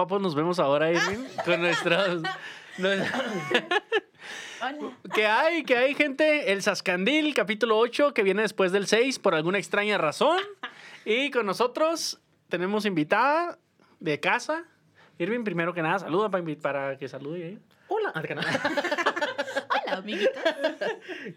Guapos 0.00 0.22
nos 0.22 0.34
vemos 0.34 0.58
ahora, 0.58 0.90
Irving, 0.92 1.26
con 1.44 1.60
nuestros... 1.60 2.22
Que 5.14 5.26
hay, 5.26 5.62
que 5.64 5.76
hay 5.76 5.94
gente, 5.94 6.52
el 6.52 6.62
Sascandil, 6.62 7.34
capítulo 7.34 7.76
8, 7.78 8.14
que 8.14 8.22
viene 8.22 8.40
después 8.42 8.72
del 8.72 8.86
6 8.86 9.18
por 9.18 9.34
alguna 9.34 9.58
extraña 9.58 9.98
razón. 9.98 10.38
Y 11.04 11.30
con 11.30 11.44
nosotros 11.44 12.18
tenemos 12.48 12.86
invitada 12.86 13.58
de 13.98 14.20
casa. 14.20 14.64
Irving, 15.18 15.44
primero 15.44 15.74
que 15.74 15.82
nada, 15.82 15.98
saluda 15.98 16.30
para, 16.30 16.96
que 16.96 17.08
salude 17.08 17.44
ahí. 17.44 17.58
Hola. 17.88 18.12
Ah. 18.14 18.22
Hola, 19.86 19.96
amiguitos. 19.98 20.42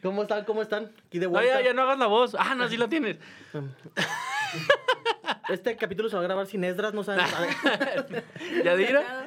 ¿Cómo 0.02 0.22
están? 0.22 0.46
¿Cómo 0.46 0.62
están? 0.62 0.92
Aquí 1.08 1.20
de 1.20 1.26
No, 1.26 1.32
vuelta. 1.32 1.60
ya, 1.60 1.66
ya 1.66 1.74
no 1.74 1.82
hagas 1.82 2.00
la 2.00 2.08
voz. 2.08 2.36
Ah, 2.40 2.56
no, 2.56 2.70
sí 2.70 2.78
la 2.78 2.88
tienes. 2.88 3.18
Este 5.50 5.76
capítulo 5.76 6.10
se 6.10 6.16
va 6.16 6.22
a 6.22 6.26
grabar 6.26 6.48
sin 6.48 6.64
Esdras, 6.64 6.94
no 6.94 7.04
saben. 7.04 7.26
Yadira. 8.64 9.26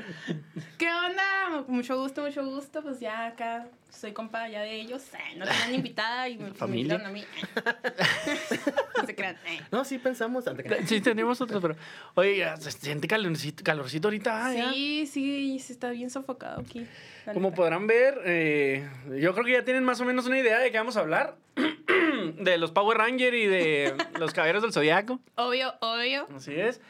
¿Qué 0.78 0.88
onda? 0.88 1.64
Mucho 1.68 1.98
gusto, 2.00 2.22
mucho 2.22 2.44
gusto. 2.44 2.82
Pues 2.82 3.00
ya 3.00 3.26
acá 3.26 3.66
soy 3.90 4.12
compa 4.12 4.48
ya 4.48 4.60
de 4.62 4.74
ellos. 4.80 5.02
Eh, 5.14 5.36
No 5.36 5.44
tenían 5.46 5.74
invitada 5.74 6.28
y 6.28 6.38
me, 6.38 6.52
Familia. 6.52 6.94
invitaron 6.94 7.06
a 7.06 7.10
mí. 7.10 7.24
No 8.96 9.04
se 9.06 9.14
crean. 9.14 9.36
eh. 9.46 9.60
No, 9.70 9.84
sí 9.84 9.98
pensamos. 9.98 10.46
Ah. 10.48 10.54
Sí, 10.86 11.00
tenemos 11.02 11.38
otros, 11.42 11.60
pero. 11.60 11.76
Oye, 12.14 12.38
ya 12.38 12.56
se 12.56 12.70
siente 12.72 13.06
calorcito, 13.06 13.62
calorcito 13.62 14.08
ahorita. 14.08 14.46
ah, 14.46 14.54
ya. 14.54 14.72
Sí, 14.72 15.06
sí, 15.06 15.58
sí 15.58 15.72
está 15.74 15.90
bien 15.90 16.08
sofocado 16.08 16.60
aquí. 16.62 16.86
Como 17.34 17.52
podrán 17.52 17.86
ver, 17.86 18.20
eh, 18.24 18.88
yo 19.20 19.32
creo 19.34 19.44
que 19.44 19.52
ya 19.52 19.64
tienen 19.64 19.84
más 19.84 20.00
o 20.00 20.04
menos 20.04 20.26
una 20.26 20.38
idea 20.38 20.58
de 20.60 20.70
qué 20.70 20.78
vamos 20.78 20.96
a 20.96 21.00
hablar. 21.00 21.36
de 22.38 22.58
los 22.58 22.70
Power 22.70 22.98
Rangers 22.98 23.36
y 23.36 23.46
de 23.46 23.94
los 24.18 24.32
Caballeros 24.32 24.62
del 24.62 24.72
Zodiaco. 24.72 25.20
Obvio, 25.36 25.74
obvio. 25.80 26.05
Así 26.34 26.54
es. 26.54 26.80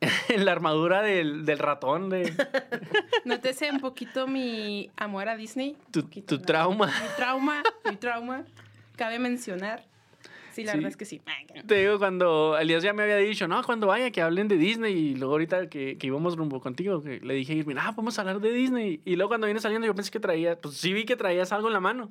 la 0.36 0.52
armadura 0.52 1.02
del, 1.02 1.44
del 1.44 1.58
ratón, 1.58 2.08
de 2.08 2.32
Nótese 3.24 3.70
un 3.70 3.80
poquito 3.80 4.26
mi 4.26 4.90
amor 4.96 5.28
a 5.28 5.36
Disney. 5.36 5.76
tu, 5.90 6.02
poquito, 6.02 6.36
tu 6.36 6.40
¿no? 6.40 6.46
trauma. 6.46 6.86
Mi 6.86 7.16
trauma, 7.16 7.62
mi 7.88 7.96
trauma. 7.96 8.44
Cabe 8.96 9.18
mencionar. 9.18 9.84
Sí, 10.52 10.64
la 10.64 10.72
Sí. 10.72 10.78
verdad 10.78 10.90
es 10.90 10.96
que 10.96 11.04
sí. 11.04 11.20
No. 11.54 11.64
Te 11.64 11.74
digo, 11.76 11.98
cuando 11.98 12.58
Elías 12.58 12.82
ya 12.82 12.92
me 12.92 13.02
había 13.04 13.16
dicho, 13.16 13.46
no, 13.46 13.62
cuando 13.62 13.86
vaya, 13.86 14.10
que 14.10 14.20
hablen 14.22 14.48
de 14.48 14.56
Disney. 14.56 14.94
Y 14.96 15.14
luego 15.16 15.34
ahorita 15.34 15.68
que, 15.68 15.96
que 15.96 16.06
íbamos 16.08 16.36
rumbo 16.36 16.60
contigo, 16.60 17.02
que 17.02 17.20
le 17.20 17.34
dije 17.34 17.52
a 17.52 17.56
Irving, 17.56 17.76
ah, 17.78 17.92
vamos 17.96 18.18
a 18.18 18.22
hablar 18.22 18.40
de 18.40 18.52
Disney. 18.52 19.00
Y 19.04 19.16
luego 19.16 19.28
cuando 19.28 19.46
viene 19.46 19.60
saliendo, 19.60 19.86
yo 19.86 19.94
pensé 19.94 20.10
que 20.10 20.18
traía, 20.20 20.56
pues 20.58 20.76
sí 20.76 20.92
vi 20.92 21.04
que 21.04 21.16
traías 21.16 21.52
algo 21.52 21.68
en 21.68 21.74
la 21.74 21.80
mano. 21.80 22.10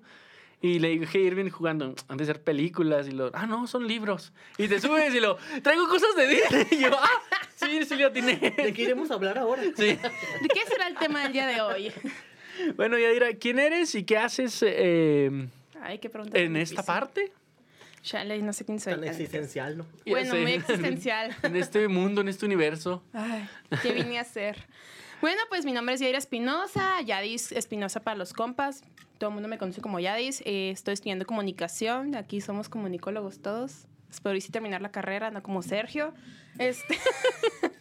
Y 0.62 0.80
le 0.80 0.90
dije 0.90 1.20
Irving 1.20 1.50
jugando, 1.50 1.96
han 2.08 2.18
de 2.18 2.26
ser 2.26 2.42
películas. 2.44 3.08
Y 3.08 3.12
lo, 3.12 3.32
ah, 3.34 3.46
no, 3.46 3.66
son 3.68 3.88
libros. 3.88 4.34
Y 4.58 4.68
te 4.68 4.82
subes 4.82 5.14
y 5.14 5.20
lo, 5.20 5.38
traigo 5.64 5.88
cosas 5.88 6.16
de 6.16 6.28
Disney. 6.28 6.68
Y 6.72 6.82
yo, 6.82 6.98
ah, 7.00 7.22
sí, 7.56 7.86
sí, 7.86 7.96
lo 7.96 8.12
tiene. 8.12 8.36
¿De 8.36 8.74
qué 8.74 8.82
iremos 8.82 9.10
a 9.12 9.14
hablar 9.14 9.38
ahora? 9.38 9.64
Sí. 9.64 9.86
¿De 9.86 10.50
qué 10.54 10.66
será 10.68 10.88
el 10.88 10.98
tema 10.98 11.24
del 11.24 11.34
día 11.34 11.48
de 11.48 11.62
hoy? 11.62 11.94
Bueno, 12.76 12.98
ya 12.98 13.10
dirá, 13.10 13.34
¿quién 13.36 13.58
eres 13.58 13.96
y 13.96 14.04
qué 14.04 14.18
haces 14.18 14.60
eh, 14.68 15.48
Ay, 15.82 16.00
qué 16.00 16.10
pregunta. 16.10 16.38
en 16.38 16.58
esta 16.58 16.82
difícil. 16.82 16.86
parte? 16.86 17.32
Chale, 18.02 18.42
no 18.42 18.54
sé 18.54 18.66
quién 18.66 18.80
soy. 18.80 18.96
Tan 18.96 19.04
existencial, 19.04 19.78
¿no? 19.78 19.86
Bueno, 20.06 20.32
sé. 20.32 20.42
muy 20.42 20.54
existencial. 20.54 21.36
En 21.44 21.56
este 21.56 21.88
mundo, 21.88 22.22
en 22.22 22.30
este 22.30 22.46
universo. 22.46 23.04
Ay, 23.14 23.48
¿qué 23.82 23.94
vine 23.94 24.18
a 24.18 24.22
hacer? 24.22 24.66
Bueno, 25.22 25.42
pues 25.50 25.66
mi 25.66 25.74
nombre 25.74 25.96
es 25.96 26.02
Yaira 26.02 26.18
Espinosa, 26.18 27.02
Yadis 27.02 27.52
Espinosa 27.52 28.00
para 28.00 28.16
los 28.16 28.32
compas. 28.32 28.84
Todo 29.18 29.32
el 29.32 29.34
mundo 29.34 29.50
me 29.50 29.58
conoce 29.58 29.82
como 29.82 30.00
Yadis. 30.00 30.42
Eh, 30.46 30.72
estoy 30.72 30.94
estudiando 30.94 31.26
comunicación. 31.26 32.16
Aquí 32.16 32.40
somos 32.40 32.70
comunicólogos 32.70 33.42
todos. 33.42 33.86
Espero 34.10 34.38
y 34.38 34.42
sí 34.42 34.50
terminar 34.50 34.82
la 34.82 34.92
carrera, 34.94 35.30
no 35.30 35.44
como 35.44 35.62
Sergio. 35.62 36.14
Este. 36.58 36.98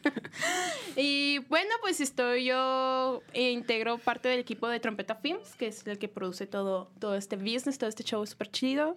y 0.97 1.38
bueno, 1.49 1.71
pues 1.81 2.00
estoy 2.00 2.47
yo, 2.47 3.22
eh, 3.32 3.53
integro 3.53 3.99
parte 3.99 4.28
del 4.28 4.41
equipo 4.41 4.66
de 4.66 4.81
Trompeta 4.81 5.15
Films, 5.15 5.55
que 5.55 5.69
es 5.69 5.87
el 5.87 5.99
que 6.00 6.09
produce 6.09 6.49
todo, 6.49 6.91
todo 6.99 7.15
este 7.15 7.37
business, 7.37 7.78
todo 7.78 7.88
este 7.88 8.03
show 8.03 8.26
súper 8.26 8.50
chido. 8.50 8.97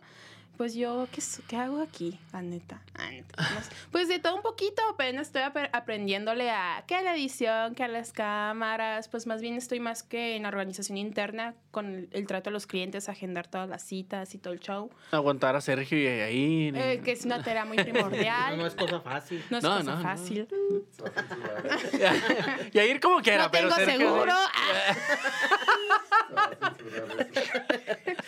Pues 0.62 0.76
yo, 0.76 1.08
¿qué, 1.12 1.24
qué 1.48 1.56
hago 1.58 1.82
aquí? 1.82 2.20
La 2.32 2.44
neta. 2.44 2.84
Ah, 2.94 3.10
neta, 3.10 3.42
no 3.42 3.64
sé. 3.64 3.72
Pues 3.92 4.08
de 4.08 4.20
todo 4.20 4.36
un 4.36 4.44
poquito, 4.44 4.80
apenas 4.94 5.26
estoy 5.26 5.42
ap- 5.42 5.58
aprendiéndole 5.74 6.52
a 6.52 6.84
que 6.86 6.94
a 6.94 7.02
la 7.02 7.16
edición, 7.16 7.74
que 7.74 7.84
a 7.84 7.88
las 7.88 8.14
cámaras, 8.14 9.08
pues 9.08 9.26
más 9.26 9.42
bien 9.42 9.56
estoy 9.56 9.80
más 9.80 10.04
que 10.04 10.36
en 10.36 10.44
la 10.44 10.50
organización 10.50 11.00
interna 11.00 11.56
con 11.72 11.88
el, 11.88 12.10
el 12.12 12.28
trato 12.28 12.52
a 12.52 12.54
los 12.54 12.68
clientes, 12.68 13.10
agendar 13.10 13.48
todas 13.48 13.68
las 13.70 13.82
citas 13.82 14.36
y 14.36 14.38
todo 14.38 14.54
el 14.54 14.60
show, 14.60 14.92
Aguantar 15.10 15.56
a 15.56 15.62
Sergio 15.62 15.98
y 15.98 16.06
ahí. 16.06 16.72
eh, 16.76 17.02
que 17.04 17.14
es 17.14 17.26
una 17.26 17.42
tarea 17.42 17.66
muy 17.66 17.78
No, 17.78 17.84
primordial. 17.84 18.56
no 18.60 18.68
es 18.68 18.76
cosa 18.76 19.00
fácil. 19.02 19.44
No 19.50 19.58
es 19.58 19.64
No, 19.64 19.72
cosa 19.78 19.84
no, 19.84 19.96
no. 19.96 20.04
fácil. 20.04 20.48
y 22.72 22.78
a 22.78 22.86
ir 22.86 23.00
como 23.00 23.20
quiera, 23.22 23.46
No 23.46 23.52
pero 23.52 23.70
tengo 23.70 23.82
Sergio- 23.92 23.98
seguro. 24.10 24.34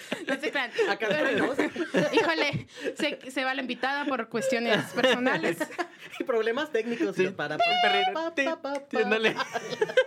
No 0.28 0.40
se 0.40 0.52
crean. 0.52 0.72
Acá 0.90 1.08
Pero- 1.10 1.56
Híjole, 2.14 2.68
se, 2.98 3.32
se 3.32 3.44
va 3.44 3.54
la 3.54 3.62
invitada 3.62 4.06
por 4.06 4.30
cuestiones 4.30 4.84
personales. 4.96 5.58
Y 6.20 6.24
problemas 6.24 6.72
técnicos. 6.72 7.16
Sí. 7.16 7.28
Para. 7.30 7.58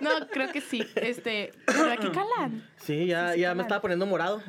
No, 0.00 0.26
creo 0.30 0.52
que 0.52 0.60
sí. 0.60 0.86
Este, 0.96 1.52
pero 1.66 1.90
aquí 1.92 2.08
calan. 2.10 2.66
Sí, 2.76 3.06
ya, 3.06 3.28
Sí, 3.28 3.34
sí, 3.34 3.40
ya 3.40 3.54
me 3.54 3.62
estaba 3.62 3.80
poniendo 3.80 4.06
morado. 4.06 4.42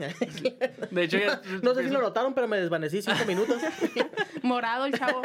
De 0.92 1.04
hecho, 1.04 1.18
ya. 1.18 1.42
No 1.62 1.74
sé 1.74 1.84
si 1.84 1.90
lo 1.90 2.02
notaron, 2.02 2.34
pero 2.34 2.48
me 2.48 2.58
desvanecí 2.60 3.02
cinco 3.02 3.26
minutos. 3.26 3.62
Morado 4.44 4.86
el 4.86 4.98
chavo. 4.98 5.22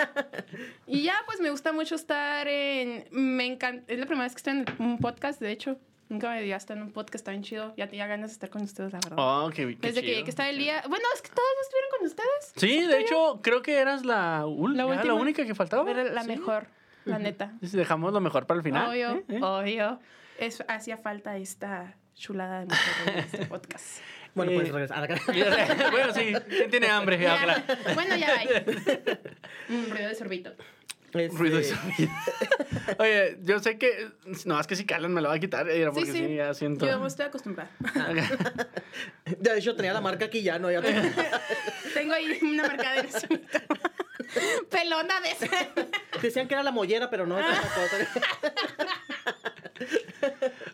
Y 0.86 1.02
ya, 1.02 1.14
pues 1.26 1.40
me 1.40 1.50
gusta 1.50 1.72
mucho 1.72 1.94
estar 1.94 2.46
en. 2.48 3.06
Me 3.10 3.46
encanta. 3.46 3.84
Es 3.92 3.98
la 3.98 4.06
primera 4.06 4.24
vez 4.26 4.32
que 4.34 4.38
estoy 4.38 4.52
en 4.54 4.64
un 4.78 4.98
podcast, 4.98 5.40
de 5.40 5.50
hecho. 5.52 5.78
Nunca 6.12 6.28
me 6.28 6.38
había 6.40 6.56
estado 6.56 6.78
en 6.78 6.86
un 6.86 6.92
podcast 6.92 7.24
tan 7.24 7.42
chido. 7.42 7.72
Ya 7.78 7.88
tenía 7.88 8.06
ganas 8.06 8.28
de 8.30 8.34
estar 8.34 8.50
con 8.50 8.60
ustedes, 8.62 8.92
la 8.92 8.98
verdad. 9.02 9.16
Oh, 9.18 9.48
qué, 9.48 9.62
qué 9.66 9.66
Desde 9.66 9.80
que 9.80 9.90
chido. 9.92 10.02
llegué 10.02 10.24
que 10.24 10.30
estaba 10.30 10.50
el 10.50 10.58
día. 10.58 10.82
Bueno, 10.86 11.04
es 11.14 11.22
que 11.22 11.30
todos 11.30 11.48
estuvieron 11.62 11.90
con 11.98 12.06
ustedes. 12.06 12.52
Sí, 12.56 12.86
de 12.86 13.00
hecho, 13.00 13.40
creo 13.42 13.62
que 13.62 13.78
eras 13.78 14.04
la, 14.04 14.42
ul- 14.44 14.76
La 14.76 14.84
última. 14.84 15.14
única 15.14 15.46
que 15.46 15.54
faltaba. 15.54 15.90
Era 15.90 16.04
la 16.04 16.22
Sí. 16.22 16.28
mejor, 16.28 16.66
la 17.06 17.18
neta. 17.18 17.54
Dejamos 17.62 18.12
lo 18.12 18.20
mejor 18.20 18.46
para 18.46 18.58
el 18.58 18.64
final. 18.64 18.90
Obvio, 18.90 19.10
¿eh? 19.14 19.24
¿eh? 19.28 19.40
obvio. 19.42 20.00
Es, 20.38 20.62
hacía 20.68 20.98
falta 20.98 21.38
esta 21.38 21.96
chulada 22.14 22.60
de 22.60 22.66
mujer 22.66 23.08
en 23.14 23.18
este 23.18 23.46
podcast. 23.46 24.00
Bueno, 24.34 24.52
pues 24.54 24.68
regresa. 24.70 24.98
Acá. 25.02 25.18
bueno, 25.92 26.12
sí, 26.12 26.32
¿quién 26.48 26.70
tiene 26.70 26.88
hambre? 26.88 27.18
Ya. 27.18 27.64
Bueno, 27.94 28.16
ya 28.16 28.28
va. 28.34 29.12
Un 29.74 29.90
ruido 29.90 30.08
de 30.08 30.14
sorbito. 30.14 30.52
Este, 31.14 31.36
Ruido 31.36 31.58
de 31.58 31.64
sonido. 31.64 32.10
Oye, 32.98 33.38
yo 33.42 33.58
sé 33.58 33.78
que. 33.78 34.08
No, 34.46 34.58
es 34.58 34.66
que 34.66 34.76
si 34.76 34.86
Calan 34.86 35.12
me 35.12 35.20
lo 35.20 35.28
va 35.28 35.34
a 35.34 35.38
quitar. 35.38 35.68
Era 35.68 35.90
Sí, 35.90 35.94
porque 35.94 36.12
sí, 36.12 36.26
sí. 36.26 36.34
ya 36.36 36.54
siento. 36.54 36.86
Yo 36.86 37.06
estoy 37.06 37.26
acostumbrada. 37.26 37.70
De 39.38 39.58
hecho, 39.58 39.76
tenía 39.76 39.92
la 39.92 40.00
marca 40.00 40.24
aquí 40.26 40.42
ya, 40.42 40.58
¿no? 40.58 40.70
Ya 40.70 40.80
Tengo 41.94 42.14
ahí 42.14 42.38
una 42.42 42.66
marca 42.66 42.92
de 42.94 43.02
nacimiento. 43.04 43.58
Pelona 44.70 45.20
de 45.20 45.30
esa. 45.32 45.46
Decían 46.22 46.48
que 46.48 46.54
era 46.54 46.62
la 46.62 46.70
mollera, 46.72 47.10
pero 47.10 47.26
no 47.26 47.38
es 47.38 47.44
otra 47.46 48.06
cosa. 48.06 48.26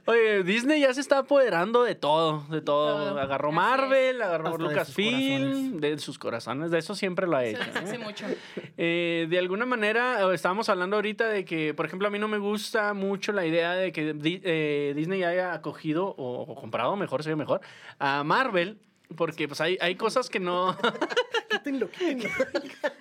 Oye, 0.08 0.42
Disney 0.42 0.80
ya 0.80 0.94
se 0.94 1.02
está 1.02 1.18
apoderando 1.18 1.82
de 1.82 1.94
todo, 1.94 2.42
de 2.48 2.62
todo. 2.62 3.10
todo. 3.10 3.20
Agarró 3.20 3.52
Marvel, 3.52 4.22
agarró 4.22 4.48
Hasta 4.48 4.62
Lucasfilm, 4.62 5.80
de 5.80 5.98
sus 5.98 6.18
corazones, 6.18 6.70
de 6.70 6.78
eso 6.78 6.94
siempre 6.94 7.26
lo 7.26 7.36
ha 7.36 7.44
hecho. 7.44 7.60
¿eh? 7.60 7.98
mucho. 7.98 8.24
Eh, 8.80 9.26
de 9.28 9.38
alguna 9.40 9.66
manera, 9.66 10.32
estábamos 10.32 10.68
hablando 10.68 10.94
ahorita 10.96 11.28
de 11.28 11.44
que, 11.44 11.74
por 11.74 11.84
ejemplo, 11.84 12.06
a 12.06 12.10
mí 12.12 12.18
no 12.20 12.28
me 12.28 12.38
gusta 12.38 12.94
mucho 12.94 13.32
la 13.32 13.44
idea 13.44 13.72
de 13.72 13.90
que 13.90 14.14
eh, 14.22 14.92
Disney 14.94 15.24
haya 15.24 15.52
acogido 15.52 16.06
o, 16.16 16.42
o 16.42 16.54
comprado, 16.54 16.94
mejor 16.94 17.24
sería 17.24 17.34
mejor, 17.36 17.60
a 17.98 18.22
Marvel, 18.22 18.78
porque 19.16 19.48
pues 19.48 19.60
hay, 19.60 19.78
hay 19.80 19.94
cosas 19.96 20.28
que 20.28 20.40
no... 20.40 20.76
quítenlo, 21.50 21.90
quítenlo. 21.90 22.28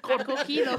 Acogido. 0.03 0.77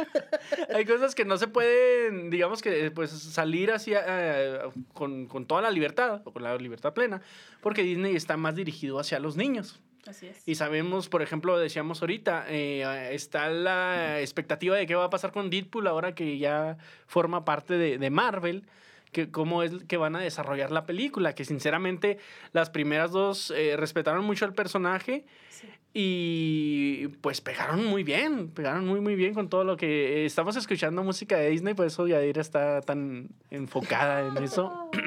Hay 0.74 0.84
cosas 0.84 1.14
que 1.14 1.24
no 1.24 1.36
se 1.36 1.48
pueden, 1.48 2.30
digamos 2.30 2.62
que, 2.62 2.90
pues, 2.90 3.10
salir 3.10 3.72
así 3.72 3.92
eh, 3.94 4.58
con, 4.94 5.26
con 5.26 5.46
toda 5.46 5.62
la 5.62 5.70
libertad, 5.70 6.22
o 6.24 6.32
con 6.32 6.42
la 6.42 6.56
libertad 6.56 6.94
plena, 6.94 7.20
porque 7.60 7.82
Disney 7.82 8.16
está 8.16 8.36
más 8.36 8.54
dirigido 8.54 8.98
hacia 8.98 9.18
los 9.18 9.36
niños. 9.36 9.80
Así 10.06 10.28
es. 10.28 10.42
Y 10.46 10.54
sabemos, 10.54 11.08
por 11.08 11.22
ejemplo, 11.22 11.58
decíamos 11.58 12.00
ahorita, 12.00 12.46
eh, 12.48 13.10
está 13.12 13.48
la 13.50 14.20
expectativa 14.20 14.76
de 14.76 14.86
qué 14.86 14.94
va 14.94 15.04
a 15.04 15.10
pasar 15.10 15.32
con 15.32 15.50
Deadpool 15.50 15.86
ahora 15.86 16.14
que 16.14 16.38
ya 16.38 16.78
forma 17.06 17.44
parte 17.44 17.74
de, 17.74 17.98
de 17.98 18.10
Marvel, 18.10 18.64
que 19.12 19.30
cómo 19.30 19.62
es 19.62 19.72
que 19.88 19.96
van 19.96 20.16
a 20.16 20.20
desarrollar 20.20 20.70
la 20.70 20.86
película, 20.86 21.34
que 21.34 21.44
sinceramente 21.44 22.18
las 22.52 22.70
primeras 22.70 23.10
dos 23.10 23.50
eh, 23.50 23.76
respetaron 23.76 24.24
mucho 24.24 24.44
al 24.44 24.54
personaje 24.54 25.24
Sí. 25.50 25.66
y 25.92 27.08
pues 27.20 27.40
pegaron 27.40 27.84
muy 27.84 28.04
bien, 28.04 28.48
pegaron 28.50 28.86
muy 28.86 29.00
muy 29.00 29.14
bien 29.16 29.34
con 29.34 29.48
todo 29.48 29.64
lo 29.64 29.76
que 29.76 30.22
eh, 30.22 30.24
estamos 30.26 30.56
escuchando 30.56 31.02
música 31.02 31.36
de 31.36 31.50
Disney, 31.50 31.74
por 31.74 31.86
eso 31.86 32.06
Yadira 32.06 32.40
está 32.40 32.80
tan 32.82 33.28
enfocada 33.50 34.28
en 34.28 34.42
eso. 34.42 34.90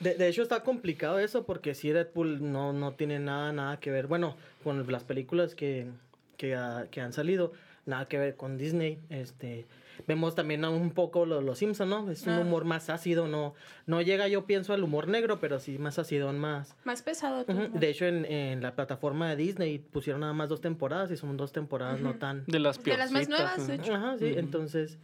De- 0.00 0.14
De, 0.14 0.28
hecho, 0.28 0.42
está 0.42 0.62
complicado 0.62 1.18
eso 1.18 1.44
porque 1.44 1.74
sí, 1.74 1.90
Deadpool 1.90 2.52
no, 2.52 2.72
no 2.72 2.92
tiene 2.94 3.18
nada, 3.18 3.52
nada 3.52 3.80
que 3.80 3.90
ver. 3.90 4.06
Bueno, 4.06 4.36
con 4.62 4.90
las 4.92 5.02
películas 5.04 5.54
que, 5.56 5.88
que, 6.36 6.56
que 6.90 7.00
han 7.00 7.12
salido, 7.12 7.52
nada 7.84 8.06
que 8.06 8.16
ver 8.18 8.36
con 8.36 8.58
Disney. 8.58 8.98
Este, 9.10 9.66
vemos 10.06 10.34
también 10.34 10.64
a 10.64 10.70
un 10.70 10.90
poco 10.90 11.26
lo- 11.26 11.40
los 11.40 11.58
Simpson, 11.58 11.90
¿no? 11.90 12.10
Es 12.10 12.26
un 12.26 12.34
Ah. 12.34 12.40
humor 12.40 12.64
más 12.64 12.88
ácido, 12.90 13.26
no, 13.28 13.54
no 13.86 14.00
llega, 14.02 14.28
yo 14.28 14.46
pienso, 14.46 14.72
al 14.72 14.82
humor 14.84 15.08
negro, 15.08 15.40
pero 15.40 15.58
sí 15.60 15.78
más 15.78 15.98
ácido, 15.98 16.32
más. 16.32 16.76
Más 16.84 17.02
pesado. 17.02 17.44
¿no? 17.48 17.68
De 17.68 17.88
hecho, 17.90 18.04
en, 18.06 18.24
en 18.24 18.62
la 18.62 18.74
plataforma 18.74 19.28
de 19.30 19.36
Disney 19.36 19.78
pusieron 19.78 20.20
nada 20.20 20.32
más 20.32 20.48
dos 20.48 20.60
temporadas 20.60 21.10
y 21.10 21.16
son 21.16 21.36
dos 21.36 21.52
temporadas 21.52 22.00
no 22.00 22.14
tan. 22.14 22.44
De 22.46 22.58
las 22.58 22.82
De 22.82 22.96
las 22.96 23.10
más 23.10 23.28
nuevas, 23.28 23.66
de. 23.66 23.74
Ajá, 23.92 24.16
sí, 24.18 24.34
entonces, 24.36 24.98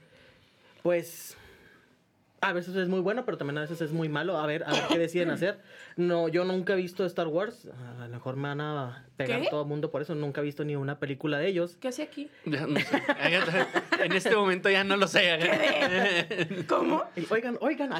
pues 0.82 1.36
a 2.48 2.52
veces 2.52 2.76
es 2.76 2.88
muy 2.88 3.00
bueno, 3.00 3.24
pero 3.24 3.38
también 3.38 3.58
a 3.58 3.62
veces 3.62 3.80
es 3.80 3.92
muy 3.92 4.08
malo. 4.08 4.38
A 4.38 4.46
ver, 4.46 4.64
a 4.64 4.72
ver 4.72 4.82
qué 4.88 4.98
deciden 4.98 5.30
hacer. 5.30 5.58
No, 5.96 6.28
yo 6.28 6.44
nunca 6.44 6.74
he 6.74 6.76
visto 6.76 7.04
Star 7.04 7.28
Wars. 7.28 7.68
A 7.98 8.06
lo 8.06 8.08
mejor 8.08 8.36
me 8.36 8.48
van 8.48 8.60
a 8.60 9.06
pegar 9.16 9.42
¿Qué? 9.42 9.48
todo 9.48 9.62
el 9.62 9.68
mundo 9.68 9.90
por 9.90 10.02
eso. 10.02 10.14
Nunca 10.14 10.40
he 10.40 10.44
visto 10.44 10.64
ni 10.64 10.76
una 10.76 10.98
película 10.98 11.38
de 11.38 11.48
ellos. 11.48 11.76
¿Qué 11.80 11.88
hace 11.88 12.02
aquí? 12.02 12.28
Ya 12.44 12.66
no 12.66 12.78
sé. 12.80 13.02
en 14.04 14.12
este 14.12 14.36
momento 14.36 14.70
ya 14.70 14.84
no 14.84 14.96
lo 14.96 15.06
sé. 15.06 16.64
¿Cómo? 16.68 17.04
Oigan, 17.30 17.58
oigan. 17.60 17.92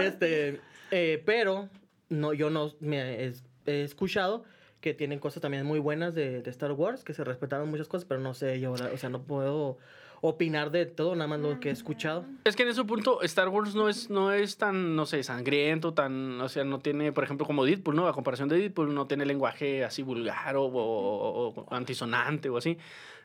este, 0.00 0.60
eh, 0.90 1.22
pero 1.24 1.68
no, 2.08 2.32
yo 2.32 2.50
no 2.50 2.72
me 2.80 3.24
he, 3.24 3.32
he 3.66 3.82
escuchado 3.82 4.44
que 4.80 4.92
tienen 4.92 5.18
cosas 5.18 5.40
también 5.40 5.64
muy 5.64 5.78
buenas 5.78 6.14
de, 6.14 6.42
de 6.42 6.50
Star 6.50 6.72
Wars, 6.72 7.04
que 7.04 7.14
se 7.14 7.24
respetaron 7.24 7.70
muchas 7.70 7.88
cosas, 7.88 8.04
pero 8.04 8.20
no 8.20 8.34
sé 8.34 8.60
yo, 8.60 8.72
o 8.72 8.96
sea, 8.98 9.08
no 9.08 9.22
puedo 9.22 9.78
opinar 10.26 10.70
de 10.70 10.86
todo, 10.86 11.14
nada 11.14 11.28
más 11.28 11.40
lo 11.40 11.60
que 11.60 11.68
he 11.68 11.72
escuchado. 11.72 12.24
Es 12.44 12.56
que 12.56 12.62
en 12.62 12.70
ese 12.70 12.82
punto 12.84 13.20
Star 13.22 13.48
Wars 13.50 13.74
no 13.74 13.90
es, 13.90 14.08
no 14.08 14.32
es 14.32 14.56
tan, 14.56 14.96
no 14.96 15.04
sé, 15.04 15.22
sangriento, 15.22 15.92
tan, 15.92 16.40
o 16.40 16.48
sea, 16.48 16.64
no 16.64 16.78
tiene, 16.78 17.12
por 17.12 17.24
ejemplo, 17.24 17.46
como 17.46 17.64
Deadpool, 17.66 17.94
¿no? 17.94 18.08
A 18.08 18.14
comparación 18.14 18.48
de 18.48 18.56
Deadpool, 18.58 18.94
no 18.94 19.06
tiene 19.06 19.26
lenguaje 19.26 19.84
así 19.84 20.02
vulgar 20.02 20.56
o, 20.56 20.64
o- 20.64 21.48
o 21.48 21.74
antisonante 21.74 22.48
o 22.48 22.56
así. 22.56 22.78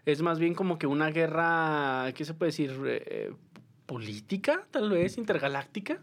Es 0.06 0.22
más 0.22 0.40
bien 0.40 0.54
como 0.54 0.78
que 0.78 0.88
una 0.88 1.10
guerra, 1.10 2.12
¿qué 2.16 2.26
se 2.26 2.34
puede 2.34 2.50
decir? 2.50 2.78
Eh, 2.86 3.32
política, 3.86 4.68
tal 4.72 4.90
vez, 4.90 5.18
intergaláctica. 5.18 6.02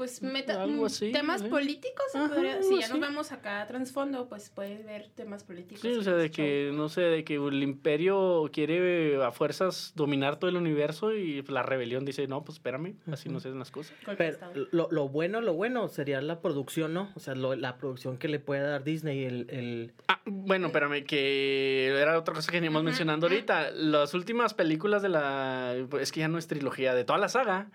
Pues 0.00 0.22
meta- 0.22 0.62
Algo 0.62 0.84
mm, 0.84 0.86
así, 0.86 1.12
temas 1.12 1.42
¿eh? 1.42 1.48
políticos, 1.50 2.06
se 2.10 2.16
Ajá, 2.16 2.28
podría- 2.30 2.52
algo 2.54 2.62
si 2.66 2.78
ya 2.78 2.86
así. 2.86 2.92
nos 2.94 3.00
vamos 3.02 3.32
acá 3.32 3.60
a 3.60 3.66
trasfondo, 3.66 4.30
pues 4.30 4.48
puedes 4.48 4.82
ver 4.86 5.10
temas 5.14 5.44
políticos. 5.44 5.82
Sí, 5.82 5.88
o 5.92 6.02
sea, 6.02 6.14
de 6.14 6.30
que, 6.30 6.70
no 6.72 6.88
sé, 6.88 7.02
de 7.02 7.22
que 7.22 7.34
el 7.34 7.62
imperio 7.62 8.48
quiere 8.50 9.22
a 9.22 9.30
fuerzas 9.30 9.92
dominar 9.94 10.38
todo 10.38 10.48
el 10.48 10.56
universo 10.56 11.12
y 11.12 11.42
la 11.42 11.62
rebelión 11.62 12.06
dice, 12.06 12.26
no, 12.28 12.42
pues 12.44 12.56
espérame, 12.56 12.94
así 13.12 13.28
no 13.28 13.40
se 13.40 13.48
hacen 13.48 13.58
las 13.58 13.70
cosas. 13.70 13.92
Pero 14.16 14.38
lo, 14.72 14.88
lo 14.90 15.08
bueno, 15.10 15.42
lo 15.42 15.52
bueno 15.52 15.86
sería 15.88 16.22
la 16.22 16.40
producción, 16.40 16.94
¿no? 16.94 17.12
O 17.14 17.20
sea, 17.20 17.34
lo- 17.34 17.54
la 17.54 17.76
producción 17.76 18.16
que 18.16 18.28
le 18.28 18.38
puede 18.40 18.62
dar 18.62 18.82
Disney, 18.84 19.24
el, 19.26 19.50
el 19.50 19.92
Ah, 20.08 20.22
bueno, 20.24 20.68
espérame, 20.68 21.04
que 21.04 21.88
era 21.88 22.18
otra 22.18 22.32
cosa 22.32 22.50
que 22.50 22.56
veníamos 22.56 22.80
Ujú, 22.80 22.86
mencionando 22.86 23.26
ahorita. 23.26 23.70
Las 23.72 24.14
últimas 24.14 24.54
películas 24.54 25.02
de 25.02 25.10
la. 25.10 25.74
Es 26.00 26.10
que 26.10 26.20
ya 26.20 26.28
no 26.28 26.38
es 26.38 26.46
trilogía, 26.46 26.94
de 26.94 27.04
toda 27.04 27.18
la 27.18 27.28
saga. 27.28 27.68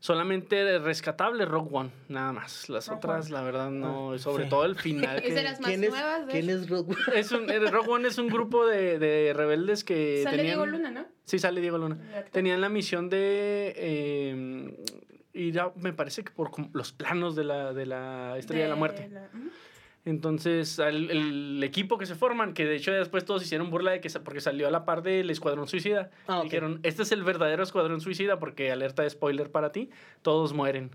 Solamente 0.00 0.78
rescatable 0.78 1.44
Rogue 1.44 1.70
One, 1.72 1.90
nada 2.08 2.32
más. 2.32 2.68
Las 2.68 2.86
Rogue 2.88 2.98
otras, 2.98 3.26
One. 3.26 3.34
la 3.34 3.42
verdad, 3.42 3.70
no. 3.70 4.12
Ah, 4.12 4.18
sobre 4.18 4.44
sí. 4.44 4.50
todo 4.50 4.64
el 4.64 4.76
final. 4.78 5.18
Es 5.24 5.34
de 5.34 5.42
las 5.42 5.60
más 5.60 5.68
¿quién 5.68 5.84
es, 5.84 5.90
nuevas, 5.90 6.20
¿quién 6.30 6.50
es 6.50 6.68
Rogue 6.70 6.94
One? 6.94 7.18
es 7.20 7.32
un, 7.32 7.50
el 7.50 7.68
Rogue 7.70 7.88
One 7.90 8.08
es 8.08 8.18
un 8.18 8.28
grupo 8.28 8.66
de, 8.66 8.98
de 8.98 9.32
rebeldes 9.34 9.82
que. 9.84 10.20
Sale 10.22 10.36
tenían, 10.36 10.56
Diego 10.58 10.66
Luna, 10.66 10.90
¿no? 10.90 11.06
Sí, 11.24 11.38
sale 11.38 11.60
Diego 11.60 11.78
Luna. 11.78 11.98
Tenían 12.30 12.60
la 12.60 12.68
misión 12.68 13.08
de. 13.08 13.74
eh, 13.76 14.84
ir 15.34 15.60
a- 15.60 15.72
me 15.76 15.92
parece 15.92 16.24
que 16.24 16.30
por 16.32 16.50
los 16.74 16.92
planos 16.92 17.36
de 17.36 17.44
la, 17.44 17.72
de 17.72 17.86
la 17.86 18.36
Estrella 18.38 18.64
de, 18.64 18.68
la 18.70 18.76
Muerte. 18.76 19.10
ujú. 19.34 19.50
Entonces, 20.08 20.78
al- 20.80 21.10
el, 21.10 21.62
equipo 21.62 21.98
que 21.98 22.06
se 22.06 22.14
forman, 22.14 22.54
que 22.54 22.64
de 22.64 22.76
hecho 22.76 22.92
después 22.92 23.26
todos 23.26 23.42
hicieron 23.42 23.70
burla 23.70 23.90
de 23.90 24.00
que 24.00 24.08
porque 24.20 24.40
salió 24.40 24.66
a 24.66 24.70
la 24.70 24.84
par 24.86 25.02
del 25.02 25.28
Escuadrón 25.28 25.68
Suicida. 25.68 26.10
Ah. 26.26 26.40
Dijeron, 26.42 26.80
este 26.82 27.02
es 27.02 27.12
el 27.12 27.24
verdadero 27.24 27.62
Escuadrón 27.62 28.00
Suicida 28.00 28.38
porque 28.38 28.72
alerta 28.72 29.02
de 29.02 29.10
spoiler 29.10 29.50
para 29.50 29.70
ti, 29.70 29.90
todos 30.22 30.54
mueren. 30.54 30.90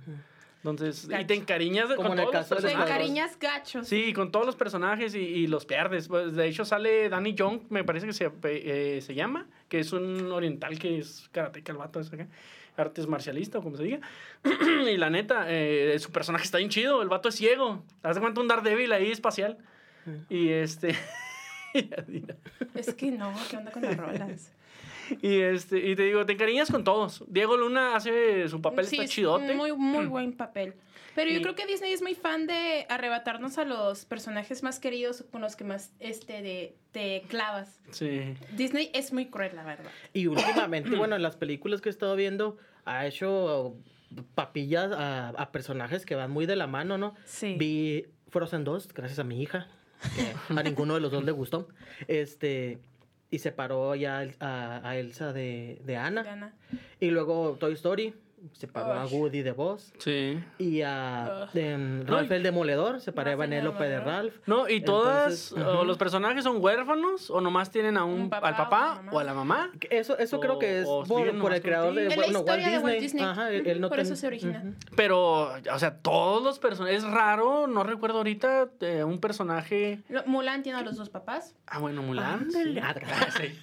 Entonces, 0.57 1.05
y 1.05 1.07
Gacho. 1.09 1.27
te 1.27 1.33
encariñas 1.35 1.89
de- 1.89 1.95
Como 1.95 2.09
con 2.09 2.17
en 2.17 2.23
el 2.25 2.31
todos 2.31 2.49
los 2.49 2.61
caso 2.61 2.67
Te 2.67 2.73
encariñas 2.73 3.37
gachos. 3.37 3.87
Sí, 3.87 4.13
con 4.13 4.31
todos 4.31 4.45
los 4.45 4.55
personajes 4.55 5.13
y, 5.13 5.19
y 5.19 5.47
los 5.47 5.65
pierdes. 5.65 6.07
Pues, 6.07 6.33
de 6.35 6.47
hecho, 6.47 6.65
sale 6.65 7.09
Danny 7.09 7.33
Young, 7.35 7.63
me 7.69 7.83
parece 7.83 8.07
que 8.07 8.13
se, 8.13 8.31
eh, 8.45 9.01
se 9.01 9.13
llama, 9.13 9.45
que 9.67 9.79
es 9.79 9.91
un 9.91 10.31
oriental 10.31 10.79
que 10.79 10.97
es 10.99 11.29
karateca, 11.33 11.71
el 11.73 11.77
vato 11.77 11.99
ese 11.99 12.15
acá, 12.15 12.27
artes 12.77 13.07
marcialista 13.07 13.59
o 13.59 13.61
como 13.61 13.77
se 13.77 13.83
diga. 13.83 13.99
y 14.91 14.97
la 14.97 15.09
neta, 15.09 15.45
eh, 15.47 15.97
su 15.99 16.11
personaje 16.11 16.45
está 16.45 16.57
bien 16.57 16.69
chido, 16.69 17.01
el 17.01 17.09
vato 17.09 17.29
es 17.29 17.35
ciego. 17.35 17.83
Haz 18.01 18.15
de 18.15 18.21
cuenta 18.21 18.41
un 18.41 18.47
Daredevil 18.47 18.91
ahí 18.91 19.11
espacial. 19.11 19.57
Y 20.29 20.49
este... 20.49 20.95
Es 22.75 22.93
que 22.93 23.11
no, 23.11 23.33
¿qué 23.49 23.57
onda 23.57 23.71
con 23.71 23.81
las 23.83 23.97
rolas? 23.97 24.51
y 25.21 25.39
este 25.41 25.79
y 25.89 25.95
te 25.95 26.03
digo, 26.03 26.25
te 26.25 26.33
encariñas 26.33 26.71
con 26.71 26.83
todos. 26.83 27.23
Diego 27.27 27.57
Luna 27.57 27.95
hace 27.95 28.47
su 28.47 28.61
papel, 28.61 28.85
Sí, 28.85 28.95
está 28.95 29.03
es 29.05 29.11
chidote. 29.11 29.53
muy, 29.53 29.73
muy 29.73 30.05
buen 30.05 30.33
papel. 30.33 30.73
Pero 31.15 31.29
yo 31.29 31.39
Y- 31.39 31.41
creo 31.43 31.53
que 31.55 31.67
Disney 31.67 31.93
es 31.93 32.01
muy 32.01 32.15
fan 32.15 32.47
de 32.47 32.87
arrebatarnos 32.89 33.57
a 33.59 33.65
los 33.65 34.05
personajes 34.05 34.63
más 34.63 34.79
queridos 34.79 35.23
con 35.31 35.41
los 35.41 35.55
que 35.55 35.63
más 35.63 35.91
este 35.99 36.41
de, 36.41 36.75
te 36.91 37.21
clavas. 37.27 37.79
Sí. 37.91 38.33
Disney 38.55 38.89
es 38.93 39.13
muy 39.13 39.27
cruel, 39.27 39.55
la 39.55 39.63
verdad. 39.63 39.91
Y 40.13 40.25
últimamente, 40.27 40.95
bueno, 40.95 41.15
en 41.15 41.21
las 41.21 41.35
películas 41.35 41.81
que 41.81 41.89
he 41.89 41.91
estado 41.91 42.15
viendo, 42.15 42.57
ha 42.85 43.05
hecho 43.05 43.75
papillas 44.33 44.91
a, 44.91 45.29
a 45.29 45.51
personajes 45.51 46.05
que 46.05 46.15
van 46.15 46.31
muy 46.31 46.45
de 46.47 46.55
la 46.55 46.65
mano, 46.67 46.97
¿no? 46.97 47.13
Sí. 47.25 47.55
Vi 47.59 48.05
Frozen 48.29 48.63
2, 48.63 48.87
gracias 48.93 49.19
a 49.19 49.23
mi 49.23 49.39
hija, 49.41 49.67
que 50.15 50.33
a 50.59 50.63
ninguno 50.63 50.95
de 50.95 50.99
los 50.99 51.11
dos 51.11 51.23
le 51.23 51.31
gustó. 51.31 51.67
Este, 52.07 52.79
y 53.31 53.39
separó 53.39 53.95
ya 53.95 54.27
a, 54.39 54.87
a 54.87 54.97
Elsa 54.97 55.33
de, 55.33 55.81
de. 55.85 55.93
Gana. 55.93 56.53
Y 56.99 57.09
luego 57.09 57.57
Toy 57.59 57.73
Story, 57.73 58.13
separó 58.51 58.93
a 58.93 59.05
Uy. 59.05 59.11
Woody 59.13 59.41
de 59.41 59.51
Buzz. 59.51 59.93
Sí. 59.97 60.43
Y 60.57 60.81
a 60.81 61.47
em, 61.53 62.05
Ralph 62.05 62.31
el 62.31 62.43
Demoledor, 62.43 62.99
separé 63.01 63.31
a 63.31 63.35
Vanellope 63.35 63.83
de. 63.83 63.99
Ralph. 63.99 64.35
No, 64.45 64.67
y 64.69 64.81
todas, 64.81 65.51
Entonces, 65.51 65.75
o 65.79 65.83
los 65.85 65.97
personajes 65.97 66.43
son 66.43 66.57
huérfanos, 66.63 67.29
o 67.29 67.39
nomás 67.41 67.71
tienen 67.71 67.97
a 67.97 68.03
un, 68.03 68.21
Un 68.21 68.29
papá 68.29 68.49
al 68.49 68.55
papá 68.55 69.03
o 69.11 69.15
o 69.15 69.19
a 69.19 69.23
la 69.23 69.33
mamá. 69.33 69.71
Eso, 69.89 70.17
eso 70.17 70.39
creo 70.39 70.59
que 70.59 70.79
es 70.79 70.85
por, 70.85 71.07
siguen 71.07 71.39
por 71.39 71.53
el 71.53 71.61
creador 71.61 71.93
de 71.93 72.07
bueno, 72.15 72.39
Walt 72.39 72.59
de 72.63 72.65
Disney. 72.69 72.83
Walt 72.83 72.99
Disney. 72.99 73.23
Ajá, 73.23 73.51
él, 73.51 73.67
él 73.67 73.81
no 73.81 73.89
Por 73.89 73.97
ten- 73.97 74.05
eso 74.05 74.15
se 74.15 74.27
origina. 74.27 74.73
Pero, 74.95 75.53
o 75.53 75.79
sea, 75.79 75.97
todos 75.99 76.43
los 76.43 76.59
personajes. 76.59 77.03
Es 77.03 77.03
raro, 77.03 77.67
no 77.67 77.83
recuerdo 77.83 78.17
ahorita 78.17 78.69
eh, 78.81 79.03
un 79.03 79.19
personaje. 79.19 80.01
Lo- 80.09 80.23
Mulan 80.25 80.63
tiene 80.63 80.79
a 80.79 80.81
los 80.81 80.95
dos 80.97 81.09
papás. 81.09 81.55
Ah, 81.67 81.79
bueno, 81.79 82.01
Mulan. 82.03 82.47
Ah, 82.81 82.95
sí. 83.37 83.59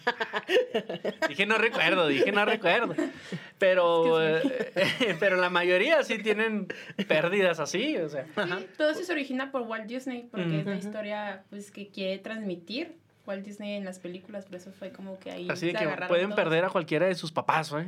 dije 1.29 1.47
no 1.47 1.59
recuerdo, 1.59 2.07
dije 2.09 2.33
no 2.33 2.45
recuerdo. 2.45 2.95
Pero, 3.61 4.21
eh, 4.27 4.41
pero 5.21 5.37
la 5.37 5.51
mayoría 5.51 6.03
sí 6.03 6.19
tienen 6.19 6.67
pérdidas 7.07 7.61
así, 7.61 7.97
o 7.99 8.09
sea. 8.09 8.25
Sí, 8.25 8.67
todo 8.77 8.91
eso 8.91 9.05
se 9.05 9.13
origina 9.13 9.53
por 9.53 9.63
Walt 9.63 9.87
Disney, 9.87 10.27
porque 10.31 10.61
es 10.61 10.67
la 10.67 10.77
historia 10.77 11.45
pues, 11.51 11.71
que 11.71 11.89
quiere 11.89 12.19
transmitir 12.19 12.97
Walt 13.27 13.45
Disney 13.45 13.75
en 13.75 13.85
las 13.85 13.99
películas, 13.99 14.47
por 14.47 14.57
eso 14.57 14.73
fue 14.73 14.91
como 14.93 15.19
que 15.19 15.31
ahí 15.31 15.47
Así 15.51 15.67
de 15.67 15.73
se 15.73 15.79
que 15.79 16.07
pueden 16.09 16.31
todos. 16.31 16.37
perder 16.37 16.65
a 16.65 16.71
cualquiera 16.71 17.07
de 17.07 17.15
sus 17.15 17.31
papás, 17.31 17.71
¿eh? 17.73 17.87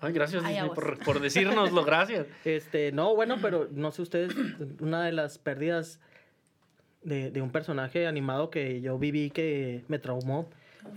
Ay, 0.00 0.12
gracias 0.12 0.44
Ay, 0.44 0.54
Disney 0.54 0.70
por, 0.70 0.98
por 1.04 1.20
decírnoslo, 1.20 1.84
gracias. 1.84 2.28
Este, 2.44 2.92
no, 2.92 3.16
bueno, 3.16 3.38
pero 3.42 3.68
no 3.72 3.90
sé 3.90 4.02
ustedes, 4.02 4.32
una 4.80 5.04
de 5.04 5.12
las 5.12 5.38
pérdidas 5.38 5.98
de, 7.02 7.32
de 7.32 7.42
un 7.42 7.50
personaje 7.50 8.06
animado 8.06 8.50
que 8.50 8.80
yo 8.80 8.98
viví 9.00 9.30
que 9.30 9.82
me 9.88 9.98
traumó 9.98 10.48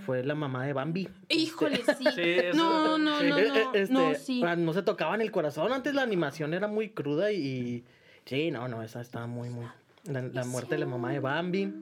fue 0.06 0.24
la 0.24 0.36
mamá 0.36 0.65
de 0.65 0.74
Bambi. 0.74 1.08
Híjole, 1.30 1.77
sí. 1.98 2.06
Sí, 2.15 2.22
eso- 2.22 2.56
no, 2.58 2.98
no, 2.98 3.20
sí. 3.20 3.27
no, 3.30 3.38
eh, 3.38 3.48
no, 3.50 3.74
este, 3.74 3.94
no, 3.94 4.15
sí. 4.15 4.42
ah, 4.46 4.56
no 4.56 4.74
se 4.74 4.82
tocaban 4.84 5.22
el 5.22 5.32
corazón. 5.32 5.72
Antes 5.74 5.94
la 5.94 6.01
animación 6.04 6.54
era 6.54 6.68
muy 6.68 6.89
cruda 6.89 7.32
y. 7.32 7.84
Sí, 8.25 8.51
no, 8.51 8.68
no, 8.68 8.82
esa 8.84 9.01
estaba 9.01 9.27
muy, 9.27 9.50
muy. 9.50 9.65
La, 10.06 10.22
la 10.22 10.44
muerte 10.46 10.75
de 10.75 10.80
la 10.80 10.86
mamá 10.86 11.12
de 11.12 11.20
Bambi. 11.20 11.74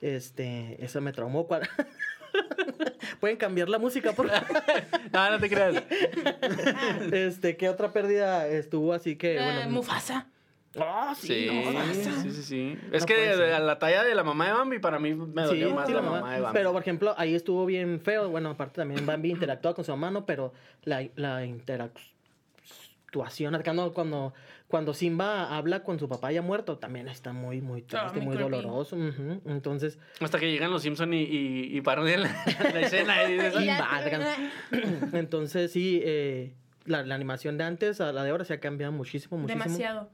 Este, 0.00 0.82
eso 0.84 1.00
me 1.00 1.12
traumó. 1.12 1.46
cuando- 1.46 1.66
Pueden 3.20 3.36
cambiar 3.36 3.68
la 3.68 3.78
música, 3.78 4.12
por 4.12 4.28
favor? 4.28 4.62
No, 5.12 5.30
no 5.30 5.38
te 5.40 5.48
creas. 5.48 5.82
Este, 7.12 7.56
¿qué 7.56 7.68
otra 7.68 7.92
pérdida 7.92 8.46
estuvo 8.46 8.92
así 8.92 9.16
que, 9.16 9.36
Eh, 9.38 9.42
bueno... 9.42 9.70
Mufasa. 9.70 10.26
Ah, 10.80 11.14
sí, 11.16 11.26
Sí, 11.28 11.48
sí, 12.22 12.30
sí, 12.32 12.42
sí. 12.42 12.78
Es 12.92 13.02
No 13.02 13.06
que 13.06 13.14
puede 13.14 13.34
ser. 13.36 13.52
a 13.54 13.58
la 13.60 13.78
talla 13.78 14.04
de 14.04 14.14
la 14.14 14.24
mamá 14.24 14.46
de 14.48 14.52
Bambi, 14.52 14.78
para 14.78 14.98
mí 14.98 15.14
me 15.14 15.42
Sí, 15.42 15.48
dolió 15.48 15.74
más 15.74 15.86
sí, 15.86 15.92
la 15.92 16.00
la 16.00 16.04
mamá, 16.06 16.20
mamá. 16.20 16.34
de 16.34 16.40
Bambi. 16.40 16.58
Pero, 16.58 16.72
por 16.72 16.82
ejemplo, 16.82 17.14
ahí 17.16 17.34
estuvo 17.34 17.64
bien 17.66 18.00
feo. 18.00 18.28
Bueno, 18.28 18.50
aparte 18.50 18.76
también 18.76 19.06
Bambi 19.06 19.30
interactuaba 19.30 19.74
con 19.74 19.84
su 19.84 19.92
mamá, 19.92 20.10
¿no? 20.10 20.26
Pero 20.26 20.52
la, 20.84 21.06
la 21.16 21.44
interactuación 21.44 23.54
acá, 23.54 23.72
¿no? 23.72 23.92
Cuando, 23.92 24.34
cuando 24.66 24.94
Simba 24.94 25.56
habla 25.56 25.82
con 25.82 25.98
su 25.98 26.08
papá 26.08 26.32
ya 26.32 26.42
muerto, 26.42 26.78
también 26.78 27.08
está 27.08 27.32
muy, 27.32 27.60
muy 27.60 27.82
triste, 27.82 28.20
muy 28.20 28.36
doloroso. 28.36 28.96
Entonces, 29.46 29.98
Hasta 30.20 30.38
que 30.38 30.50
llegan 30.50 30.70
los 30.70 30.82
Simpson 30.82 31.14
y, 31.14 31.22
y, 31.22 31.76
y 31.76 31.80
parodian 31.80 32.22
la, 32.22 32.28
la 32.74 32.80
escena. 32.80 33.14
Y 33.30 33.38
entonces 35.16 35.72
sí, 35.72 36.00
eh, 36.04 36.52
la, 36.84 37.02
la 37.02 37.14
animación 37.14 37.58
de 37.58 37.64
antes 37.64 38.00
a 38.00 38.12
la 38.12 38.22
de 38.24 38.30
ahora 38.30 38.44
se 38.44 38.54
ha 38.54 38.60
cambiado 38.60 38.92
muchísimo, 38.92 39.38
muchísimo. 39.38 39.64
Demasiado. 39.64 40.10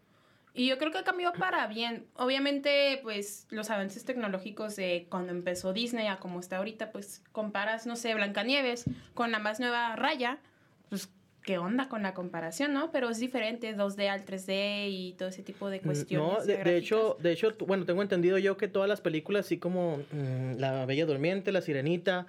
Y 0.56 0.68
yo 0.68 0.78
creo 0.78 0.92
que 0.92 1.02
cambió 1.02 1.32
para 1.32 1.66
bien. 1.66 2.06
Obviamente, 2.14 3.00
pues 3.02 3.48
los 3.50 3.70
avances 3.70 4.04
tecnológicos 4.04 4.76
de 4.76 5.06
cuando 5.10 5.32
empezó 5.32 5.72
Disney 5.72 6.06
a 6.06 6.18
como 6.18 6.38
está 6.38 6.58
ahorita, 6.58 6.92
pues 6.92 7.22
comparas, 7.32 7.86
no 7.86 7.96
sé, 7.96 8.14
Blancanieves 8.14 8.84
con 9.14 9.32
la 9.32 9.40
más 9.40 9.58
nueva 9.58 9.96
Raya, 9.96 10.38
pues 10.90 11.08
qué 11.42 11.58
onda 11.58 11.88
con 11.88 12.04
la 12.04 12.14
comparación, 12.14 12.72
¿no? 12.72 12.92
Pero 12.92 13.10
es 13.10 13.18
diferente 13.18 13.76
2D 13.76 14.08
al 14.08 14.24
3D 14.24 14.88
y 14.90 15.12
todo 15.18 15.28
ese 15.28 15.42
tipo 15.42 15.68
de 15.70 15.80
cuestiones. 15.80 16.46
Mm, 16.46 16.48
No, 16.48 16.64
de, 16.64 16.76
hecho, 16.76 17.16
de 17.20 17.32
hecho, 17.32 17.54
bueno, 17.66 17.84
tengo 17.84 18.02
entendido 18.02 18.38
yo 18.38 18.56
que 18.56 18.68
todas 18.68 18.88
las 18.88 19.00
películas, 19.00 19.46
así 19.46 19.58
como 19.58 19.98
mm, 20.12 20.58
La 20.58 20.86
Bella 20.86 21.04
Durmiente, 21.04 21.50
La 21.50 21.62
Sirenita, 21.62 22.26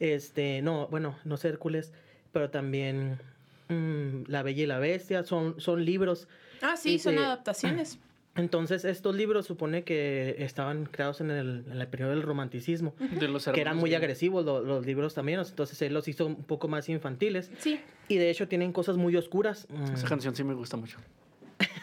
este, 0.00 0.60
no, 0.60 0.88
bueno, 0.88 1.16
no 1.24 1.36
sé 1.36 1.48
Hércules, 1.48 1.92
pero 2.32 2.50
también 2.50 3.18
mm, 3.68 4.24
La 4.26 4.42
Bella 4.42 4.64
y 4.64 4.66
la 4.66 4.80
Bestia, 4.80 5.22
son, 5.22 5.60
son 5.60 5.84
libros. 5.84 6.26
Ah, 6.62 6.76
sí, 6.76 6.98
son 6.98 7.18
adaptaciones. 7.18 7.98
Entonces, 8.36 8.84
estos 8.84 9.14
libros 9.16 9.44
supone 9.46 9.82
que 9.82 10.36
estaban 10.38 10.86
creados 10.86 11.20
en 11.20 11.30
el, 11.32 11.64
en 11.68 11.80
el 11.80 11.88
periodo 11.88 12.10
del 12.10 12.22
romanticismo, 12.22 12.94
de 13.18 13.26
los 13.26 13.46
que 13.46 13.60
eran 13.60 13.76
muy 13.76 13.92
agresivos 13.94 14.44
lo- 14.44 14.62
los 14.62 14.86
libros 14.86 15.14
también, 15.14 15.40
entonces 15.40 15.82
él 15.82 15.92
los 15.92 16.06
hizo 16.06 16.26
un 16.26 16.36
poco 16.44 16.68
más 16.68 16.88
infantiles. 16.88 17.50
Sí. 17.58 17.80
Y 18.06 18.16
de 18.18 18.30
hecho 18.30 18.46
tienen 18.46 18.72
cosas 18.72 18.96
muy 18.96 19.16
oscuras. 19.16 19.66
mm, 19.68 19.94
Esa 19.94 20.06
canción 20.08 20.36
sí 20.36 20.44
me 20.44 20.54
gusta 20.54 20.76
mucho. 20.76 20.98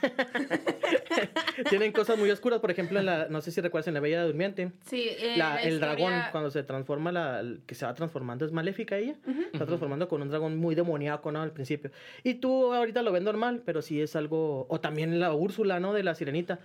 tienen 1.69 1.91
cosas 1.91 2.17
muy 2.17 2.29
oscuras, 2.31 2.59
por 2.59 2.71
ejemplo, 2.71 2.99
en 2.99 3.05
la, 3.05 3.27
no 3.29 3.41
sé 3.41 3.51
si 3.51 3.61
recuerdas 3.61 3.87
en 3.87 3.93
La 3.95 3.99
Bella 3.99 4.23
Durmiente. 4.23 4.71
Sí, 4.85 5.07
eh, 5.09 5.35
La- 5.37 5.55
la 5.55 5.61
el 5.63 5.73
historia- 5.75 5.95
dragón, 5.95 6.13
cuando 6.31 6.51
se 6.51 6.63
transforma, 6.63 7.11
la, 7.11 7.39
el 7.39 7.61
que 7.65 7.75
se 7.75 7.85
va 7.85 7.93
transformando 7.93 8.45
es 8.45 8.51
maléfica 8.51 8.97
ella. 8.97 9.15
Se 9.25 9.41
está 9.53 9.65
transformando 9.65 10.07
con 10.07 10.21
un 10.21 10.29
dragón 10.29 10.57
muy 10.57 10.75
demoníaco, 10.75 11.31
¿no? 11.31 11.41
Al 11.41 11.51
principio. 11.51 11.91
Y 12.23 12.35
tú 12.35 12.73
ahorita 12.73 13.01
lo 13.01 13.11
ves 13.11 13.23
normal, 13.23 13.61
pero 13.65 13.81
sí 13.81 14.01
es 14.01 14.15
algo. 14.15 14.65
O 14.69 14.79
también 14.79 15.19
la 15.19 15.33
Úrsula, 15.33 15.79
¿no? 15.79 15.93
De 15.93 16.03
la 16.03 16.15
sirenita. 16.15 16.59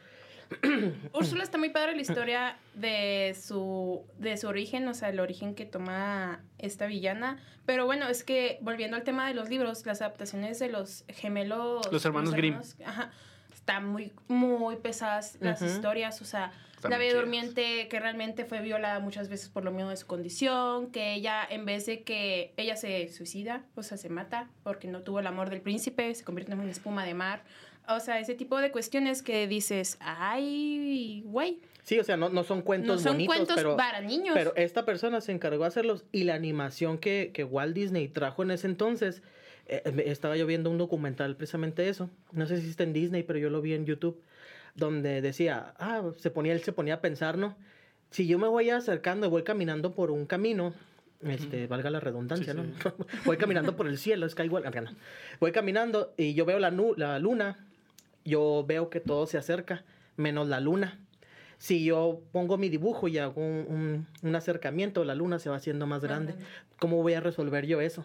Úrsula 1.12 1.42
está 1.42 1.59
muy 1.59 1.71
padre 1.71 1.94
la 1.94 2.02
historia 2.02 2.56
de 2.75 3.37
su, 3.40 4.02
de 4.18 4.37
su 4.37 4.49
origen, 4.49 4.87
o 4.88 4.94
sea, 4.94 5.09
el 5.09 5.21
origen 5.21 5.54
que 5.54 5.66
toma 5.66 6.40
esta 6.59 6.87
villana. 6.87 7.38
Pero 7.66 7.87
bueno, 7.87 8.09
es 8.09 8.25
que 8.25 8.59
volviendo 8.61 8.97
al 8.97 9.04
tema 9.04 9.28
de 9.28 9.35
los 9.35 9.49
libros, 9.49 9.87
las 9.87 10.00
adaptaciones 10.02 10.59
de 10.59 10.68
los 10.68 11.04
gemelos... 11.09 11.90
Los 11.92 12.04
hermanos 12.04 12.35
Grimm. 12.35 12.61
Ajá. 12.85 13.12
Están 13.54 13.87
muy, 13.87 14.12
muy 14.26 14.76
pesadas 14.76 15.37
las 15.40 15.62
historias, 15.62 16.21
o 16.21 16.25
sea, 16.25 16.52
Están 16.75 16.90
la 16.90 16.99
Bella. 16.99 17.14
Durmiente 17.14 17.87
que 17.87 18.00
realmente 18.00 18.44
fue 18.44 18.61
violada 18.61 18.99
muchas 18.99 19.28
veces 19.28 19.49
por 19.49 19.62
lo 19.62 19.71
mismo 19.71 19.90
de 19.90 19.97
su 19.97 20.09
condición, 20.09 20.90
que 20.90 21.14
ella 21.14 21.47
en 21.49 21.64
vez 21.64 21.87
de 21.87 22.02
que 22.02 22.54
ella 22.56 22.75
se 22.75 23.09
suicida, 23.12 23.62
o 23.76 23.85
sea, 23.85 23.99
se 23.99 24.09
mata 24.09 24.49
porque 24.64 24.88
no 24.88 25.02
tuvo 25.02 25.21
el 25.21 25.28
amor 25.28 25.49
del 25.49 25.61
príncipe, 25.61 26.12
se 26.12 26.25
convierte 26.25 26.52
en 26.52 26.59
una 26.59 26.73
espuma 26.73 27.04
de 27.04 27.14
mar. 27.14 27.44
O 27.89 28.01
sea, 28.01 28.21
ese 28.21 28.35
tipo 28.35 28.59
de 28.59 28.71
cuestiones 28.71 29.23
que 29.23 29.47
dices, 29.49 29.97
ay, 30.01 31.23
güey, 31.27 31.59
Sí, 31.85 31.99
o 31.99 32.05
sea, 32.05 32.17
no, 32.17 32.29
no 32.29 32.45
son 32.45 32.62
cuentos 32.62 32.99
no 32.99 33.03
son 33.03 33.15
bonitos, 33.15 33.35
cuentos 33.37 33.57
pero. 33.57 33.77
para 33.77 34.01
niños. 34.01 34.35
Pero 34.35 34.55
esta 34.55 34.85
persona 34.85 35.21
se 35.21 35.33
encargó 35.33 35.62
de 35.65 35.69
hacerlos 35.69 36.05
y 36.12 36.23
la 36.23 36.35
animación 36.35 36.97
que, 36.97 37.33
que 37.35 37.43
Walt 37.43 37.75
Disney 37.75 38.07
trajo 38.07 38.45
en 38.45 38.53
ese 38.53 38.69
entonces, 38.69 39.21
eh, 39.67 39.83
me- 39.93 40.09
estaba 40.09 40.37
yo 40.37 40.47
viendo 40.47 40.71
un 40.71 40.79
documental 40.79 41.35
precisamente 41.37 41.83
de 41.83 41.89
eso, 41.89 42.09
no 42.31 42.47
sé 42.47 42.61
si 42.61 42.71
está 42.71 42.85
en 42.85 42.93
Disney, 42.93 43.25
pero 43.25 43.41
yo 43.41 43.51
lo 43.51 43.61
vi 43.61 43.75
en 43.75 43.85
YouTube, 43.85 44.23
donde 44.77 45.21
decía, 45.21 45.75
ah, 45.79 46.03
se 46.19 46.31
ponía, 46.31 46.53
él 46.53 46.62
se 46.62 46.73
ponía 46.73 46.95
a 46.95 47.01
pensar, 47.01 47.37
¿no? 47.37 47.57
Si 48.11 48.29
yo 48.29 48.39
me 48.39 48.47
voy 48.47 48.71
acercando, 48.71 49.29
voy 49.29 49.43
caminando 49.43 49.93
por 49.93 50.12
un 50.12 50.25
camino, 50.27 50.73
este, 51.21 51.67
valga 51.67 51.91
la 51.91 51.99
redundancia, 51.99 52.53
Sí, 52.53 52.59
¿no? 52.61 52.65
sí. 52.65 53.05
voy 53.25 53.37
caminando 53.39 53.75
por 53.75 53.89
el 53.89 53.99
cielo, 53.99 54.29
Skywalk, 54.29 54.67
ah, 54.67 54.81
no. 54.83 54.91
voy 55.41 55.51
caminando 55.51 56.15
y 56.17 56.35
yo 56.35 56.45
veo 56.45 56.61
la, 56.61 56.71
nu- 56.71 56.95
la 56.97 57.19
luna, 57.19 57.67
yo 58.25 58.64
veo 58.67 58.91
que 58.91 59.00
todo 59.00 59.26
se 59.26 59.38
acerca, 59.38 59.85
menos 60.17 60.49
la 60.49 60.61
luna. 60.61 60.99
Si 61.59 61.85
yo 61.85 62.21
pongo 62.33 62.59
mi 62.59 62.69
dibujo 62.69 63.07
y 63.09 63.19
hago 63.19 63.41
un, 63.41 63.67
un- 63.69 64.07
un 64.23 64.35
acercamiento, 64.35 65.05
la 65.05 65.14
luna 65.14 65.38
se 65.38 65.49
va 65.50 65.57
haciendo 65.57 65.87
más 65.87 66.02
grande. 66.02 66.35
¿Cómo 66.79 67.00
voy 67.02 67.14
a 67.14 67.21
resolver 67.21 67.67
yo 67.67 67.81
eso? 67.81 68.05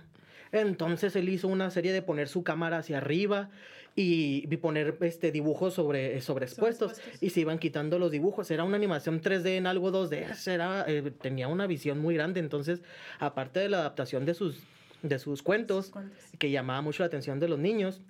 Entonces 0.52 1.16
él 1.16 1.28
hizo 1.30 1.48
una 1.48 1.70
serie 1.72 1.92
de 1.92 2.02
poner 2.02 2.28
su 2.28 2.44
cámara 2.44 2.78
hacia 2.78 2.98
arriba 2.98 3.50
y, 3.96 4.48
y 4.50 4.58
poner 4.58 4.98
este 5.02 5.32
dibujos 5.32 5.74
sobre 5.74 6.22
sobreexpuestos 6.22 6.92
Sobreexpuestos. 6.92 7.24
y 7.24 7.32
se 7.32 7.42
iban 7.42 7.58
quitando 7.58 7.98
los 8.00 8.12
dibujos. 8.12 8.50
Era 8.52 8.64
una 8.64 8.78
animación 8.78 9.22
3D 9.22 9.58
en 9.58 9.66
algo 9.68 9.92
2D. 9.92 10.48
Era, 10.48 10.86
eh, 10.88 11.12
tenía 11.20 11.48
una 11.48 11.66
visión 11.68 12.00
muy 12.00 12.14
grande. 12.16 12.40
Entonces, 12.40 12.82
aparte 13.20 13.60
de 13.60 13.70
la 13.70 13.80
adaptación 13.80 14.24
de 14.26 14.36
sus, 14.36 14.60
de 15.02 15.18
sus 15.20 15.42
cuentos, 15.42 15.86
Sus 15.86 15.94
cuentos. 15.94 16.18
que 16.38 16.52
llamaba 16.52 16.82
mucho 16.82 17.02
la 17.04 17.08
atención 17.08 17.40
de 17.40 17.48
los 17.50 17.58
niños, 17.60 18.02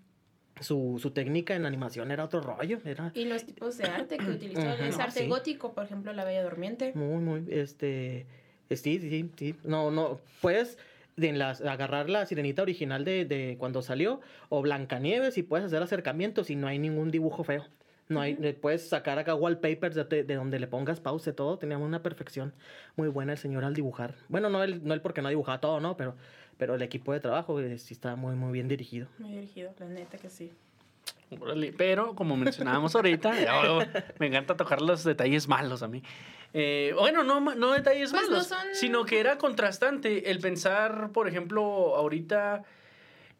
su, 0.61 0.97
su 1.01 1.11
técnica 1.11 1.55
en 1.55 1.65
animación 1.65 2.11
era 2.11 2.25
otro 2.25 2.41
rollo. 2.41 2.79
Era 2.85 3.11
Y 3.13 3.25
los 3.25 3.45
tipos 3.45 3.77
de 3.77 3.85
arte 3.85 4.17
que 4.17 4.25
utilizó, 4.29 4.73
es 4.73 4.99
arte 4.99 5.21
sí. 5.21 5.27
gótico, 5.27 5.73
por 5.73 5.85
ejemplo, 5.85 6.13
La 6.13 6.23
Bella 6.23 6.43
Durmiente. 6.43 6.91
Muy, 6.95 7.21
muy, 7.21 7.45
este, 7.49 8.25
sí, 8.69 8.99
sí, 8.99 9.29
sí, 9.35 9.55
no, 9.63 9.91
no, 9.91 10.19
puedes 10.41 10.77
de 11.15 11.33
las, 11.33 11.61
agarrar 11.61 12.09
la 12.09 12.25
sirenita 12.25 12.61
original 12.61 13.03
de, 13.03 13.25
de 13.25 13.55
cuando 13.57 13.81
salió, 13.81 14.21
o 14.49 14.61
Blancanieves, 14.61 15.37
y 15.37 15.43
puedes 15.43 15.65
hacer 15.65 15.81
acercamientos 15.81 16.49
y 16.49 16.55
no 16.55 16.67
hay 16.67 16.79
ningún 16.79 17.11
dibujo 17.11 17.43
feo. 17.43 17.65
No 18.09 18.21
hay, 18.21 18.35
puedes 18.61 18.87
sacar 18.87 19.19
acá 19.19 19.35
wallpapers 19.35 19.95
de, 19.95 20.23
de 20.23 20.35
donde 20.35 20.59
le 20.59 20.67
pongas 20.67 21.01
pause, 21.01 21.33
todo, 21.35 21.57
tenía 21.57 21.77
una 21.77 22.01
perfección 22.03 22.53
muy 22.95 23.09
buena 23.09 23.33
el 23.33 23.37
señor 23.37 23.65
al 23.65 23.73
dibujar. 23.73 24.15
Bueno, 24.29 24.49
no 24.49 24.63
él, 24.63 24.81
no 24.83 24.93
él 24.93 25.01
porque 25.01 25.21
no 25.21 25.27
dibujaba 25.27 25.59
todo, 25.59 25.81
¿no? 25.81 25.97
Pero, 25.97 26.15
pero 26.57 26.75
el 26.75 26.81
equipo 26.81 27.13
de 27.13 27.19
trabajo 27.19 27.59
eh, 27.59 27.77
sí 27.77 27.93
estaba 27.93 28.15
muy, 28.15 28.35
muy 28.35 28.51
bien 28.51 28.67
dirigido. 28.67 29.07
Muy 29.19 29.31
dirigido, 29.31 29.73
la 29.79 29.85
neta 29.87 30.17
que 30.17 30.29
sí. 30.29 30.51
Pero, 31.77 32.15
como 32.15 32.37
mencionábamos 32.37 32.95
ahorita, 32.95 33.33
yo- 33.65 33.79
me 34.19 34.27
encanta 34.27 34.55
tocar 34.55 34.81
los 34.81 35.03
detalles 35.03 35.47
malos 35.47 35.83
a 35.83 35.87
mí. 35.87 36.01
Eh, 36.53 36.93
bueno, 36.97 37.23
no, 37.23 37.39
no 37.41 37.71
detalles 37.73 38.11
Pues 38.11 38.23
no 38.23 38.29
malos, 38.31 38.47
son- 38.47 38.67
sino 38.73 39.03
que 39.05 39.19
era 39.19 39.37
contrastante 39.37 40.31
el 40.31 40.39
pensar, 40.39 41.11
por 41.11 41.27
ejemplo, 41.27 41.95
ahorita 41.95 42.63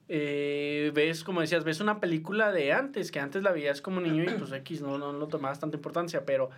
eh, 0.10 0.92
ves, 0.94 1.24
como 1.24 1.42
decías, 1.42 1.64
ves 1.64 1.80
una 1.80 2.00
película 2.00 2.52
de 2.52 2.74
antes, 2.74 3.12
que 3.12 3.20
antes 3.20 3.42
la 3.44 3.52
veías 3.52 3.82
como 3.82 4.00
niño 4.02 4.24
y 4.24 4.30
pues 4.38 4.52
X 4.52 4.82
no, 4.82 4.98
no, 4.98 5.12
no 5.14 5.28
tomabas 5.28 5.60
tanta 5.60 5.78
importancia, 5.78 6.26
pero 6.26 6.50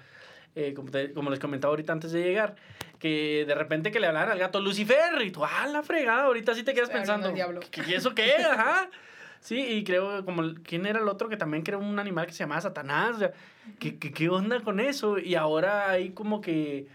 eh, 0.56 0.74
como, 0.74 0.92
te- 0.92 1.14
como 1.14 1.30
les 1.30 1.40
comentaba 1.40 1.72
ahorita 1.72 1.94
antes 1.94 2.12
de 2.12 2.24
llegar, 2.24 2.56
que 3.00 3.46
de 3.48 3.56
repente 3.56 3.92
que 3.92 4.00
le 4.00 4.08
hablaban 4.08 4.30
al 4.30 4.40
gato 4.40 4.60
Lucifer 4.60 5.22
y 5.24 5.32
tú, 5.32 5.44
ah, 5.46 5.68
la 5.72 5.82
fregada, 5.84 6.24
ahorita 6.24 6.54
sí 6.54 6.64
te 6.64 6.74
quedas 6.74 6.90
pensando, 6.90 7.28
del 7.28 7.36
diablo. 7.36 7.62
¿qué, 7.72 7.82
¿y 7.88 7.94
eso 7.94 8.14
qué? 8.14 8.34
Ajá. 8.36 8.90
Sí, 9.42 9.58
y 9.58 9.84
creo, 9.86 10.26
como, 10.26 10.44
¿quién 10.64 10.86
era 10.86 11.00
el 11.00 11.08
otro 11.08 11.30
que 11.30 11.38
también 11.38 11.64
creó 11.64 11.80
un 11.80 11.98
animal 11.98 12.26
que 12.26 12.34
se 12.34 12.40
llamaba 12.40 12.60
Satanás? 12.60 13.16
O 13.16 13.20
sea, 13.20 13.32
¿qué, 13.80 13.98
qué, 13.98 14.12
qué 14.12 14.28
onda 14.28 14.60
con 14.60 14.82
eso? 14.82 15.18
Y 15.18 15.36
ahora 15.36 15.90
hay 15.92 16.10
como 16.10 16.42
que, 16.42 16.88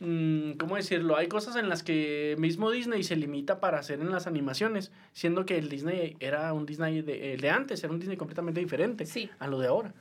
mm, 0.00 0.52
¿cómo 0.58 0.76
decirlo? 0.76 1.16
Hay 1.16 1.28
cosas 1.28 1.56
en 1.56 1.70
las 1.70 1.82
que 1.82 2.34
mismo 2.38 2.70
Disney 2.70 3.02
se 3.02 3.16
limita 3.16 3.58
para 3.58 3.78
hacer 3.78 4.00
en 4.00 4.10
las 4.10 4.26
animaciones, 4.26 4.92
siendo 5.14 5.46
que 5.46 5.56
el 5.56 5.70
Disney 5.70 6.16
era 6.20 6.52
un 6.52 6.66
Disney 6.66 7.00
de, 7.00 7.32
el 7.32 7.40
de 7.40 7.48
antes, 7.48 7.82
era 7.82 7.90
un 7.92 7.98
Disney 8.00 8.18
completamente 8.18 8.60
diferente 8.60 9.06
Sí. 9.06 9.30
a 9.38 9.46
lo 9.46 9.58
de 9.58 9.68
ahora. 9.68 9.94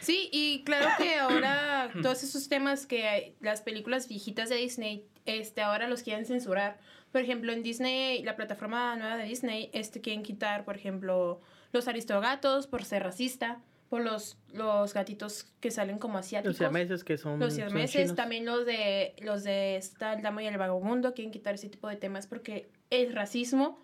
Sí, 0.00 0.28
y 0.32 0.62
claro 0.64 0.88
que 0.98 1.16
ahora 1.16 1.90
todos 2.02 2.22
esos 2.22 2.48
temas 2.48 2.86
que 2.86 3.06
hay- 3.08 3.34
las 3.40 3.62
películas 3.62 4.08
viejitas 4.08 4.48
de 4.48 4.56
Disney, 4.56 5.06
este, 5.24 5.62
ahora 5.62 5.88
los 5.88 6.02
quieren 6.02 6.24
censurar. 6.26 6.78
Por 7.12 7.20
ejemplo, 7.22 7.52
en 7.52 7.62
Disney, 7.62 8.22
la 8.22 8.36
plataforma 8.36 8.94
nueva 8.96 9.16
de 9.16 9.24
Disney, 9.24 9.70
este, 9.72 10.00
quieren 10.00 10.22
quitar, 10.22 10.64
por 10.64 10.76
ejemplo, 10.76 11.40
los 11.72 11.88
aristogatos 11.88 12.66
por 12.66 12.84
ser 12.84 13.02
racista, 13.02 13.60
por 13.88 14.02
los, 14.02 14.36
los 14.52 14.92
gatitos 14.94 15.44
que 15.60 15.70
salen 15.70 15.98
como 15.98 16.18
asiáticos. 16.18 16.50
Los 16.50 16.58
siameses 16.58 17.04
que 17.04 17.16
son. 17.16 17.38
Los 17.38 17.54
siameses, 17.54 18.14
también 18.14 18.44
los 18.44 18.66
de 18.66 19.14
los 19.22 19.44
de 19.44 19.76
esta, 19.76 20.12
el 20.14 20.22
damo 20.22 20.40
y 20.40 20.46
el 20.46 20.58
vagabundo 20.58 21.14
quieren 21.14 21.30
quitar 21.30 21.54
ese 21.54 21.68
tipo 21.68 21.88
de 21.88 21.96
temas 21.96 22.26
porque 22.26 22.68
el 22.90 23.12
racismo 23.14 23.78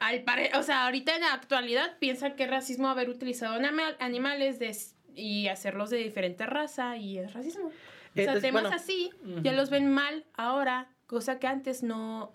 al 0.00 0.22
pare 0.24 0.50
o 0.58 0.62
sea, 0.62 0.84
ahorita 0.86 1.14
en 1.14 1.20
la 1.22 1.32
actualidad 1.34 1.96
piensan 1.98 2.34
que 2.34 2.44
es 2.44 2.50
racismo 2.50 2.88
haber 2.88 3.08
utilizado 3.08 3.54
anima- 3.54 3.96
animales 4.00 4.58
de, 4.58 4.76
y 5.14 5.46
hacerlos 5.48 5.90
de 5.90 5.98
diferente 5.98 6.44
raza 6.46 6.96
y 6.96 7.18
es 7.18 7.32
racismo. 7.32 7.66
O 7.66 7.70
sea, 8.14 8.32
Eh, 8.32 8.36
es- 8.36 8.42
temas 8.42 8.62
bueno, 8.62 8.76
así 8.76 9.10
ya 9.42 9.52
los 9.52 9.70
ven 9.70 9.88
mal 9.92 10.24
ahora, 10.34 10.88
cosa 11.06 11.38
que 11.38 11.46
antes 11.46 11.82
no. 11.82 12.32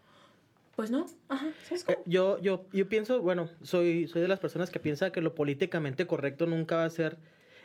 Pues 0.76 0.92
no. 0.92 1.06
Ajá. 1.30 1.48
¿sabes 1.64 1.86
Eh, 1.88 1.98
yo, 2.06 2.38
yo, 2.42 2.66
yo 2.74 2.88
pienso, 2.90 3.22
bueno, 3.22 3.50
soy, 3.64 4.08
soy 4.10 4.22
de 4.22 4.28
las 4.28 4.40
personas 4.40 4.70
que 4.70 4.80
piensa 4.80 5.12
que 5.12 5.22
lo 5.22 5.34
políticamente 5.34 6.06
correcto 6.06 6.46
nunca 6.48 6.76
va 6.76 6.86
a 6.86 6.90
ser 6.90 7.18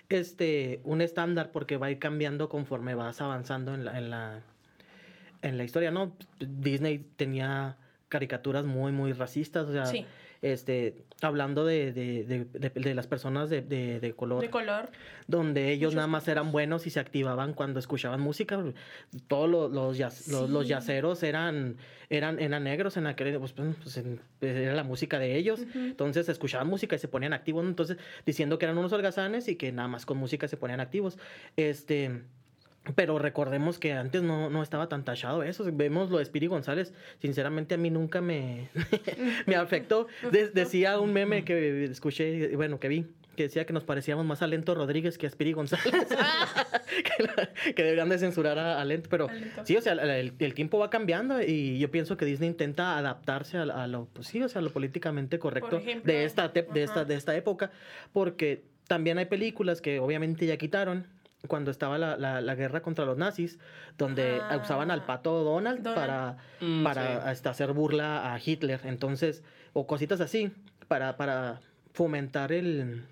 este 0.08 0.80
un 0.84 1.00
estándar 1.00 1.50
porque 1.52 1.76
va 1.76 1.86
a 1.86 1.90
ir 1.90 1.98
cambiando 1.98 2.48
conforme 2.48 2.94
vas 2.94 3.20
avanzando 3.20 3.74
en 3.74 3.84
la, 3.84 3.98
en 3.98 4.10
la, 4.10 4.40
en 5.42 5.58
la 5.58 5.64
historia, 5.64 5.90
¿no? 5.90 6.16
Disney 6.38 6.98
tenía 7.16 7.76
caricaturas 8.10 8.66
muy, 8.66 8.92
muy 8.92 9.14
racistas, 9.14 9.66
o 9.66 9.72
sea, 9.72 9.86
Sí. 9.86 10.04
este, 10.42 10.96
hablando 11.22 11.64
de, 11.64 11.92
de, 11.92 12.24
de, 12.24 12.70
de- 12.70 12.94
las 12.94 13.06
personas 13.06 13.48
de, 13.50 13.62
de, 13.62 14.00
de 14.00 14.12
color, 14.14 14.40
De 14.42 14.50
color. 14.50 14.90
donde 15.28 15.70
ellos 15.72 15.94
nada 15.94 16.06
más 16.08 16.26
eran 16.28 16.50
buenos 16.50 16.86
y 16.86 16.90
se 16.90 16.98
activaban 17.00 17.54
cuando 17.54 17.78
escuchaban 17.78 18.20
música. 18.20 18.62
Todos 19.28 19.48
los, 19.48 19.70
los, 19.70 19.96
yaz- 19.98 20.26
los, 20.48 20.66
yaceros 20.66 21.22
eran, 21.22 21.76
eran, 22.08 22.40
eran 22.40 22.64
negros 22.64 22.96
en 22.96 23.06
aquel 23.06 23.38
pues, 23.38 23.52
pues, 23.52 23.96
en- 23.98 24.20
era 24.40 24.74
la 24.74 24.82
música 24.84 25.18
de 25.18 25.36
ellos. 25.36 25.60
Ujú. 25.60 25.78
Entonces 25.78 26.28
escuchaban 26.28 26.66
música 26.66 26.96
y 26.96 26.98
se 26.98 27.06
ponían 27.08 27.32
activos. 27.32 27.64
Entonces, 27.64 27.96
diciendo 28.26 28.58
que 28.58 28.64
eran 28.66 28.76
unos 28.76 28.92
holgazanes 28.92 29.46
y 29.48 29.54
que 29.56 29.70
nada 29.72 29.88
más 29.88 30.04
con 30.04 30.18
música 30.18 30.48
se 30.48 30.56
ponían 30.56 30.80
activos. 30.80 31.16
Este. 31.56 32.22
Pero 32.94 33.18
recordemos 33.18 33.78
que 33.78 33.92
antes 33.92 34.22
no, 34.22 34.48
no 34.48 34.62
estaba 34.62 34.88
tan 34.88 35.04
tachado 35.04 35.42
eso. 35.42 35.64
Vemos 35.72 36.10
lo 36.10 36.18
de 36.18 36.24
Spiri 36.24 36.46
González. 36.46 36.94
Sinceramente, 37.20 37.74
a 37.74 37.78
mí 37.78 37.90
nunca 37.90 38.20
me, 38.22 38.68
me 39.46 39.54
afectó. 39.54 40.06
De- 40.32 40.48
decía 40.48 40.98
un 40.98 41.12
meme 41.12 41.44
que 41.44 41.84
escuché, 41.84 42.56
bueno, 42.56 42.80
que 42.80 42.88
vi, 42.88 43.06
que 43.36 43.44
decía 43.44 43.66
que 43.66 43.74
nos 43.74 43.84
parecíamos 43.84 44.24
más 44.24 44.40
a 44.40 44.46
Lento 44.46 44.74
Rodríguez 44.74 45.18
que 45.18 45.26
a 45.26 45.30
Spiri 45.30 45.52
González. 45.52 45.84
que, 47.16 47.22
la- 47.22 47.50
que 47.74 47.82
deberían 47.82 48.08
de 48.08 48.18
censurar 48.18 48.58
a, 48.58 48.80
a 48.80 48.84
Lento. 48.86 49.08
Pero 49.10 49.28
A 49.28 49.32
Lento. 49.34 49.60
sí, 49.66 49.76
o 49.76 49.82
sea, 49.82 49.92
el, 49.92 50.32
el 50.38 50.54
tiempo 50.54 50.78
va 50.78 50.88
cambiando 50.88 51.42
y 51.42 51.78
yo 51.78 51.90
pienso 51.90 52.16
que 52.16 52.24
Disney 52.24 52.48
intenta 52.48 52.96
adaptarse 52.96 53.58
a, 53.58 53.62
a 53.62 53.86
lo, 53.88 54.06
pues 54.06 54.26
sí, 54.26 54.42
o 54.42 54.48
sea, 54.48 54.60
a 54.60 54.62
lo 54.62 54.70
políticamente 54.70 55.38
correcto 55.38 55.76
ejemplo, 55.76 56.10
de, 56.10 56.24
esta, 56.24 56.48
de, 56.48 56.66
esta, 56.82 57.04
de 57.04 57.14
esta 57.14 57.36
época. 57.36 57.70
Porque 58.14 58.62
también 58.88 59.18
hay 59.18 59.26
películas 59.26 59.82
que 59.82 60.00
obviamente 60.00 60.46
ya 60.46 60.56
quitaron 60.56 61.06
cuando 61.48 61.70
estaba 61.70 61.96
la, 61.98 62.16
la, 62.16 62.40
la 62.40 62.54
guerra 62.54 62.82
contra 62.82 63.04
los 63.04 63.16
nazis, 63.16 63.58
donde 63.96 64.40
Ah. 64.42 64.56
usaban 64.62 64.90
al 64.90 65.04
pato 65.04 65.42
Donald, 65.42 65.82
Donald. 65.82 65.94
para, 66.00 66.36
Mm, 66.60 66.84
para 66.84 67.22
sí. 67.24 67.30
este, 67.32 67.48
hacer 67.48 67.72
burla 67.72 68.32
a 68.34 68.38
Hitler. 68.44 68.80
Entonces, 68.84 69.42
o 69.72 69.86
cositas 69.86 70.20
así, 70.20 70.52
para, 70.88 71.16
para 71.16 71.60
fomentar 71.94 72.52
el, 72.52 73.04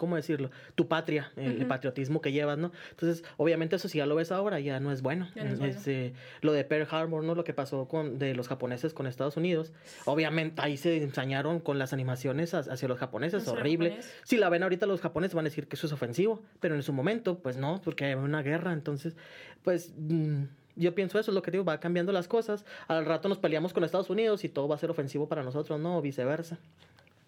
¿cómo 0.00 0.16
decirlo? 0.16 0.50
Tu 0.74 0.88
patria, 0.88 1.30
el, 1.36 1.66
patriotismo 1.66 2.22
que 2.22 2.32
llevas, 2.32 2.56
¿no? 2.56 2.72
Entonces, 2.88 3.22
obviamente 3.36 3.76
eso 3.76 3.86
si 3.86 3.98
ya 3.98 4.06
lo 4.06 4.14
ves 4.14 4.32
ahora, 4.32 4.58
ya 4.58 4.80
no 4.80 4.92
es 4.92 5.02
bueno. 5.02 5.28
No 5.36 5.42
es 5.42 5.58
bueno. 5.58 5.74
Este, 5.74 6.14
lo 6.40 6.54
de 6.54 6.64
Pearl 6.64 6.88
Harbor, 6.90 7.22
¿no? 7.22 7.34
Lo 7.34 7.44
que 7.44 7.52
pasó 7.52 7.86
con 7.86 8.18
de 8.18 8.34
los 8.34 8.48
japoneses 8.48 8.94
con 8.94 9.06
Estados 9.06 9.36
Unidos. 9.36 9.72
Obviamente 10.06 10.62
ahí 10.62 10.78
se 10.78 11.02
ensañaron 11.02 11.60
con 11.60 11.78
las 11.78 11.92
animaciones 11.92 12.54
ha- 12.54 12.60
hacia 12.60 12.88
los 12.88 12.98
japoneses, 12.98 13.46
horrible. 13.46 13.90
japoneses. 13.90 14.20
Si 14.24 14.38
la 14.38 14.48
ven 14.48 14.62
ahorita 14.62 14.86
los 14.86 15.02
japoneses 15.02 15.34
van 15.34 15.44
a 15.44 15.48
decir 15.50 15.68
que 15.68 15.76
eso 15.76 15.86
es 15.86 15.92
ofensivo, 15.92 16.42
pero 16.60 16.74
en 16.74 16.82
su 16.82 16.94
momento, 16.94 17.38
pues 17.40 17.58
no, 17.58 17.82
porque 17.84 18.06
hay 18.06 18.14
una 18.14 18.42
guerra, 18.42 18.72
entonces, 18.72 19.16
pues... 19.62 19.92
mm, 19.98 20.44
yo 20.76 20.94
pienso 20.94 21.18
eso, 21.18 21.30
es 21.30 21.34
lo 21.34 21.42
que 21.42 21.50
digo, 21.50 21.64
va 21.64 21.78
cambiando 21.78 22.10
las 22.10 22.26
cosas. 22.26 22.64
Al 22.88 23.04
rato 23.04 23.28
nos 23.28 23.36
peleamos 23.36 23.74
con 23.74 23.84
Estados 23.84 24.08
Unidos 24.08 24.44
y 24.44 24.48
todo 24.48 24.66
va 24.66 24.76
a 24.76 24.78
ser 24.78 24.88
ofensivo 24.90 25.28
para 25.28 25.42
nosotros, 25.42 25.78
¿no? 25.78 25.98
O 25.98 26.00
viceversa. 26.00 26.58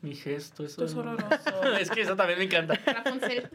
Mi 0.03 0.15
gesto, 0.15 0.65
eso. 0.65 0.85
Es 0.85 0.95
horroroso. 0.95 1.63
es 1.81 1.91
que 1.91 2.03
eso 2.03 2.17
también 2.17 2.39
me 2.39 2.45
encanta. 2.47 2.75
Rapunzel. 2.87 3.49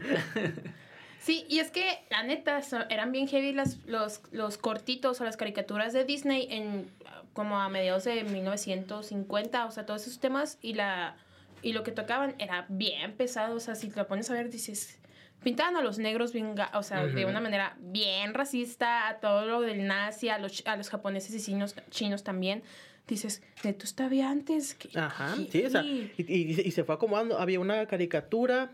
Sí, 1.20 1.44
y 1.48 1.58
es 1.58 1.70
que 1.70 1.98
la 2.10 2.22
neta 2.22 2.62
so- 2.62 2.88
eran 2.88 3.12
bien 3.12 3.28
heavy 3.28 3.52
las, 3.52 3.78
los, 3.86 4.22
los 4.32 4.56
cortitos 4.56 5.20
o 5.20 5.24
las 5.24 5.36
caricaturas 5.36 5.92
de 5.92 6.04
Disney 6.04 6.46
en 6.50 6.90
como 7.34 7.58
a 7.60 7.68
mediados 7.68 8.04
de 8.04 8.24
1950, 8.24 9.66
o 9.66 9.70
sea, 9.70 9.84
todos 9.86 10.02
esos 10.02 10.20
temas 10.20 10.58
y 10.62 10.74
la 10.74 11.16
y 11.60 11.72
lo 11.72 11.82
que 11.82 11.90
tocaban 11.92 12.34
era 12.38 12.66
bien 12.68 13.14
pesado, 13.16 13.56
o 13.56 13.60
sea, 13.60 13.74
si 13.74 13.88
te 13.90 13.96
lo 13.96 14.06
pones 14.06 14.30
a 14.30 14.34
ver 14.34 14.48
dices 14.48 14.98
pintaban 15.42 15.76
a 15.76 15.82
los 15.82 15.98
negros 15.98 16.32
bien, 16.32 16.54
o 16.74 16.82
sea, 16.82 17.04
de 17.06 17.24
una 17.24 17.40
manera 17.40 17.76
bien 17.78 18.34
racista, 18.34 19.08
a 19.08 19.20
todo 19.20 19.46
lo 19.46 19.60
del 19.60 19.86
nazi, 19.86 20.28
a 20.28 20.38
los, 20.38 20.62
a 20.66 20.76
los 20.76 20.88
japoneses 20.90 21.34
y 21.34 21.44
chinos, 21.44 21.76
chinos 21.90 22.24
también. 22.24 22.62
Dices, 23.08 23.42
neto, 23.64 23.84
está 23.84 24.08
bien 24.08 24.26
antes. 24.26 24.74
¿qué- 24.74 24.90
Ajá, 24.98 25.34
qué? 25.36 25.50
sí, 25.50 25.64
o 25.64 25.70
sea, 25.70 25.82
y, 25.82 26.12
y- 26.18 26.60
y 26.64 26.70
se 26.70 26.84
fue 26.84 26.94
acomodando. 26.94 27.38
Había 27.38 27.58
una 27.58 27.86
caricatura 27.86 28.70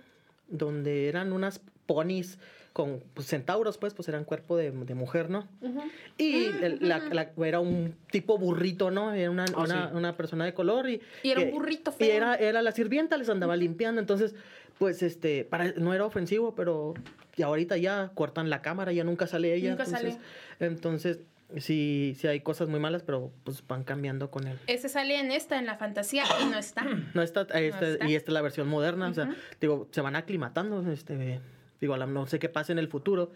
donde 0.49 1.09
eran 1.09 1.33
unas 1.33 1.61
ponis 1.87 2.39
con 2.73 3.01
pues, 3.15 3.29
centauros, 3.29 3.79
pues, 3.79 3.95
pues 3.95 4.09
eran 4.09 4.25
cuerpo 4.25 4.57
de, 4.57 4.73
de 4.73 4.95
mujer, 4.95 5.31
¿no? 5.31 5.47
Ujú. 5.61 5.83
Y 6.19 6.49
Mm, 6.49 6.65
el- 6.65 6.79
la- 6.89 6.99
ujú. 6.99 7.15
la- 7.15 7.31
era 7.47 7.61
un 7.61 7.95
tipo 8.11 8.37
burrito, 8.37 8.91
¿no? 8.91 9.13
Era 9.13 9.31
una, 9.31 9.45
Ah, 9.55 9.63
una, 9.63 9.89
sí. 9.91 9.97
una 9.97 10.17
persona 10.17 10.45
de 10.45 10.53
color 10.55 10.91
y... 10.91 11.01
Y 11.23 11.31
era 11.31 11.41
un 11.43 11.53
burrito 11.53 11.93
Y 11.93 12.05
feo. 12.05 12.17
era, 12.17 12.35
era 12.35 12.63
la 12.63 12.73
sirvienta, 12.73 13.17
les 13.17 13.29
andaba 13.29 13.55
limpiando, 13.57 14.01
entonces, 14.01 14.35
pues, 14.81 15.05
este, 15.05 15.45
para, 15.45 15.71
no 15.77 15.95
era 15.95 16.05
ofensivo, 16.05 16.57
pero 16.57 16.95
y 17.37 17.43
ahorita 17.43 17.77
ya 17.77 18.11
cortan 18.15 18.51
la 18.51 18.61
cámara, 18.63 18.91
ya 18.93 19.05
nunca 19.05 19.29
sale 19.29 19.55
ella. 19.55 19.71
Nunca 19.71 19.85
entonces, 19.85 20.19
entonces, 20.59 21.19
sí, 21.59 22.17
sí 22.19 22.27
hay 22.27 22.41
cosas 22.41 22.69
muy 22.69 22.81
malas, 22.81 23.03
pero 23.03 23.33
pues 23.45 23.67
van 23.67 23.85
cambiando 23.85 24.31
con 24.31 24.47
él. 24.47 24.59
Ese 24.67 24.89
sale 24.89 25.19
en 25.19 25.31
esta, 25.33 25.59
en 25.59 25.67
la 25.67 25.77
fantasía, 25.77 26.25
y 26.43 26.47
no 26.47 26.59
está. 26.59 26.85
No 27.15 27.23
está, 27.23 27.43
esta- 27.43 27.61
está. 27.89 28.09
y 28.09 28.15
esta 28.15 28.31
es 28.31 28.35
la 28.35 28.43
versión 28.43 28.69
moderna, 28.69 29.09
o 29.09 29.15
sea, 29.15 29.35
digo, 29.61 29.89
se 29.91 30.01
van 30.01 30.17
aclimatando, 30.17 30.91
este, 30.91 31.41
digo, 31.81 31.95
a 31.95 31.99
la- 31.99 32.07
no 32.07 32.27
sé 32.27 32.39
qué 32.39 32.49
pasa 32.49 32.73
en 32.73 32.79
el 32.79 32.89
futuro 32.89 33.33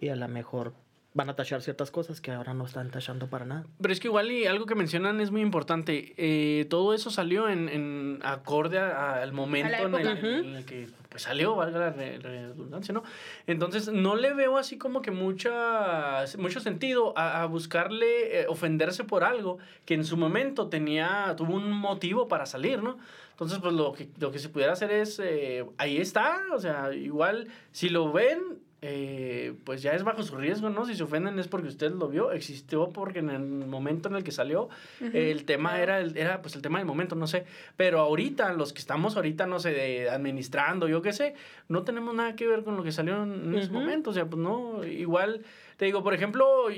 y 0.00 0.08
a 0.08 0.16
lo 0.16 0.26
mejor 0.28 0.74
van 1.14 1.28
a 1.28 1.34
tachar 1.36 1.60
ciertas 1.60 1.90
cosas 1.90 2.20
que 2.22 2.30
ahora 2.30 2.54
no 2.54 2.64
están 2.64 2.90
tachando 2.90 3.26
para 3.28 3.44
nada. 3.44 3.64
Pero 3.80 3.92
es 3.92 4.00
que 4.00 4.08
igual 4.08 4.30
y 4.32 4.46
algo 4.46 4.64
que 4.66 4.74
mencionan 4.74 5.20
es 5.20 5.30
muy 5.30 5.42
importante. 5.42 6.14
Eh, 6.16 6.64
todo 6.70 6.94
eso 6.94 7.10
salió 7.10 7.48
en, 7.50 7.68
en 7.68 8.18
acorde 8.22 8.78
a- 8.78 9.22
al 9.22 9.32
momento 9.32 9.74
en 9.74 9.94
el, 9.94 10.08
época. 10.08 10.18
en 10.20 10.56
el 10.56 10.64
que 10.64 10.88
pues, 11.10 11.24
salió, 11.24 11.54
valga 11.54 11.78
la 11.78 11.90
re- 11.90 12.18
redundancia, 12.18 12.94
¿no? 12.94 13.02
Entonces 13.46 13.92
no 13.92 14.16
le 14.16 14.32
veo 14.32 14.56
así 14.56 14.78
como 14.78 15.02
que 15.02 15.10
mucha, 15.10 16.24
mucho 16.38 16.60
sentido 16.60 17.12
a, 17.18 17.42
a 17.42 17.46
buscarle 17.46 18.40
eh, 18.40 18.46
ofenderse 18.48 19.04
por 19.04 19.22
algo 19.24 19.58
que 19.84 19.92
en 19.94 20.04
su 20.06 20.16
momento 20.16 20.68
tenía, 20.68 21.34
tuvo 21.36 21.54
un 21.56 21.70
motivo 21.72 22.28
para 22.28 22.46
salir, 22.46 22.82
¿no? 22.82 22.96
Entonces, 23.32 23.58
pues 23.58 23.74
lo 23.74 23.92
que, 23.92 24.08
lo 24.18 24.30
que 24.30 24.38
se 24.38 24.48
pudiera 24.48 24.72
hacer 24.72 24.90
es, 24.92 25.18
eh, 25.22 25.66
ahí 25.76 25.96
está, 25.98 26.40
o 26.54 26.58
sea, 26.58 26.94
igual 26.94 27.48
si 27.72 27.88
lo 27.88 28.12
ven, 28.12 28.38
eh, 28.84 29.54
pues 29.62 29.80
ya 29.80 29.92
es 29.92 30.02
bajo 30.02 30.24
su 30.24 30.36
riesgo, 30.36 30.68
¿no? 30.68 30.84
Si 30.84 30.96
se 30.96 31.04
ofenden 31.04 31.38
es 31.38 31.46
porque 31.46 31.68
usted 31.68 31.92
lo 31.92 32.08
vio, 32.08 32.32
existió 32.32 32.88
porque 32.88 33.20
en 33.20 33.30
el 33.30 33.40
momento 33.40 34.08
en 34.08 34.16
el 34.16 34.24
que 34.24 34.32
salió, 34.32 34.68
el 35.00 35.44
tema 35.44 35.80
era, 35.80 36.00
el, 36.00 36.16
era 36.16 36.42
pues 36.42 36.56
el 36.56 36.62
tema 36.62 36.78
del 36.78 36.86
momento, 36.86 37.14
no 37.14 37.28
sé. 37.28 37.44
Pero 37.76 38.00
ahorita, 38.00 38.52
los 38.54 38.72
que 38.72 38.80
estamos 38.80 39.14
ahorita, 39.14 39.46
no 39.46 39.60
sé, 39.60 39.70
de 39.70 40.10
administrando, 40.10 40.88
yo 40.88 41.00
qué 41.00 41.12
sé, 41.12 41.34
no 41.68 41.82
tenemos 41.84 42.12
nada 42.12 42.34
que 42.34 42.48
ver 42.48 42.64
con 42.64 42.76
lo 42.76 42.82
que 42.82 42.90
salió 42.90 43.22
en, 43.22 43.54
ese 43.54 43.70
momento. 43.70 44.10
O 44.10 44.12
sea, 44.12 44.26
pues 44.26 44.42
no, 44.42 44.84
igual, 44.84 45.42
te 45.82 45.86
digo, 45.86 46.04
por 46.04 46.14
ejemplo, 46.14 46.68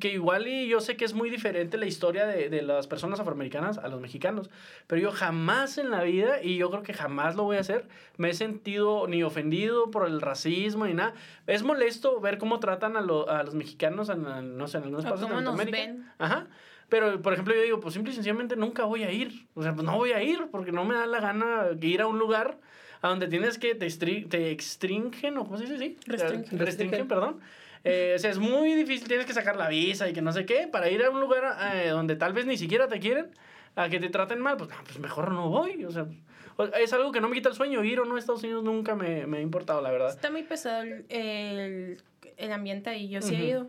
que 0.00 0.12
igual 0.12 0.46
y 0.48 0.68
yo 0.68 0.82
sé 0.82 0.98
que 0.98 1.06
es 1.06 1.14
muy 1.14 1.30
diferente 1.30 1.78
la 1.78 1.86
historia 1.86 2.26
de, 2.26 2.50
de 2.50 2.60
las 2.60 2.86
personas 2.86 3.18
afroamericanas 3.20 3.78
a 3.78 3.88
los 3.88 4.02
mexicanos, 4.02 4.50
pero 4.86 5.00
yo 5.00 5.12
jamás 5.12 5.78
en 5.78 5.88
la 5.90 6.02
vida, 6.02 6.42
y 6.42 6.58
yo 6.58 6.70
creo 6.70 6.82
que 6.82 6.92
jamás 6.92 7.36
lo 7.36 7.44
voy 7.44 7.56
a 7.56 7.60
hacer, 7.60 7.88
me 8.18 8.28
he 8.28 8.34
sentido 8.34 9.06
ni 9.08 9.22
ofendido 9.22 9.90
por 9.90 10.06
el 10.06 10.20
racismo 10.20 10.84
ni 10.86 10.92
nada. 10.92 11.14
Es 11.46 11.62
molesto 11.62 12.20
ver 12.20 12.36
cómo 12.36 12.60
tratan 12.60 12.98
a, 12.98 13.00
lo- 13.00 13.30
a 13.30 13.42
los 13.44 13.54
mexicanos 13.54 14.10
en, 14.10 14.58
no 14.58 14.68
sé, 14.68 14.76
en 14.76 14.84
algunos 14.84 15.06
países 15.06 15.26
de 15.26 15.34
Latinoamérica. 15.34 15.78
ven. 15.78 16.06
Ajá. 16.18 16.48
Pero, 16.90 17.22
por 17.22 17.32
ejemplo, 17.32 17.54
yo 17.54 17.62
digo, 17.62 17.80
pues 17.80 17.94
simple 17.94 18.12
y 18.12 18.14
sencillamente 18.14 18.56
nunca 18.56 18.84
voy 18.84 19.04
a 19.04 19.10
ir. 19.10 19.46
O 19.54 19.62
sea, 19.62 19.72
pues 19.72 19.86
no 19.86 19.96
voy 19.96 20.12
a 20.12 20.22
ir 20.22 20.48
porque 20.50 20.70
no 20.70 20.84
me 20.84 20.94
da 20.96 21.06
la 21.06 21.20
gana 21.20 21.68
ir 21.80 22.02
a 22.02 22.06
un 22.06 22.18
lugar 22.18 22.58
a 23.00 23.08
donde 23.08 23.26
tienes 23.26 23.56
que 23.58 23.74
te, 23.74 23.88
te 23.88 24.50
extringen, 24.50 25.38
o 25.38 25.44
cómo 25.44 25.56
se 25.56 25.64
dice, 25.64 25.78
sí. 25.78 25.96
Restringen. 26.06 26.42
Restringen, 26.44 26.58
Restringen. 26.66 27.08
perdón. 27.08 27.40
Eh, 27.88 28.12
o 28.16 28.18
sea, 28.18 28.30
es 28.30 28.38
muy 28.38 28.74
difícil, 28.74 29.08
tienes 29.08 29.26
que 29.26 29.32
sacar 29.32 29.56
la 29.56 29.68
visa 29.68 30.08
y 30.08 30.12
que 30.12 30.22
no 30.22 30.32
sé 30.32 30.44
qué, 30.46 30.68
para 30.68 30.90
ir 30.90 31.02
a 31.02 31.10
un 31.10 31.20
lugar 31.20 31.56
eh, 31.74 31.88
donde 31.88 32.16
tal 32.16 32.32
vez 32.32 32.46
ni 32.46 32.56
siquiera 32.56 32.88
te 32.88 32.98
quieren, 33.00 33.30
a 33.76 33.88
que 33.88 33.98
te 34.00 34.08
traten 34.08 34.40
mal, 34.40 34.56
pues, 34.56 34.70
no, 34.70 34.76
pues 34.84 34.98
mejor 34.98 35.30
no 35.32 35.48
voy. 35.48 35.84
O 35.84 35.90
sea, 35.90 36.06
es 36.80 36.92
algo 36.92 37.12
que 37.12 37.20
no 37.20 37.28
me 37.28 37.34
quita 37.34 37.48
el 37.48 37.54
sueño. 37.54 37.84
Ir 37.84 38.00
o 38.00 38.04
no 38.04 38.16
a 38.16 38.18
Estados 38.18 38.42
Unidos 38.42 38.64
nunca 38.64 38.94
me, 38.94 39.26
me 39.26 39.38
ha 39.38 39.40
importado, 39.40 39.80
la 39.80 39.90
verdad. 39.90 40.10
Está 40.10 40.30
muy 40.30 40.42
pesado 40.42 40.82
el, 40.82 41.06
el, 41.08 42.02
el 42.36 42.52
ambiente 42.52 42.90
ahí. 42.90 43.08
Yo 43.08 43.22
sí 43.22 43.34
he 43.34 43.38
Ujú. 43.38 43.46
ido. 43.46 43.66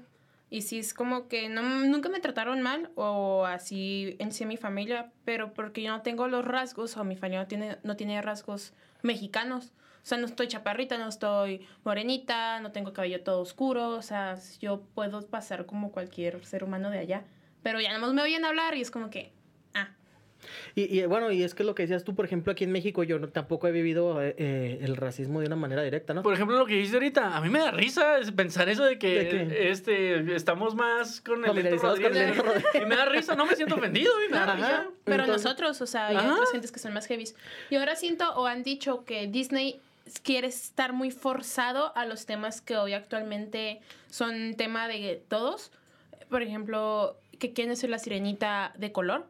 Y 0.52 0.64
sí 0.64 0.80
es 0.80 0.96
como 0.96 1.28
que 1.28 1.48
no, 1.48 1.62
nunca 1.62 2.10
me 2.10 2.20
trataron 2.20 2.64
mal 2.64 2.90
o 2.96 3.46
así 3.46 4.16
en 4.18 4.32
sí 4.32 4.48
mi 4.48 4.58
familia, 4.58 5.12
pero 5.24 5.54
porque 5.54 5.84
yo 5.84 5.92
no 5.92 6.02
tengo 6.02 6.28
los 6.28 6.44
rasgos 6.44 6.98
o 6.98 7.04
mi 7.04 7.16
familia 7.16 7.42
no 7.42 7.48
tiene, 7.48 7.78
no 7.84 7.96
tiene 7.96 8.20
rasgos 8.24 8.74
mexicanos. 9.04 9.72
O 10.02 10.06
sea, 10.10 10.18
no 10.18 10.26
estoy 10.26 10.48
chaparrita, 10.48 10.98
no 10.98 11.08
estoy 11.08 11.68
morenita, 11.84 12.60
no 12.62 12.72
tengo 12.72 12.94
cabello 12.94 13.22
todo 13.22 13.42
oscuro. 13.42 13.90
O 13.92 14.02
sea, 14.02 14.38
yo 14.60 14.82
puedo 14.96 15.22
pasar 15.28 15.66
como 15.66 15.92
cualquier 15.92 16.44
ser 16.46 16.64
humano 16.64 16.90
de 16.90 17.00
allá. 17.00 17.24
Pero 17.64 17.80
ya 17.82 17.90
nada 17.90 18.00
más 18.00 18.14
me 18.14 18.22
oyen 18.22 18.46
hablar 18.46 18.76
y 18.76 18.82
es 18.82 18.90
como 18.90 19.10
que, 19.10 19.34
ah, 19.74 19.90
Y, 20.74 20.98
y, 21.00 21.06
bueno, 21.06 21.30
y 21.32 21.44
es 21.44 21.54
que 21.54 21.66
lo 21.66 21.76
que 21.76 21.84
decías 21.84 22.06
tú, 22.06 22.16
por 22.16 22.24
ejemplo, 22.24 22.54
aquí 22.54 22.64
en 22.64 22.72
México 22.72 23.04
yo 23.04 23.20
no, 23.20 23.28
tampoco 23.28 23.68
he 23.68 23.72
vivido 23.74 24.24
eh, 24.24 24.34
eh, 24.38 24.80
el 24.82 24.96
racismo 24.96 25.42
de 25.42 25.48
una 25.48 25.58
manera 25.58 25.84
directa, 25.84 26.14
¿no? 26.14 26.24
Por 26.24 26.34
ejemplo, 26.34 26.58
lo 26.58 26.66
que 26.66 26.76
dices 26.76 26.94
ahorita, 26.94 27.36
a 27.36 27.42
mí 27.42 27.50
me 27.50 27.60
da 27.60 27.72
risa 27.72 28.16
pensar 28.34 28.70
eso 28.70 28.86
de 28.86 28.98
que 28.98 29.70
este 29.70 30.34
estamos 30.34 30.74
más 30.76 31.20
con 31.20 31.40
el 31.44 31.52
con 31.52 31.80
Rodríguez. 31.82 32.42
Y 32.82 32.86
me 32.86 32.96
da 32.96 33.06
risa, 33.06 33.36
no 33.36 33.46
me 33.46 33.56
siento 33.58 33.76
ofendido 33.76 34.12
y 34.26 34.32
me 34.32 34.38
da 34.38 34.44
Ajá. 34.46 34.56
risa. 34.56 34.88
Pero 35.04 35.24
Entonces- 35.24 35.44
nosotros, 35.44 35.82
o 35.82 35.86
sea, 35.86 36.08
hay 36.08 36.16
Ajá. 36.16 36.34
otras 36.34 36.52
gentes 36.52 36.72
que 36.72 36.80
son 36.80 36.94
más 36.94 37.06
heavies. 37.08 37.36
Y 37.70 37.76
ahora 37.76 37.98
siento 37.98 38.34
o 38.36 38.46
han 38.48 38.64
dicho 38.64 39.04
que 39.04 39.28
Disney 39.28 39.82
quiere 40.24 40.48
estar 40.48 40.94
muy 40.94 41.12
forzado 41.12 41.96
a 41.96 42.06
los 42.06 42.26
temas 42.26 42.62
que 42.62 42.78
hoy 42.78 42.94
actualmente 42.94 43.82
son 44.10 44.56
tema 44.56 44.88
de 44.88 45.24
todos. 45.28 45.72
Por 46.30 46.42
ejemplo, 46.42 47.18
que 47.40 47.54
quieren 47.54 47.76
ser 47.76 47.90
la 47.90 48.00
sirenita 48.00 48.74
de 48.78 48.92
color. 48.92 49.28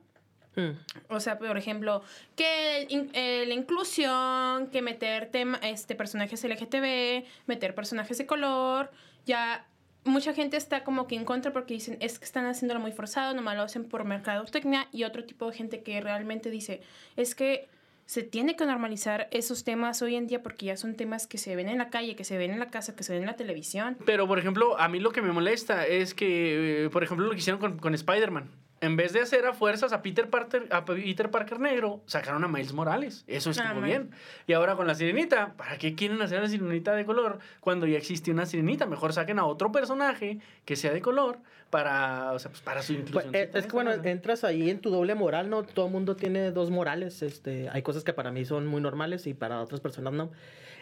Mm. 0.55 0.71
O 1.09 1.19
sea, 1.19 1.37
por 1.37 1.57
ejemplo, 1.57 2.01
que 2.35 2.85
in- 2.89 3.11
eh, 3.13 3.45
la 3.47 3.53
inclusión, 3.53 4.67
que 4.67 4.81
meter 4.81 5.29
tema, 5.31 5.59
este, 5.61 5.95
personajes 5.95 6.43
LGTB, 6.43 7.25
meter 7.45 7.75
personajes 7.75 8.17
de 8.17 8.25
color, 8.25 8.91
ya 9.25 9.65
mucha 10.05 10.33
gente 10.33 10.57
está 10.57 10.83
como 10.83 11.07
que 11.07 11.15
en 11.15 11.25
contra 11.25 11.53
porque 11.53 11.73
dicen 11.75 11.97
es 11.99 12.17
que 12.19 12.25
están 12.25 12.45
haciéndolo 12.45 12.79
muy 12.79 12.91
forzado, 12.91 13.33
nomás 13.35 13.55
lo 13.57 13.63
hacen 13.63 13.83
por 13.87 14.05
mercadotecnia 14.05 14.87
y 14.91 15.03
otro 15.03 15.23
tipo 15.25 15.45
de 15.49 15.55
gente 15.55 15.83
que 15.83 16.01
realmente 16.01 16.49
dice 16.49 16.81
es 17.15 17.35
que 17.35 17.67
se 18.09 18.23
tiene 18.23 18.55
que 18.55 18.65
normalizar 18.65 19.27
esos 19.29 19.63
temas 19.63 20.01
hoy 20.01 20.15
en 20.15 20.25
día 20.25 20.41
porque 20.41 20.65
ya 20.65 20.77
son 20.77 20.95
temas 20.95 21.27
que 21.27 21.37
se 21.37 21.55
ven 21.55 21.69
en 21.69 21.77
la 21.77 21.91
calle, 21.91 22.15
que 22.15 22.23
se 22.23 22.39
ven 22.39 22.49
en 22.49 22.57
la 22.57 22.65
casa, 22.65 22.95
que 22.95 23.03
se 23.03 23.13
ven 23.13 23.21
en 23.21 23.27
la 23.27 23.35
televisión. 23.35 23.97
Pero, 24.03 24.27
por 24.27 24.39
ejemplo, 24.39 24.79
a 24.79 24.87
mí 24.89 24.99
lo 24.99 25.11
que 25.11 25.21
me 25.21 25.31
molesta 25.31 25.85
es 25.85 26.15
que, 26.15 26.85
eh, 26.85 26.89
por 26.89 27.03
ejemplo, 27.03 27.27
lo 27.27 27.33
que 27.33 27.37
hicieron 27.37 27.59
con, 27.59 27.77
con 27.77 27.93
Spider-Man. 27.93 28.49
En 28.81 28.95
vez 28.95 29.11
de 29.11 29.19
hacer 29.19 29.45
a 29.45 29.53
fuerzas 29.53 29.91
a 29.91 30.01
Peter 30.01 30.29
Parker, 30.29 30.67
a 30.71 30.85
Peter 30.85 31.29
Parker 31.29 31.59
negro, 31.59 32.01
sacaron 32.05 32.43
a 32.43 32.47
Miles 32.47 32.71
Morales. 32.73 33.25
Eso 33.27 33.49
estuvo 33.51 33.67
man. 33.75 33.83
bien. 33.83 34.09
Y 34.47 34.53
ahora 34.53 34.75
con 34.75 34.87
la 34.87 34.95
sirenita, 34.95 35.53
¿para 35.57 35.77
qué 35.77 35.95
quieren 35.95 36.21
hacer 36.21 36.37
a 36.37 36.41
la 36.43 36.47
sirenita 36.47 36.93
de 36.95 37.05
color 37.05 37.39
cuando 37.59 37.87
ya 37.87 37.97
existe 37.97 38.31
una 38.31 38.45
sirenita? 38.45 38.85
Mejor 38.85 39.11
saquen 39.11 39.37
a 39.37 39.45
otro 39.45 39.71
personaje 39.71 40.39
que 40.63 40.75
sea 40.77 40.93
de 40.93 41.01
color 41.01 41.39
para, 41.69 42.31
o 42.31 42.39
sea, 42.39 42.51
pues, 42.51 42.61
para 42.61 42.81
su 42.81 42.93
Pues, 42.95 43.07
inclusión. 43.25 43.35
eh, 43.35 43.49
es 43.53 43.65
que 43.65 43.71
bueno, 43.73 43.91
entras 43.91 44.43
ahí 44.45 44.69
en 44.69 44.79
tu 44.79 44.89
doble 44.89 45.13
moral, 45.13 45.49
¿no? 45.49 45.63
Todo 45.63 45.87
el 45.87 45.91
mundo 45.91 46.15
tiene 46.15 46.51
dos 46.51 46.69
morales. 46.71 47.21
Este, 47.21 47.67
hay 47.71 47.81
cosas 47.81 48.03
que 48.05 48.13
para 48.13 48.31
mí 48.31 48.45
son 48.45 48.65
muy 48.65 48.81
normales 48.81 49.27
y 49.27 49.33
para 49.33 49.61
otras 49.61 49.81
personas 49.81 50.13
no. 50.13 50.31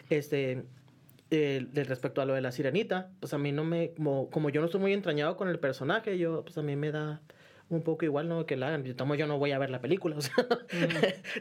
Este, 0.08 0.62
eh, 1.30 1.66
de 1.72 1.84
respecto 1.84 2.22
a 2.22 2.24
lo 2.24 2.34
de 2.34 2.40
la 2.40 2.52
sirenita, 2.52 3.10
pues 3.20 3.34
a 3.34 3.38
mí 3.38 3.50
no 3.52 3.64
me, 3.64 3.90
como, 3.94 4.30
como 4.30 4.50
yo 4.50 4.60
no 4.60 4.66
estoy 4.66 4.80
muy 4.80 4.92
entrañado 4.94 5.36
con 5.36 5.48
el 5.48 5.58
personaje, 5.58 6.16
yo, 6.16 6.42
pues 6.44 6.56
a 6.56 6.62
mí 6.62 6.74
me 6.76 6.90
da 6.90 7.20
un 7.70 7.82
poco 7.82 8.04
igual, 8.04 8.28
¿no? 8.28 8.46
Que 8.46 8.56
la 8.56 8.68
hagan. 8.68 8.84
Yo, 8.84 9.26
no 9.26 9.38
voy 9.38 9.52
a 9.52 9.58
ver 9.58 9.70
la 9.70 9.80
película, 9.80 10.16
o 10.18 10.20
sea, 10.20 10.34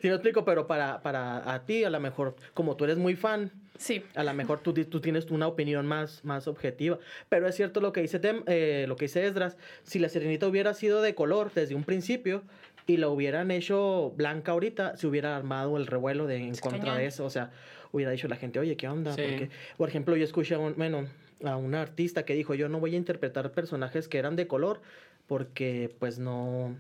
si 0.02 0.08
me 0.08 0.14
explico, 0.14 0.44
pero 0.46 0.68
para, 0.68 1.02
para 1.02 1.54
a 1.54 1.66
ti, 1.66 1.84
a 1.84 1.90
lo 1.90 2.00
mejor, 2.00 2.36
como 2.54 2.76
tú 2.76 2.84
eres 2.86 2.98
muy 2.98 3.16
fan, 3.16 3.52
Sí. 3.78 4.04
a 4.16 4.24
lo 4.24 4.34
mejor 4.34 4.60
tú, 4.62 4.74
tú 4.74 5.00
tienes 5.02 5.30
una 5.30 5.48
opinión 5.48 5.86
más, 5.86 6.26
más 6.26 6.48
objetiva. 6.48 6.98
Pero 7.30 7.48
es 7.48 7.56
cierto 7.56 7.80
lo 7.80 7.94
que 7.94 8.02
dice 8.02 8.20
Tem- 8.20 8.44
eh, 8.48 8.86
lo 8.88 8.96
que 8.96 9.06
dice 9.06 9.26
Esdras. 9.26 9.56
Si 9.84 10.00
la 10.00 10.10
sirenita 10.10 10.48
hubiera 10.48 10.74
sido 10.74 11.02
de 11.04 11.14
color 11.14 11.52
desde 11.54 11.76
un 11.76 11.84
principio 11.84 12.42
y 12.88 12.98
la 12.98 13.08
hubieran 13.10 13.52
hecho 13.52 14.14
blanca 14.16 14.54
ahorita, 14.54 14.98
se 14.98 15.06
hubiera 15.08 15.36
armado 15.38 15.78
el 15.78 15.86
revuelo 15.86 16.26
de, 16.26 16.38
en 16.38 16.52
Es 16.54 16.62
contra 16.62 16.80
cañón. 16.80 16.98
de 16.98 17.06
eso. 17.06 17.24
O 17.26 17.30
sea, 17.30 17.52
hubiera 17.92 18.12
dicho 18.12 18.28
la 18.28 18.36
gente, 18.38 18.58
oye, 18.60 18.76
¿qué 18.78 18.88
onda? 18.88 19.14
Sí. 19.14 19.22
Porque, 19.22 19.50
por 19.78 19.90
ejemplo, 19.90 20.16
yo 20.16 20.24
escuché 20.24 20.56
a 20.56 20.60
un, 20.60 20.74
bueno, 20.76 21.06
a 21.44 21.56
una 21.56 21.82
artista 21.84 22.24
que 22.26 22.34
dijo, 22.34 22.56
yo 22.56 22.70
no 22.70 22.80
voy 22.80 22.96
a 22.96 22.98
interpretar 22.98 23.52
personajes 23.52 24.08
que 24.08 24.18
eran 24.18 24.36
de 24.36 24.48
color 24.48 24.82
porque 25.28 25.96
pues 26.00 26.20
no 26.20 26.76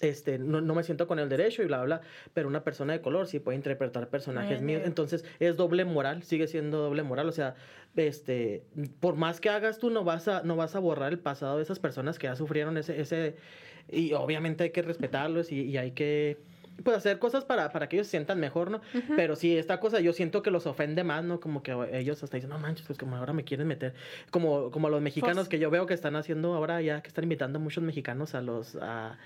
este, 0.00 0.38
no, 0.38 0.60
no 0.60 0.74
me 0.74 0.82
siento 0.82 1.06
con 1.06 1.18
el 1.18 1.28
derecho 1.28 1.62
y 1.62 1.66
bla, 1.66 1.78
bla, 1.78 1.98
bla, 1.98 2.08
pero 2.34 2.48
una 2.48 2.64
persona 2.64 2.92
de 2.92 3.00
color 3.00 3.26
sí 3.26 3.38
puede 3.38 3.56
interpretar 3.56 4.08
personajes 4.08 4.60
míos. 4.60 4.82
Entonces, 4.84 5.24
es 5.40 5.56
doble 5.56 5.84
moral, 5.84 6.22
sigue 6.22 6.46
siendo 6.48 6.78
doble 6.78 7.02
moral. 7.02 7.28
O 7.28 7.32
sea, 7.32 7.54
este, 7.96 8.62
por 9.00 9.16
más 9.16 9.40
que 9.40 9.48
hagas 9.48 9.78
tú, 9.78 9.90
no 9.90 10.04
vas 10.04 10.28
a, 10.28 10.42
no 10.42 10.56
vas 10.56 10.74
a 10.76 10.80
borrar 10.80 11.12
el 11.12 11.18
pasado 11.18 11.56
de 11.56 11.62
esas 11.62 11.78
personas 11.78 12.18
que 12.18 12.26
ya 12.26 12.36
sufrieron 12.36 12.76
ese, 12.76 13.00
ese, 13.00 13.36
y 13.88 14.12
obviamente 14.12 14.64
hay 14.64 14.70
que 14.70 14.82
respetarlos 14.82 15.50
y, 15.50 15.62
y 15.62 15.78
hay 15.78 15.92
que, 15.92 16.36
pues, 16.82 16.96
hacer 16.96 17.18
cosas 17.18 17.44
para, 17.44 17.70
para 17.72 17.88
que 17.88 17.96
ellos 17.96 18.06
se 18.06 18.12
sientan 18.12 18.38
mejor, 18.40 18.70
¿no? 18.70 18.80
Pero 19.16 19.36
sí, 19.36 19.56
esta 19.56 19.80
cosa 19.80 20.00
yo 20.00 20.12
siento 20.12 20.42
que 20.42 20.50
los 20.50 20.66
ofende 20.66 21.04
más, 21.04 21.24
¿no? 21.24 21.40
Como 21.40 21.62
que 21.62 21.72
ellos 21.92 22.22
hasta 22.22 22.36
dicen, 22.36 22.50
no 22.50 22.58
manches, 22.58 22.86
pues 22.86 22.98
como 22.98 23.16
ahora 23.16 23.32
me 23.32 23.44
quieren 23.44 23.66
meter. 23.66 23.94
Como, 24.30 24.70
como 24.70 24.88
los 24.88 25.00
mexicanos 25.00 25.36
Pues- 25.38 25.48
que 25.48 25.58
yo 25.58 25.70
veo 25.70 25.86
que 25.86 25.94
están 25.94 26.16
haciendo 26.16 26.54
ahora 26.54 26.80
ya, 26.82 27.00
que 27.02 27.08
están 27.08 27.24
invitando 27.24 27.58
a 27.58 27.62
muchos 27.62 27.82
mexicanos 27.84 28.34
a 28.34 28.40
los... 28.42 28.76
A, 28.76 29.16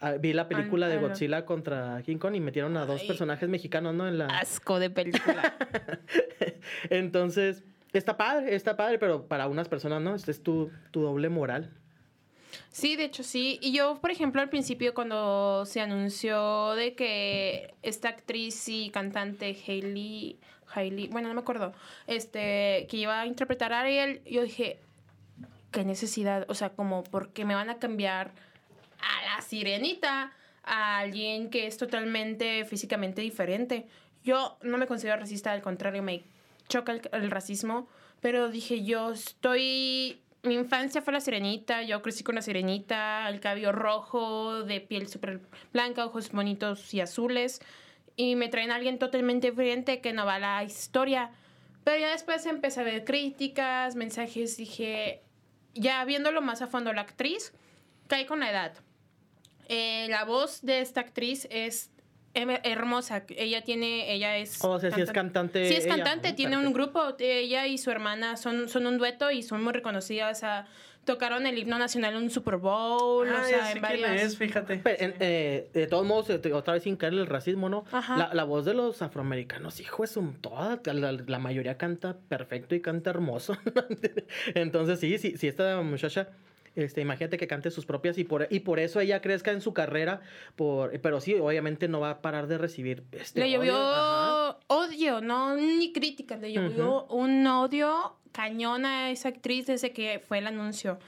a- 0.00 0.12
vi 0.12 0.32
la 0.32 0.48
película 0.48 0.88
de 0.88 0.98
Godzilla 0.98 1.44
contra 1.46 2.02
King 2.04 2.18
Kong 2.18 2.34
y 2.34 2.40
metieron 2.40 2.76
a 2.76 2.84
dos 2.86 3.00
Ay. 3.02 3.06
personajes 3.08 3.48
mexicanos, 3.48 3.94
¿no? 3.94 4.06
En 4.08 4.18
la... 4.18 4.26
Asco 4.26 4.78
de 4.78 4.90
película. 4.90 5.54
Entonces, 6.90 7.64
está 7.92 8.16
padre, 8.16 8.54
está 8.54 8.76
padre, 8.76 8.98
pero 8.98 9.26
para 9.26 9.46
unas 9.48 9.68
personas, 9.68 10.02
¿no? 10.02 10.14
Este 10.14 10.30
es 10.30 10.42
tu, 10.42 10.70
tu 10.90 11.00
doble 11.02 11.28
moral. 11.28 11.70
Sí, 12.74 12.96
de 12.96 13.04
hecho 13.04 13.22
sí. 13.22 13.60
Y 13.62 13.70
yo, 13.70 14.00
por 14.00 14.10
ejemplo, 14.10 14.42
al 14.42 14.48
principio 14.48 14.94
cuando 14.94 15.64
se 15.64 15.80
anunció 15.80 16.72
de 16.72 16.96
que 16.96 17.72
esta 17.82 18.08
actriz 18.08 18.68
y 18.68 18.90
cantante 18.90 19.56
Hailey, 19.64 20.40
Hailey, 20.74 21.06
bueno, 21.06 21.28
no 21.28 21.34
me 21.34 21.40
acuerdo, 21.40 21.72
este, 22.08 22.88
que 22.90 22.96
iba 22.96 23.20
a 23.20 23.26
interpretar 23.26 23.72
a 23.72 23.82
Ariel, 23.82 24.22
yo 24.24 24.42
dije, 24.42 24.80
qué 25.70 25.84
necesidad, 25.84 26.46
o 26.48 26.54
sea, 26.56 26.70
como 26.70 27.04
porque 27.04 27.44
me 27.44 27.54
van 27.54 27.70
a 27.70 27.78
cambiar 27.78 28.32
a 28.98 29.36
la 29.36 29.42
sirenita, 29.42 30.32
a 30.64 30.98
alguien 30.98 31.50
que 31.50 31.68
es 31.68 31.76
totalmente 31.76 32.64
físicamente 32.64 33.22
diferente. 33.22 33.86
Yo 34.24 34.58
no 34.62 34.78
me 34.78 34.88
considero 34.88 35.16
racista, 35.20 35.52
al 35.52 35.62
contrario, 35.62 36.02
me 36.02 36.24
choca 36.68 36.90
el, 36.90 37.02
el 37.12 37.30
racismo, 37.30 37.86
pero 38.20 38.50
dije, 38.50 38.82
yo 38.82 39.12
estoy... 39.12 40.23
Mi 40.44 40.56
infancia 40.56 41.00
fue 41.00 41.14
la 41.14 41.20
sirenita, 41.20 41.82
yo 41.82 42.02
crecí 42.02 42.22
con 42.22 42.34
la 42.34 42.42
sirenita, 42.42 43.26
el 43.30 43.40
cabello 43.40 43.72
rojo, 43.72 44.62
de 44.62 44.80
piel 44.82 45.08
súper 45.08 45.40
blanca, 45.72 46.04
ojos 46.04 46.30
bonitos 46.32 46.92
y 46.92 47.00
azules, 47.00 47.62
y 48.14 48.36
me 48.36 48.48
traen 48.48 48.70
a 48.70 48.74
alguien 48.74 48.98
totalmente 48.98 49.50
diferente 49.50 50.02
que 50.02 50.12
no 50.12 50.26
va 50.26 50.34
a 50.34 50.38
la 50.38 50.62
historia. 50.62 51.30
Pero 51.82 51.98
ya 51.98 52.10
después 52.10 52.44
empecé 52.44 52.80
a 52.80 52.84
ver 52.84 53.04
críticas, 53.04 53.96
mensajes, 53.96 54.58
dije, 54.58 55.22
ya 55.72 56.04
viéndolo 56.04 56.42
más 56.42 56.60
a 56.60 56.66
fondo, 56.66 56.92
la 56.92 57.00
actriz 57.00 57.54
cae 58.06 58.26
con 58.26 58.40
la 58.40 58.50
edad. 58.50 58.74
Eh, 59.68 60.08
la 60.10 60.24
voz 60.24 60.60
de 60.60 60.80
esta 60.80 61.00
actriz 61.00 61.48
es 61.50 61.90
hermosa. 62.34 63.24
Ella 63.30 63.62
tiene, 63.62 64.12
ella 64.12 64.36
es. 64.36 64.62
O 64.64 64.78
sea, 64.80 64.90
si 64.90 65.00
es 65.00 65.10
cantante. 65.12 65.68
Sí, 65.68 65.74
es 65.76 65.86
ella. 65.86 65.96
cantante, 65.96 66.28
Ah, 66.28 66.34
tiene 66.36 66.56
un 66.58 66.72
grupo, 66.72 67.14
ella 67.18 67.66
y 67.66 67.78
su 67.78 67.90
hermana 67.90 68.36
son, 68.36 68.68
son 68.68 68.86
un 68.86 68.98
dueto 68.98 69.30
y 69.30 69.42
son 69.42 69.62
muy 69.62 69.72
reconocidas. 69.72 70.36
O 70.36 70.40
sea, 70.40 70.66
tocaron 71.04 71.46
el 71.46 71.58
himno 71.58 71.78
nacional 71.78 72.14
en 72.16 72.22
un 72.22 72.30
Super 72.30 72.56
Bowl, 72.56 73.28
Ah, 73.28 73.42
o 73.42 73.48
sea, 73.48 73.66
en 73.72 73.72
quién 73.72 73.82
varias. 73.82 74.22
es, 74.22 74.38
fíjate. 74.38 74.80
Pero, 74.82 74.96
en- 75.04 75.14
eh, 75.20 75.68
de 75.74 75.86
todos 75.86 76.06
modos, 76.06 76.30
eh, 76.30 76.52
otra 76.54 76.72
vez 76.74 76.82
sin 76.82 76.96
caer 76.96 77.12
en 77.12 77.18
el 77.20 77.26
racismo, 77.26 77.68
¿no? 77.68 77.84
Ajá. 77.92 78.16
La, 78.16 78.32
la 78.34 78.44
voz 78.44 78.64
de 78.64 78.72
los 78.74 79.02
afroamericanos, 79.02 79.80
hijo, 79.80 80.02
es 80.02 80.16
un 80.16 80.34
toda. 80.40 80.80
La, 80.86 81.12
la 81.12 81.38
mayoría 81.38 81.76
canta 81.76 82.16
perfecto 82.28 82.74
y 82.74 82.80
canta 82.80 83.10
hermoso. 83.10 83.56
Entonces, 84.54 84.98
sí, 85.00 85.18
sí, 85.18 85.36
sí, 85.36 85.48
esta 85.48 85.80
muchacha. 85.82 86.28
Este, 86.76 87.00
imagínate 87.00 87.36
que 87.36 87.46
cante 87.46 87.70
sus 87.70 87.86
propias 87.86 88.18
y 88.18 88.24
por, 88.24 88.48
y 88.50 88.60
por 88.60 88.80
eso 88.80 89.00
ella 89.00 89.20
crezca 89.20 89.52
en 89.52 89.60
su 89.60 89.72
carrera, 89.72 90.20
por, 90.56 90.98
pero 91.00 91.20
sí, 91.20 91.34
obviamente 91.34 91.86
no 91.86 92.00
va 92.00 92.10
a 92.10 92.22
parar 92.22 92.48
de 92.48 92.58
recibir 92.58 93.04
este 93.12 93.40
Le 93.40 93.50
llovió 93.50 93.76
odio. 94.66 95.20
No 95.20 95.56
ni 95.56 95.92
críticas, 95.92 96.40
le 96.40 96.52
llovió 96.52 97.04
un 97.06 97.46
odio 97.46 98.16
cañón 98.32 98.84
a 98.84 99.10
esa 99.10 99.28
actriz 99.28 99.66
desde 99.66 99.92
que 99.92 100.18
fue 100.18 100.38
el 100.38 100.46
anuncio. 100.46 100.98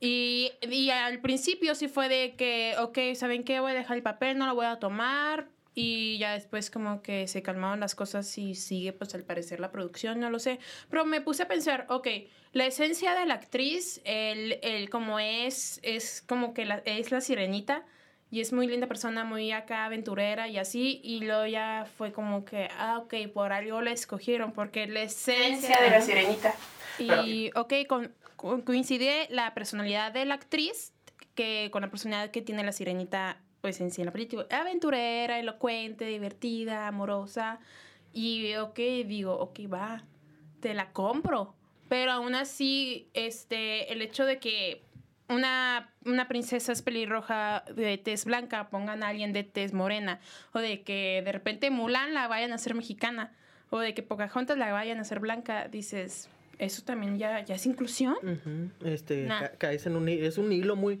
Y, 0.00 0.50
y 0.62 0.90
al 0.90 1.20
principio 1.20 1.74
sí 1.74 1.86
fue 1.86 2.08
de 2.08 2.34
que, 2.34 2.74
ok, 2.80 3.14
¿saben 3.14 3.44
qué? 3.44 3.60
Voy 3.60 3.70
a 3.70 3.74
dejar 3.74 3.96
el 3.96 4.02
papel, 4.02 4.36
no 4.36 4.46
lo 4.46 4.54
voy 4.54 4.66
a 4.66 4.80
tomar. 4.80 5.46
Y 5.74 6.18
ya 6.18 6.32
después 6.34 6.70
como 6.70 7.00
que 7.00 7.26
se 7.28 7.42
calmaron 7.42 7.80
las 7.80 7.94
cosas 7.94 8.36
y 8.36 8.54
sigue 8.54 8.92
pues 8.92 9.14
al 9.14 9.22
parecer 9.24 9.58
la 9.58 9.70
producción, 9.72 10.20
no 10.20 10.28
lo 10.28 10.38
sé. 10.38 10.58
Pero 10.90 11.04
me 11.06 11.20
puse 11.20 11.44
a 11.44 11.48
pensar, 11.48 11.86
ok, 11.88 12.08
la 12.52 12.66
esencia 12.66 13.14
de 13.14 13.24
la 13.24 13.34
actriz, 13.34 14.00
el, 14.04 14.58
el 14.62 14.90
como 14.90 15.18
es, 15.18 15.80
es 15.82 16.22
como 16.22 16.52
que 16.52 16.66
la, 16.66 16.82
es 16.84 17.10
la 17.10 17.20
sirenita. 17.20 17.84
Y 18.30 18.40
es 18.40 18.50
muy 18.54 18.66
linda 18.66 18.86
persona, 18.86 19.24
muy 19.24 19.52
acá 19.52 19.84
aventurera 19.84 20.48
y 20.48 20.56
así. 20.56 21.02
Y 21.04 21.20
luego 21.20 21.46
ya 21.46 21.86
fue 21.98 22.12
como 22.12 22.46
que, 22.46 22.68
ah, 22.78 22.98
ok, 23.02 23.14
por 23.32 23.52
algo 23.52 23.82
la 23.82 23.92
escogieron, 23.92 24.52
porque 24.52 24.86
la 24.86 25.02
esencia 25.02 25.78
de 25.82 25.90
la 25.90 26.00
sirenita. 26.00 26.54
Y, 26.98 27.50
ok, 27.54 27.74
con, 27.86 28.14
con- 28.36 28.62
coincide 28.62 29.26
la 29.28 29.52
personalidad 29.52 30.12
de 30.12 30.24
la 30.24 30.34
actriz 30.34 30.94
que 31.34 31.68
con 31.72 31.82
la 31.82 31.90
personalidad 31.90 32.30
que 32.30 32.40
tiene 32.40 32.62
la 32.64 32.72
sirenita, 32.72 33.38
pues 33.62 33.80
en 33.80 33.90
sí 33.90 34.02
en 34.02 34.06
la 34.06 34.12
película. 34.12 34.44
Aventurera, 34.50 35.38
elocuente, 35.38 36.04
divertida, 36.04 36.88
amorosa. 36.88 37.60
Y, 38.12 38.54
ok, 38.56 38.76
digo, 39.06 39.32
ok, 39.38 39.60
va, 39.72 40.02
te 40.60 40.74
la 40.74 40.90
compro. 40.92 41.54
Pero 41.88 42.10
aún 42.12 42.34
así, 42.34 43.08
este, 43.14 43.92
el 43.92 44.02
hecho 44.02 44.26
de 44.26 44.38
que 44.38 44.82
una, 45.28 45.90
una 46.04 46.28
princesa 46.28 46.72
es 46.72 46.82
pelirroja 46.82 47.64
de 47.74 47.96
tez 47.98 48.24
blanca, 48.24 48.68
pongan 48.68 49.02
a 49.02 49.08
alguien 49.08 49.32
de 49.32 49.44
tez 49.44 49.72
morena. 49.72 50.20
O 50.52 50.58
de 50.58 50.82
que 50.82 51.22
de 51.24 51.32
repente 51.32 51.70
Mulan 51.70 52.12
la 52.12 52.28
vayan 52.28 52.52
a 52.52 52.58
ser 52.58 52.74
mexicana. 52.74 53.32
O 53.70 53.78
de 53.78 53.94
que 53.94 54.02
Pocahontas 54.02 54.58
la 54.58 54.72
vayan 54.72 54.98
a 54.98 55.04
ser 55.04 55.20
blanca. 55.20 55.68
Dices, 55.68 56.28
¿eso 56.58 56.82
también 56.82 57.16
ya, 57.18 57.44
ya 57.44 57.54
es 57.54 57.64
inclusión? 57.64 58.16
Ujú, 58.22 58.70
Este, 58.86 59.26
Nah. 59.26 59.38
ca- 59.38 59.52
caes 59.52 59.86
en 59.86 59.94
un, 59.96 60.08
es 60.08 60.36
un 60.36 60.50
hilo 60.52 60.74
muy... 60.76 61.00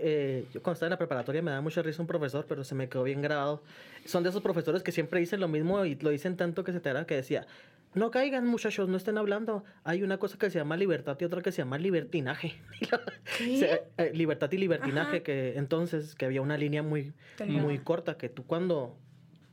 eh, 0.00 0.46
yo 0.52 0.62
cuando 0.62 0.74
estaba 0.74 0.88
en 0.88 0.90
la 0.90 0.98
preparatoria 0.98 1.42
me 1.42 1.50
da 1.50 1.60
mucha 1.60 1.82
risa 1.82 2.02
un 2.02 2.08
profesor, 2.08 2.46
pero 2.48 2.64
se 2.64 2.74
me 2.74 2.88
quedó 2.88 3.04
bien 3.04 3.22
grabado. 3.22 3.62
Son 4.04 4.22
de 4.22 4.30
esos 4.30 4.42
profesores 4.42 4.82
que 4.82 4.92
siempre 4.92 5.20
dicen 5.20 5.40
lo 5.40 5.48
mismo 5.48 5.84
y 5.84 5.94
lo 5.96 6.10
dicen 6.10 6.36
tanto 6.36 6.64
que 6.64 6.72
se 6.72 6.80
te 6.80 6.88
hará 6.90 7.06
que 7.06 7.14
decía, 7.14 7.46
no 7.94 8.10
caigan 8.10 8.46
muchachos, 8.46 8.88
no 8.88 8.96
estén 8.96 9.18
hablando. 9.18 9.64
Hay 9.84 10.02
una 10.02 10.18
cosa 10.18 10.38
que 10.38 10.50
se 10.50 10.58
llama 10.58 10.76
libertad 10.76 11.16
y 11.20 11.24
otra 11.24 11.42
que 11.42 11.52
se 11.52 11.58
llama 11.58 11.78
libertinaje. 11.78 12.54
Eh, 13.40 14.10
libertad 14.14 14.50
y 14.50 14.56
libertinaje, 14.56 15.16
Ajá. 15.16 15.22
que 15.22 15.56
entonces 15.56 16.14
que 16.16 16.24
había 16.24 16.42
una 16.42 16.56
línea 16.56 16.82
muy, 16.82 17.12
muy 17.46 17.78
corta, 17.78 18.16
que 18.16 18.28
tú 18.28 18.44
cuando 18.44 18.96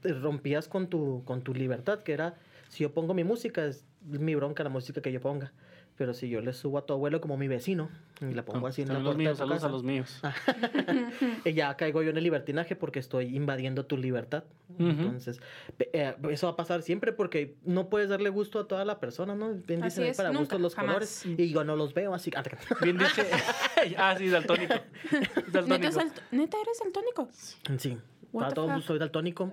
rompías 0.03 0.67
con 0.67 0.87
tu, 0.87 1.23
con 1.23 1.43
tu 1.43 1.53
libertad, 1.53 2.01
que 2.01 2.13
era, 2.13 2.35
si 2.69 2.83
yo 2.83 2.93
pongo 2.93 3.13
mi 3.13 3.23
música, 3.23 3.65
es 3.65 3.85
mi 4.01 4.33
bronca 4.33 4.63
la 4.63 4.69
música 4.69 5.01
que 5.01 5.11
yo 5.11 5.21
ponga. 5.21 5.51
Pero 5.97 6.13
si 6.13 6.29
yo 6.29 6.41
le 6.41 6.53
subo 6.53 6.79
a 6.79 6.85
tu 6.85 6.93
abuelo 6.93 7.21
como 7.21 7.37
mi 7.37 7.47
vecino 7.47 7.89
y 8.21 8.33
la 8.33 8.45
pongo 8.45 8.67
así 8.67 8.81
en 8.83 8.87
la 8.89 8.95
puerta 8.95 9.11
de 9.11 9.17
míos, 9.17 9.31
tu 9.33 9.37
saludos 9.39 9.55
casa, 9.57 9.67
a 9.67 9.69
los 9.71 9.83
míos. 9.83 10.21
y 11.45 11.53
ya 11.53 11.75
caigo 11.75 12.01
yo 12.03 12.09
en 12.11 12.17
el 12.17 12.23
libertinaje 12.23 12.75
porque 12.75 12.99
estoy 12.99 13.35
invadiendo 13.35 13.85
tu 13.85 13.97
libertad. 13.97 14.43
Ujú. 14.79 14.87
Entonces, 14.89 15.39
pe- 15.77 15.89
eh, 15.93 16.15
eso 16.31 16.47
va 16.47 16.53
a 16.53 16.55
pasar 16.55 16.81
siempre 16.81 17.11
porque 17.13 17.55
no 17.63 17.89
puedes 17.89 18.09
darle 18.09 18.29
gusto 18.29 18.59
a 18.59 18.67
toda 18.67 18.83
la 18.85 18.99
persona, 18.99 19.35
¿no? 19.35 19.53
Bien 19.53 19.83
Así 19.83 19.99
dicen 20.01 20.11
es, 20.11 20.17
para 20.17 20.29
nunca, 20.29 20.39
gustos 20.41 20.61
los 20.61 20.75
jamás. 20.75 20.93
colores. 21.23 21.25
Y 21.39 21.49
yo 21.51 21.63
no 21.63 21.75
los 21.75 21.93
veo 21.93 22.13
así. 22.13 22.31
Bien 22.81 22.97
dice. 22.97 23.27
ah, 23.97 24.15
sí, 24.17 24.29
daltónico. 24.29 24.73
¿Neta, 25.11 25.41
daltónico. 25.51 25.87
es 25.87 25.97
alt- 25.97 26.21
¿Neta 26.31 26.57
eres 26.61 26.79
daltónico? 26.83 27.29
Sí. 27.77 27.97
Para 28.39 28.55
fuck? 28.55 28.81
soy 28.83 28.99
daltónico. 28.99 29.51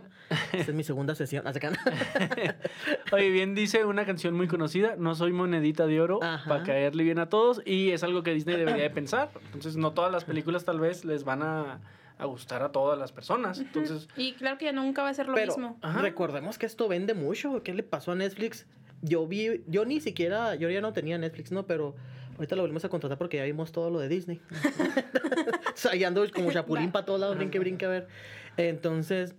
Esta 0.53 0.71
es 0.71 0.75
mi 0.75 0.85
segunda 0.85 1.15
sesión. 1.15 1.45
Oye, 3.13 3.31
bien 3.31 3.55
dice 3.55 3.85
una 3.85 4.05
canción 4.05 4.35
muy 4.35 4.49
conocida, 4.49 4.97
no 4.97 5.15
soy 5.15 5.33
monedita 5.33 5.87
de 5.87 6.01
oro 6.01 6.21
Ajá. 6.23 6.49
para 6.49 6.65
caerle 6.65 7.05
bien 7.05 7.19
a 7.19 7.29
todos 7.29 7.63
y 7.65 7.91
es 7.91 8.03
algo 8.03 8.23
que 8.23 8.33
Disney 8.33 8.57
debería 8.57 8.83
de 8.85 8.91
pensar. 8.91 9.31
Entonces, 9.47 9.77
no 9.77 9.93
todas 9.93 10.11
las 10.11 10.25
películas 10.25 10.65
tal 10.65 10.81
vez 10.81 11.05
les 11.05 11.25
van 11.25 11.43
a, 11.43 11.81
a 12.19 12.25
gustar 12.27 12.63
a 12.63 12.73
todas 12.73 12.99
las 12.99 13.13
personas. 13.13 13.59
Entonces, 13.59 14.09
Y 14.17 14.33
claro 14.35 14.59
que 14.59 14.67
ya 14.67 14.73
nunca 14.73 15.03
va 15.03 15.11
a 15.11 15.15
ser 15.15 15.29
lo 15.29 15.35
Pero 15.35 15.49
mismo. 15.49 15.79
Ajá. 15.83 16.01
recordemos 16.01 16.59
que 16.59 16.67
esto 16.67 16.89
vende 16.89 17.15
mucho. 17.15 17.63
¿Qué 17.63 17.75
le 17.75 17.83
pasó 17.83 18.13
a 18.13 18.15
Netflix? 18.15 18.67
Yo 19.03 19.27
vi, 19.27 19.63
yo 19.67 19.85
ni 19.85 20.01
siquiera, 20.01 20.55
yo 20.55 20.71
ya 20.71 20.81
no 20.81 20.93
tenía 20.93 21.19
Netflix, 21.19 21.51
¿no? 21.51 21.67
Pero 21.67 21.97
ahorita 22.37 22.55
lo 22.57 22.63
volvimos 22.63 22.85
a 22.85 22.89
contratar 22.89 23.19
porque 23.19 23.37
ya 23.39 23.45
vimos 23.45 23.73
todo 23.73 23.91
lo 23.91 23.99
de 23.99 24.09
Disney. 24.09 24.41
o 25.75 25.77
sea, 25.77 25.95
ya 25.95 26.09
ando 26.09 26.25
como 26.33 26.51
chapulín 26.53 26.93
para 26.93 27.05
todos 27.05 27.21
lados, 27.21 27.37
brinque, 27.37 27.59
brinque, 27.59 27.85
a 27.85 27.89
ver. 27.89 28.09
Entonces, 28.57 29.35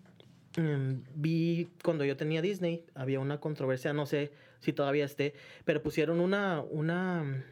mm, 0.57 0.93
vi 1.15 1.69
cuando 1.83 2.05
yo 2.05 2.17
tenía 2.17 2.41
Disney, 2.41 2.85
había 2.95 3.19
una 3.19 3.39
controversia, 3.39 3.93
no 3.93 4.05
sé 4.05 4.31
si 4.59 4.73
todavía 4.73 5.05
esté, 5.05 5.33
pero 5.65 5.83
pusieron 5.83 6.19
una, 6.19 6.61
una, 6.61 7.43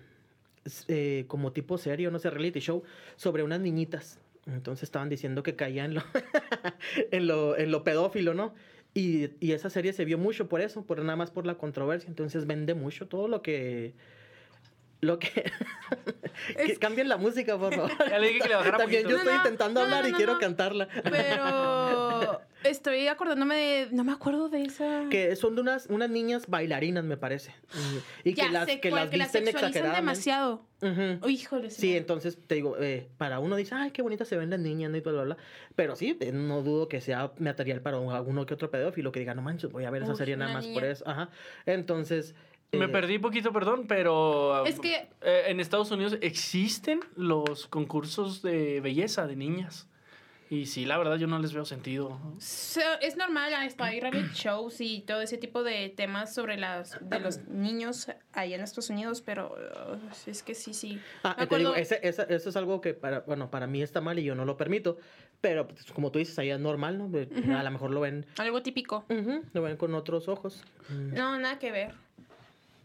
eh, 0.88 1.26
como 1.28 1.52
tipo 1.52 1.78
serio, 1.78 2.12
no 2.12 2.20
sé, 2.20 2.30
reality 2.30 2.60
show, 2.60 2.84
sobre 3.16 3.44
unas 3.44 3.60
niñitas. 3.60 4.20
Entonces 4.48 4.84
estaban 4.84 5.10
diciendo 5.10 5.44
que 5.44 5.56
caía 5.56 5.86
en 5.86 5.96
lo, 5.96 6.02
en 7.12 7.28
lo, 7.28 7.58
en 7.58 7.72
lo 7.72 7.84
pedófilo, 7.84 8.34
¿no? 8.34 8.54
Y, 8.94 9.30
y 9.40 9.54
esa 9.54 9.70
serie 9.70 9.94
se 9.94 10.04
vio 10.06 10.18
mucho 10.18 10.50
por 10.50 10.62
eso, 10.62 10.86
por 10.86 11.00
nada 11.00 11.16
más 11.16 11.32
por 11.32 11.46
la 11.46 11.56
controversia. 11.56 12.10
Entonces 12.10 12.46
vende 12.48 12.74
mucho 12.74 13.08
todo 13.08 13.28
lo 13.28 13.42
que. 13.42 13.94
Lo 15.02 15.18
que. 15.20 15.52
que 16.66 16.78
cambien 16.78 17.10
la 17.10 17.18
música, 17.18 17.58
por 17.58 17.74
favor. 17.74 17.92
ya 18.10 18.20
le 18.20 18.28
dije 18.28 18.40
que 18.42 18.50
le 18.50 18.56
bajara 18.56 18.78
También 18.78 19.04
poquito. 19.04 19.10
yo 19.10 19.18
estoy 19.18 19.34
No, 19.34 19.40
no, 19.40 19.44
intentando 19.46 19.80
no, 19.82 19.88
no, 19.88 19.96
hablar 19.96 20.10
y 20.10 20.12
no, 20.12 20.18
quiero 20.18 20.34
no. 20.34 20.40
cantarla. 20.40 20.88
Pero 21.04 22.42
estoy 22.64 23.08
acordándome 23.08 23.56
de. 23.56 23.88
No 23.92 24.04
me 24.04 24.12
acuerdo 24.12 24.48
de 24.50 24.62
esa. 24.64 25.06
Que 25.10 25.36
son 25.36 25.56
de 25.56 25.62
unas, 25.62 25.88
unas 25.88 26.10
niñas 26.10 26.46
bailarinas, 26.48 27.04
me 27.04 27.18
parece. 27.18 27.54
Y, 28.24 28.30
y 28.30 28.34
ya 28.36 28.46
que 28.46 28.52
las, 28.52 28.66
sé 28.68 28.80
que 28.80 28.92
las 28.92 29.10
que 29.10 29.18
la 29.18 29.24
visten 29.26 29.46
sexualizan 29.46 29.92
demasiado. 29.94 30.66
Ujú. 30.84 31.28
Híjole, 31.30 31.70
Sí, 31.70 31.96
entonces 31.96 32.38
te 32.48 32.56
digo, 32.56 32.76
eh, 32.80 33.08
para 33.18 33.40
uno 33.40 33.56
dice, 33.56 33.76
ay, 33.76 33.92
qué 33.92 34.02
bonitas 34.02 34.28
se 34.28 34.36
ven 34.36 34.50
las 34.50 34.60
niñas, 34.60 34.90
¿no? 34.90 34.98
y 34.98 35.02
bla, 35.02 35.12
bla, 35.12 35.24
bla. 35.24 35.38
Pero 35.76 35.96
sí, 35.96 36.18
eh, 36.20 36.32
no 36.32 36.64
dudo 36.64 36.88
que 36.88 37.02
sea 37.02 37.32
material 37.38 37.82
para 37.82 38.00
un- 38.00 38.12
alguno 38.14 38.48
que 38.48 38.56
otro 38.56 38.72
pedófilo 38.72 39.12
que 39.12 39.20
diga, 39.20 39.36
no 39.36 39.44
manches, 39.44 39.72
voy 39.72 39.86
a 39.86 39.92
ver 39.92 40.02
esa 40.04 40.16
serie 40.16 40.38
nada 40.38 40.54
más 40.54 40.64
niña. 40.66 40.74
por 40.76 40.84
eso. 40.86 41.08
Ajá. 41.08 41.30
Entonces. 41.66 42.36
Me 42.74 42.88
perdí 42.88 43.20
poquito, 43.20 43.52
perdón, 43.52 43.86
pero 43.86 44.66
Es 44.66 44.80
que- 44.80 45.10
eh, 45.22 45.44
en 45.48 45.60
Estados 45.60 45.92
Unidos 45.92 46.18
existen 46.22 47.02
los 47.18 47.68
concursos 47.68 48.42
de 48.42 48.80
belleza 48.80 49.28
de 49.28 49.36
niñas. 49.36 49.88
Y 50.50 50.66
sí, 50.66 50.84
la 50.86 50.98
verdad 50.98 51.16
yo 51.18 51.28
no 51.28 51.40
les 51.40 51.54
veo 51.54 51.64
sentido. 51.64 52.20
So- 52.40 52.82
es 53.02 53.16
normal, 53.16 53.54
ah, 53.54 53.68
hay 53.80 54.00
reality 54.02 54.30
shows 54.34 54.82
y 54.82 55.00
todo 55.02 55.22
ese 55.22 55.38
tipo 55.38 55.64
de 55.64 55.88
temas 55.90 56.34
sobre 56.34 56.58
las 56.58 56.98
de 57.10 57.20
los 57.22 57.40
niños 57.48 58.08
allá 58.34 58.56
en 58.56 58.62
Estados 58.62 58.90
Unidos, 58.90 59.22
pero 59.22 59.54
uh, 59.54 60.30
es 60.30 60.44
que 60.44 60.54
sí, 60.54 60.74
sí. 60.74 61.00
Ah, 61.24 61.36
Me 61.40 61.48
te 61.48 61.58
digo, 61.58 61.74
ese, 61.76 62.00
esa- 62.04 62.24
eso 62.24 62.50
es 62.50 62.56
algo 62.58 62.82
que 62.82 62.94
para, 62.94 63.22
bueno, 63.22 63.50
para 63.50 63.66
mí 63.68 63.82
está 63.82 64.02
mal 64.02 64.20
y 64.20 64.24
yo 64.24 64.36
no 64.36 64.44
lo 64.46 64.56
permito. 64.58 64.98
Pero 65.40 65.68
pues, 65.68 65.86
como 65.94 66.12
tú 66.12 66.20
dices, 66.20 66.38
ahí 66.38 66.50
es 66.52 66.60
normal, 66.60 66.98
¿no? 66.98 67.10
Eh, 67.18 67.30
A 67.54 67.64
lo 67.64 67.72
mejor 67.72 67.92
lo 67.92 68.02
ven, 68.02 68.26
Algo 68.38 68.62
típico. 68.62 69.06
ujú, 69.10 69.44
lo 69.54 69.62
ven 69.62 69.76
con 69.78 69.94
otros 69.96 70.28
ojos. 70.28 70.64
No, 70.90 71.38
nada 71.40 71.60
que 71.60 71.72
ver. 71.72 71.94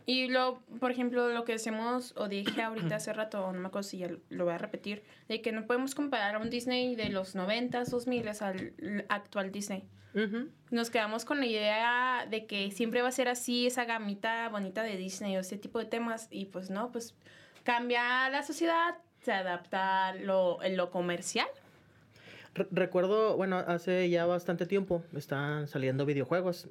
Y 0.09 0.29
lo, 0.29 0.61
por 0.79 0.93
ejemplo, 0.93 1.29
lo 1.31 1.45
que 1.45 1.53
decimos, 1.53 2.15
o 2.17 2.29
dije 2.29 2.63
ahorita 2.63 2.95
hace 2.97 3.13
rato, 3.13 3.53
no 3.53 3.59
me 3.59 3.67
acuerdo 3.67 3.89
si 3.89 3.99
ya 3.99 4.09
lo 4.29 4.45
voy 4.45 4.55
a 4.55 4.59
repetir, 4.59 5.03
de 5.29 5.43
que 5.43 5.51
no 5.51 5.67
podemos 5.67 5.97
comparar 5.97 6.37
a 6.37 6.39
un 6.39 6.49
Disney 6.49 6.95
de 6.95 7.09
los 7.09 7.35
90s, 7.35 7.91
2000 7.91 8.29
al 8.41 9.05
actual 9.09 9.51
Disney. 9.51 9.85
Ujú. 10.15 10.49
Nos 10.71 10.91
quedamos 10.91 11.25
con 11.25 11.41
la 11.41 11.47
idea 11.47 12.27
de 12.31 12.47
que 12.47 12.71
siempre 12.71 13.03
va 13.03 13.09
a 13.09 13.13
ser 13.13 13.27
así, 13.29 13.67
esa 13.67 13.85
gamita 13.85 14.49
bonita 14.49 14.83
de 14.85 14.97
Disney 14.97 15.37
o 15.37 15.41
ese 15.41 15.59
tipo 15.59 15.81
de 15.81 15.87
temas, 15.87 16.29
y 16.31 16.47
pues 16.47 16.71
no, 16.71 16.93
pues 16.93 17.17
cambia 17.65 18.29
la 18.31 18.45
sociedad, 18.45 18.95
se 19.23 19.33
adapta 19.33 20.15
lo, 20.15 20.63
en 20.63 20.77
lo 20.77 20.91
comercial. 20.93 21.49
Re- 22.55 22.69
Recuerdo, 22.71 23.37
bueno, 23.37 23.59
hace 23.59 24.09
ya 24.09 24.25
bastante 24.25 24.67
tiempo 24.67 25.03
están 25.17 25.67
saliendo 25.67 26.07
videojuegos. 26.07 26.69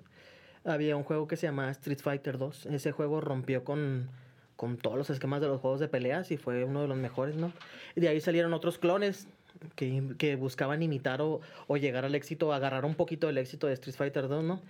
Había 0.66 0.98
un 0.98 1.04
juego 1.04 1.28
que 1.28 1.38
se 1.38 1.48
llama 1.48 1.70
Street 1.72 2.00
Fighter 2.00 2.38
2. 2.38 2.68
Ese 2.68 2.92
juego 2.92 3.22
rompió 3.22 3.64
con, 3.64 4.10
con 4.56 4.78
todos 4.78 4.98
los 4.98 5.10
esquemas 5.10 5.42
de 5.42 5.48
los 5.48 5.62
juegos 5.62 5.80
de 5.80 5.88
peleas 5.88 6.32
y 6.32 6.38
fue 6.38 6.64
uno 6.64 6.82
de 6.82 6.88
los 6.88 6.98
mejores, 6.98 7.36
¿no? 7.36 7.54
Y 7.96 8.02
de 8.02 8.10
ahí 8.10 8.20
salieron 8.20 8.54
otros 8.54 8.78
clones 8.78 9.28
que, 9.76 10.04
que 10.18 10.36
buscaban 10.36 10.82
imitar 10.82 11.22
o, 11.22 11.42
o 11.68 11.78
llegar 11.78 12.06
al 12.06 12.16
éxito, 12.16 12.52
agarrar 12.52 12.86
un 12.86 12.96
poquito 12.96 13.28
del 13.28 13.38
éxito 13.38 13.68
de 13.68 13.74
Street 13.74 13.96
Fighter 13.96 14.28
2, 14.28 14.44
¿no? 14.44 14.62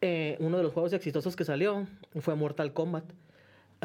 Eh, 0.00 0.36
uno 0.40 0.56
de 0.56 0.64
los 0.64 0.72
juegos 0.72 0.92
exitosos 0.92 1.36
que 1.36 1.44
salió 1.44 1.86
fue 2.20 2.34
Mortal 2.34 2.72
Kombat. 2.72 3.04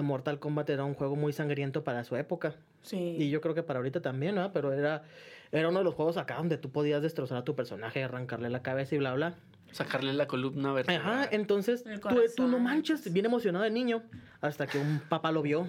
Mortal 0.02 0.40
Kombat 0.40 0.70
era 0.70 0.84
un 0.84 0.94
juego 0.94 1.16
muy 1.16 1.32
sangriento 1.32 1.84
para 1.84 2.04
su 2.04 2.16
época. 2.16 2.56
Sí. 2.82 3.16
Y 3.18 3.30
yo 3.30 3.42
creo 3.42 3.56
que 3.56 3.64
para 3.64 3.80
ahorita 3.80 4.02
también, 4.02 4.36
¿no? 4.36 4.52
Pero 4.52 4.74
era, 4.74 5.04
era 5.52 5.70
uno 5.70 5.80
de 5.80 5.86
los 5.86 5.94
juegos 5.94 6.18
acá 6.18 6.36
donde 6.38 6.58
tú 6.58 6.72
podías 6.72 7.02
destrozar 7.02 7.38
a 7.38 7.44
tu 7.44 7.56
personaje, 7.56 8.04
arrancarle 8.04 8.50
la 8.50 8.62
cabeza 8.62 8.96
y 8.96 8.98
bla, 8.98 9.14
bla. 9.14 9.36
Sacarle 9.72 10.14
la 10.14 10.28
columna 10.28 10.74
vertebral. 10.74 11.02
Ajá, 11.02 11.30
entonces 11.32 11.84
tú, 11.84 12.22
tú 12.36 12.48
no 12.48 12.60
manches, 12.60 13.12
bien 13.12 13.26
emocionado 13.26 13.64
de 13.64 13.72
niño, 13.72 14.04
hasta 14.42 14.68
que 14.68 14.78
un 14.78 15.00
papá 15.00 15.32
lo 15.32 15.42
vio 15.42 15.68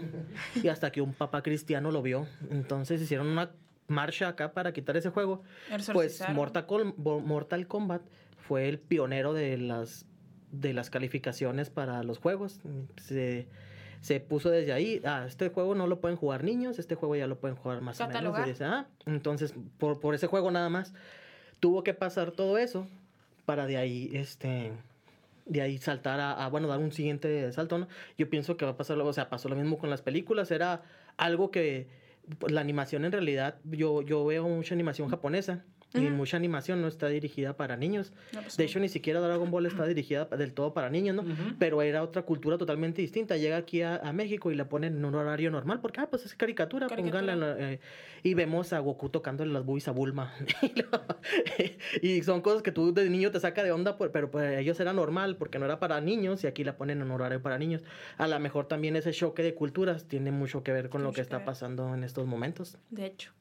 y 0.54 0.68
hasta 0.68 0.90
que 0.90 1.00
un 1.00 1.12
papá 1.12 1.42
cristiano 1.42 1.90
lo 1.90 2.02
vio. 2.02 2.26
Entonces 2.50 3.00
hicieron 3.02 3.26
una 3.26 3.50
marcha 3.88 4.28
acá 4.28 4.52
para 4.52 4.72
quitar 4.72 4.96
ese 4.96 5.10
juego. 5.10 5.42
Pues. 5.92 6.22
Mortal, 6.32 7.66
Kombat 7.66 8.02
fue 8.36 8.68
el 8.68 8.78
pionero 8.78 9.32
de 9.32 9.58
las, 9.58 10.06
de 10.52 10.72
las 10.72 10.90
calificaciones 10.90 11.70
para 11.70 12.02
los 12.02 12.18
juegos. 12.18 12.60
Se, 12.96 13.48
se 14.00 14.20
puso 14.20 14.50
desde 14.50 14.72
ahí, 14.72 15.00
ah, 15.04 15.24
este 15.26 15.48
juego 15.48 15.74
no 15.74 15.86
lo 15.86 16.00
pueden 16.00 16.16
jugar 16.16 16.44
niños, 16.44 16.78
este 16.78 16.94
juego 16.94 17.16
ya 17.16 17.26
lo 17.26 17.38
pueden 17.38 17.56
jugar 17.56 17.80
más 17.80 18.00
o 18.00 18.04
menos. 18.04 18.14
Catalogar. 18.14 18.46
Y 18.46 18.50
dice, 18.52 18.64
ah, 18.64 18.86
entonces, 19.06 19.54
por, 19.78 20.00
por 20.00 20.14
ese 20.14 20.26
juego 20.26 20.50
nada 20.50 20.68
más, 20.68 20.94
tuvo 21.60 21.82
que 21.82 21.94
pasar 21.94 22.30
todo 22.30 22.58
eso 22.58 22.86
para 23.48 23.66
de 23.66 23.78
ahí, 23.78 24.10
este, 24.12 24.72
de 25.46 25.62
ahí 25.62 25.78
saltar 25.78 26.20
a, 26.20 26.44
a, 26.44 26.50
bueno, 26.50 26.68
dar 26.68 26.80
un 26.80 26.92
siguiente 26.92 27.50
salto, 27.50 27.78
¿no? 27.78 27.88
Yo 28.18 28.28
pienso 28.28 28.58
que 28.58 28.66
va 28.66 28.72
a 28.72 28.76
pasar, 28.76 28.98
luego, 28.98 29.08
o 29.08 29.14
sea, 29.14 29.30
pasó 29.30 29.48
lo 29.48 29.56
mismo 29.56 29.78
con 29.78 29.88
las 29.88 30.02
películas, 30.02 30.50
era 30.50 30.82
algo 31.16 31.50
que 31.50 31.86
pues, 32.38 32.52
la 32.52 32.60
animación 32.60 33.06
en 33.06 33.12
realidad, 33.12 33.54
yo, 33.64 34.02
yo 34.02 34.26
veo 34.26 34.46
mucha 34.46 34.74
animación 34.74 35.08
japonesa 35.08 35.64
y 35.94 36.00
mucha 36.00 36.36
animación 36.36 36.80
no 36.82 36.88
está 36.88 37.08
dirigida 37.08 37.56
para 37.56 37.76
niños. 37.76 38.12
No, 38.32 38.42
pues 38.42 38.56
de 38.56 38.64
no. 38.64 38.68
hecho, 38.68 38.80
ni 38.80 38.88
siquiera 38.88 39.20
Dragon 39.20 39.50
Ball 39.50 39.66
está 39.66 39.86
dirigida 39.86 40.26
del 40.26 40.52
todo 40.52 40.74
para 40.74 40.90
niños, 40.90 41.16
¿no? 41.16 41.24
Pero 41.58 41.82
era 41.82 42.02
otra 42.02 42.22
cultura 42.22 42.58
totalmente 42.58 43.02
distinta. 43.02 43.36
Llega 43.36 43.56
aquí 43.56 43.82
a, 43.82 43.96
a 43.96 44.12
México 44.12 44.50
y 44.50 44.54
la 44.54 44.68
ponen 44.68 44.96
en 44.96 45.04
un 45.04 45.14
horario 45.14 45.50
normal 45.50 45.80
porque, 45.80 46.00
ah, 46.00 46.08
pues 46.08 46.24
es 46.26 46.34
caricatura, 46.34 46.86
Caricatura. 46.88 47.20
pónganla, 47.20 47.56
eh, 47.58 47.80
y 48.22 48.34
vemos 48.34 48.72
a 48.72 48.78
Goku 48.80 49.08
tocándole 49.08 49.52
las 49.52 49.64
boobies 49.64 49.88
a 49.88 49.92
Bulma. 49.92 50.34
y, 52.02 52.22
son 52.22 52.40
cosas 52.40 52.62
que 52.62 52.72
tú 52.72 52.92
de 52.92 53.08
niño 53.08 53.30
te 53.30 53.40
saca 53.40 53.62
de 53.62 53.72
onda, 53.72 53.96
pues, 53.96 54.10
pero 54.12 54.30
para 54.30 54.58
ellos 54.58 54.78
era 54.80 54.92
normal 54.92 55.36
porque 55.36 55.58
no 55.58 55.64
era 55.64 55.78
para 55.78 56.00
niños 56.00 56.44
y 56.44 56.46
aquí 56.46 56.64
la 56.64 56.76
ponen 56.76 56.98
en 56.98 57.04
un 57.04 57.12
horario 57.12 57.42
para 57.42 57.58
niños. 57.58 57.82
A 58.16 58.26
lo 58.28 58.38
mejor 58.40 58.66
también 58.66 58.96
ese 58.96 59.12
choque 59.12 59.42
de 59.42 59.54
culturas 59.54 60.06
tiene 60.06 60.30
mucho 60.30 60.62
que 60.62 60.72
ver 60.72 60.88
con 60.88 61.02
lo 61.02 61.10
que 61.10 61.18
que 61.18 61.22
está 61.22 61.38
ver. 61.38 61.46
pasando 61.46 61.94
en 61.94 62.04
estos 62.04 62.26
momentos. 62.26 62.78
De 62.90 63.06
hecho, 63.06 63.32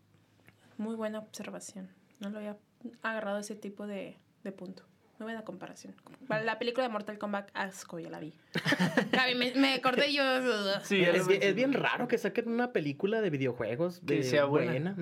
muy 0.77 0.95
buena 0.95 1.19
observación. 1.19 1.89
No 2.19 2.29
lo 2.29 2.37
había 2.39 2.57
agarrado 3.03 3.39
ese 3.39 3.55
tipo 3.55 3.87
de, 3.87 4.17
de 4.43 4.51
punto. 4.51 4.83
Muy 5.19 5.25
buena 5.25 5.43
comparación. 5.43 5.95
La 6.29 6.59
película 6.59 6.85
de 6.85 6.89
Mortal 6.93 7.17
Kombat, 7.17 7.49
asco, 7.55 7.97
ya 7.99 8.09
la 8.09 8.19
vi. 8.19 8.33
Gaby, 9.11 9.33
me, 9.35 9.53
me 9.55 9.73
acordé 9.73 10.13
yo. 10.13 10.21
Sí, 10.83 11.01
es, 11.01 11.27
bien, 11.27 11.41
es 11.41 11.55
bien 11.55 11.73
raro 11.73 12.07
que 12.07 12.19
saquen 12.19 12.47
una 12.49 12.71
película 12.71 13.19
de 13.21 13.31
videojuegos 13.31 13.99
Que 14.05 14.17
de 14.17 14.23
sea 14.23 14.45
buena. 14.45 14.95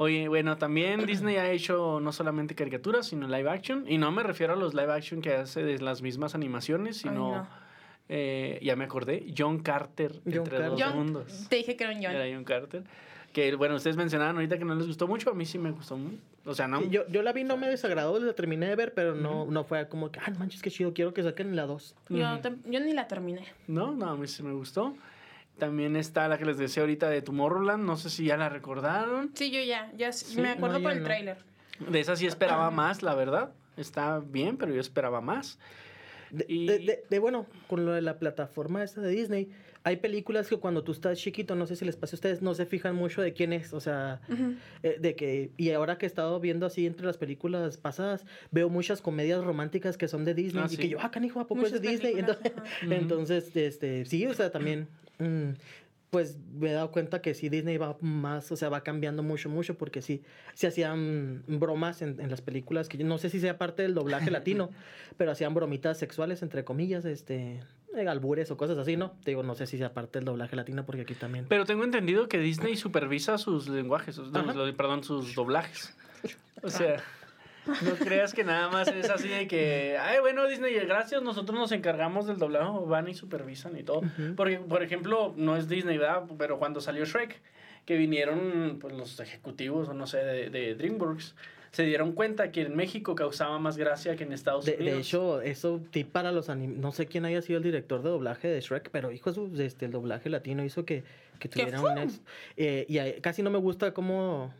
Oye, 0.00 0.28
bueno, 0.28 0.56
también 0.58 1.06
Disney 1.06 1.36
ha 1.36 1.50
hecho 1.50 1.98
no 2.00 2.12
solamente 2.12 2.54
caricaturas, 2.54 3.06
sino 3.06 3.26
live 3.26 3.50
action. 3.50 3.84
Y 3.88 3.98
no 3.98 4.12
me 4.12 4.22
refiero 4.22 4.52
a 4.52 4.56
los 4.56 4.72
live 4.74 4.92
action 4.92 5.20
que 5.20 5.34
hace 5.34 5.62
de 5.64 5.78
las 5.80 6.02
mismas 6.02 6.34
animaciones, 6.36 6.96
Ay, 6.98 7.10
sino, 7.10 7.36
no. 7.36 7.48
eh, 8.08 8.60
ya 8.62 8.76
me 8.76 8.84
acordé, 8.84 9.26
John 9.36 9.58
Carter, 9.60 10.20
John 10.24 10.34
entre 10.34 10.66
dos. 10.66 10.80
John, 10.82 10.96
mundos. 10.96 11.46
te 11.48 11.56
dije 11.56 11.76
que 11.76 11.82
era 11.84 11.92
un 11.92 12.02
John. 12.02 12.12
Era 12.14 12.32
John 12.32 12.44
Carter. 12.44 12.84
Que, 13.38 13.54
bueno, 13.54 13.76
ustedes 13.76 13.96
mencionaban 13.96 14.34
ahorita 14.34 14.58
que 14.58 14.64
no 14.64 14.74
les 14.74 14.88
gustó 14.88 15.06
mucho, 15.06 15.30
a 15.30 15.34
mí 15.34 15.46
sí 15.46 15.58
me 15.58 15.70
gustó 15.70 15.96
mucho. 15.96 16.16
O 16.44 16.54
sea, 16.54 16.66
no... 16.66 16.80
Sí, 16.80 16.88
Yo, 16.90 17.06
yo 17.08 17.22
la 17.22 17.32
vi, 17.32 17.44
no 17.44 17.56
me 17.56 17.68
desagradó, 17.68 18.18
la 18.18 18.32
terminé 18.32 18.66
de 18.66 18.74
ver, 18.74 18.94
pero 18.94 19.14
no, 19.14 19.46
no 19.46 19.62
fue 19.62 19.86
como 19.88 20.10
que, 20.10 20.18
ah, 20.18 20.30
no 20.30 20.40
manches, 20.40 20.60
qué 20.60 20.72
chido, 20.72 20.92
quiero 20.92 21.14
que 21.14 21.22
saquen 21.22 21.54
la 21.54 21.66
2. 21.66 21.94
Yo, 22.08 22.16
tam- 22.40 22.58
yo 22.64 22.80
ni 22.80 22.92
la 22.94 23.06
terminé. 23.06 23.44
No, 23.68 23.94
no, 23.94 24.08
a 24.10 24.16
mí 24.16 24.26
sí 24.26 24.42
me 24.42 24.52
gustó. 24.52 24.96
También 25.56 25.94
está 25.94 26.26
la 26.26 26.36
que 26.36 26.46
les 26.46 26.58
decía 26.58 26.82
ahorita 26.82 27.08
de 27.10 27.22
Tomorrowland, 27.22 27.84
no 27.84 27.96
sé 27.96 28.10
si 28.10 28.24
ya 28.24 28.36
la 28.36 28.48
recordaron. 28.48 29.30
Sí, 29.34 29.52
yo 29.52 29.60
ya. 29.62 29.90
ya 29.96 30.10
Sí, 30.12 30.40
me 30.40 30.50
acuerdo 30.50 30.78
no, 30.78 30.82
por 30.82 30.92
el 30.92 30.98
no. 30.98 31.04
tráiler. 31.04 31.36
De 31.88 32.00
esa 32.00 32.16
sí 32.16 32.26
esperaba 32.26 32.72
más, 32.72 33.04
la 33.04 33.14
verdad. 33.14 33.52
Está 33.76 34.18
bien, 34.18 34.56
pero 34.56 34.72
yo 34.74 34.80
esperaba 34.80 35.20
más. 35.20 35.60
De, 36.30 36.44
Y- 36.48 36.66
de- 36.66 36.78
de- 36.80 37.04
de, 37.08 37.18
bueno, 37.18 37.46
con 37.66 37.84
lo 37.86 37.92
de 37.92 38.02
la 38.02 38.18
plataforma 38.18 38.82
esta 38.84 39.00
de 39.00 39.10
Disney, 39.10 39.48
hay 39.84 39.96
películas 39.96 40.48
que 40.48 40.56
cuando 40.56 40.82
tú 40.84 40.92
estás 40.92 41.18
chiquito, 41.18 41.54
no 41.54 41.66
sé 41.66 41.76
si 41.76 41.84
les 41.84 41.96
pasa 41.96 42.14
a 42.14 42.16
ustedes, 42.16 42.42
no 42.42 42.54
se 42.54 42.66
fijan 42.66 42.94
mucho 42.94 43.22
de 43.22 43.32
quién 43.32 43.52
es, 43.52 43.72
o 43.72 43.80
sea, 43.80 44.20
eh, 44.82 44.98
de 45.00 45.14
que, 45.14 45.50
y 45.56 45.70
ahora 45.70 45.96
que 45.96 46.04
he 46.04 46.08
estado 46.08 46.38
viendo 46.40 46.66
así 46.66 46.84
entre 46.86 47.06
las 47.06 47.16
películas 47.16 47.76
pasadas, 47.78 48.26
veo 48.50 48.68
muchas 48.68 49.00
comedias 49.00 49.42
románticas 49.42 49.96
que 49.96 50.08
son 50.08 50.24
de 50.24 50.34
Disney, 50.34 50.62
Ah, 50.64 50.68
y 50.70 50.76
sí. 50.76 50.82
que 50.82 50.88
yo, 50.90 50.98
ah, 51.00 51.10
canijo, 51.10 51.40
¿a 51.40 51.46
poco 51.46 51.64
es 51.64 51.72
de 51.72 51.78
Muchas 51.78 51.92
Disney? 51.92 52.18
Entonces, 52.18 52.52
entonces, 52.90 53.56
este, 53.56 54.04
sí, 54.04 54.26
o 54.26 54.34
sea, 54.34 54.50
también, 54.50 54.88
mm, 55.18 55.50
pues 56.10 56.38
me 56.58 56.70
he 56.70 56.72
dado 56.72 56.90
cuenta 56.90 57.20
que 57.20 57.34
sí, 57.34 57.48
Disney 57.48 57.76
va 57.76 57.96
más, 58.00 58.50
o 58.50 58.56
sea, 58.56 58.68
va 58.70 58.82
cambiando 58.82 59.22
mucho, 59.22 59.48
mucho, 59.50 59.76
porque 59.76 60.00
sí, 60.00 60.22
se 60.54 60.66
hacían 60.66 61.42
bromas 61.46 62.00
en, 62.02 62.18
en 62.20 62.30
las 62.30 62.40
películas, 62.40 62.88
que 62.88 62.96
yo 62.98 63.06
no 63.06 63.18
sé 63.18 63.28
si 63.30 63.40
sea 63.40 63.58
parte 63.58 63.82
del 63.82 63.94
doblaje 63.94 64.30
latino, 64.30 64.70
pero 65.18 65.32
hacían 65.32 65.52
bromitas 65.54 65.98
sexuales, 65.98 66.42
entre 66.42 66.64
comillas, 66.64 67.04
este, 67.04 67.60
eh, 67.94 68.08
albures 68.08 68.50
o 68.50 68.56
cosas 68.56 68.78
así, 68.78 68.96
¿no? 68.96 69.10
Te 69.24 69.32
digo, 69.32 69.42
no 69.42 69.54
sé 69.54 69.66
si 69.66 69.76
sea 69.76 69.92
parte 69.92 70.18
del 70.18 70.24
doblaje 70.26 70.56
latino, 70.56 70.86
porque 70.86 71.02
aquí 71.02 71.14
también. 71.14 71.44
Pero 71.48 71.64
tengo 71.66 71.84
entendido 71.84 72.28
que 72.28 72.38
Disney 72.38 72.76
supervisa 72.76 73.36
sus 73.36 73.68
lenguajes, 73.68 74.14
sus- 74.14 74.30
perdón, 74.76 75.04
sus 75.04 75.34
doblajes. 75.34 75.94
O 76.62 76.70
sea, 76.70 77.02
no 77.82 77.94
creas 78.04 78.32
que 78.34 78.44
nada 78.44 78.68
más 78.70 78.88
es 78.88 79.08
así 79.10 79.28
de 79.28 79.46
que, 79.46 79.96
ay, 80.00 80.20
bueno, 80.20 80.46
Disney, 80.46 80.74
gracias, 80.74 81.22
nosotros 81.22 81.58
nos 81.58 81.72
encargamos 81.72 82.26
del 82.26 82.38
doblaje, 82.38 82.70
van 82.86 83.08
y 83.08 83.14
supervisan 83.14 83.76
y 83.78 83.82
todo. 83.82 84.02
Porque, 84.36 84.58
por 84.58 84.82
ejemplo, 84.82 85.32
no 85.36 85.56
es 85.56 85.68
Disney, 85.68 85.98
¿verdad? 85.98 86.24
Pero 86.38 86.58
cuando 86.58 86.80
salió 86.80 87.04
Shrek, 87.04 87.40
que 87.84 87.96
vinieron 87.96 88.78
pues, 88.80 88.94
los 88.94 89.18
ejecutivos, 89.20 89.88
o 89.88 89.94
no 89.94 90.06
sé, 90.06 90.18
de, 90.18 90.50
de 90.50 90.74
DreamWorks, 90.74 91.34
se 91.70 91.82
dieron 91.84 92.12
cuenta 92.12 92.50
que 92.50 92.62
en 92.62 92.74
México 92.74 93.14
causaba 93.14 93.58
más 93.58 93.76
gracia 93.76 94.16
que 94.16 94.24
en 94.24 94.32
Estados 94.32 94.64
De, 94.64 94.76
Unidos. 94.76 94.94
de 94.94 95.00
hecho, 95.00 95.40
eso 95.42 95.80
tip 95.90 96.10
para 96.10 96.32
los 96.32 96.48
anim... 96.48 96.80
No 96.80 96.92
sé 96.92 97.06
quién 97.06 97.26
haya 97.26 97.42
sido 97.42 97.58
el 97.58 97.62
director 97.62 98.02
de 98.02 98.08
doblaje 98.08 98.48
de 98.48 98.60
Shrek, 98.60 98.88
pero 98.90 99.12
hijo, 99.12 99.32
su- 99.34 99.52
este, 99.60 99.84
el 99.84 99.92
doblaje 99.92 100.30
latino 100.30 100.64
hizo 100.64 100.84
que, 100.86 101.02
que 101.38 101.48
¿Qué 101.50 101.60
tuviera 101.60 101.80
un 101.82 101.98
ex. 101.98 102.22
eh, 102.56 102.86
y 102.88 102.98
ahí- 102.98 103.20
casi 103.20 103.42
no 103.42 103.50
me 103.50 103.58
gusta 103.58 103.92
cómo, 103.92 104.52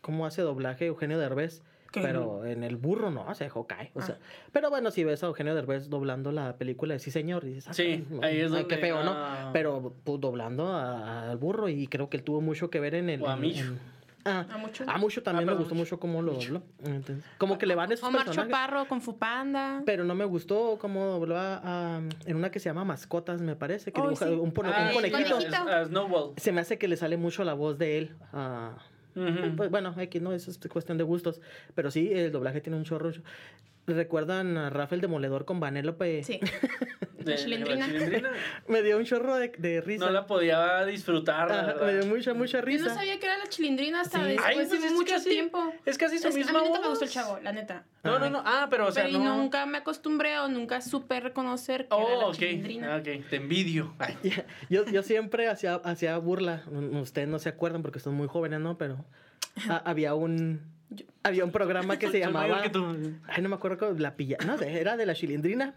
cómo 0.00 0.26
hace 0.26 0.42
doblaje 0.42 0.86
Eugenio 0.86 1.18
Derbez. 1.20 1.62
Pero 2.02 2.44
en 2.44 2.64
el 2.64 2.76
burro 2.76 3.10
no, 3.10 3.34
se 3.34 3.44
dejó 3.44 3.66
caer. 3.66 3.90
O 3.94 4.00
Ah. 4.00 4.06
sea, 4.06 4.18
pero 4.52 4.70
bueno, 4.70 4.90
si 4.90 5.04
ves 5.04 5.22
a 5.22 5.26
Eugenio 5.26 5.54
Derbez 5.54 5.88
doblando 5.88 6.32
la 6.32 6.56
película 6.56 6.94
de 6.94 7.00
Sí 7.00 7.10
Señor, 7.10 7.44
y 7.44 7.48
dices, 7.54 7.68
ah, 7.68 7.74
Sí, 7.74 8.04
ahí 8.22 8.40
es 8.40 8.50
donde... 8.50 8.66
qué 8.66 8.78
feo, 8.78 9.02
¿no? 9.04 9.12
ah, 9.14 9.50
Pero 9.52 9.94
pues, 10.04 10.20
doblando 10.20 10.66
a- 10.68 11.30
al 11.30 11.36
burro, 11.38 11.68
y 11.68 11.86
creo 11.86 12.08
que 12.10 12.16
él 12.16 12.22
tuvo 12.22 12.40
mucho 12.40 12.70
que 12.70 12.80
ver 12.80 12.94
en 12.94 13.08
el. 13.10 13.22
O 13.22 13.28
a 13.28 13.36
Micho. 13.36 13.64
en- 13.64 13.78
ah, 14.24 14.44
A 14.52 14.58
mucho. 14.58 14.84
a 14.88 14.98
mucho 14.98 15.22
también 15.22 15.48
Ah, 15.48 15.52
me 15.52 15.58
gustó 15.58 15.74
mucho 15.76 16.00
cómo 16.00 16.20
lo 16.22 16.32
dobló. 16.34 16.62
Como 17.38 17.58
que 17.58 17.66
le 17.66 17.74
van 17.76 17.92
esos 17.92 18.08
Omar 18.08 18.24
personajes. 18.24 18.52
Chaparro 18.52 18.86
con 18.88 19.00
Fupanda. 19.00 19.82
Pero 19.86 20.02
no 20.04 20.14
me 20.16 20.24
gustó 20.24 20.78
cómo 20.80 21.04
dobló 21.06 21.36
a, 21.38 21.60
a- 21.62 22.00
en 22.26 22.36
una 22.36 22.50
que 22.50 22.58
se 22.58 22.68
llama 22.68 22.84
Mascotas, 22.84 23.40
me 23.40 23.54
parece, 23.56 23.92
que 23.92 24.00
Oh, 24.00 24.04
dibuja 24.04 24.26
sí. 24.26 24.32
un, 24.32 24.52
pone- 24.52 24.70
ah, 24.74 24.86
un 24.88 24.94
conejito. 24.94 25.38
es- 25.38 25.52
a 25.54 25.84
Snowball. 25.84 26.32
Se 26.38 26.50
me 26.52 26.60
hace 26.60 26.76
que 26.78 26.88
le 26.88 26.96
sale 26.96 27.16
mucho 27.16 27.44
la 27.44 27.54
voz 27.54 27.78
de 27.78 27.98
él. 27.98 28.16
Ujú. 29.16 29.56
pues, 29.56 29.70
bueno, 29.70 29.94
aquí 29.96 30.20
no, 30.20 30.32
eso 30.32 30.50
es 30.50 30.58
cuestión 30.70 30.98
de 30.98 31.04
gustos. 31.04 31.40
Pero 31.74 31.90
sí, 31.90 32.10
el 32.12 32.30
doblaje 32.30 32.60
tiene 32.60 32.76
un 32.76 32.84
chorro. 32.84 33.10
¿Recuerdan 33.86 34.56
a 34.58 34.70
Rafael 34.70 35.00
Demoledor 35.00 35.44
con 35.44 35.60
Vanélope? 35.60 36.22
Sí. 36.24 36.40
De- 37.26 37.32
La 37.32 37.36
chilindrina. 37.38 37.86
la 37.88 37.92
chilindrina. 37.92 38.30
Me 38.68 38.82
dio 38.82 38.96
un 38.98 39.04
chorro 39.04 39.34
de, 39.36 39.48
de 39.58 39.80
risa. 39.80 40.04
No 40.06 40.12
la 40.12 40.26
podía 40.26 40.84
disfrutar, 40.84 41.48
la 41.48 41.54
Ajá, 41.58 41.66
verdad. 41.66 41.86
me 41.86 41.94
dio 41.94 42.06
mucha, 42.06 42.34
mucha 42.34 42.58
Yo 42.58 42.64
risa. 42.64 42.84
no 42.86 42.94
sabía 42.94 43.18
que 43.18 43.26
era 43.26 43.36
la 43.36 43.48
chilindrina 43.48 44.00
hasta 44.02 44.18
Sí. 44.20 44.24
después 44.28 44.46
Ay, 44.46 44.54
pues 44.68 44.70
de 44.82 44.90
mucho 44.90 45.14
casi- 45.14 45.30
tiempo. 45.30 45.72
Es 45.84 45.98
casi 45.98 46.18
su 46.20 46.28
Es- 46.28 46.34
a 46.34 46.38
misma 46.38 46.60
mí 46.60 46.66
nunca 46.68 46.80
me 46.80 46.88
gustó 46.88 47.04
el 47.04 47.10
chavo, 47.10 47.40
la 47.42 47.50
neta. 47.52 47.84
No, 48.04 48.20
no, 48.20 48.30
no. 48.30 48.42
Ah, 48.44 48.68
pero 48.70 48.86
o 48.86 48.92
sea, 48.92 49.06
Pero 49.06 49.18
y 49.18 49.20
no. 49.24 49.36
nunca 49.38 49.66
me 49.66 49.78
acostumbré 49.78 50.38
o 50.38 50.46
nunca 50.46 50.80
supe 50.80 51.18
reconocer 51.18 51.88
que 51.88 51.96
era 51.96 52.04
Oh, 52.04 52.20
la 52.20 52.26
ok. 52.28 52.34
chilindrina. 52.36 52.94
Ah, 52.94 52.98
ok. 52.98 53.28
Te 53.28 53.36
envidio. 53.36 53.92
Ay. 53.98 54.16
Yo, 54.70 54.84
yo 54.86 55.02
siempre 55.02 55.48
hacía, 55.48 55.74
hacía 55.76 56.16
burla. 56.18 56.62
Ustedes 57.00 57.26
no 57.26 57.40
se 57.40 57.48
acuerdan 57.48 57.82
porque 57.82 57.98
son 57.98 58.14
muy 58.14 58.28
jóvenes, 58.28 58.60
¿no? 58.60 58.78
Pero 58.78 59.04
había 59.84 60.14
un 60.14 60.60
había 61.22 61.44
un 61.44 61.50
programa 61.50 61.98
que 61.98 62.10
se 62.10 62.20
llamaba. 62.20 62.62
que 62.62 62.70
tú. 62.70 62.84
Ay, 63.26 63.42
no 63.42 63.48
me 63.48 63.56
acuerdo 63.56 63.92
la 63.98 64.14
pilla. 64.14 64.36
No, 64.46 64.60
era 64.60 64.96
de 64.96 65.06
la 65.06 65.14
chilindrina. 65.14 65.74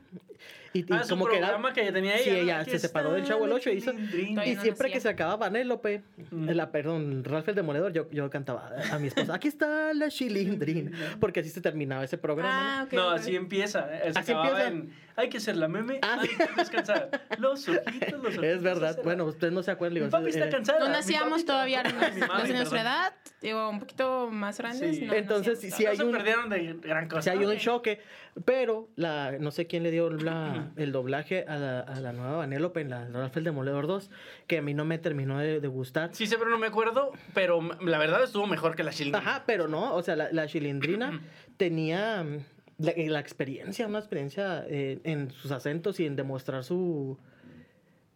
Y, 0.73 0.79
y 0.81 0.85
Ah, 0.91 1.03
su 1.03 1.09
como 1.09 1.27
que 1.27 1.37
era. 1.37 1.59
que 1.73 1.91
tenía 1.91 2.15
ella. 2.15 2.23
Sí, 2.23 2.29
ella 2.29 2.65
se 2.65 2.79
separó 2.79 3.11
del 3.13 3.23
Chavo 3.25 3.45
el 3.45 3.49
la 3.49 3.55
8 3.55 3.69
hizo- 3.71 3.91
chilindrina. 3.91 4.29
Todavía 4.35 4.53
Y 4.53 4.55
no 4.55 4.61
siempre 4.61 4.91
que 4.91 4.99
se 4.99 5.09
acababa 5.09 5.37
Vanélope, 5.37 6.03
Mm. 6.31 6.49
la, 6.51 6.71
perdón, 6.71 7.23
Ralph 7.23 7.47
el 7.49 7.55
Demoledor, 7.55 7.91
yo, 7.93 8.09
yo 8.11 8.29
cantaba 8.29 8.71
a 8.91 8.99
mi 8.99 9.07
esposa, 9.07 9.33
aquí 9.35 9.47
está 9.47 9.93
la 9.93 10.09
chilindrina, 10.09 10.91
porque 11.19 11.39
así 11.39 11.49
se 11.49 11.61
terminaba 11.61 12.03
ese 12.03 12.17
programa. 12.17 12.81
Ah, 12.81 12.83
ok. 12.83 12.93
No, 12.93 13.07
ok. 13.09 13.13
así 13.15 13.35
empieza. 13.35 13.87
¿eh? 13.93 14.13
Se 14.13 14.19
Así 14.19 14.31
empieza. 14.31 14.67
en, 14.67 14.93
Hay 15.15 15.27
que 15.27 15.37
hacer 15.37 15.57
la 15.57 15.67
meme. 15.67 15.99
Ah, 16.01 16.17
hay 16.21 16.29
que 16.29 16.47
descansar. 16.57 17.09
Los 17.39 17.67
ojitos, 17.67 18.11
los 18.13 18.25
ojitos. 18.37 18.43
es 18.45 18.61
verdad, 18.63 18.99
bueno, 19.03 19.25
ustedes 19.25 19.51
no 19.51 19.61
se 19.63 19.71
acuerdan. 19.71 20.03
Mi 20.03 20.09
papi 20.09 20.29
está 20.29 20.45
eh, 20.47 20.49
cansada. 20.49 20.79
No 20.79 20.87
nacíamos 20.89 21.43
todavía 21.45 21.83
de 21.83 22.53
nuestra 22.53 22.81
edad, 22.81 23.13
digo, 23.41 23.69
un 23.69 23.79
poquito 23.79 24.29
más 24.31 24.57
grandes. 24.59 24.97
Entonces, 25.01 25.61
No 25.79 25.89
hay 25.89 25.97
se 25.97 26.03
un- 26.05 26.11
perdieron 26.13 26.49
de 26.49 26.73
gran 26.81 27.09
cosa. 27.09 27.21
Sí 27.23 27.29
hay 27.31 27.43
un 27.43 27.57
choque, 27.57 27.99
pero 28.45 28.89
la, 28.95 29.33
no 29.39 29.51
sé 29.51 29.67
quién 29.67 29.83
le 29.83 29.91
dio 29.91 30.09
la- 30.09 30.71
el 30.77 30.91
doblaje 30.91 31.45
a 31.47 31.57
la, 31.57 31.79
a 31.81 31.99
la 31.99 32.13
nueva 32.13 32.37
Vanélope 32.37 32.81
en 32.81 32.89
la 32.89 33.07
Ralph 33.07 33.35
el 33.37 33.43
Demoledor 33.43 33.87
2, 33.87 34.09
que 34.47 34.57
a 34.59 34.61
mí 34.61 34.73
no 34.73 34.85
me 34.85 34.97
terminó 34.97 35.39
de, 35.39 35.59
de 35.59 35.67
gustar. 35.67 36.09
Sí 36.13 36.27
pero 36.37 36.49
no 36.49 36.57
me 36.57 36.67
acuerdo. 36.67 37.11
Pero 37.33 37.61
la 37.81 37.97
verdad 37.97 38.23
estuvo 38.23 38.47
mejor 38.47 38.75
que 38.75 38.83
la 38.83 38.91
chilindrina. 38.91 39.29
Ajá, 39.29 39.43
pero 39.45 39.67
no, 39.67 39.93
o 39.95 40.01
sea, 40.03 40.15
la, 40.15 40.29
la 40.31 40.47
chilindrina 40.47 41.21
tenía 41.57 42.23
mm, 42.23 42.37
la, 42.77 42.93
la 42.95 43.19
experiencia, 43.19 43.87
una 43.87 43.99
experiencia 43.99 44.63
eh, 44.67 44.99
en 45.03 45.31
sus 45.31 45.51
acentos 45.51 45.99
y 45.99 46.05
en 46.05 46.15
demostrar 46.15 46.63
su... 46.63 47.17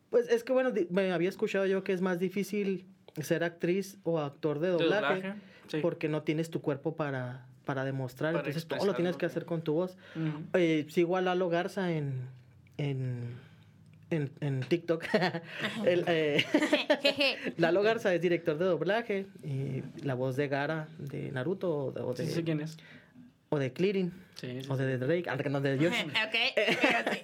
Pues 0.09 0.29
es 0.29 0.43
que 0.43 0.53
bueno, 0.53 0.71
me 0.91 1.11
había 1.11 1.29
escuchado 1.29 1.65
yo 1.65 1.83
que 1.83 1.91
es 1.91 2.01
más 2.01 2.19
difícil 2.19 2.85
ser 3.21 3.43
actriz 3.43 3.97
o 4.03 4.19
actor 4.19 4.59
de 4.59 4.67
De 4.67 4.73
doblaje, 4.73 5.15
doblaje, 5.15 5.33
sí. 5.67 5.79
porque 5.81 6.07
no 6.07 6.21
tienes 6.21 6.49
tu 6.51 6.61
cuerpo 6.61 6.95
para, 6.95 7.45
para 7.65 7.83
demostrar, 7.85 8.33
Para 8.33 8.47
entonces 8.47 8.67
todo 8.67 8.85
lo 8.85 8.93
tienes 8.95 9.15
que 9.17 9.25
hacer 9.25 9.45
con 9.45 9.61
tu 9.61 9.73
voz. 9.73 9.97
Ujú. 10.15 10.43
Eh, 10.53 10.85
sigo 10.89 11.17
a 11.17 11.21
Lalo 11.21 11.49
Garza 11.49 11.91
en, 11.91 12.13
en, 12.77 13.35
en, 14.09 14.31
en 14.41 14.59
TikTok. 14.61 15.03
El, 15.85 16.03
eh. 16.07 16.45
Lalo 17.57 17.81
Garza 17.81 18.13
es 18.13 18.21
director 18.21 18.57
de 18.57 18.65
doblaje 18.65 19.25
y 19.43 19.83
la 20.05 20.13
voz 20.15 20.35
de 20.35 20.47
Gara 20.47 20.87
de 20.97 21.31
Naruto 21.31 21.85
o 21.85 21.91
de, 21.91 22.01
o 22.01 22.13
de- 22.13 22.25
Sí 22.25 22.31
sé 22.33 22.43
quién 22.43 22.61
es. 22.61 22.77
o 23.49 23.59
de 23.59 23.71
Clearing, 23.71 24.11
Sí, 24.35 24.61
sí, 24.61 24.67
o 24.69 24.75
de 24.75 24.97
Drake, 24.97 25.29
ah, 25.29 25.37
no, 25.49 25.61
de 25.61 25.75
espérate. 25.75 27.23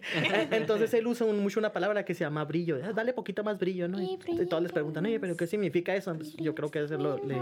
Entonces 0.55 0.93
él 0.93 1.07
usa 1.07 1.25
un- 1.25 1.39
mucho 1.39 1.59
una 1.59 1.73
palabra 1.73 2.05
que 2.05 2.13
se 2.13 2.21
llama 2.23 2.45
brillo. 2.45 2.79
Ah, 2.83 2.93
Dale 2.93 3.13
poquito 3.13 3.43
más 3.43 3.57
brillo, 3.57 3.87
¿no? 3.87 3.97
Sí, 3.97 4.17
Y, 4.27 4.41
y 4.41 4.45
todos 4.45 4.63
les 4.63 4.71
preguntan, 4.71 5.05
oye, 5.05 5.19
¿pero 5.19 5.35
qué 5.35 5.47
significa 5.47 5.95
eso? 5.95 6.15
Pues, 6.15 6.35
yo 6.37 6.55
creo 6.55 6.69
que 6.71 6.83
eso 6.83 6.97
lo, 6.97 7.17
le... 7.25 7.35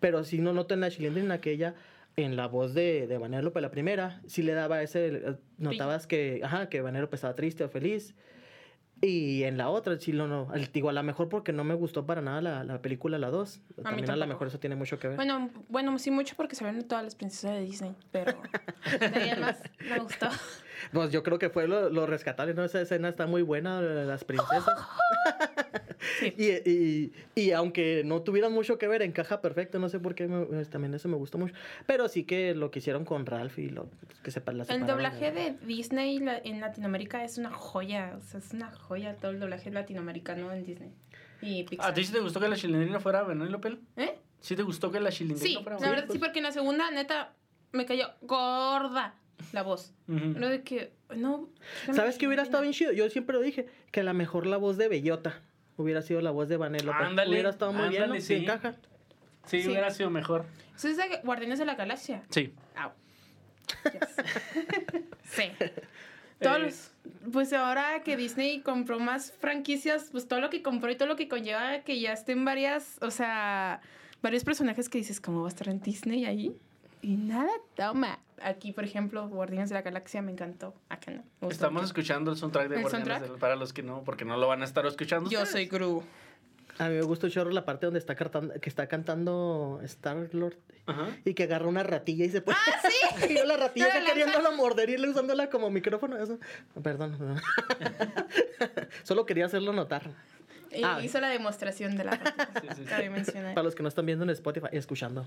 Pero 0.00 0.24
si 0.24 0.38
no 0.38 0.52
notan 0.52 0.80
la 0.80 0.90
chilindrina 0.90 1.40
que 1.40 1.50
ella, 1.52 1.74
en 2.16 2.36
la 2.36 2.46
voz 2.48 2.74
de, 2.74 3.06
de 3.06 3.18
Vanellope, 3.18 3.60
la 3.60 3.70
primera, 3.70 4.20
sí 4.26 4.42
le 4.42 4.52
daba 4.52 4.82
ese... 4.82 5.06
eh, 5.08 5.36
Notabas 5.58 6.06
que, 6.06 6.40
ajá, 6.44 6.68
que 6.68 6.80
Vanellope 6.80 7.14
estaba 7.16 7.34
triste 7.34 7.64
o 7.64 7.68
feliz. 7.68 8.14
Y 9.04 9.42
en 9.42 9.56
la 9.58 9.68
otra, 9.68 9.98
sí, 9.98 10.12
no. 10.12 10.54
el- 10.54 10.70
Digo, 10.70 10.88
a 10.88 10.92
lo 10.92 11.02
mejor 11.02 11.28
porque 11.28 11.52
no 11.52 11.64
me 11.64 11.74
gustó 11.74 12.06
para 12.06 12.20
nada 12.22 12.40
la, 12.40 12.62
la 12.62 12.80
película, 12.80 13.18
la 13.18 13.30
2. 13.30 13.60
También 13.82 14.08
a 14.08 14.14
lo 14.14 14.26
mejor 14.28 14.46
eso 14.46 14.60
tiene 14.60 14.76
mucho 14.76 14.98
que 15.00 15.08
ver. 15.08 15.16
Bueno, 15.16 15.50
bueno, 15.68 15.98
sí 15.98 16.12
mucho 16.12 16.36
porque 16.36 16.54
se 16.54 16.62
ven 16.64 16.86
todas 16.86 17.02
las 17.02 17.16
princesas 17.16 17.50
de 17.56 17.60
Disney, 17.62 17.96
pero 18.12 18.40
de 19.00 19.36
más 19.40 19.60
me 19.90 19.98
gustó. 19.98 20.28
Pues 20.92 21.10
yo 21.10 21.24
creo 21.24 21.38
que 21.40 21.50
fue 21.50 21.66
lo, 21.66 21.90
lo 21.90 22.06
rescatable, 22.06 22.54
¿no? 22.54 22.62
Esa 22.62 22.80
escena 22.80 23.08
está 23.08 23.26
muy 23.26 23.42
buena, 23.42 23.80
las 23.80 24.22
princesas. 24.24 24.66
Sí. 26.22 26.34
y, 26.36 26.70
y, 26.70 27.12
y 27.34 27.50
aunque 27.52 28.02
no 28.04 28.22
tuvieran 28.22 28.52
mucho 28.52 28.78
que 28.78 28.88
ver, 28.88 29.02
encaja 29.02 29.40
perfecto. 29.40 29.78
No 29.78 29.88
sé 29.88 29.98
por 29.98 30.14
qué, 30.14 30.26
me- 30.28 30.46
pues, 30.46 30.68
también 30.70 30.94
eso 30.94 31.08
me 31.08 31.16
gustó 31.16 31.38
mucho. 31.38 31.54
Pero 31.86 32.08
sí 32.08 32.24
que 32.24 32.54
lo 32.54 32.70
que 32.70 32.78
hicieron 32.78 33.04
con 33.04 33.26
Ralph 33.26 33.58
y 33.58 33.68
lo 33.68 33.88
que 34.22 34.30
se 34.30 34.40
la 34.52 34.64
El 34.64 34.86
doblaje 34.86 35.30
¿no? 35.30 35.40
de 35.40 35.54
Disney 35.66 36.18
la- 36.18 36.38
en 36.38 36.60
Latinoamérica 36.60 37.24
es 37.24 37.38
una 37.38 37.50
joya, 37.50 38.14
o 38.18 38.20
sea, 38.22 38.40
es 38.40 38.52
una 38.52 38.70
joya 38.72 39.16
todo 39.16 39.30
el 39.30 39.40
doblaje 39.40 39.70
latinoamericano 39.70 40.52
en 40.52 40.64
Disney 40.64 40.90
y 41.40 41.64
Pixar. 41.64 41.90
¿A 41.90 41.94
ti 41.94 42.04
sí 42.04 42.12
te 42.12 42.20
gustó 42.20 42.38
que 42.40 42.48
la 42.48 42.56
chilindrina 42.56 43.00
fuera 43.00 43.22
Vanellope? 43.22 43.78
¿Eh? 43.96 44.18
¿Sí 44.40 44.54
te 44.56 44.62
gustó 44.62 44.90
que 44.92 45.00
la 45.00 45.10
chilindrina 45.10 45.46
Sí, 45.48 45.54
fuera 45.62 45.76
la 45.78 45.80
verdad 45.80 45.90
Vanellope? 45.92 46.12
sí, 46.12 46.18
porque 46.18 46.38
en 46.38 46.44
la 46.44 46.52
segunda, 46.52 46.90
neta, 46.90 47.32
me 47.72 47.84
cayó 47.86 48.06
gorda 48.20 49.14
la 49.52 49.62
voz. 49.62 49.92
Ujú. 50.08 50.38
Lo 50.38 50.48
de 50.48 50.62
que, 50.62 50.92
no... 51.16 51.48
¿Sabes 51.92 52.16
qué 52.18 52.26
hubiera 52.26 52.42
estado 52.44 52.62
bien 52.62 52.72
chido? 52.74 52.92
Yo 52.92 53.08
siempre 53.10 53.34
lo 53.36 53.42
dije, 53.42 53.66
que 53.90 54.00
a 54.00 54.04
lo 54.04 54.14
mejor 54.14 54.46
la 54.46 54.56
voz 54.56 54.76
de 54.76 54.88
Bellota 54.88 55.40
hubiera 55.76 56.02
sido 56.02 56.20
la 56.20 56.30
voz 56.30 56.48
de 56.48 56.56
Vanellope. 56.56 56.96
Ándale, 57.04 57.30
Hubiera 57.30 57.50
estado 57.50 57.72
muy 57.72 57.88
bien, 57.88 58.02
ándale, 58.04 58.20
¿no? 58.20 58.24
sí. 58.26 58.36
Sí 58.36 58.42
encaja. 58.42 58.74
Sí, 59.46 59.62
Sí. 59.62 59.68
hubiera 59.68 59.90
sido 59.90 60.10
mejor. 60.10 60.44
¿Eso 60.76 60.88
es 60.88 60.96
de 60.96 61.04
Guardianes 61.24 61.58
de 61.58 61.64
la 61.64 61.74
Galaxia? 61.74 62.22
Sí. 62.30 62.54
Au. 62.76 62.90
Yes. 63.84 64.16
sí. 65.24 65.42
Todos 66.40 66.56
Eh. 66.56 66.60
los- 66.60 66.90
pues 67.32 67.52
ahora 67.52 68.02
que 68.04 68.16
Disney 68.16 68.60
compró 68.60 68.98
más 68.98 69.32
franquicias, 69.32 70.08
pues 70.12 70.26
todo 70.28 70.40
lo 70.40 70.50
que 70.50 70.62
compró 70.62 70.90
y 70.90 70.96
todo 70.96 71.08
lo 71.08 71.16
que 71.16 71.28
conlleva 71.28 71.80
que 71.80 72.00
ya 72.00 72.12
estén 72.12 72.44
varias, 72.44 72.98
o 73.00 73.10
sea, 73.10 73.80
varios 74.22 74.44
personajes 74.44 74.88
que 74.88 74.98
dices, 74.98 75.20
¿cómo 75.20 75.40
va 75.42 75.46
a 75.46 75.50
estar 75.50 75.68
en 75.68 75.80
Disney 75.80 76.24
ahí? 76.24 76.56
Y 77.02 77.16
nada, 77.16 77.50
toma. 77.74 78.18
Aquí, 78.42 78.72
por 78.72 78.84
ejemplo, 78.84 79.28
Guardianes 79.28 79.68
de 79.68 79.74
la 79.74 79.82
Galaxia 79.82 80.22
me 80.22 80.32
encantó. 80.32 80.74
Acá 80.88 81.10
no. 81.12 81.22
me 81.40 81.48
Estamos 81.48 81.84
escuchando 81.84 82.30
el 82.30 82.36
soundtrack 82.36 82.68
de 82.68 82.76
¿El 82.76 82.82
Guardianes 82.82 83.08
soundtrack? 83.08 83.30
del- 83.32 83.40
para 83.40 83.56
los 83.56 83.72
que 83.72 83.82
no, 83.82 84.02
porque 84.04 84.24
no 84.24 84.36
lo 84.36 84.48
van 84.48 84.62
a 84.62 84.64
estar 84.64 84.86
escuchando. 84.86 85.28
Yo 85.28 85.42
ustedes. 85.42 85.68
soy 85.68 85.78
Gru. 85.78 86.02
A 86.78 86.88
mí 86.88 86.94
me 86.94 87.02
gusta 87.02 87.28
chorro 87.28 87.50
la 87.50 87.64
parte 87.66 87.86
donde 87.86 87.98
está 87.98 88.14
cantando, 88.14 88.54
que 88.58 88.68
está 88.68 88.86
cantando 88.86 89.80
Star 89.84 90.30
Lord 90.32 90.56
Ajá. 90.86 91.08
y 91.24 91.34
que 91.34 91.42
agarra 91.42 91.66
una 91.68 91.82
ratilla 91.82 92.24
y 92.24 92.30
se 92.30 92.40
pone. 92.40 92.56
¡Ah, 92.58 92.88
sí! 93.18 93.26
y 93.34 93.46
la 93.46 93.56
ratilla 93.58 93.88
está 93.88 94.04
queriéndola 94.06 94.50
morder 94.52 94.88
y 94.88 94.96
usándola 95.08 95.50
como 95.50 95.68
micrófono. 95.70 96.16
Eso. 96.16 96.38
Perdón. 96.82 97.16
Solo 99.02 99.26
quería 99.26 99.46
hacerlo 99.46 99.72
notar. 99.72 100.10
Y 100.74 100.82
Ah. 100.84 101.00
hizo 101.02 101.20
la 101.20 101.28
demostración 101.28 101.96
de 101.96 102.04
la 102.04 102.12
sí, 102.62 102.68
sí. 102.76 102.82
Cabe 102.84 103.10
mencionar. 103.10 103.54
Para 103.54 103.64
los 103.64 103.74
que 103.74 103.82
no 103.82 103.88
están 103.88 104.06
viendo 104.06 104.24
en 104.24 104.30
Spotify, 104.30 104.68
escuchando. 104.72 105.26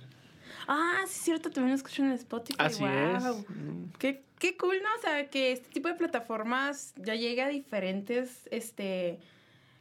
Ah, 0.68 1.02
sí, 1.06 1.12
es 1.14 1.22
cierto, 1.22 1.50
también 1.52 1.70
lo 1.72 1.76
escucho 1.76 2.02
en 2.04 2.12
Spotify. 2.12 2.58
Así 2.60 2.84
wow. 2.84 2.90
es. 3.18 3.50
Mm. 3.50 3.92
Qué, 4.00 4.24
qué 4.40 4.58
cool, 4.58 4.78
¿no? 4.82 4.90
O 4.98 5.02
sea, 5.02 5.30
que 5.30 5.52
este 5.52 5.70
tipo 5.70 5.88
de 5.88 5.96
plataformas 5.96 6.94
ya 6.98 7.16
llega 7.16 7.46
a 7.46 7.50
diferentes 7.50 8.48
este, 8.52 9.20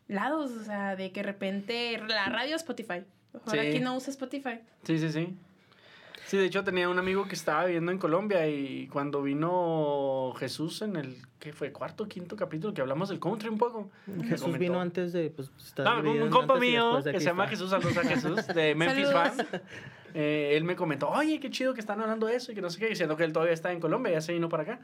lados. 0.09 0.51
O 0.53 0.65
sea, 0.65 0.97
de 0.97 1.13
que 1.13 1.21
de 1.21 1.25
repente 1.27 1.99
la 2.07 2.27
radio 2.27 2.57
Spotify. 2.57 3.03
Ahora 3.47 3.63
Sí. 3.63 3.69
aquí 3.69 3.81
no 3.81 3.97
usa 3.97 4.11
Spotify. 4.11 4.61
Sí, 4.85 4.99
sí, 4.99 5.11
sí. 5.11 5.35
Sí, 6.27 6.39
de 6.39 6.47
hecho 6.47 6.65
tenía 6.65 6.89
un 6.89 6.99
amigo 6.99 7.27
que 7.29 7.35
estaba 7.35 7.67
viviendo 7.67 7.93
en 7.93 7.99
Colombia 7.99 8.49
y 8.49 8.89
cuando 8.89 9.23
vino 9.23 10.33
Jesús 10.39 10.81
en 10.83 10.97
el, 10.97 11.17
¿qué 11.39 11.53
fue? 11.53 11.71
Cuarto, 11.71 12.09
quinto 12.09 12.35
capítulo, 12.35 12.73
que 12.73 12.81
hablamos 12.81 13.11
del 13.11 13.21
country 13.21 13.49
un 13.49 13.59
poco. 13.59 13.91
me 14.07 14.27
Jesús 14.27 14.57
vino 14.59 14.81
antes 14.81 15.13
de. 15.13 15.31
Pues, 15.31 15.51
Ah, 15.85 16.01
un, 16.01 16.09
un 16.23 16.31
compa 16.31 16.57
mío 16.59 17.03
que 17.05 17.21
se 17.21 17.27
llama. 17.27 17.47
Jesús, 17.47 17.71
saludos 17.71 17.97
a 17.99 18.05
Jesús, 18.05 18.47
de 18.49 18.75
Memphis. 18.77 19.13
Fan. 19.13 19.33
Eh, 20.15 20.57
él 20.57 20.65
me 20.65 20.77
comentó, 20.77 21.09
oye, 21.11 21.41
qué 21.41 21.51
chido 21.51 21.75
que 21.75 21.81
están 21.81 22.01
hablando 22.01 22.27
de 22.29 22.37
eso 22.37 22.53
y 22.53 22.55
que 22.55 22.61
no 22.63 22.71
sé 22.71 22.79
qué, 22.79 22.87
diciendo 22.87 23.17
que 23.17 23.25
él 23.25 23.33
todavía 23.33 23.53
está 23.53 23.73
en 23.73 23.81
Colombia, 23.81 24.13
ya 24.13 24.21
se 24.21 24.33
vino 24.33 24.49
para 24.49 24.63
acá. 24.63 24.81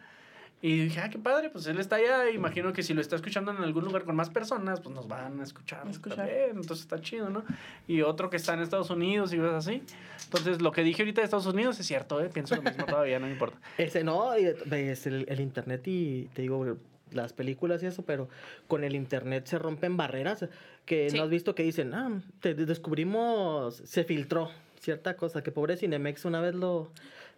Y 0.62 0.84
dije, 0.84 1.00
ah, 1.00 1.08
qué 1.08 1.18
padre, 1.18 1.48
pues 1.48 1.66
él 1.66 1.78
está 1.78 1.96
allá, 1.96 2.28
imagino 2.30 2.72
que 2.74 2.82
si 2.82 2.92
lo 2.92 3.00
está 3.00 3.16
escuchando 3.16 3.50
en 3.50 3.58
algún 3.58 3.84
lugar 3.84 4.04
con 4.04 4.14
más 4.14 4.28
personas, 4.28 4.80
pues 4.80 4.94
nos 4.94 5.08
van 5.08 5.40
a 5.40 5.42
escuchar. 5.42 5.88
Escuchar. 5.88 6.18
también, 6.18 6.50
entonces 6.50 6.80
está 6.80 7.00
chido, 7.00 7.30
¿no? 7.30 7.44
Y 7.88 8.02
otro 8.02 8.28
que 8.28 8.36
está 8.36 8.52
en 8.52 8.60
Estados 8.60 8.90
Unidos 8.90 9.32
y 9.32 9.38
cosas 9.38 9.66
así. 9.66 9.82
Entonces, 10.24 10.60
lo 10.60 10.70
que 10.72 10.82
dije 10.82 11.00
ahorita 11.02 11.22
de 11.22 11.24
Estados 11.24 11.46
Unidos 11.46 11.80
es 11.80 11.86
cierto, 11.86 12.20
¿eh? 12.22 12.28
pienso 12.32 12.56
lo 12.56 12.62
mismo 12.62 12.84
todavía, 12.84 13.18
no 13.18 13.26
me 13.26 13.32
importa. 13.32 13.58
Ese 13.78 14.04
no, 14.04 14.34
es 14.34 15.06
el, 15.06 15.24
el 15.28 15.40
internet 15.40 15.82
y 15.86 16.24
te 16.34 16.42
digo, 16.42 16.76
las 17.10 17.32
películas 17.32 17.82
y 17.82 17.86
eso, 17.86 18.04
pero 18.04 18.28
con 18.68 18.84
el 18.84 18.94
internet 18.94 19.46
se 19.46 19.58
rompen 19.58 19.96
barreras 19.96 20.46
que 20.84 21.08
Sí. 21.10 21.16
no 21.16 21.22
has 21.24 21.30
visto 21.30 21.54
que 21.54 21.62
dicen, 21.62 21.94
ah, 21.94 22.20
te 22.40 22.54
descubrimos, 22.54 23.76
se 23.76 24.04
filtró 24.04 24.50
cierta 24.78 25.16
cosa, 25.16 25.42
que 25.42 25.52
pobre 25.52 25.76
Cinemex 25.76 26.24
una 26.24 26.40
vez 26.40 26.54
lo, 26.54 26.90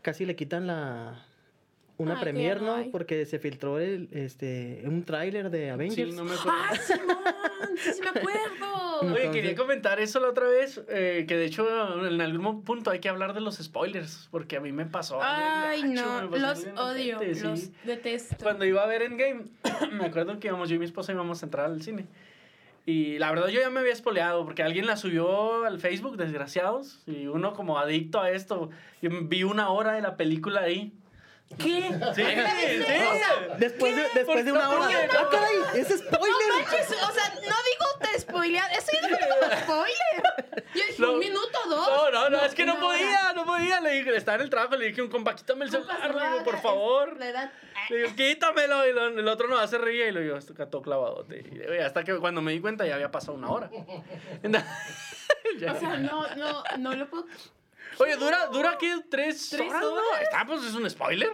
casi 0.02 0.26
le 0.26 0.36
quitan 0.36 0.66
la, 0.66 1.24
una 1.98 2.14
Ay, 2.16 2.20
premier, 2.22 2.60
¿no? 2.62 2.84
Porque 2.90 3.24
se 3.26 3.38
filtró 3.38 3.78
el, 3.78 4.08
este, 4.12 4.82
un 4.86 5.04
tráiler 5.04 5.50
de 5.50 5.70
Avengers. 5.70 6.10
Sí, 6.10 6.16
no 6.16 6.24
me 6.24 6.34
acuerdo. 6.34 6.58
¡Ah, 6.60 6.74
Simón! 6.76 7.16
¡Sí, 7.76 7.92
sí 7.94 8.00
me 8.02 8.08
acuerdo! 8.20 9.00
Oye, 9.00 9.08
Entonces- 9.08 9.30
quería 9.32 9.54
comentar 9.56 10.00
eso 10.00 10.20
la 10.20 10.28
otra 10.28 10.46
vez, 10.48 10.80
eh, 10.88 11.24
que 11.28 11.36
de 11.36 11.44
hecho 11.44 12.06
en 12.06 12.20
algún 12.20 12.62
punto 12.64 12.90
hay 12.90 13.00
que 13.00 13.08
hablar 13.08 13.34
de 13.34 13.40
los 13.40 13.56
spoilers, 13.56 14.28
porque 14.30 14.56
a 14.56 14.60
mí 14.60 14.72
me 14.72 14.86
pasó. 14.86 15.18
Ay, 15.22 15.82
gacho, 15.94 16.22
no, 16.22 16.30
pasó 16.30 16.66
los 16.70 16.78
odio, 16.80 17.18
sí. 17.34 17.42
los 17.42 17.70
detesto. 17.84 18.36
Cuando 18.42 18.64
iba 18.64 18.82
a 18.82 18.86
ver 18.86 19.02
Endgame, 19.02 19.46
me 19.92 20.06
acuerdo 20.06 20.38
que 20.38 20.48
íbamos, 20.48 20.68
yo 20.68 20.76
y 20.76 20.78
mi 20.78 20.84
esposa 20.84 21.12
íbamos 21.12 21.42
a 21.42 21.46
entrar 21.46 21.66
al 21.66 21.82
cine. 21.82 22.06
Y 22.84 23.18
la 23.18 23.30
verdad 23.30 23.46
yo 23.48 23.60
ya 23.60 23.70
me 23.70 23.78
había 23.80 23.92
espoleado, 23.92 24.44
porque 24.44 24.62
alguien 24.64 24.86
la 24.86 24.96
subió 24.96 25.64
al 25.64 25.78
Facebook, 25.78 26.16
desgraciados, 26.16 27.00
y 27.06 27.26
uno 27.28 27.52
como 27.54 27.78
adicto 27.78 28.20
a 28.20 28.30
esto, 28.30 28.70
yo 29.00 29.10
vi 29.24 29.44
una 29.44 29.68
hora 29.70 29.92
de 29.92 30.00
la 30.02 30.16
película 30.16 30.62
ahí. 30.62 30.92
¿Qué? 31.58 31.90
Sí, 32.14 32.22
sí. 32.24 32.92
Después 33.58 33.96
de, 33.96 34.02
después 34.14 34.44
de 34.44 34.52
una 34.52 34.68
¿Por 34.68 34.78
hora. 34.80 34.88
¡Ah, 35.18 35.28
caray! 35.30 35.56
¡Es 35.74 35.88
spoiler! 35.88 36.52
manches, 36.64 36.90
o 36.90 37.12
sea, 37.12 37.28
no 37.34 37.40
digo 37.40 37.86
te 38.00 38.20
spoilear, 38.20 38.70
eso 38.72 38.86
yo 38.92 39.08
no 39.08 39.16
como 39.18 39.56
spoiler. 39.62 40.64
Yo 40.74 40.82
dije, 40.86 40.94
No. 41.02 41.12
un 41.12 41.18
minuto, 41.18 41.58
dos. 41.68 41.88
No, 41.88 42.10
no, 42.10 42.30
no, 42.30 42.44
es 42.44 42.54
que 42.54 42.64
no 42.64 42.72
hora. 42.74 42.82
podía, 42.82 43.32
no 43.34 43.44
podía. 43.44 43.80
Le 43.80 43.90
dije, 43.92 44.16
estaba 44.16 44.36
en 44.36 44.42
el 44.42 44.50
trabajo, 44.50 44.76
le 44.76 44.86
dije, 44.86 45.02
un 45.02 45.08
compa, 45.10 45.34
quítame 45.36 45.64
el 45.66 45.70
celular, 45.70 46.14
le 46.14 46.26
digo, 46.28 46.44
por 46.44 46.54
es 46.54 46.62
favor. 46.62 47.16
La 47.18 47.28
edad. 47.28 47.52
Le 47.90 47.96
digo, 47.96 48.14
quítamelo. 48.16 48.88
Y 48.88 48.92
lo- 48.92 49.08
el 49.08 49.28
otro 49.28 49.48
no 49.48 49.58
hace 49.58 49.76
reír. 49.78 50.06
Y 50.08 50.12
lo 50.12 50.20
digo, 50.20 50.36
esto 50.36 50.54
todo 50.66 50.82
clavado. 50.82 51.26
Y 51.30 51.78
hasta 51.78 52.04
que 52.04 52.16
cuando 52.18 52.40
me 52.40 52.52
di 52.52 52.60
cuenta 52.60 52.86
ya 52.86 52.94
había 52.94 53.10
pasado 53.10 53.34
una 53.34 53.50
hora. 53.50 53.70
Ya. 54.42 54.64
O 55.76 55.78
sea, 55.78 55.96
no, 55.98 56.34
no, 56.36 56.62
no 56.78 56.94
lo 56.94 57.08
puedo. 57.10 57.26
Oye, 57.98 58.16
¿dura, 58.16 58.46
dura 58.46 58.76
qué? 58.78 58.96
¿Tres, 59.10 59.48
¿Tres 59.50 59.68
horas? 59.68 59.82
no? 59.82 59.92
horas? 59.92 60.22
Está, 60.22 60.44
pues 60.46 60.64
es 60.64 60.74
un 60.74 60.88
spoiler. 60.88 61.32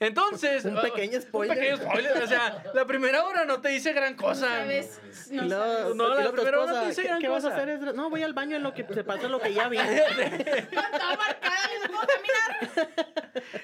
Entonces. 0.00 0.64
Un 0.64 0.80
pequeño 0.80 1.20
spoiler. 1.20 1.56
Un 1.56 1.62
pequeño 1.62 1.76
spoiler. 1.90 2.22
O 2.22 2.26
sea, 2.26 2.62
la 2.74 2.84
primera 2.86 3.24
hora 3.24 3.44
no 3.44 3.60
te 3.60 3.68
dice 3.68 3.92
gran 3.92 4.14
cosa. 4.14 4.48
¿Sabes? 4.48 5.00
No 5.30 5.44
Y 5.44 5.48
luego- 5.48 5.64
sabes. 5.64 5.94
No, 5.96 6.14
la 6.18 6.32
primera 6.32 6.58
hora 6.60 6.64
esposa, 6.72 6.82
te 6.82 6.88
dice 6.88 7.02
¿qué, 7.02 7.08
gran 7.08 7.20
qué 7.20 7.28
vas 7.28 7.44
a 7.44 7.50
cosa. 7.50 7.62
hacer? 7.62 7.94
No, 7.94 8.10
voy 8.10 8.22
al 8.22 8.32
baño 8.34 8.56
en 8.56 8.62
lo 8.62 8.74
que 8.74 8.84
se 8.92 9.04
pasa 9.04 9.28
lo 9.28 9.40
que 9.40 9.54
ya 9.54 9.68
vi. 9.68 9.78
Estaba 9.78 11.16
marcada 11.16 11.56
y 11.74 11.88
no 11.88 11.94
puedo 11.94 12.06
caminar. 12.08 12.88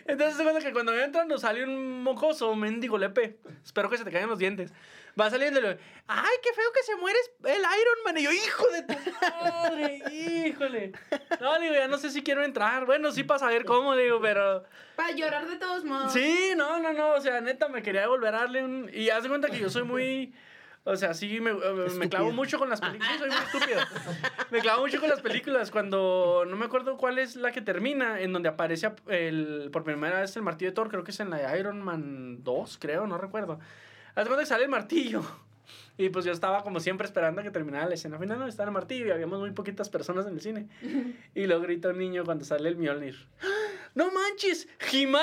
Entonces 0.07 0.37
se 0.37 0.43
cuenta 0.43 0.61
que 0.61 0.73
cuando 0.73 0.93
voy 0.93 1.03
entrando 1.03 1.39
sale 1.39 1.65
un 1.65 2.03
mocoso, 2.03 2.51
un 2.51 2.61
mendigo 2.61 2.99
lepe. 2.99 3.39
Espero 3.65 3.91
que 3.91 3.99
se 3.99 4.05
te 4.05 4.11
caigan 4.11 4.31
los 4.31 4.39
dientes. 4.39 4.73
Va 5.19 5.31
saliendo 5.31 5.61
y 5.61 5.63
le 5.63 5.79
¡ay, 6.07 6.37
qué 6.43 6.53
feo 6.53 6.73
que 6.73 6.83
se 6.83 6.97
muere 6.97 7.19
el 7.45 7.61
Iron 7.61 8.05
Man! 8.05 8.19
Y 8.19 8.23
yo, 8.23 8.33
¡hijo 8.33 8.67
de 8.69 8.83
tu 8.83 8.95
madre! 9.21 10.03
¡Híjole! 10.13 10.93
No, 11.41 11.59
digo, 11.59 11.75
ya 11.75 11.89
no 11.89 11.99
sé 11.99 12.11
si 12.11 12.23
quiero 12.23 12.45
entrar. 12.45 12.87
Bueno, 12.87 13.11
sí 13.13 13.25
para 13.25 13.41
saber 13.41 13.65
cómo, 13.65 13.97
digo, 13.97 14.21
pero... 14.21 14.65
Para 14.97 15.13
llorar 15.13 15.49
de 15.49 15.57
todos 15.57 15.85
modos. 15.85 16.13
Sí, 16.13 16.53
no, 16.57 16.79
no, 16.81 16.93
no. 16.93 17.13
O 17.15 17.21
sea, 17.21 17.41
neta, 17.41 17.69
me 17.69 17.83
quería 17.83 18.07
volver 18.07 18.35
a 18.35 18.41
darle 18.41 18.65
un... 18.65 18.91
Y 18.93 19.11
haz 19.11 19.23
de 19.23 19.29
cuenta 19.29 19.49
que 19.49 19.59
yo 19.59 19.71
soy 19.71 19.83
muy... 19.85 20.35
O 20.85 20.97
sea, 20.97 21.13
sí, 21.13 21.39
me, 21.41 21.53
me 21.53 22.09
clavo 22.09 22.33
mucho 22.33 22.59
con 22.59 22.71
las 22.71 22.81
películas. 22.81 23.13
Sí, 23.13 23.19
soy 23.19 23.29
muy 23.29 23.39
estúpido. 23.39 23.81
Me 24.51 24.61
clavo 24.61 24.81
mucho 24.83 24.99
con 25.01 25.11
las 25.11 25.21
películas. 25.21 25.71
Cuando 25.71 26.45
no 26.47 26.57
me 26.57 26.65
acuerdo 26.65 26.97
cuál 26.97 27.19
es 27.19 27.37
la 27.37 27.53
que 27.53 27.61
termina, 27.61 28.21
en 28.21 28.33
donde 28.33 28.49
aparece 28.49 28.93
el, 29.09 29.69
por 29.71 29.85
primera 29.85 30.21
vez 30.21 30.35
el 30.37 30.43
martillo 30.43 30.71
de 30.71 30.75
Thor. 30.75 30.89
Creo 30.89 31.05
que 31.05 31.11
es 31.11 31.21
en 31.21 31.29
la 31.29 31.37
de 31.37 31.59
Iron 31.59 31.83
Man 31.83 32.43
2, 32.43 32.79
creo, 32.81 33.07
no 33.07 33.19
recuerdo. 33.19 33.61
Haz 34.19 34.27
cuenta 34.27 34.43
que 34.43 34.47
sale 34.47 34.65
el 34.65 34.71
martillo. 34.71 35.23
Y 35.97 36.09
pues 36.09 36.25
yo 36.25 36.33
estaba 36.33 36.65
como 36.65 36.81
siempre 36.81 37.07
esperando 37.07 37.41
a 37.41 37.45
que 37.45 37.53
terminara 37.53 37.87
la 37.87 37.95
escena 37.95 38.19
final. 38.19 38.37
No, 38.37 38.49
estaba 38.49 38.69
el 38.69 38.73
martillo 38.73 39.07
y 39.07 39.11
habíamos 39.13 39.39
muy 39.39 39.53
poquitas 39.53 39.89
personas 39.89 40.27
en 40.27 40.33
el 40.33 40.41
cine. 40.41 40.69
Y 41.37 41.47
luego 41.47 41.63
grita 41.63 41.91
un 41.91 41.99
niño 41.99 42.25
cuando 42.25 42.45
sale 42.45 42.69
el 42.69 42.77
Mjolnir. 42.77 43.29
no 43.95 44.11
manches, 44.11 44.67
Jimán. 44.81 45.23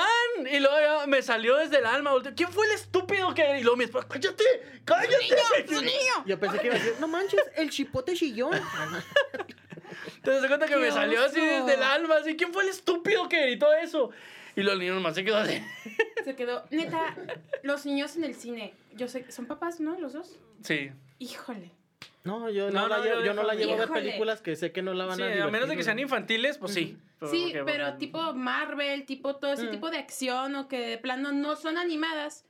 Y 0.50 0.60
luego 0.60 1.06
me 1.08 1.20
salió 1.20 1.56
desde 1.56 1.80
el 1.80 1.84
alma. 1.84 2.12
¿Quién 2.34 2.50
fue 2.50 2.64
el 2.64 2.72
estúpido 2.72 3.34
que.? 3.34 3.58
Y 3.60 3.64
luego 3.64 3.76
mi 3.76 3.84
esposa, 3.84 4.08
cállate, 4.08 4.44
cállate. 4.86 5.64
¡Tu 5.66 5.82
niño! 5.82 6.24
Yo 6.24 6.40
pensé 6.40 6.58
que 6.58 6.66
iba 6.68 6.76
a 6.76 6.78
decir, 6.78 6.94
no 6.98 7.06
manches, 7.06 7.42
el 7.54 7.68
chipote 7.68 8.14
chillón. 8.14 8.52
Te 10.22 10.30
das 10.30 10.46
cuenta 10.46 10.66
que 10.66 10.72
¡Qué 10.72 10.80
me 10.80 10.90
salió 10.90 11.22
así 11.22 11.38
desde 11.38 11.74
el 11.74 11.82
alma, 11.82 12.16
así, 12.16 12.34
¿quién 12.34 12.50
fue 12.50 12.64
el 12.64 12.70
estúpido 12.70 13.28
que 13.28 13.42
gritó 13.42 13.72
eso? 13.74 14.10
Y 14.56 14.62
los 14.62 14.78
niños 14.78 14.94
nomás 14.96 15.14
se 15.14 15.24
quedó 15.24 15.36
así. 15.38 15.62
Se 16.24 16.34
quedó. 16.34 16.64
Neta, 16.72 17.14
los 17.62 17.86
niños 17.86 18.16
en 18.16 18.24
el 18.24 18.34
cine. 18.34 18.74
Yo 18.96 19.06
sé, 19.06 19.30
¿son 19.30 19.46
papás, 19.46 19.78
no? 19.78 19.96
Los 20.00 20.12
dos. 20.14 20.40
Sí. 20.62 20.90
Híjole. 21.20 21.70
No, 22.24 22.50
yo 22.50 22.68
No, 22.72 22.80
no, 22.80 22.88
la 22.88 22.96
no, 22.98 23.04
llevo, 23.04 23.20
yo 23.20 23.32
no 23.34 23.42
la 23.44 23.54
llevo 23.54 23.74
a 23.74 23.76
ver 23.76 23.88
películas 23.90 24.42
que 24.42 24.56
sé 24.56 24.72
que 24.72 24.82
no 24.82 24.92
la 24.94 25.04
van 25.06 25.18
Sí, 25.18 25.22
a 25.22 25.44
a 25.44 25.50
menos 25.52 25.68
de 25.68 25.76
que 25.76 25.84
sean 25.84 26.00
infantiles, 26.00 26.58
pues 26.58 26.74
sí. 26.74 26.96
Sí, 27.30 27.54
pero 27.64 27.96
tipo 27.98 28.34
Marvel, 28.34 29.04
tipo 29.06 29.36
todo 29.36 29.52
ese 29.52 29.66
Mm. 29.68 29.70
tipo 29.70 29.90
de 29.90 29.98
acción 29.98 30.56
o 30.56 30.66
que 30.66 30.80
de 30.80 30.98
plano 30.98 31.30
no 31.30 31.54
son 31.54 31.78
animadas. 31.78 32.44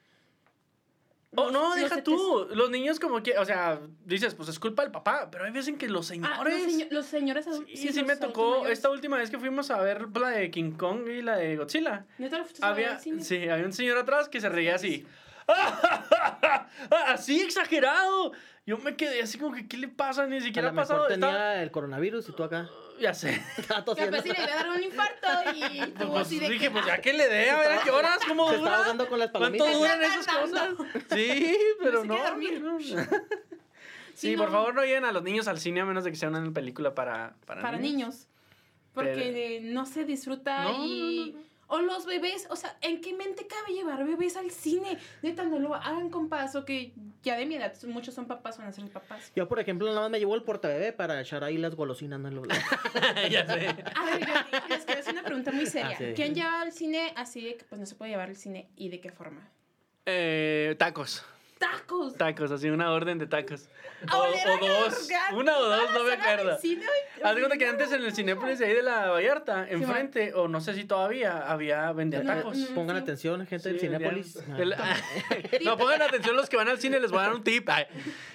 Oh, 1.37 1.51
no, 1.51 1.69
los 1.71 1.77
deja 1.77 1.97
de 1.97 2.03
tú. 2.03 2.49
Los 2.55 2.71
niños 2.71 2.99
como 2.99 3.23
que, 3.23 3.39
o 3.39 3.45
sea, 3.45 3.79
dices, 4.05 4.35
pues 4.35 4.49
es 4.49 4.59
culpa 4.59 4.83
del 4.83 4.91
papá, 4.93 5.29
pero 5.31 5.45
hay 5.45 5.51
veces 5.53 5.69
en 5.69 5.79
que 5.79 5.89
los 5.89 6.11
Ah, 6.11 6.15
los, 6.15 6.53
señores... 6.53 6.65
seño- 6.65 6.87
los 6.91 7.07
señores 7.07 7.47
adultos. 7.47 7.79
Sí, 7.79 7.93
sí, 7.93 8.03
me 8.05 8.17
tocó 8.17 8.67
esta 8.67 8.91
última 8.91 9.17
vez 9.19 9.31
que 9.31 9.39
fuimos 9.39 9.71
a 9.71 9.79
ver 9.81 10.09
la 10.19 10.31
de 10.31 10.51
King 10.51 10.73
Kong 10.73 11.07
y 11.09 11.23
la 11.23 11.37
de 11.37 11.57
Godzilla. 11.57 12.07
¿Neta 12.19 12.39
lo 12.39 12.45
a 12.45 12.69
Había, 12.69 12.99
cine? 12.99 13.23
sí, 13.23 13.49
había 13.49 13.65
un 13.67 13.73
señor 13.73 13.99
atrás 13.99 14.29
que 14.29 14.41
se 14.41 14.49
reía 14.49 14.75
así. 14.77 15.07
Así 17.07 17.41
exagerado. 17.41 18.33
Yo 18.67 18.79
me 18.79 18.97
quedé 18.97 19.23
así 19.23 19.39
como 19.39 19.55
que, 19.55 19.69
¿qué 19.69 19.77
le 19.77 19.89
pasa? 19.89 20.27
Ni 20.27 20.39
A 20.39 20.41
siquiera 20.41 20.69
lo 20.69 20.71
ha 20.71 20.73
mejor 20.73 20.89
pasado. 20.89 21.07
tenía 21.09 21.29
Estaba- 21.29 21.63
el 21.63 21.71
coronavirus 21.71 22.29
y 22.29 22.33
tú 22.33 22.43
acá. 22.43 22.69
Ya 23.01 23.15
sé. 23.15 23.43
Estaba 23.59 23.85
pues 23.85 24.23
sí 24.23 24.29
le 24.31 24.43
iba 24.43 24.53
a 24.53 24.57
dar 24.57 24.69
un 24.71 24.83
infarto 24.83 25.27
y 25.55 25.91
tuvo 25.99 26.13
Pues 26.13 26.27
así 26.27 26.39
de 26.39 26.49
dije, 26.51 26.65
que, 26.67 26.71
pues 26.71 26.85
ah, 26.85 26.89
ya 26.97 27.01
que 27.01 27.13
le 27.13 27.29
dé, 27.29 27.51
a 27.51 27.59
ver 27.59 27.73
a 27.73 27.83
qué 27.83 27.91
horas, 27.91 28.19
cómo 28.27 28.49
Se 28.49 28.55
estaba 28.57 28.71
dura. 28.77 28.83
ahogando 28.85 29.09
con 29.09 29.19
las 29.19 29.31
¿Cuánto 29.31 29.59
palomitas. 29.65 29.79
duran 29.79 29.99
Me 30.01 30.07
esas 30.07 30.21
está 30.21 30.41
cosas? 30.41 30.69
Sí, 31.15 31.57
pero 31.83 32.05
no. 32.05 32.17
Sí, 34.15 34.37
por 34.37 34.51
favor 34.51 34.75
no 34.75 34.83
lleven 34.85 35.05
a 35.05 35.13
los 35.13 35.23
niños 35.23 35.47
al 35.47 35.59
cine 35.59 35.81
a 35.81 35.85
menos 35.85 36.05
de 36.05 36.11
que 36.11 36.17
sea 36.17 36.29
una 36.31 36.51
película 36.53 36.95
para, 36.95 37.35
para, 37.45 37.61
para 37.61 37.79
niños. 37.79 38.29
Porque 38.95 39.61
no 39.63 39.85
se 39.85 40.05
disfruta 40.07 40.65
No, 40.65 40.87
y... 40.87 41.37
O 41.69 41.81
los 41.81 42.07
bebés, 42.07 42.47
o 42.51 42.57
sea, 42.57 42.77
¿en 42.81 43.01
qué 43.01 43.15
mente 43.15 43.47
cabe 43.47 43.75
llevar 43.75 44.05
bebés 44.05 44.37
al 44.37 44.51
cine? 44.51 44.99
Neta, 45.23 45.45
no 45.45 45.59
lo 45.59 45.75
hagan 45.75 46.11
con 46.11 46.29
paso, 46.29 46.65
que 46.65 46.93
ya 47.23 47.37
de 47.37 47.45
mi 47.45 47.57
edad, 47.57 47.75
muchos 47.89 48.15
son 48.15 48.27
papás, 48.27 48.59
van 48.59 48.69
a 48.69 48.73
ser 48.73 48.89
papás. 48.91 49.33
Yo, 49.35 49.49
por 49.49 49.59
ejemplo, 49.59 49.89
nada 49.89 50.03
más 50.03 50.11
me 50.11 50.19
llevo 50.19 50.37
el 50.37 50.43
portabebé 50.43 50.93
para 50.93 51.21
echar 51.21 51.43
ahí 51.43 51.57
las 51.57 51.75
golosinas. 51.75 52.21
No 52.21 52.31
lo... 52.31 52.45
ya 53.31 53.47
sé. 53.47 53.69
A 53.95 54.05
ver, 54.05 54.27
yo 54.27 54.69
les 54.69 54.85
quiero 54.85 55.01
hacer 55.01 55.13
una 55.13 55.25
pregunta 55.25 55.51
muy 55.51 55.67
seria. 55.67 55.91
Ah, 55.91 55.99
sí. 55.99 56.13
¿Quién 56.15 56.35
lleva 56.35 56.63
al 56.63 56.73
cine 56.73 57.13
así 57.17 57.43
de 57.43 57.57
que 57.57 57.65
pues 57.65 57.81
no 57.81 57.87
se 57.87 57.97
puede 57.97 58.13
llevar 58.13 58.29
al 58.29 58.37
cine 58.37 58.69
y 58.77 58.89
de 58.89 59.01
qué 59.01 59.11
forma? 59.11 59.51
Eh, 60.05 60.77
tacos. 60.79 61.25
¡Tacos! 61.59 62.15
Tacos, 62.17 62.51
así 62.51 62.69
una 62.69 62.91
orden 62.93 63.17
de 63.19 63.27
tacos. 63.27 63.69
A 64.09 64.19
O, 64.19 64.25
o 64.29 64.59
dos. 64.85 65.09
Una 65.33 65.57
o 65.57 65.65
dos, 65.65 65.91
no 65.95 66.05
me 66.05 66.13
acuerdo. 66.13 66.53
Haz 66.53 66.63
de 66.63 67.41
cuenta 67.41 67.57
que 67.57 67.67
antes 67.67 67.91
en 67.93 68.05
el 68.05 68.13
Cinépolis 68.15 68.59
de 68.59 68.67
ahí 68.67 68.75
de 68.75 68.83
la 68.83 69.09
Vallarta, 69.09 69.55
va. 69.63 69.69
enfrente, 69.71 70.35
o 70.35 70.49
no 70.49 70.61
sé 70.61 70.75
si 70.75 70.85
todavía, 70.85 71.51
había 71.51 71.91
vendían 71.93 72.27
No, 72.27 72.35
tacos. 72.35 72.59
Pongan 72.75 72.97
Sí. 72.97 73.03
atención, 73.03 73.47
gente 73.47 73.71
del 73.71 73.81
Sí, 73.81 73.87
Cinépolis. 73.87 74.37
el- 74.59 74.75
no, 75.65 75.79
pongan 75.79 76.03
atención 76.03 76.37
los 76.37 76.51
que 76.51 76.57
van 76.59 76.69
al 76.69 76.79
cine, 76.79 77.01
les 77.01 77.11
voy 77.11 77.21
a 77.21 77.23
dar 77.23 77.33
un 77.35 77.43
tip. 77.43 77.69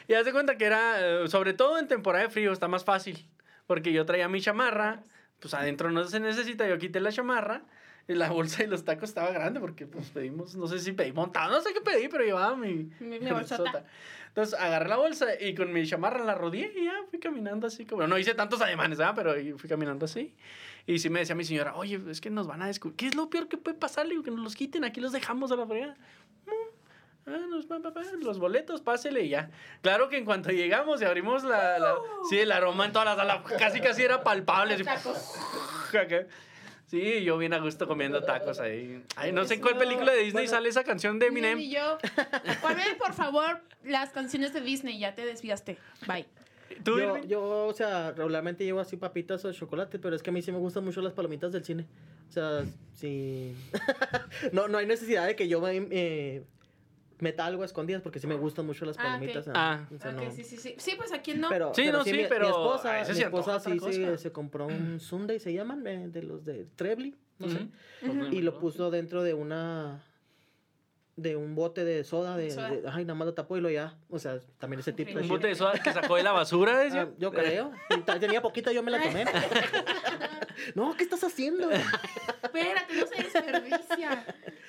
Y 0.07 0.13
haz 0.15 0.25
de 0.25 0.31
cuenta 0.31 0.57
que 0.57 0.65
era, 0.65 0.95
eh, 0.99 1.27
sobre 1.27 1.53
todo 1.53 1.77
en 1.77 1.87
temporada 1.87 2.23
de 2.23 2.31
frío, 2.31 2.51
está 2.51 2.67
más 2.67 2.83
fácil. 2.83 3.27
Porque 3.67 3.93
yo 3.93 4.03
traía 4.05 4.27
mi 4.29 4.41
chamarra, 4.41 5.03
pues 5.39 5.53
adentro 5.53 5.91
no 5.91 6.03
se 6.05 6.19
necesita, 6.19 6.67
yo 6.67 6.79
quité 6.79 6.99
la 6.99 7.11
chamarra. 7.11 7.61
La 8.07 8.29
bolsa 8.29 8.63
y 8.63 8.67
los 8.67 8.83
tacos 8.83 9.09
estaba 9.09 9.31
grande 9.31 9.59
porque 9.59 9.85
pues 9.85 10.09
pedimos, 10.09 10.55
no 10.55 10.67
sé 10.67 10.79
si 10.79 10.91
pedí 10.91 11.13
montado, 11.13 11.49
no 11.51 11.61
sé 11.61 11.71
qué 11.73 11.79
pedí, 11.81 12.07
pero 12.09 12.23
llevaba 12.25 12.55
mi, 12.55 12.89
Mi- 12.99 13.19
mi 13.19 13.31
bolsota. 13.31 13.85
Entonces 14.27 14.57
agarré 14.59 14.89
la 14.89 14.97
bolsa 14.97 15.27
y 15.39 15.53
con 15.55 15.71
mi 15.73 15.85
chamarra 15.85 16.23
la 16.23 16.35
rodeé 16.35 16.73
y 16.75 16.85
ya 16.85 16.93
fui 17.09 17.19
caminando 17.19 17.67
así. 17.67 17.85
Como, 17.85 18.05
no 18.07 18.17
hice 18.17 18.33
tantos 18.33 18.61
ademanes. 18.61 18.99
Pero 19.15 19.33
fui 19.57 19.69
caminando 19.69 20.05
así. 20.05 20.33
Y 20.87 20.99
sí 20.99 21.09
me 21.09 21.19
decía 21.19 21.35
mi 21.35 21.43
señora, 21.43 21.75
oye, 21.75 21.99
es 22.09 22.21
que 22.21 22.29
nos 22.29 22.47
van 22.47 22.61
a 22.61 22.67
descubrir. 22.67 22.95
¿Qué 22.97 23.07
es 23.07 23.15
lo 23.15 23.29
peor 23.29 23.47
que 23.49 23.57
puede 23.57 23.77
pasar? 23.77 24.05
Le 24.05 24.11
digo, 24.11 24.23
que 24.23 24.31
nos 24.31 24.39
los 24.39 24.55
quiten, 24.55 24.83
aquí 24.85 24.99
los 25.01 25.11
dejamos 25.11 25.51
a 25.51 25.55
la 25.57 25.67
fregada. 25.67 25.95
Mm, 26.47 27.29
ah, 27.29 27.37
los, 27.49 27.65
los 28.23 28.39
boletos, 28.39 28.81
pásele 28.81 29.21
y 29.23 29.29
ya. 29.29 29.51
Claro 29.81 30.07
que 30.09 30.17
en 30.17 30.23
cuanto 30.25 30.49
llegamos 30.49 31.01
y 31.01 31.05
abrimos 31.05 31.43
la, 31.43 31.77
la- 31.77 31.95
Sí, 32.29 32.39
el 32.39 32.51
aroma 32.53 32.85
en 32.85 32.93
toda 32.93 33.05
la 33.05 33.15
sala 33.17 33.43
casi 33.59 33.79
casi 33.81 34.03
era 34.03 34.23
palpable. 34.23 34.73
así. 34.75 34.83
Sí, 36.91 37.23
yo 37.23 37.37
bien 37.37 37.53
a 37.53 37.59
gusto 37.59 37.87
comiendo 37.87 38.21
tacos 38.21 38.59
ahí. 38.59 39.01
Ay, 39.15 39.31
no 39.31 39.45
sé 39.45 39.53
en 39.53 39.61
cuál 39.61 39.77
película 39.77 40.11
de 40.11 40.23
Disney 40.23 40.43
bueno. 40.43 40.49
sale 40.49 40.67
esa 40.67 40.83
canción 40.83 41.19
de 41.19 41.27
Eminem. 41.27 41.57
ni 41.57 41.71
yo. 41.71 41.97
Ponme, 42.61 42.83
por 42.99 43.13
favor, 43.13 43.61
las 43.85 44.09
canciones 44.09 44.53
de 44.53 44.59
Disney. 44.59 44.99
Ya 44.99 45.15
te 45.15 45.25
desviaste. 45.25 45.77
Bye. 46.05 46.25
¿Tú, 46.83 46.99
Yo, 46.99 47.15
Irving? 47.15 47.29
yo, 47.29 47.67
o 47.67 47.73
sea, 47.73 48.11
regularmente 48.11 48.65
llevo 48.65 48.81
así 48.81 48.97
papitas 48.97 49.45
o 49.45 49.53
chocolate, 49.53 49.99
pero 49.99 50.17
es 50.17 50.21
que 50.21 50.31
a 50.31 50.33
mí 50.33 50.41
sí 50.41 50.51
me 50.51 50.57
gustan 50.57 50.83
mucho 50.83 51.01
las 51.01 51.13
palomitas 51.13 51.53
del 51.53 51.63
cine. 51.63 51.85
O 52.27 52.31
sea, 52.33 52.65
sí. 52.93 53.55
no, 54.51 54.67
no 54.67 54.77
hay 54.77 54.85
necesidad 54.85 55.27
de 55.27 55.37
que 55.37 55.47
yo 55.47 55.61
me 55.61 55.87
eh, 55.91 56.43
meta 57.21 57.45
algo 57.45 57.61
a 57.61 57.65
escondidas 57.65 58.01
porque 58.01 58.19
sí 58.19 58.27
me 58.27 58.35
gustan 58.35 58.65
mucho 58.65 58.83
las 58.83 58.97
Ah, 58.99 59.03
palomitas. 59.03 59.45
Ah. 59.53 59.87
o 59.95 59.97
sea, 59.97 60.11
Ok, 60.11 60.21
no. 60.23 60.31
sí, 60.31 60.43
sí, 60.43 60.57
sí. 60.57 60.75
Sí, 60.77 60.93
pues 60.97 61.13
aquí 61.13 61.33
no. 61.35 61.47
Pero, 61.49 61.73
Sí, 61.73 61.89
no, 61.91 62.03
sí, 62.03 62.11
mi, 62.13 62.25
pero 62.27 62.45
mi 62.45 62.49
esposa, 62.51 62.93
mi 63.13 63.19
esposa 63.21 63.59
sí 63.59 63.71
otra 63.79 64.17
se, 64.17 64.31
compró 64.31 64.67
un 64.67 64.99
Sunday, 64.99 65.39
se 65.39 65.53
llaman, 65.53 65.85
eh, 65.87 66.07
de 66.09 66.23
los 66.23 66.43
de 66.43 66.65
Trebly, 66.75 67.15
no 67.39 67.47
sé. 67.49 67.67
Ujú. 68.05 68.25
Y 68.31 68.41
lo 68.41 68.59
puso 68.59 68.91
dentro 68.91 69.23
de 69.23 69.33
una 69.33 70.03
de 71.17 71.35
un 71.35 71.53
bote 71.55 71.83
de 71.83 72.03
soda 72.03 72.35
de, 72.37 72.49
Soda. 72.49 72.69
de- 72.71 72.83
ay 72.91 73.03
nada 73.03 73.13
más 73.15 73.25
lo 73.27 73.33
tapó 73.33 73.55
y 73.57 73.61
lo 73.61 73.69
ya 73.69 73.95
o 74.09 74.17
sea 74.17 74.39
también 74.57 74.79
ese 74.79 74.93
tipo 74.93 75.09
de 75.11 75.17
Un 75.17 75.21
shit. 75.23 75.29
bote 75.29 75.47
de 75.47 75.55
soda 75.55 75.73
que 75.73 75.91
sacó 75.91 76.15
de 76.15 76.23
la 76.23 76.31
basura, 76.31 76.79
decía. 76.79 77.01
Ah, 77.11 77.15
yo 77.19 77.31
creo 77.31 77.71
ta- 78.05 78.17
tenía 78.19 78.41
poquita 78.41 78.71
yo 78.71 78.81
me 78.81 78.89
la 78.91 79.03
tomé 79.03 79.25
no 80.75 80.95
qué 80.95 81.03
estás 81.03 81.23
haciendo 81.23 81.69
Espérate, 82.43 82.95
no 82.95 83.07
se 83.07 83.23
desperdicia. 83.23 84.25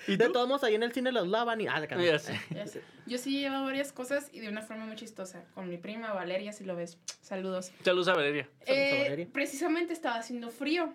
¿Y 0.06 0.16
de 0.16 0.28
todos 0.28 0.48
modos 0.48 0.64
ahí 0.64 0.74
en 0.74 0.82
el 0.82 0.92
cine 0.92 1.12
los 1.12 1.28
lavan 1.28 1.60
y 1.60 1.66
ah 1.66 1.80
de 1.80 1.88
Ya 2.04 2.18
sé. 2.18 2.40
Ya 2.50 2.66
sé. 2.66 2.82
Yo 3.06 3.18
sí 3.18 3.40
llevo 3.40 3.64
varias 3.64 3.92
cosas 3.92 4.28
y 4.32 4.40
de 4.40 4.48
una 4.48 4.62
forma 4.62 4.86
muy 4.86 4.96
chistosa. 4.96 5.44
Con 5.54 5.68
mi 5.68 5.78
prima 5.78 6.12
Valeria, 6.12 6.52
si 6.52 6.64
lo 6.64 6.76
ves. 6.76 6.98
Saludos. 7.20 7.72
Saludos 7.82 8.08
a 8.08 8.14
Valeria. 8.14 8.48
Eh, 8.66 9.02
Valeria. 9.04 9.28
precisamente 9.32 9.92
estaba 9.92 10.16
haciendo 10.16 10.50
frío. 10.50 10.94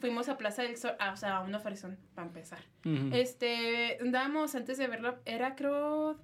Fuimos 0.00 0.28
a 0.28 0.38
Plaza 0.38 0.62
del 0.62 0.76
Sol, 0.76 0.92
ah, 0.98 1.12
o 1.12 1.16
sea, 1.16 1.38
a 1.38 1.40
una 1.42 1.60
fresón, 1.60 1.98
para 2.14 2.28
empezar. 2.28 2.60
Este, 3.12 3.98
andábamos 4.00 4.54
antes 4.54 4.78
de 4.78 4.86
verlo, 4.86 5.18
era 5.24 5.54
creo, 5.54 6.18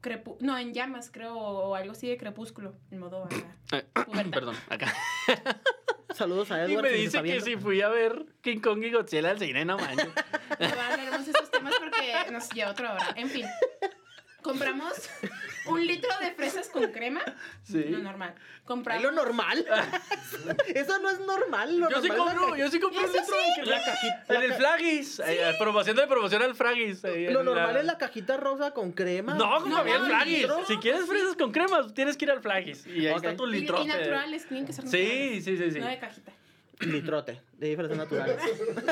crepu 0.00 0.36
no, 0.40 0.56
en 0.58 0.72
llamas 0.74 1.10
creo, 1.10 1.36
o 1.36 1.74
algo 1.74 1.92
así 1.92 2.08
de 2.08 2.16
crepúsculo, 2.16 2.74
en 2.90 2.98
modo 2.98 3.24
acá. 3.24 3.56
Eh, 3.72 3.84
pubertad. 4.06 4.30
Perdón, 4.30 4.56
acá. 4.68 4.92
saludos 6.14 6.50
a 6.50 6.66
Y 6.66 6.72
Edward 6.72 6.82
me 6.84 6.90
si 6.90 7.04
nos 7.04 7.12
dice 7.12 7.22
que 7.22 7.40
si 7.40 7.56
fui 7.56 7.80
a 7.80 7.88
ver 7.88 8.24
King 8.40 8.58
Kong 8.60 8.82
y 8.84 8.90
Godzilla 8.90 9.30
al 9.30 9.38
cine, 9.38 9.64
no 9.64 9.78
manches. 9.78 10.08
No 10.58 10.66
hablaremos 10.68 11.24
de 11.24 11.32
estos 11.32 11.50
temas 11.50 11.74
porque 11.78 12.30
nos 12.30 12.48
lleva 12.50 12.70
otra 12.72 12.92
hora. 12.92 13.06
En 13.16 13.28
fin, 13.30 13.46
compramos 14.42 14.92
un 15.66 15.86
litro 15.86 16.10
de 16.20 16.32
fresas 16.32 16.68
con 16.68 16.90
crema, 16.92 17.22
Sí. 17.62 17.84
lo 17.84 17.98
normal. 17.98 18.34
Compramos... 18.64 19.02
lo 19.02 19.10
normal 19.12 19.66
eso 20.74 20.98
no 21.00 21.10
es 21.10 21.18
normal 21.20 21.78
lo 21.80 21.90
Yo 21.90 22.00
sí 22.00 22.08
normal 22.08 22.36
compro, 22.36 22.56
yo 22.56 22.70
sí 22.70 22.78
compro 22.78 23.00
un 23.00 23.04
Eso 23.06 23.18
litro 23.20 23.34
sí. 23.56 23.60
de 23.60 23.66
la 23.66 23.84
cajita 23.84 24.24
En 24.28 24.42
el 24.42 24.54
Flagis. 24.54 25.20
eh, 25.26 25.54
promoción 25.58 25.96
de 25.96 26.06
promoción 26.06 26.42
al 26.42 26.54
Flagis. 26.54 27.02
lo 27.02 27.42
normal 27.42 27.74
la- 27.74 27.80
es 27.80 27.86
la 27.86 27.98
cajita 27.98 28.36
rosa 28.36 28.70
con 28.72 28.92
crema 28.92 29.34
No, 29.34 29.54
como 29.60 29.66
No, 29.68 29.76
había 29.78 29.96
el 29.96 30.02
no, 30.02 30.06
Flagis. 30.06 30.46
Si 30.68 30.76
quieres 30.78 31.06
fresas 31.06 31.34
con 31.36 31.50
cremas, 31.52 31.92
tienes 31.94 32.16
que 32.16 32.24
ir 32.24 32.30
al 32.30 32.40
Flagis. 32.40 32.86
Y 32.86 33.06
ahí 33.08 33.14
está 33.16 33.34
tu 33.36 33.46
Y, 33.48 33.52
litro. 33.60 33.82
y 33.82 33.86
naturales, 33.86 34.46
tienen 34.46 34.66
que 34.66 34.72
ser 34.72 34.84
naturales. 34.84 35.10
Sí, 35.10 35.42
sí, 35.42 35.56
sí, 35.56 35.70
sí. 35.72 35.80
No 35.80 35.86
de 35.88 35.98
cajita. 35.98 36.32
Litrote 36.86 37.40
de 37.58 37.68
diferencias 37.68 37.98
naturales 37.98 38.36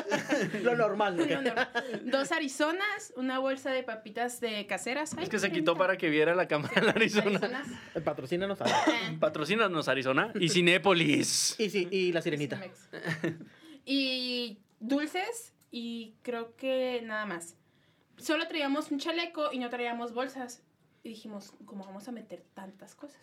lo 0.62 0.76
normal 0.76 1.16
¿no? 1.16 1.24
No, 1.26 1.42
no. 1.42 2.10
Dos 2.10 2.32
Arizonas, 2.32 3.12
una 3.16 3.38
bolsa 3.38 3.70
de 3.70 3.82
papitas 3.82 4.40
de 4.40 4.66
caseras. 4.66 5.14
Ay, 5.16 5.24
Es 5.24 5.28
que 5.30 5.38
se 5.38 5.50
quitó 5.50 5.76
para 5.76 5.96
que 5.96 6.08
viera 6.08 6.34
la 6.34 6.46
cámara 6.46 6.72
en 6.80 6.88
Arizona. 6.88 7.26
Arizonas. 7.38 7.68
el 7.94 8.02
patrocínanos 8.02 8.60
Eh, 8.90 9.16
Patrocínanos 9.18 9.88
Arizona 9.88 10.32
y 10.38 10.48
Cinépolis. 10.48 11.56
y 11.58 11.70
sí 11.70 11.88
y 11.90 12.12
la 12.12 12.22
sirenita. 12.22 12.60
Y 13.84 14.58
dulces 14.78 15.52
y 15.70 16.14
creo 16.22 16.56
que 16.56 17.02
nada 17.04 17.26
más. 17.26 17.56
Solo 18.18 18.46
traíamos 18.48 18.90
un 18.90 18.98
chaleco 18.98 19.52
y 19.52 19.58
no 19.58 19.70
traíamos 19.70 20.12
bolsas. 20.12 20.62
Y 21.02 21.08
dijimos, 21.10 21.52
¿cómo 21.64 21.84
vamos 21.86 22.06
a 22.08 22.12
meter 22.12 22.42
tantas 22.54 22.94
cosas? 22.94 23.18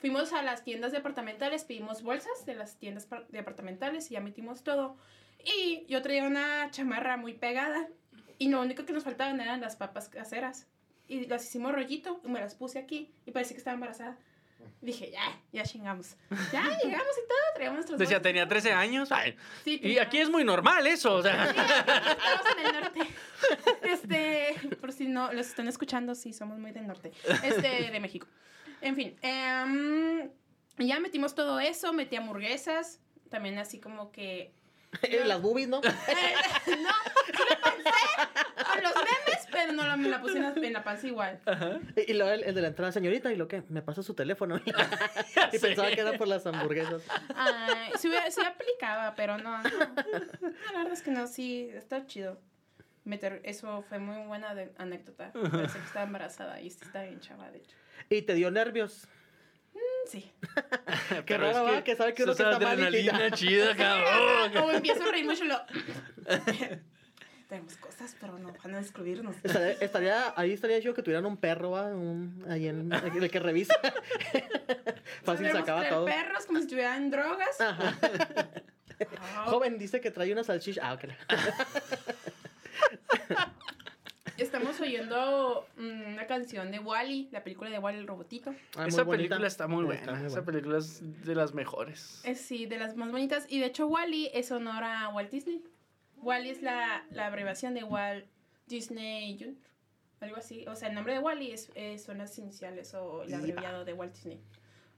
Fuimos 0.00 0.32
a 0.32 0.42
las 0.42 0.64
tiendas 0.64 0.92
departamentales, 0.92 1.64
pedimos 1.64 2.02
bolsas 2.02 2.44
de 2.46 2.54
las 2.54 2.76
tiendas 2.76 3.06
par- 3.06 3.26
departamentales 3.28 4.10
y 4.10 4.14
ya 4.14 4.20
metimos 4.20 4.62
todo. 4.62 4.96
Y 5.44 5.84
yo 5.88 6.02
traía 6.02 6.24
una 6.24 6.70
chamarra 6.70 7.16
muy 7.16 7.32
pegada 7.34 7.88
y 8.38 8.48
lo 8.48 8.60
único 8.60 8.84
que 8.84 8.92
nos 8.92 9.04
faltaban 9.04 9.40
eran 9.40 9.60
las 9.60 9.76
papas 9.76 10.08
caseras. 10.08 10.66
Y 11.08 11.26
las 11.26 11.44
hicimos 11.44 11.72
rollito 11.72 12.20
y 12.24 12.28
me 12.28 12.40
las 12.40 12.54
puse 12.54 12.78
aquí 12.78 13.12
y 13.26 13.30
parecía 13.30 13.54
que 13.54 13.58
estaba 13.58 13.74
embarazada. 13.74 14.16
Dije, 14.80 15.10
ya, 15.10 15.20
ya 15.52 15.62
chingamos. 15.62 16.16
Ya 16.50 16.62
llegamos 16.82 17.12
y 17.18 17.28
todo, 17.28 17.38
traíamos 17.54 17.76
nuestros 17.76 17.98
Decía, 17.98 18.16
bolsas. 18.16 18.22
tenía 18.22 18.48
13 18.48 18.72
años. 18.72 19.12
Ay, 19.12 19.36
Sí, 19.62 19.78
y 19.82 19.98
aquí 19.98 20.18
es 20.18 20.30
muy 20.30 20.44
normal 20.44 20.86
eso, 20.86 21.14
o 21.16 21.22
sea. 21.22 21.44
Estamos 21.50 22.46
en 22.58 22.66
el 22.66 22.80
norte. 22.82 23.00
Este, 23.82 24.76
por 24.80 24.92
si 24.92 25.06
no 25.06 25.32
los 25.32 25.46
están 25.48 25.68
escuchando, 25.68 26.14
sí, 26.14 26.32
somos 26.32 26.58
muy 26.58 26.72
del 26.72 26.86
norte. 26.86 27.12
Este, 27.42 27.90
de 27.90 28.00
México. 28.00 28.26
En 28.80 28.96
fin, 28.96 29.16
em, 29.22 30.30
ya 30.78 31.00
metimos 31.00 31.34
todo 31.34 31.60
eso, 31.60 31.92
metí 31.92 32.16
hamburguesas, 32.16 33.00
también 33.30 33.58
así 33.58 33.80
como 33.80 34.12
que... 34.12 34.52
Las 35.24 35.42
boobies, 35.42 35.68
¿no? 35.68 35.80
no, 35.82 35.90
sí 35.90 36.70
lo 36.76 37.60
pensé 37.62 37.90
con 38.72 38.82
los 38.82 38.94
memes, 38.94 39.48
pero 39.50 39.72
no 39.72 39.84
la- 39.86 39.96
me 39.96 40.08
la 40.08 40.20
puse 40.20 40.36
en 40.36 40.42
la, 40.44 40.52
en 40.54 40.72
la 40.72 40.84
panza 40.84 41.06
igual. 41.08 41.40
Y 41.96 42.12
luego 42.12 42.30
el, 42.32 42.44
el 42.44 42.54
de 42.54 42.62
la 42.62 42.68
entrada, 42.68 42.92
señorita, 42.92 43.32
¿y 43.32 43.36
lo 43.36 43.48
que? 43.48 43.62
Me 43.70 43.82
pasa 43.82 44.02
su 44.04 44.14
teléfono. 44.14 44.60
y 45.52 45.58
pensaba 45.58 45.90
que 45.90 46.00
era 46.00 46.12
por 46.16 46.28
las 46.28 46.46
hamburguesas. 46.46 47.02
Ay, 47.34 47.90
sí, 47.98 48.08
sí 48.30 48.40
aplicaba, 48.44 49.14
pero. 49.16 49.36
No, 49.38 49.60
la 49.62 50.78
verdad 50.78 50.92
es 50.92 51.02
que 51.02 51.10
no, 51.10 51.26
sí, 51.26 51.68
está 51.74 52.06
chido. 52.06 52.40
Meter, 53.04 53.40
eso 53.44 53.82
fue 53.88 53.98
muy 53.98 54.26
buena 54.28 54.54
de- 54.54 54.72
anécdota. 54.78 55.32
Parece 55.32 55.78
que 55.78 55.84
estaba 55.86 56.04
embarazada 56.06 56.60
y 56.60 56.70
sí 56.70 56.78
está 56.82 57.02
bien 57.02 57.20
chava, 57.20 57.50
de 57.50 57.58
hecho. 57.58 57.76
Y 58.10 58.22
te 58.22 58.34
dio 58.34 58.50
nervios. 58.50 59.06
Sí. 60.10 60.30
Qué 61.08 61.22
Pero 61.26 61.50
raro, 61.50 61.68
es. 61.74 61.82
Que 61.84 61.96
sabe 61.96 62.14
que 62.14 62.24
uno 62.24 62.34
que 62.34 62.42
está 62.42 62.58
mal 62.58 62.78
y 62.78 62.82
que 62.82 63.10
adrenalina 63.10 63.30
chida, 63.30 63.74
cabrón. 63.76 64.56
O 64.58 64.70
empiezo 64.70 65.02
a 65.02 65.10
reír 65.10 65.24
mucho 65.24 65.44
y 65.44 65.48
lo... 65.48 65.60
Tenemos 67.48 67.76
cosas, 67.76 68.16
pero 68.20 68.38
no 68.38 68.52
van 68.64 68.74
a 68.74 68.78
descubrirnos. 68.78 69.36
Estaría, 69.42 69.72
estaría- 69.72 70.34
ahí 70.36 70.52
estaría 70.52 70.78
yo 70.78 70.94
que 70.94 71.02
tuvieran 71.02 71.26
un 71.26 71.36
perro, 71.36 71.70
¿va? 71.72 71.84
Un- 71.86 72.44
ahí 72.48 72.68
en 72.68 72.90
el 72.92 73.30
que 73.30 73.38
revisa. 73.38 73.74
Fácil 75.22 75.50
sacaba 75.52 75.80
traer 75.80 75.94
todo. 75.94 76.04
perros 76.06 76.46
como 76.46 76.58
si 76.58 76.64
estuvieran 76.64 77.10
drogas. 77.10 77.60
Ajá. 77.60 77.98
Ah, 79.20 79.44
Joven 79.46 79.78
dice 79.78 80.00
que 80.00 80.10
trae 80.10 80.32
una 80.32 80.42
salchicha. 80.42 80.80
Ah, 80.84 80.94
ok. 80.94 81.04
Estamos 84.36 84.80
oyendo 84.80 85.66
mm, 85.76 86.14
una 86.14 86.26
canción 86.26 86.70
de 86.72 86.80
Wally, 86.80 87.28
la 87.30 87.44
película 87.44 87.70
de 87.70 87.78
Wally 87.78 87.98
el 87.98 88.06
robotito. 88.06 88.50
Ah, 88.76 88.86
Esa 88.86 89.04
bonita. 89.04 89.16
película 89.28 89.46
está 89.46 89.68
muy 89.68 89.84
buena. 89.84 90.00
Está 90.00 90.14
muy 90.14 90.26
Esa 90.26 90.44
película 90.44 90.78
es 90.78 91.24
de 91.24 91.34
las 91.34 91.54
mejores. 91.54 92.20
Es 92.24 92.40
sí, 92.40 92.66
de 92.66 92.78
las 92.78 92.96
más 92.96 93.10
bonitas. 93.12 93.46
Y 93.48 93.60
de 93.60 93.66
hecho, 93.66 93.86
Wally 93.86 94.30
es 94.34 94.50
honor 94.50 94.82
a 94.82 95.08
Walt 95.10 95.30
Disney. 95.30 95.62
Wally 96.16 96.50
es 96.50 96.62
la, 96.62 97.04
la 97.10 97.26
abreviación 97.26 97.74
de 97.74 97.84
Walt 97.84 98.26
Disney 98.66 99.38
Jr. 99.38 99.54
Algo 100.20 100.36
así. 100.36 100.64
O 100.66 100.74
sea, 100.74 100.88
el 100.88 100.94
nombre 100.94 101.12
de 101.12 101.18
Wally 101.20 101.52
es, 101.52 101.70
es- 101.74 102.02
son 102.02 102.18
las 102.18 102.36
iniciales 102.38 102.92
o 102.94 103.22
el 103.22 103.34
abreviado 103.34 103.84
de 103.84 103.92
Walt 103.92 104.14
Disney. 104.14 104.40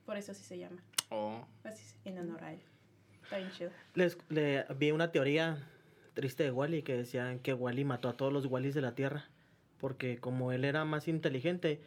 Por 0.07 0.17
eso 0.17 0.33
así 0.33 0.45
se 0.45 0.57
llama. 0.59 0.83
Oh. 1.11 1.45
Así 1.65 1.83
es, 1.83 1.97
en 2.05 2.19
honor 2.19 2.43
a 2.43 2.53
él. 2.55 2.61
Está 3.25 3.39
bien 3.39 3.51
chido. 3.51 3.71
Les, 3.95 4.17
le, 4.29 4.65
vi 4.77 4.93
una 4.93 5.11
teoría 5.11 5.59
triste 6.17 6.43
de 6.43 6.51
Wally 6.51 6.83
que 6.83 6.97
decían 6.97 7.39
que 7.39 7.55
Wally 7.55 7.85
mató 7.85 8.09
a 8.09 8.17
todos 8.17 8.33
los 8.33 8.47
Wallys 8.47 8.75
de 8.75 8.81
la 8.81 8.97
Tierra. 8.97 9.29
Porque 9.79 10.17
como 10.19 10.51
él 10.51 10.65
era 10.65 10.85
más 10.85 11.07
inteligente 11.07 11.81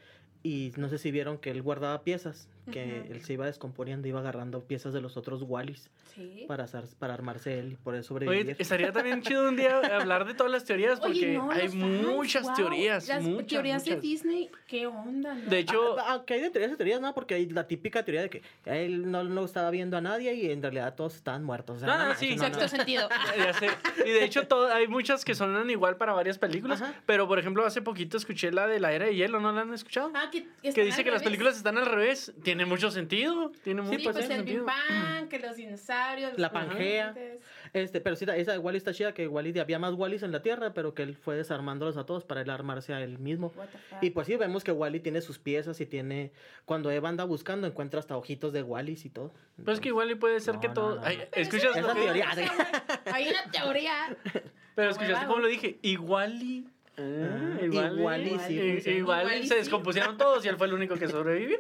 y 0.44 0.72
no 0.78 0.88
sé 0.88 1.00
si 1.00 1.12
vieron 1.12 1.40
que 1.40 1.52
él 1.52 1.62
guardaba 1.62 2.04
piezas, 2.04 2.48
que 2.72 3.08
él 3.10 3.22
se 3.24 3.34
iba 3.34 3.48
descomponiendo, 3.48 4.08
iba 4.08 4.20
agarrando 4.20 4.64
piezas 4.64 4.94
de 4.94 5.02
los 5.02 5.18
otros 5.18 5.42
Wallys 5.42 5.90
Sí. 6.16 6.46
para, 6.48 6.64
hacer- 6.66 6.86
para 6.98 7.14
armarse 7.14 7.60
él 7.60 7.74
y 7.74 7.76
poder 7.76 8.00
Oye, 8.00 8.08
sobrevivir. 8.08 8.56
estaría 8.60 8.92
también 8.92 9.22
chido 9.24 9.48
un 9.48 9.56
día 9.56 9.80
hablar 9.98 10.26
de 10.26 10.34
todas 10.34 10.52
las 10.52 10.64
teorías 10.66 11.00
porque 11.00 11.12
Oye, 11.20 11.34
no, 11.38 11.52
hay 11.52 11.64
los 11.68 11.76
fans, 11.76 12.06
muchas 12.08 12.44
wow. 12.44 12.56
teorías. 12.56 13.08
Las 13.08 13.24
muchas, 13.24 13.48
teorías 13.48 13.86
de 13.86 13.92
muchas. 13.92 14.02
Disney, 14.02 14.50
¿qué 14.68 14.88
onda? 14.88 15.34
no? 15.36 15.50
De 15.50 15.60
hecho, 15.60 15.98
Ah, 16.00 16.06
ah, 16.16 16.24
que 16.26 16.34
hay 16.36 16.42
de 16.42 16.50
teorías 16.50 16.72
y 16.74 16.76
teorías, 16.78 17.02
¿no? 17.02 17.14
Porque 17.14 17.36
hay 17.36 17.48
la 17.50 17.68
típica 17.68 18.04
teoría 18.04 18.22
de 18.24 18.30
que 18.30 18.42
él 18.66 19.10
no, 19.12 19.24
no 19.24 19.46
estaba 19.46 19.70
viendo 19.72 19.98
a 19.98 20.02
nadie 20.02 20.34
y 20.34 20.52
en 20.52 20.62
realidad 20.62 20.96
todos 20.96 21.16
estaban 21.16 21.44
muertos. 21.44 21.78
O 21.78 21.80
sea, 21.80 21.88
No, 21.98 22.08
no, 22.10 22.16
sí, 22.16 22.38
Sexto 22.38 22.68
sentido. 22.68 23.08
Ya 23.38 23.54
sé. 23.54 23.70
Y 24.06 24.10
de 24.10 24.24
hecho, 24.24 24.48
todo, 24.48 24.72
hay 24.74 24.88
muchas 24.88 25.24
que 25.26 25.36
sonan 25.36 25.70
igual 25.70 25.98
para 25.98 26.14
varias 26.14 26.38
películas. 26.38 26.82
Ajá. 26.82 26.94
Pero, 27.06 27.28
por 27.28 27.40
ejemplo, 27.40 27.66
hace 27.66 27.82
poquito 27.82 28.18
escuché 28.18 28.52
la 28.52 28.68
de 28.68 28.80
la 28.80 28.92
era 28.94 29.06
de 29.06 29.16
hielo, 29.16 29.40
¿no 29.40 29.52
la 29.52 29.62
han 29.62 29.74
escuchado? 29.74 30.12
Ah, 30.16 30.30
que, 30.32 30.48
que 30.74 30.84
dice 30.84 31.04
que 31.04 31.12
las 31.12 31.20
revés. 31.20 31.24
películas 31.24 31.58
están 31.58 31.78
al 31.78 31.86
revés. 31.86 32.34
Tiene 32.44 32.66
mucho 32.66 32.92
sentido. 32.92 33.52
Tiene 33.64 33.82
Sí, 33.84 33.88
mucho 33.98 34.12
pues, 34.12 34.26
sí, 34.26 34.32
el 34.34 34.44
Big 34.44 34.56
sentido. 34.60 34.66
Bang, 34.66 35.28
que 35.30 35.40
los 35.40 35.56
dinosaurios. 35.56 35.99
Los 36.20 36.38
La 36.40 36.52
Pangea. 36.52 37.16
Este, 37.74 38.02
pero 38.02 38.16
sí, 38.16 38.26
esa 38.36 38.52
de 38.54 38.58
Wally 38.58 38.78
está 38.78 38.94
chida, 38.94 39.14
que 39.14 39.28
Wally 39.28 39.58
había 39.60 39.78
más 39.80 39.94
Wallys 39.94 40.24
en 40.24 40.32
la 40.32 40.42
Tierra, 40.42 40.74
pero 40.74 40.94
que 40.94 41.04
él 41.04 41.16
fue 41.16 41.36
desarmándolos 41.36 41.98
a 41.98 42.06
todos 42.06 42.24
para 42.26 42.42
él 42.42 42.50
armarse 42.50 42.94
a 42.94 43.02
él 43.02 43.20
mismo. 43.20 43.52
Y 44.02 44.10
pues 44.12 44.28
sí, 44.28 44.36
vemos 44.36 44.64
que 44.64 44.72
Wally 44.72 45.00
tiene 45.00 45.22
sus 45.22 45.40
piezas 45.40 45.80
y 45.82 45.86
tiene... 45.86 46.32
Cuando 46.66 46.90
Eva 46.92 47.10
anda 47.10 47.24
buscando, 47.26 47.68
encuentra 47.68 48.00
hasta 48.00 48.18
ojitos 48.18 48.54
de 48.54 48.64
Wallys 48.64 49.06
y 49.06 49.10
todo. 49.10 49.32
Pues 49.64 49.76
es 49.78 49.82
que 49.82 49.90
igual 49.90 50.10
y 50.12 50.16
puede 50.16 50.40
ser 50.40 50.56
No, 50.56 50.62
que 50.62 50.68
no, 50.70 50.74
todo. 50.74 50.96
no, 50.96 51.02
Ay, 51.06 51.18
no. 51.18 51.24
Pero 51.32 51.42
¿Escuchas 51.44 51.78
Esa 51.78 51.94
teoría. 51.94 52.30
Hay 53.12 53.28
una 53.30 53.52
teoría. 53.52 54.18
Pero 54.76 54.92
escuchaste 54.92 55.26
cómo 55.28 55.40
lo 55.40 55.48
dije. 55.48 55.78
Igual 55.82 56.42
y. 56.42 56.68
Ah, 56.98 57.58
igual, 57.62 57.98
igual 57.98 58.28
y 58.28 58.34
y, 58.34 58.40
sí 58.40 58.54
i- 58.60 58.72
funciona. 58.74 58.98
igual 58.98 59.22
Igual 59.24 59.38
y 59.40 59.48
se 59.48 59.54
sí. 59.54 59.60
descompusieron 59.60 60.18
todos 60.18 60.44
y 60.44 60.50
él 60.50 60.58
fue 60.58 60.68
el 60.68 60.74
único 60.74 60.96
que 60.96 61.08
sobrevivió. 61.08 61.58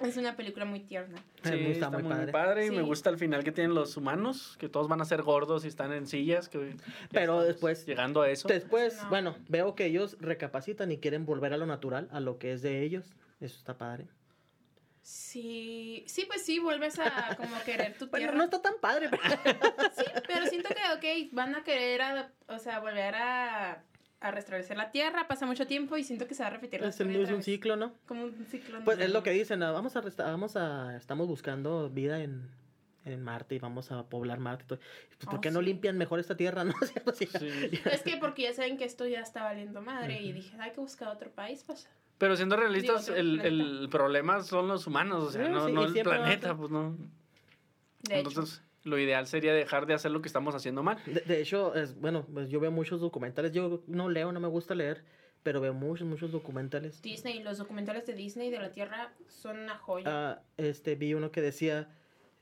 Es 0.00 0.16
una 0.16 0.34
película 0.36 0.64
muy 0.64 0.80
tierna. 0.80 1.18
Sí, 1.44 1.50
Sí, 1.50 1.66
está 1.72 1.88
muy 1.90 2.02
padre. 2.32 2.66
y 2.66 2.70
me 2.70 2.82
gusta 2.82 3.10
el 3.10 3.16
final 3.18 3.44
que 3.44 3.52
tienen 3.52 3.74
los 3.74 3.96
humanos, 3.96 4.56
que 4.58 4.68
todos 4.68 4.88
van 4.88 5.00
a 5.00 5.04
ser 5.04 5.22
gordos 5.22 5.64
y 5.64 5.68
están 5.68 5.92
en 5.92 6.06
sillas. 6.06 6.48
Que, 6.48 6.74
Pero 7.12 7.42
después- 7.42 7.86
Llegando 7.86 8.22
a 8.22 8.28
eso. 8.28 8.48
Después, 8.48 9.00
No. 9.04 9.08
bueno, 9.10 9.36
veo 9.48 9.74
que 9.74 9.86
ellos 9.86 10.16
recapacitan 10.20 10.90
y 10.90 10.98
quieren 10.98 11.24
volver 11.24 11.52
a 11.52 11.56
lo 11.56 11.66
natural, 11.66 12.08
a 12.10 12.20
lo 12.20 12.38
que 12.38 12.52
es 12.52 12.62
de 12.62 12.82
ellos. 12.82 13.14
Eso 13.40 13.56
está 13.56 13.78
padre. 13.78 14.08
Sí, 15.02 16.02
sí, 16.06 16.24
pues 16.26 16.42
sí, 16.44 16.58
vuelves 16.58 16.98
a 16.98 17.36
como 17.36 17.54
querer 17.64 17.96
tu 17.98 18.06
Bueno, 18.10 18.24
tierra. 18.26 18.38
no 18.38 18.44
está 18.44 18.62
tan 18.62 18.74
padre, 18.80 19.10
pero... 19.10 19.22
Sí, 19.96 20.04
pero 20.26 20.46
siento 20.46 20.70
que, 20.70 21.26
ok, 21.26 21.28
van 21.32 21.54
a 21.54 21.62
querer, 21.62 22.00
adap- 22.00 22.32
o 22.48 22.58
sea, 22.58 22.80
volver 22.80 23.14
a, 23.14 23.84
a 24.28 24.30
restablecer 24.30 24.76
la 24.76 24.90
tierra, 24.90 25.26
pasa 25.28 25.46
mucho 25.46 25.66
tiempo 25.66 25.96
y 25.96 26.04
siento 26.04 26.26
que 26.26 26.34
se 26.34 26.42
va 26.42 26.48
a 26.48 26.50
repetir 26.52 26.80
la 26.80 26.88
es, 26.88 26.94
historia 26.94 27.22
es 27.22 27.28
un 27.30 27.36
vez. 27.36 27.44
ciclo, 27.44 27.76
¿no? 27.76 27.92
Como 28.06 28.24
un 28.24 28.46
ciclo. 28.46 28.80
Pues 28.84 28.98
es 28.98 29.12
lo 29.12 29.22
que 29.22 29.30
dicen, 29.30 29.60
vamos 29.60 29.96
a, 29.96 30.00
resta- 30.02 30.24
vamos 30.24 30.56
a, 30.56 30.96
estamos 30.96 31.26
buscando 31.28 31.90
vida 31.90 32.22
en, 32.22 32.48
en 33.04 33.22
Marte 33.22 33.54
y 33.54 33.58
vamos 33.58 33.92
a 33.92 34.04
poblar 34.08 34.38
Marte. 34.38 34.64
y 34.64 34.66
todo. 34.68 34.78
Pues, 34.78 35.18
¿Por 35.26 35.34
Oh, 35.36 35.40
qué 35.40 35.50
no 35.50 35.60
sí. 35.60 35.66
limpian 35.66 35.98
mejor 35.98 36.20
esta 36.20 36.36
tierra? 36.36 36.64
No 36.64 36.74
pues, 37.04 37.18
Sí. 37.18 37.28
Es 37.90 38.02
que 38.02 38.16
porque 38.16 38.42
ya 38.42 38.52
saben 38.54 38.76
que 38.78 38.84
esto 38.84 39.06
ya 39.06 39.20
está 39.20 39.42
valiendo 39.44 39.80
madre 39.82 40.20
y 40.22 40.32
dije, 40.32 40.56
hay 40.60 40.72
que 40.72 40.80
buscar 40.80 41.08
otro 41.08 41.30
país, 41.30 41.62
pues. 41.66 41.88
Pero 42.18 42.36
siendo 42.36 42.56
realistas, 42.56 43.06
Digo, 43.06 43.18
el, 43.18 43.40
el 43.40 43.88
problema 43.90 44.42
son 44.42 44.68
los 44.68 44.86
humanos, 44.86 45.24
o 45.24 45.30
sea, 45.32 45.44
Sí, 45.46 45.52
no, 45.52 45.66
sí, 45.66 45.72
no 45.72 45.84
el 45.84 45.92
planeta, 46.02 46.56
pues 46.56 46.70
no. 46.70 46.96
De 48.02 48.20
hecho. 48.20 48.44
Lo 48.84 48.98
ideal 48.98 49.26
sería 49.26 49.54
dejar 49.54 49.86
de 49.86 49.94
hacer 49.94 50.10
lo 50.10 50.20
que 50.20 50.28
estamos 50.28 50.54
haciendo 50.54 50.82
mal. 50.82 50.98
De, 51.06 51.20
de 51.20 51.40
hecho, 51.40 51.74
es, 51.74 51.98
bueno, 51.98 52.26
pues 52.32 52.50
yo 52.50 52.60
veo 52.60 52.70
muchos 52.70 53.00
documentales. 53.00 53.52
Yo 53.52 53.82
no 53.86 54.10
leo, 54.10 54.30
no 54.30 54.40
me 54.40 54.48
gusta 54.48 54.74
leer, 54.74 55.02
pero 55.42 55.60
veo 55.60 55.72
muchos, 55.72 56.06
muchos 56.06 56.32
documentales. 56.32 57.00
Disney, 57.00 57.42
los 57.42 57.58
documentales 57.58 58.06
de 58.06 58.12
Disney 58.12 58.50
de 58.50 58.58
la 58.58 58.70
Tierra 58.72 59.12
son 59.26 59.58
una 59.58 59.78
joya. 59.78 60.04
Ah, 60.06 60.42
este, 60.58 60.96
vi 60.96 61.14
uno 61.14 61.30
que 61.32 61.40
decía 61.40 61.88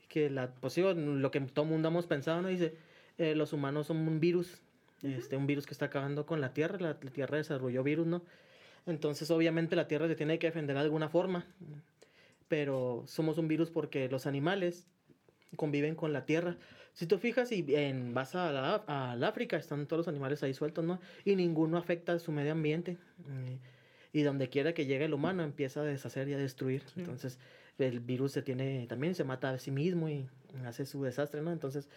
que 0.09 0.29
la, 0.29 0.53
pues 0.55 0.73
sí, 0.73 0.81
lo 0.81 1.31
que 1.31 1.39
todo 1.41 1.65
mundo 1.65 1.87
hemos 1.87 2.07
pensado, 2.07 2.41
¿no? 2.41 2.49
Dice, 2.49 2.75
eh, 3.17 3.35
los 3.35 3.53
humanos 3.53 3.87
son 3.87 3.97
un 3.97 4.19
virus, 4.19 4.61
este, 5.01 5.37
un 5.37 5.47
virus 5.47 5.65
que 5.65 5.73
está 5.73 5.85
acabando 5.85 6.25
con 6.25 6.41
la 6.41 6.53
Tierra, 6.53 6.77
la, 6.79 6.97
la 7.01 7.11
Tierra 7.11 7.37
desarrolló 7.37 7.83
virus, 7.83 8.05
¿no? 8.05 8.21
Entonces, 8.85 9.31
obviamente, 9.31 9.75
la 9.75 9.87
Tierra 9.87 10.07
se 10.07 10.15
tiene 10.15 10.39
que 10.39 10.47
defender 10.47 10.75
de 10.75 10.81
alguna 10.81 11.07
forma, 11.07 11.45
pero 12.47 13.03
somos 13.07 13.37
un 13.37 13.47
virus 13.47 13.69
porque 13.71 14.09
los 14.09 14.25
animales 14.25 14.87
conviven 15.55 15.95
con 15.95 16.13
la 16.13 16.25
Tierra. 16.25 16.57
Si 16.93 17.07
tú 17.07 17.17
fijas 17.17 17.51
y 17.51 17.65
en, 17.75 18.13
vas 18.13 18.35
a 18.35 18.51
la, 18.51 18.75
al 18.87 19.23
África, 19.23 19.57
están 19.57 19.87
todos 19.87 19.99
los 19.99 20.07
animales 20.07 20.43
ahí 20.43 20.53
sueltos, 20.53 20.85
¿no? 20.85 20.99
Y 21.25 21.35
ninguno 21.35 21.77
afecta 21.77 22.13
a 22.13 22.19
su 22.19 22.31
medio 22.31 22.51
ambiente. 22.51 22.97
eh, 23.29 23.59
Y 24.11 24.21
donde 24.21 24.47
quiera 24.47 24.73
que 24.73 24.85
llegue 24.85 25.05
el 25.05 25.13
humano 25.15 25.41
empieza 25.41 25.81
a 25.81 25.83
deshacer 25.83 26.27
y 26.29 26.33
a 26.33 26.37
destruir. 26.37 26.83
Entonces, 26.95 27.39
el 27.79 27.99
virus 27.99 28.31
se 28.33 28.43
tiene, 28.43 28.85
también 28.87 29.15
se 29.15 29.23
mata 29.23 29.49
a 29.49 29.57
sí 29.57 29.71
mismo 29.71 30.07
y 30.07 30.29
hace 30.65 30.85
su 30.85 31.01
desastre, 31.03 31.41
¿no? 31.41 31.51
Entonces, 31.51 31.89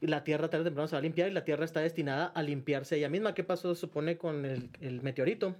la 0.00 0.24
Tierra 0.24 0.50
tarde 0.50 0.62
o 0.62 0.64
temprano 0.64 0.88
se 0.88 0.96
va 0.96 0.98
a 0.98 1.02
limpiar 1.02 1.30
y 1.30 1.32
la 1.32 1.44
Tierra 1.44 1.64
está 1.64 1.80
destinada 1.80 2.26
a 2.26 2.42
limpiarse 2.42 2.96
ella 2.96 3.08
misma. 3.08 3.32
¿Qué 3.32 3.44
pasó, 3.44 3.76
supone, 3.76 4.18
con 4.18 4.44
el, 4.44 4.70
el 4.80 5.02
meteorito? 5.02 5.54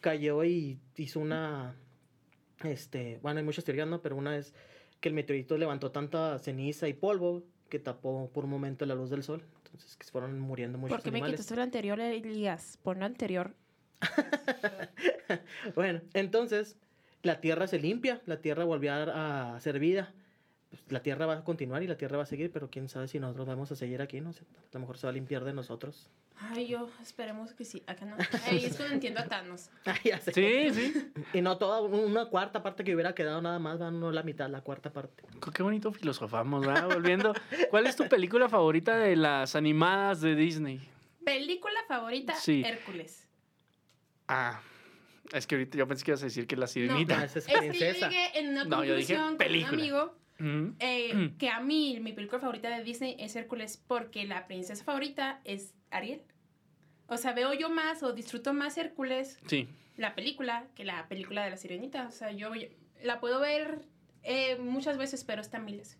Cayó 0.00 0.42
y 0.42 0.78
hizo 0.96 1.20
una, 1.20 1.74
este, 2.64 3.18
bueno, 3.20 3.38
hay 3.38 3.44
muchas 3.44 3.64
teorías, 3.64 3.88
¿no? 3.88 4.00
Pero 4.00 4.16
una 4.16 4.38
es 4.38 4.54
que 5.00 5.08
el 5.08 5.14
meteorito 5.14 5.56
levantó 5.58 5.90
tanta 5.90 6.38
ceniza 6.38 6.88
y 6.88 6.94
polvo 6.94 7.42
que 7.68 7.78
tapó 7.78 8.30
por 8.32 8.44
un 8.44 8.50
momento 8.50 8.86
la 8.86 8.94
luz 8.94 9.10
del 9.10 9.22
sol. 9.22 9.42
Entonces, 9.64 9.96
que 9.96 10.04
se 10.04 10.12
fueron 10.12 10.38
muriendo 10.38 10.78
muchos 10.78 10.96
¿Por 10.96 11.04
qué 11.04 11.10
me 11.10 11.22
quitaste 11.22 11.56
la 11.56 11.64
anterior, 11.64 12.00
Elías? 12.00 12.78
Pon 12.82 13.00
la 13.00 13.06
anterior. 13.06 13.54
Bueno, 15.74 16.00
entonces 16.14 16.76
la 17.22 17.40
tierra 17.40 17.66
se 17.66 17.80
limpia, 17.80 18.22
la 18.26 18.40
tierra 18.40 18.64
volvió 18.64 18.92
a, 18.92 19.56
a 19.56 19.60
ser 19.60 19.80
vida. 19.80 20.14
Pues, 20.82 20.92
la 20.92 21.00
Tierra 21.02 21.26
va 21.26 21.38
a 21.38 21.44
continuar 21.44 21.82
y 21.82 21.86
la 21.86 21.96
Tierra 21.96 22.16
va 22.16 22.22
a 22.24 22.26
seguir, 22.26 22.50
pero 22.52 22.70
quién 22.70 22.88
sabe 22.88 23.08
si 23.08 23.18
nosotros 23.20 23.46
vamos 23.46 23.70
a 23.72 23.76
seguir 23.76 24.00
aquí, 24.02 24.20
no 24.20 24.32
sé. 24.32 24.42
A 24.42 24.68
lo 24.74 24.80
mejor 24.80 24.98
se 24.98 25.06
va 25.06 25.10
a 25.10 25.12
limpiar 25.12 25.44
de 25.44 25.52
nosotros. 25.52 26.10
Ay, 26.38 26.66
yo 26.68 26.90
esperemos 27.02 27.52
que 27.54 27.64
sí. 27.64 27.82
Acá 27.86 28.04
no. 28.04 28.16
Ahí 28.46 28.64
es 28.64 28.76
cuando 28.76 28.94
entiendo 28.94 29.20
a 29.20 29.24
Thanos. 29.26 29.70
Ay, 29.84 29.96
ya 30.04 30.20
sé. 30.20 30.32
Sí, 30.32 30.74
sí. 30.74 31.12
Y 31.32 31.40
no 31.40 31.56
toda, 31.58 31.80
una 31.80 32.26
cuarta 32.26 32.62
parte 32.62 32.84
que 32.84 32.94
hubiera 32.94 33.14
quedado 33.14 33.40
nada 33.42 33.58
más, 33.58 33.80
va, 33.80 33.90
no 33.90 34.10
la 34.12 34.22
mitad, 34.22 34.48
la 34.50 34.60
cuarta 34.60 34.92
parte. 34.92 35.24
Qué 35.54 35.62
bonito 35.62 35.92
filosofamos, 35.92 36.66
¿verdad? 36.66 36.86
Volviendo. 36.88 37.32
¿Cuál 37.70 37.86
es 37.86 37.96
tu 37.96 38.08
película 38.08 38.48
favorita 38.48 38.96
de 38.98 39.16
las 39.16 39.56
animadas 39.56 40.20
de 40.20 40.34
Disney? 40.34 40.80
Película 41.24 41.80
favorita, 41.88 42.34
Sí. 42.36 42.62
Hércules. 42.64 43.26
Ah, 44.28 44.60
es 45.32 45.46
que 45.46 45.54
ahorita 45.56 45.78
yo 45.78 45.86
pensé 45.88 46.04
que 46.04 46.10
ibas 46.12 46.22
a 46.22 46.26
decir 46.26 46.46
que 46.46 46.56
la 46.56 46.62
No, 46.62 46.66
sirenita. 46.68 47.24
esa 47.24 47.38
es 47.38 47.46
Es 47.46 47.46
que 47.46 47.52
yo 47.54 47.58
princesa. 47.70 48.08
llegué 48.08 48.38
en 48.38 48.48
una 48.50 48.64
No, 48.64 48.84
yo 48.84 48.94
dije 48.96 49.16
con 49.16 49.24
un 49.24 49.36
película. 49.36 49.72
amigo 49.78 50.14
Mm. 50.38 50.72
eh, 50.80 51.32
que 51.38 51.48
a 51.48 51.60
mí 51.60 51.98
mi 52.00 52.12
película 52.12 52.40
favorita 52.40 52.68
de 52.68 52.84
Disney 52.84 53.16
es 53.18 53.34
Hércules 53.36 53.82
porque 53.86 54.24
la 54.26 54.46
princesa 54.46 54.84
favorita 54.84 55.40
es 55.44 55.74
Ariel. 55.90 56.22
O 57.08 57.16
sea, 57.16 57.32
veo 57.32 57.54
yo 57.54 57.70
más 57.70 58.02
o 58.02 58.12
disfruto 58.12 58.52
más 58.52 58.76
Hércules, 58.78 59.38
Sí. 59.46 59.68
la 59.96 60.14
película, 60.14 60.66
que 60.74 60.84
la 60.84 61.08
película 61.08 61.44
de 61.44 61.50
la 61.50 61.56
sirenita. 61.56 62.06
O 62.06 62.10
sea, 62.10 62.32
yo, 62.32 62.54
yo 62.54 62.68
la 63.02 63.20
puedo 63.20 63.40
ver 63.40 63.80
eh, 64.24 64.56
muchas 64.58 64.98
veces, 64.98 65.22
pero 65.24 65.40
está 65.40 65.58
miles. 65.58 65.96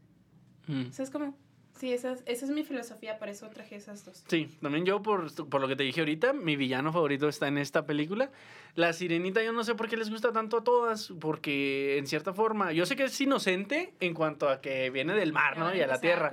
Mm. 0.67 0.89
O 0.89 0.93
sea, 0.93 1.05
es 1.05 1.11
como... 1.11 1.39
Sí, 1.79 1.93
esa 1.93 2.13
es, 2.13 2.23
esa 2.27 2.47
es 2.47 2.51
mi 2.51 2.65
filosofía, 2.65 3.19
por 3.19 3.29
eso 3.29 3.49
traje 3.51 3.77
esas 3.77 4.05
dos. 4.05 4.25
Sí, 4.27 4.49
también 4.63 4.87
yo, 4.87 5.03
por, 5.03 5.31
por 5.49 5.61
lo 5.61 5.69
que 5.69 5.77
te 5.77 5.83
dije 5.83 6.01
ahorita, 6.01 6.33
mi 6.33 6.57
villano 6.57 6.93
favorito 6.93 7.29
está 7.29 7.49
en 7.49 7.59
esta 7.59 7.85
película. 7.85 8.31
La 8.77 8.93
sirenita, 8.93 9.43
yo 9.43 9.53
no 9.53 9.63
sé 9.63 9.75
por 9.75 9.89
qué 9.89 9.97
les 9.97 10.09
gusta 10.11 10.33
tanto 10.33 10.59
a 10.59 10.65
todas, 10.65 11.13
porque 11.21 11.99
en 11.99 12.07
cierta 12.07 12.33
forma, 12.33 12.73
yo 12.73 12.87
sé 12.87 12.97
que 12.97 13.05
es 13.05 13.21
inocente 13.21 13.95
en 14.01 14.15
cuanto 14.15 14.49
a 14.49 14.61
que 14.61 14.91
viene 14.91 15.15
del 15.15 15.33
mar, 15.33 15.59
¿no? 15.59 15.75
Y 15.75 15.81
a 15.81 15.87
la 15.87 16.01
tierra. 16.01 16.33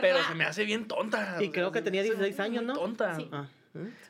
Pero 0.00 0.22
se 0.24 0.34
me 0.34 0.44
hace 0.44 0.64
bien 0.64 0.86
tonta. 0.86 1.36
Y 1.40 1.50
creo 1.50 1.70
que 1.70 1.82
tenía 1.82 2.02
Se 2.02 2.08
me 2.08 2.14
hace 2.14 2.24
16 2.24 2.40
años, 2.40 2.64
¿no? 2.64 2.74
Tonta. 2.74 3.14
Sí. 3.14 3.28
Ah. 3.30 3.48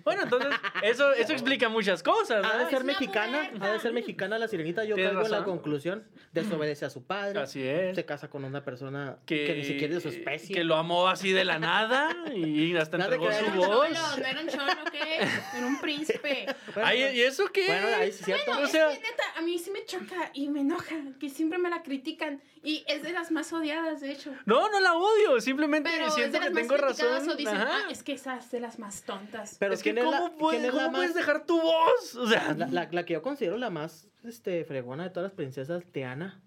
Bueno, 0.05 0.23
entonces, 0.23 0.51
eso, 0.83 1.13
eso 1.13 1.33
explica 1.33 1.69
muchas 1.69 2.03
cosas, 2.03 2.45
Ha 2.45 2.59
de 2.59 2.65
¿no? 2.65 2.71
ser 2.71 2.85
mexicana, 2.85 3.51
ha 3.61 3.69
de 3.73 3.79
ser 3.81 3.93
mexicana 3.93 4.39
la 4.39 4.49
sirenita. 4.49 4.85
Yo 4.85 4.97
caigo 4.97 5.25
en 5.25 5.31
la 5.31 5.45
conclusión. 5.45 6.05
Desobedece 6.33 6.85
a 6.85 6.91
su 6.91 7.05
padre. 7.05 7.41
Así 7.41 7.67
es. 7.67 7.95
Se 7.97 8.05
casa 8.05 8.29
con 8.29 8.45
una 8.45 8.65
persona 8.65 9.19
que, 9.27 9.55
ni 9.57 9.65
siquiera 9.65 9.97
es 9.97 10.03
de 10.05 10.11
su 10.11 10.17
especie. 10.17 10.55
Que 10.55 10.65
lo 10.65 10.77
amó 10.77 11.09
así 11.09 11.33
de 11.33 11.45
la 11.45 11.59
nada 11.59 12.15
y 12.35 12.77
hasta 12.77 12.99
Nada 12.99 13.15
entregó 13.15 13.33
su. 13.33 13.55
No, 13.55 13.67
voz. 13.69 13.91
no, 13.91 14.17
no 14.19 14.27
era 14.27 14.41
un 14.41 14.49
cholo, 14.49 14.73
¿qué? 14.93 15.17
Era 15.57 15.67
un 15.67 15.81
príncipe. 15.81 16.47
Bueno, 16.75 16.89
Ay, 16.89 17.03
¿y 17.17 17.21
eso 17.23 17.47
qué? 17.53 17.67
Bueno, 17.67 17.89
ahí 17.99 18.13
sí 18.13 18.25
cierto. 18.25 18.53
O 18.53 18.65
es 18.65 18.71
sea- 18.71 18.89
que 18.91 18.97
neta, 19.01 19.23
a 19.37 19.43
mí 19.43 19.59
sí 19.59 19.71
me 19.71 19.85
choca 19.85 20.31
y 20.35 20.49
me 20.49 20.61
enoja 20.61 20.95
que 21.19 21.29
siempre 21.31 21.59
me 21.59 21.71
la 21.71 21.83
critican. 21.83 22.41
Y 22.63 22.85
es 22.89 23.03
de 23.03 23.13
las 23.13 23.31
más 23.31 23.53
odiadas, 23.53 24.01
de 24.01 24.13
hecho. 24.13 24.33
No, 24.47 24.71
no 24.71 24.81
la 24.81 24.95
odio, 24.95 25.41
simplemente 25.41 25.91
Pero 25.93 26.07
es 26.09 26.15
siento 26.15 26.39
de 26.41 26.49
que 26.49 26.55
tengo 26.55 26.77
razón. 26.77 27.29
o 27.29 27.35
dicen, 27.35 27.57
Ajá. 27.57 27.69
ah, 27.87 27.91
es 27.91 28.03
que 28.03 28.13
esa 28.13 28.37
es 28.39 28.51
de 28.51 28.61
las 28.61 28.79
más 28.79 29.03
tontas. 29.03 29.57
Pero 29.59 29.75
es 29.75 29.83
que 29.83 29.93
¿quién 29.93 30.05
es 30.05 30.11
la- 30.11 30.19
¿cómo, 30.19 30.39
puedes, 30.39 31.15
dejar 31.15 31.45
tu 31.47 31.61
voz? 31.61 32.15
O 32.17 32.27
sea, 32.27 32.55
La, 32.55 32.67
la- 32.67 32.89
la 32.91 33.05
que 33.05 33.15
yo 33.15 33.23
considero 33.23 33.59
la 33.59 33.71
más 33.71 34.09
este, 34.25 34.65
fregona 34.65 35.05
de 35.05 35.11
todas 35.11 35.31
las 35.31 35.37
princesas, 35.37 35.85
Teana, 35.93 36.41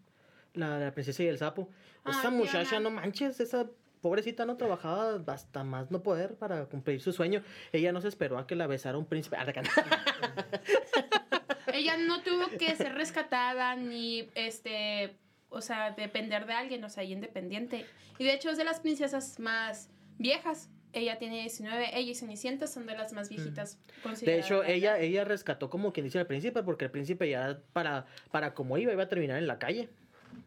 la, 0.54 0.80
la 0.80 0.92
princesa 0.92 1.24
y 1.24 1.28
el 1.28 1.38
sapo. 1.38 1.70
Ah, 2.04 2.12
esa 2.12 2.30
muchacha, 2.30 2.80
no 2.80 2.90
manches, 2.90 3.40
esa 3.40 3.68
pobrecita 4.02 4.46
no 4.46 4.58
trabajaba 4.58 5.22
hasta 5.28 5.64
más 5.64 5.92
no 5.92 6.02
poder 6.02 6.36
para 6.36 6.66
cumplir 6.66 7.02
su 7.02 7.14
sueño. 7.14 7.44
Ella 7.72 7.92
no 7.92 8.02
se 8.02 8.08
esperó 8.08 8.40
a 8.40 8.48
que 8.48 8.56
la 8.56 8.68
besara 8.68 8.98
un 8.98 9.06
príncipe. 9.06 9.38
Ah, 9.38 9.46
Ella 11.74 11.98
no 11.98 12.22
tuvo 12.22 12.48
que 12.58 12.76
ser 12.76 12.94
rescatada 12.96 13.76
ni, 13.76 14.30
este, 14.36 15.16
o 15.52 15.62
sea, 15.62 15.92
depender 15.92 16.46
de 16.46 16.54
alguien, 16.54 16.84
o 16.84 16.90
sea, 16.90 17.04
independiente. 17.04 17.86
Y 18.18 18.24
de 18.24 18.34
hecho 18.34 18.50
es 18.50 18.58
de 18.58 18.64
las 18.64 18.80
princesas 18.80 19.40
más 19.40 19.90
viejas. 20.18 20.70
Ella 20.94 21.18
tiene 21.18 21.40
19, 21.42 21.98
ella 21.98 22.12
y 22.12 22.16
Cenicienta 22.16 22.68
son 22.68 22.86
de 22.86 22.98
las 22.98 23.14
más 23.14 23.30
viejitas. 23.30 23.78
De 23.78 24.02
consideradas, 24.02 24.46
hecho, 24.46 24.64
ella, 24.64 25.00
ella 25.00 25.24
rescató 25.24 25.70
como 25.70 25.94
quien 25.94 26.06
dice 26.06 26.20
al 26.20 26.28
príncipe, 26.28 26.64
porque 26.64 26.86
el 26.86 26.92
príncipe 26.92 27.30
ya 27.30 27.62
para, 27.72 28.08
para 28.32 28.54
como 28.54 28.78
iba, 28.78 28.92
iba 28.92 29.04
a 29.04 29.10
terminar 29.10 29.38
en 29.38 29.48
la 29.48 29.60
calle. 29.60 29.90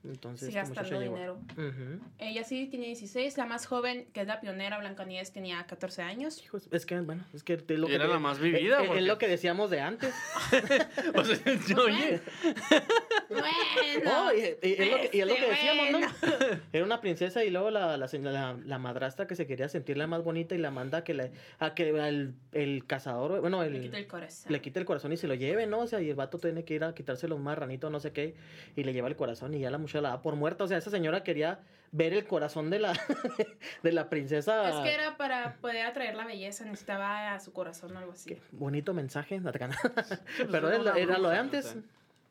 Entonces, 0.05 0.49
Sí, 0.49 0.55
gastando 0.55 1.01
dinero. 1.01 1.39
Ella 2.18 2.45
sí 2.45 2.66
tiene 2.66 2.87
16, 2.87 3.37
la 3.39 3.47
más 3.47 3.66
joven, 3.66 4.07
que 4.12 4.20
es 4.20 4.26
la 4.26 4.41
pionera, 4.41 4.78
Blancanieves, 4.78 5.32
tenía 5.32 5.64
14 5.66 6.03
años. 6.03 6.43
Hijos, 6.43 6.68
es 6.70 6.87
que, 6.87 7.01
bueno, 7.01 7.24
es 7.32 7.43
que 7.43 7.55
es 7.55 7.68
lo 7.78 7.87
que 7.87 7.95
Era 7.95 8.07
la 8.07 8.18
más 8.18 8.39
vivida, 8.39 8.76
Es, 8.76 8.82
es 8.82 8.87
porque- 8.89 9.01
lo 9.03 9.18
que 9.18 9.28
decíamos 9.28 9.70
de 9.70 9.80
antes. 9.80 10.14
o 11.14 11.24
sea, 11.24 11.39
yo, 11.68 11.85
oye, 11.85 12.20
Bueno. 13.28 13.45
No, 14.05 14.32
y, 14.35 14.39
y- 14.62 14.68
y 14.68 14.72
es 14.72 14.91
lo 14.91 14.97
que, 15.01 15.11
y 15.12 15.20
es 15.20 15.26
lo 15.26 15.35
que 15.35 15.41
este, 15.41 15.51
decíamos, 15.51 15.91
¿no? 16.01 16.07
Era 16.72 16.85
una 16.85 17.01
princesa 17.01 17.45
y 17.45 17.51
luego 17.51 17.70
la, 17.70 17.97
la, 17.97 18.07
la, 18.12 18.57
la 18.64 18.78
madrastra 18.78 19.26
que 19.26 19.35
se 19.35 19.47
quería 19.47 19.68
sentir 19.68 19.97
la 19.97 20.07
más 20.07 20.22
bonita 20.22 20.55
y 20.55 20.59
la 20.59 20.70
manda 20.70 20.99
a 20.99 21.05
que, 21.05 21.14
le, 21.14 21.32
a 21.59 21.74
que 21.74 21.89
el, 21.89 22.35
el 22.53 22.87
cazador, 22.87 23.41
bueno, 23.41 23.62
el, 23.62 23.72
Le 23.74 23.80
quita 23.80 23.99
el 23.99 24.07
corazón. 24.07 24.53
le 24.53 24.61
quite 24.61 24.78
el 24.78 24.85
corazón 24.85 25.12
y 25.12 25.16
se 25.16 25.26
lo 25.26 25.35
lleve, 25.35 25.66
¿no? 25.66 25.80
O 25.80 25.87
sea, 25.87 26.01
y 26.01 26.11
el 26.11 26.16
vato 26.16 26.39
tiene 26.39 26.64
que 26.64 26.74
ir 26.74 26.85
a 26.85 26.95
quitárselo 26.95 27.37
un 27.37 27.43
marranito, 27.43 27.91
no 27.91 28.01
sé 28.01 28.12
qué, 28.12 28.35
y 28.76 28.85
le 28.85 28.93
lleva 28.93 29.09
el 29.09 29.16
corazón 29.16 29.55
y 29.55 29.61
ya 29.61 29.70
la 29.75 29.79
muchacha 29.79 30.01
la 30.01 30.11
da 30.11 30.22
por 30.22 30.37
muerta. 30.37 30.64
O 30.64 30.66
sea, 30.66 30.79
esa 30.79 30.91
señora 30.91 31.22
quería 31.22 31.61
ver 31.93 32.12
el 32.12 32.27
corazón 32.27 32.70
de 32.70 32.81
la, 32.81 32.93
de 33.83 33.93
la 33.93 34.09
princesa. 34.09 34.68
Es 34.68 34.77
que 34.77 34.95
era 34.95 35.16
para 35.16 35.55
poder 35.57 35.87
atraer 35.87 36.16
la 36.16 36.25
belleza, 36.25 36.64
necesitaba 36.64 37.35
a 37.35 37.41
su 37.41 37.53
corazón 37.53 37.95
o 37.97 37.99
algo 37.99 38.12
así. 38.12 38.31
Qué 38.31 38.41
bonito 38.53 38.95
mensaje, 38.95 39.39
Natacana. 39.39 39.77
pues, 39.83 40.20
Pero 40.51 40.70
era 40.70 40.99
era, 40.99 41.18
lo 41.18 41.29
de 41.29 41.37
antes. 41.37 41.77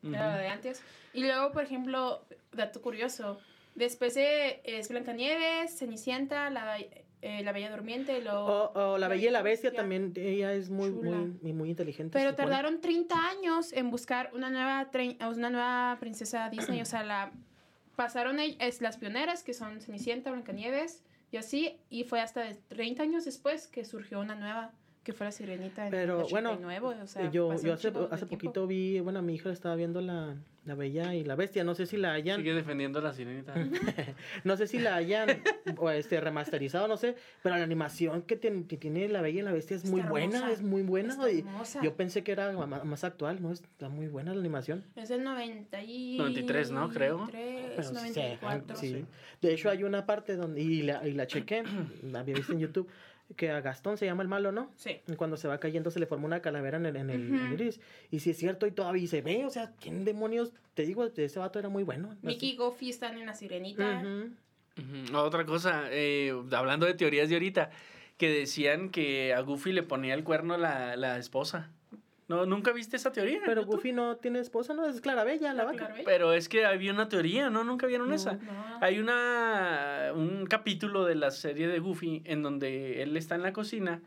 Era 0.02 0.32
lo 0.32 0.38
de 0.38 0.48
antes. 0.48 0.82
Y 1.14 1.22
luego, 1.22 1.52
por 1.52 1.62
ejemplo, 1.62 2.24
dato 2.52 2.82
curioso, 2.82 3.38
después 3.74 4.14
de 4.14 4.60
es 4.64 4.88
Blancanieves, 4.90 5.78
Cenicienta, 5.78 6.50
la, 6.50 6.78
eh, 7.24 7.42
la 7.42 7.52
Bella 7.52 7.70
Durmiente, 7.70 8.20
luego... 8.20 8.44
O, 8.44 8.92
o 8.92 8.98
la 8.98 9.08
Bella 9.08 9.28
y 9.28 9.32
la 9.32 9.40
Bestia 9.40 9.72
también, 9.72 10.12
ella 10.14 10.52
es 10.52 10.68
muy, 10.68 10.90
muy, 10.90 11.52
muy, 11.54 11.70
inteligente. 11.70 12.18
Pero 12.18 12.34
tardaron 12.34 12.82
30 12.82 13.14
años 13.14 13.72
en 13.72 13.90
buscar 13.90 14.30
una 14.34 14.50
nueva, 14.50 14.90
una 15.34 15.48
nueva 15.48 15.96
princesa 16.00 16.50
Disney. 16.50 16.82
o 16.82 16.84
sea, 16.84 17.02
la 17.02 17.32
pasaron 17.96 18.38
es 18.40 18.82
las 18.82 18.98
pioneras, 18.98 19.42
que 19.42 19.54
son 19.54 19.80
Cenicienta, 19.80 20.30
Blancanieves 20.32 21.02
y 21.32 21.38
así. 21.38 21.78
Y 21.88 22.04
fue 22.04 22.20
hasta 22.20 22.42
de 22.42 22.56
30 22.68 23.02
años 23.02 23.24
después 23.24 23.68
que 23.68 23.86
surgió 23.86 24.20
una 24.20 24.34
nueva, 24.34 24.72
que 25.04 25.12
fue 25.12 25.26
la 25.26 25.32
Sirenita 25.32 25.84
en 25.86 25.90
Pero, 25.90 26.22
el 26.22 26.30
bueno, 26.30 26.50
89, 26.52 26.86
o 27.02 27.06
sea, 27.06 27.30
yo, 27.30 27.54
yo 27.62 27.74
hace, 27.74 27.92
hace 28.10 28.26
poquito 28.26 28.66
vi, 28.66 28.98
bueno, 29.00 29.20
mi 29.22 29.34
hija 29.34 29.50
estaba 29.52 29.76
viendo 29.76 30.00
la, 30.00 30.34
la 30.64 30.74
Bella 30.74 31.14
y 31.14 31.24
la 31.24 31.34
Bestia, 31.36 31.62
no 31.62 31.74
sé 31.74 31.84
si 31.86 31.98
la 31.98 32.12
hayan, 32.14 32.38
Sigue 32.40 32.54
defendiendo 32.54 32.98
a 33.00 33.02
la 33.02 33.12
sirenita. 33.12 33.54
no 34.44 34.56
sé 34.56 34.66
si 34.66 34.78
la 34.78 34.96
hayan 34.96 35.28
o 35.76 35.90
este, 35.90 36.20
remasterizado, 36.20 36.88
no 36.88 36.96
sé, 36.96 37.16
pero 37.42 37.56
la 37.56 37.62
animación 37.64 38.22
que, 38.22 38.36
tiene- 38.36 38.66
que 38.66 38.76
tiene 38.78 39.06
la 39.08 39.20
Bella 39.20 39.40
y 39.40 39.42
la 39.44 39.52
Bestia 39.52 39.76
es 39.76 39.84
Está 39.84 39.94
muy 39.94 40.00
buena, 40.02 40.38
hermosa, 40.38 40.52
es 40.52 40.62
muy 40.62 40.82
buena. 40.82 41.10
está 41.12 41.30
y 41.30 41.38
hermosa. 41.40 41.82
yo 41.82 41.94
pensé 41.94 42.24
que 42.24 42.32
era 42.32 42.50
ma- 42.52 42.82
más, 42.84 43.04
actual, 43.04 43.42
¿no? 43.42 43.52
Está 43.52 43.90
muy 43.90 44.08
buena 44.08 44.32
la 44.32 44.40
animación. 44.40 44.84
Es 44.96 45.10
del 45.10 45.22
90 45.22 45.82
y... 45.82 46.16
93, 46.18 46.70
¿no? 46.70 46.88
Creo. 46.88 47.18
93, 47.18 47.72
Pero 47.76 47.88
sí, 47.88 47.94
94. 47.94 48.76
sí. 48.76 48.88
sí. 48.94 49.04
De 49.42 49.52
hecho, 49.52 49.68
hay 49.68 49.84
una 49.84 50.06
parte 50.06 50.36
donde, 50.36 50.62
y 50.62 50.82
la, 50.82 51.06
y 51.06 51.12
la 51.12 51.26
chequé, 51.26 51.62
la 52.10 52.20
había 52.20 52.34
visto 52.36 52.52
en 52.54 52.60
YouTube, 52.60 52.88
que 53.36 53.50
a 53.50 53.60
Gastón 53.60 53.96
se 53.98 54.06
llama 54.06 54.22
el 54.22 54.28
malo, 54.28 54.52
¿no? 54.52 54.70
Sí. 54.76 55.00
Y 55.06 55.14
Cuando 55.14 55.36
se 55.36 55.48
va 55.48 55.58
cayendo 55.58 55.90
se 55.90 56.00
le 56.00 56.06
forma 56.06 56.26
una 56.26 56.40
calavera 56.40 56.76
en 56.78 56.86
el, 56.86 56.96
en 56.96 57.10
el 57.10 57.52
iris. 57.52 57.80
Y 58.10 58.20
si 58.20 58.30
es 58.30 58.36
cierto, 58.36 58.66
y 58.66 58.70
todavía 58.70 59.06
se 59.08 59.22
ve, 59.22 59.44
o 59.44 59.50
sea, 59.50 59.72
¿quién 59.80 60.04
demonios? 60.04 60.52
Te 60.74 60.84
digo, 60.84 61.04
ese 61.04 61.38
vato 61.38 61.58
era 61.58 61.68
muy 61.68 61.82
bueno. 61.82 62.16
Mickey 62.22 62.50
y 62.50 62.56
Goofy 62.56 62.90
están 62.90 63.18
en 63.18 63.26
la 63.26 63.34
Sirenita. 63.34 64.02
Ujú. 64.02 65.16
Otra 65.16 65.44
cosa, 65.44 65.84
eh, 65.90 66.32
hablando 66.52 66.86
de 66.86 66.94
teorías 66.94 67.28
de 67.28 67.36
ahorita, 67.36 67.70
que 68.16 68.28
decían 68.28 68.90
que 68.90 69.34
a 69.34 69.40
Goofy 69.40 69.72
le 69.72 69.82
ponía 69.82 70.14
el 70.14 70.24
cuerno 70.24 70.56
la, 70.56 70.96
la 70.96 71.18
esposa. 71.18 71.70
¿No, 72.26 72.46
¿Nunca 72.46 72.72
viste 72.72 72.96
esa 72.96 73.12
teoría? 73.12 73.40
Pero 73.44 73.62
¿YouTube? 73.62 73.74
Goofy 73.76 73.92
no 73.92 74.16
tiene 74.16 74.38
esposa, 74.40 74.72
¿no? 74.72 74.86
Es 74.86 75.00
Clarabella, 75.00 75.52
la 75.52 75.64
vaca. 75.64 75.76
Claro, 75.88 75.96
¿eh? 75.96 76.02
Pero 76.06 76.32
es 76.32 76.48
que 76.48 76.64
había 76.64 76.92
una 76.92 77.08
teoría, 77.08 77.50
¿no? 77.50 77.64
¿Nunca 77.64 77.86
vieron 77.86 78.08
No. 78.08 78.14
esa? 78.14 78.34
No. 78.34 78.78
Hay 78.80 78.98
una 78.98 80.10
un 80.14 80.46
capítulo 80.46 81.04
de 81.04 81.16
la 81.16 81.30
serie 81.30 81.68
de 81.68 81.78
Goofy 81.80 82.22
en 82.24 82.42
donde 82.42 83.02
él 83.02 83.16
está 83.16 83.34
en 83.34 83.42
la 83.42 83.52
cocina 83.52 84.00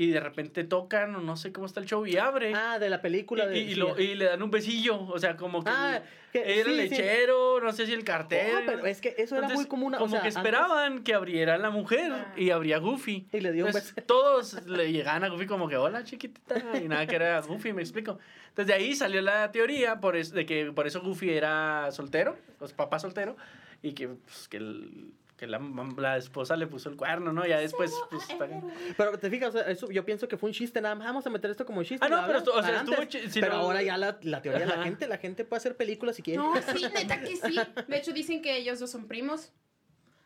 y 0.00 0.10
de 0.12 0.20
repente 0.20 0.62
tocan 0.62 1.16
o 1.16 1.20
no 1.20 1.36
sé 1.36 1.50
cómo 1.50 1.66
está 1.66 1.80
el 1.80 1.86
show 1.86 2.06
y 2.06 2.16
abre 2.18 2.52
Ah, 2.54 2.78
de 2.78 2.88
la 2.88 3.02
película 3.02 3.46
y, 3.46 3.48
de... 3.48 3.58
y 3.58 3.68
sí. 3.70 3.74
lo- 3.74 3.98
y 3.98 4.14
le 4.14 4.26
dan 4.26 4.40
un 4.40 4.50
besillo, 4.52 5.02
o 5.02 5.18
sea, 5.18 5.36
como 5.36 5.64
que 5.64 5.70
Ah, 5.74 6.00
que- 6.32 6.60
era 6.60 6.70
el 6.70 6.76
sí, 6.76 6.82
sí. 6.82 7.02
lechero, 7.02 7.60
no 7.60 7.72
sé 7.72 7.84
si 7.84 7.94
el 7.94 8.04
cartero. 8.04 8.58
Oh, 8.58 8.62
pero 8.64 8.86
es 8.86 9.00
que 9.00 9.16
eso 9.18 9.36
era 9.36 9.48
muy 9.48 9.66
común. 9.66 9.96
o 9.96 9.98
Como 9.98 10.12
sea, 10.12 10.20
que 10.20 10.28
antes- 10.28 10.36
esperaban 10.36 11.02
que 11.02 11.14
abriera 11.14 11.58
la 11.58 11.70
mujer 11.70 12.12
Ah. 12.12 12.32
y 12.36 12.50
abría 12.50 12.78
Goofy. 12.78 13.26
Y 13.32 13.40
le 13.40 13.50
dio 13.50 13.64
un 13.64 13.70
Entonces, 13.70 13.92
beso. 13.96 14.06
todos 14.06 14.62
le 14.68 14.92
llegaban 14.92 15.24
a 15.24 15.28
Goofy 15.30 15.46
como 15.46 15.68
que, 15.68 15.76
hola 15.76 16.04
chiquitita, 16.04 16.78
y 16.80 16.86
nada 16.86 17.04
que 17.08 17.16
era 17.16 17.40
Goofy, 17.40 17.72
me 17.72 17.82
explico. 17.82 18.20
Entonces 18.50 18.68
de 18.68 18.74
ahí 18.74 18.94
salió 18.94 19.20
la 19.20 19.50
teoría 19.50 19.98
por 19.98 20.14
es- 20.14 20.30
de 20.30 20.46
que 20.46 20.70
por 20.70 20.86
eso 20.86 21.00
Goofy 21.00 21.30
era 21.30 21.90
soltero, 21.90 22.36
pues 22.60 22.72
papá 22.72 23.00
soltero, 23.00 23.36
y 23.82 23.94
que, 23.94 24.06
pues, 24.06 24.46
que, 24.46 24.58
el- 24.58 25.10
que 25.38 25.46
la, 25.46 25.58
la 25.96 26.16
esposa 26.18 26.56
le 26.56 26.66
puso 26.66 26.90
el 26.90 26.96
cuerno, 26.96 27.32
¿no? 27.32 27.46
Ya 27.46 27.58
después, 27.60 27.94
pues, 28.10 28.28
está 28.28 28.44
bien. 28.46 28.60
Pero 28.96 29.18
te 29.18 29.30
fijas, 29.30 29.54
o 29.54 29.58
sea, 29.58 29.70
eso, 29.70 29.88
yo 29.90 30.04
pienso 30.04 30.26
que 30.28 30.36
fue 30.36 30.50
un 30.50 30.54
chiste, 30.54 30.80
nada 30.82 30.94
más 30.96 31.06
vamos 31.06 31.26
a 31.26 31.30
meter 31.30 31.50
esto 31.50 31.64
como 31.64 31.78
un 31.78 31.84
chiste. 31.84 32.04
Ah, 32.04 32.08
no, 32.10 32.26
pero 32.26 32.40
o 32.40 32.62
sea, 32.62 32.78
estuvo 32.80 33.00
antes. 33.00 33.32
si 33.32 33.40
Pero 33.40 33.54
no- 33.54 33.60
ahora 33.60 33.80
ya 33.82 33.96
la, 33.96 34.18
la 34.22 34.42
teoría 34.42 34.60
de 34.60 34.66
la 34.66 34.74
Ajá. 34.74 34.82
gente, 34.84 35.06
la 35.08 35.16
gente 35.18 35.44
puede 35.44 35.58
hacer 35.58 35.76
películas 35.76 36.16
si 36.16 36.22
quiere. 36.22 36.38
No, 36.38 36.52
sí, 36.76 36.84
neta 36.92 37.20
que 37.22 37.36
sí. 37.36 37.56
De 37.86 37.96
hecho, 37.96 38.12
dicen 38.12 38.42
que 38.42 38.56
ellos 38.58 38.80
dos 38.80 38.90
son 38.90 39.06
primos. 39.06 39.52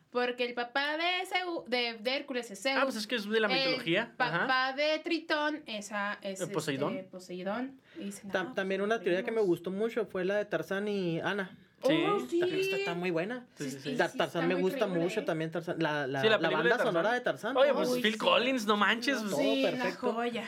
Porque 0.09 0.45
el 0.45 0.53
papá 0.53 0.95
de, 0.97 1.25
Zeu- 1.27 1.65
de, 1.65 1.97
de 1.99 2.15
Hércules 2.15 2.49
es 2.51 2.61
Zeus. 2.61 2.77
Ah, 2.79 2.83
pues 2.83 2.95
es 2.97 3.07
que 3.07 3.15
es 3.15 3.27
de 3.27 3.39
la 3.39 3.47
El 3.47 3.53
mitología. 3.69 4.13
Ajá. 4.19 4.39
papá 4.41 4.73
de 4.73 4.99
Tritón 4.99 5.63
es, 5.65 5.91
a- 5.91 6.19
es 6.21 6.39
¿El 6.41 6.51
Poseidón? 6.51 6.95
este, 6.97 7.09
Poseidón. 7.09 7.79
Y 7.99 8.03
dicen, 8.05 8.29
Ta- 8.29 8.53
también 8.53 8.81
pues, 8.81 8.87
una 8.91 8.99
teoría 8.99 9.23
que 9.23 9.31
me 9.31 9.41
gustó 9.41 9.71
mucho 9.71 10.05
fue 10.05 10.23
la 10.23 10.35
de 10.37 10.45
Tarzán 10.45 10.87
y 10.87 11.19
Ana. 11.19 11.57
Sí. 11.85 12.03
Oh, 12.07 12.19
sí. 12.29 12.41
Está 12.43 12.93
muy 12.93 13.11
buena. 13.11 13.45
Sí, 13.55 13.65
sí, 13.65 13.71
sí. 13.71 13.79
Sí, 13.91 13.97
Ta- 13.97 14.07
sí, 14.09 14.17
Tarzán 14.17 14.43
está 14.43 14.55
me 14.55 14.61
gusta 14.61 14.77
increíble, 14.85 15.03
mucho 15.03 15.25
también. 15.25 15.51
Tarzán. 15.51 15.75
La, 15.79 16.07
la, 16.07 16.21
Sí, 16.21 16.27
la 16.27 16.37
la 16.37 16.37
película 16.39 16.57
banda 16.57 16.63
de 16.63 16.69
Tarzán. 16.69 16.87
sonora 16.87 17.13
de 17.13 17.21
Tarzán. 17.21 17.57
Oye, 17.57 17.71
Oh, 17.71 17.75
pues 17.75 17.89
Uy, 17.89 18.01
Phil 18.01 18.13
sí. 18.13 18.17
Collins, 18.17 18.65
no 18.65 18.77
manches. 18.77 19.17
Todo 19.17 19.37
Sí, 19.37 19.61
perfecto. 19.63 20.07
la 20.07 20.13
joya. 20.13 20.47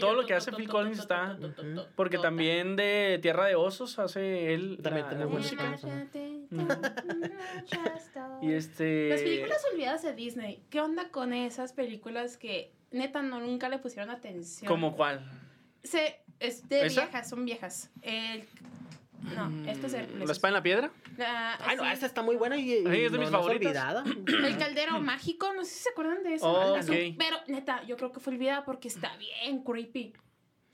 Todo 0.00 0.14
lo 0.14 0.26
que 0.26 0.34
hace 0.34 0.52
Phil 0.52 0.68
Collins 0.68 0.98
está- 1.00 1.38
Porque 1.96 2.18
también 2.18 2.76
de 2.76 3.18
Tierra 3.22 3.46
de 3.46 3.54
Osos 3.56 3.98
hace 3.98 4.54
él. 4.54 4.78
También 4.82 5.08
tiene 5.08 5.26
música. 5.26 5.70
música. 5.70 6.06
Y 8.42 8.52
este. 8.52 9.08
Las 9.08 9.20
películas 9.22 9.62
olvidadas 9.72 10.02
de 10.02 10.14
Disney. 10.14 10.62
¿Qué 10.70 10.80
onda 10.80 11.08
con 11.10 11.32
esas 11.32 11.72
películas 11.72 12.36
que 12.36 12.72
neta 12.90 13.22
no 13.22 13.40
nunca 13.40 13.68
le 13.68 13.78
pusieron 13.78 14.10
atención? 14.10 14.68
¿Como 14.68 14.94
cuál? 14.96 15.24
Se, 15.82 16.20
es 16.40 16.68
de 16.68 16.86
¿Esa? 16.86 17.02
viejas, 17.02 17.28
son 17.30 17.44
viejas. 17.44 17.90
El, 18.02 18.44
no, 19.34 19.70
esto 19.70 19.86
es 19.86 19.94
Hércules. 19.94 20.26
¿La 20.26 20.32
espada 20.32 20.48
en 20.50 20.54
la 20.54 20.62
piedra? 20.62 20.90
La- 21.16 21.54
Ay, 21.64 21.76
no, 21.76 21.84
sí. 21.84 21.90
esa 21.92 22.06
está 22.06 22.22
muy 22.22 22.36
buena 22.36 22.56
y, 22.56 22.70
y 22.72 22.86
Ay, 22.86 23.04
es 23.04 23.12
de 23.12 23.18
no, 23.18 23.22
mis 23.24 23.30
no 23.30 23.38
favoritas. 23.38 23.66
olvidada. 23.66 24.04
El 24.46 24.58
caldero 24.58 25.00
mágico, 25.00 25.52
no 25.54 25.64
sé 25.64 25.70
si 25.70 25.82
se 25.84 25.88
acuerdan 25.90 26.22
de 26.22 26.34
eso. 26.34 26.46
Oh, 26.50 26.76
Es 26.76 26.88
ok. 26.88 26.94
un- 27.10 27.16
Pero 27.16 27.36
neta, 27.48 27.82
yo 27.84 27.96
creo 27.96 28.12
que 28.12 28.20
fue 28.20 28.32
olvidada 28.34 28.64
porque 28.64 28.88
está 28.88 29.16
bien 29.16 29.62
creepy. 29.64 30.12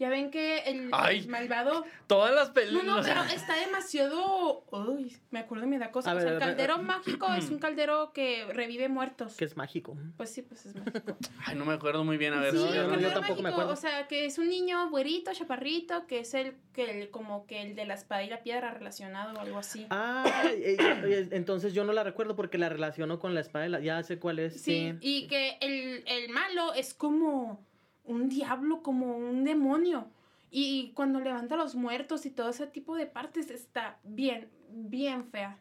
Ya 0.01 0.09
ven 0.09 0.30
que 0.30 0.59
el, 0.61 0.88
Ay. 0.92 1.18
el 1.18 1.28
malvado. 1.28 1.84
Todas 2.07 2.34
las 2.34 2.48
No, 2.48 2.55
películas. 2.55 2.86
no, 2.86 3.03
pero 3.03 3.22
está 3.36 3.55
demasiado. 3.57 4.64
Uy, 4.70 5.14
me 5.30 5.40
acuerdo 5.40 5.66
y 5.66 5.68
me 5.68 5.78
da 5.78 5.90
cosa. 5.90 6.11
A 6.11 6.14
O 6.14 6.16
sea, 6.20 6.24
ver, 6.24 6.32
el 6.32 6.38
ver, 6.40 6.48
caldero 6.48 6.78
mágico 6.78 7.32
es 7.34 7.51
un 7.51 7.59
caldero 7.59 8.12
que 8.14 8.46
revive 8.53 8.88
muertos. 8.88 9.36
Que 9.36 9.44
es 9.44 9.57
mágico. 9.59 9.96
Pues 10.16 10.30
sí, 10.30 10.40
pues 10.42 10.64
es 10.66 10.74
mágico. 10.74 11.16
Ay, 11.46 11.55
no 11.57 11.64
me 11.66 11.74
acuerdo 11.74 12.03
muy 12.03 12.16
bien. 12.16 12.32
A 12.32 12.40
ver. 12.40 12.53
sí, 12.53 12.57
no, 12.59 12.64
el 12.94 13.01
yo 13.01 13.09
no, 13.09 13.12
tampoco 13.12 13.36
me 13.36 13.42
mágico, 13.42 13.48
acuerdo. 13.61 13.72
o 13.72 13.76
sea, 13.76 14.09
que 14.09 14.24
es 14.24 14.38
un 14.38 14.48
niño 14.48 14.88
güerito, 14.88 15.32
chaparrito, 15.34 16.07
que 16.07 16.20
es 16.20 16.32
el 16.32 16.57
que 16.72 17.03
el, 17.03 17.11
como 17.11 17.46
que 17.46 17.61
el 17.62 17.74
de 17.76 17.84
la 17.84 17.94
espada 17.94 18.22
y 18.22 18.30
la 18.30 18.42
piedra 18.42 18.70
relacionado 18.70 19.34
o 19.36 19.40
algo 19.40 19.59
así. 19.59 19.86
Ah, 19.90 20.24
eh, 20.46 20.76
eh, 20.78 21.28
entonces 21.32 21.74
yo 21.74 21.84
no 21.84 21.92
la 21.92 22.05
recuerdo 22.05 22.36
porque 22.36 22.57
la 22.57 22.70
relaciono 22.70 23.18
con 23.18 23.34
la 23.34 23.40
espada. 23.42 23.64
de 23.64 23.68
la- 23.68 23.80
Ya 23.80 24.03
sé 24.03 24.18
cuál 24.18 24.38
es. 24.38 24.62
Sí, 24.62 24.94
y 25.03 25.26
que 25.26 25.59
el, 25.61 26.05
el 26.07 26.30
malo 26.30 26.72
es 26.72 26.94
como 26.94 27.68
un 28.12 28.28
diablo, 28.28 28.82
como 28.82 29.16
un 29.16 29.44
demonio. 29.44 30.08
Y 30.50 30.90
cuando 30.94 31.20
levanta 31.20 31.54
a 31.54 31.58
los 31.58 31.74
muertos 31.74 32.26
y 32.26 32.30
todo 32.30 32.50
ese 32.50 32.66
tipo 32.66 32.96
de 32.96 33.06
partes 33.06 33.50
está 33.50 33.98
bien, 34.04 34.48
bien 34.70 35.24
fea. 35.24 35.58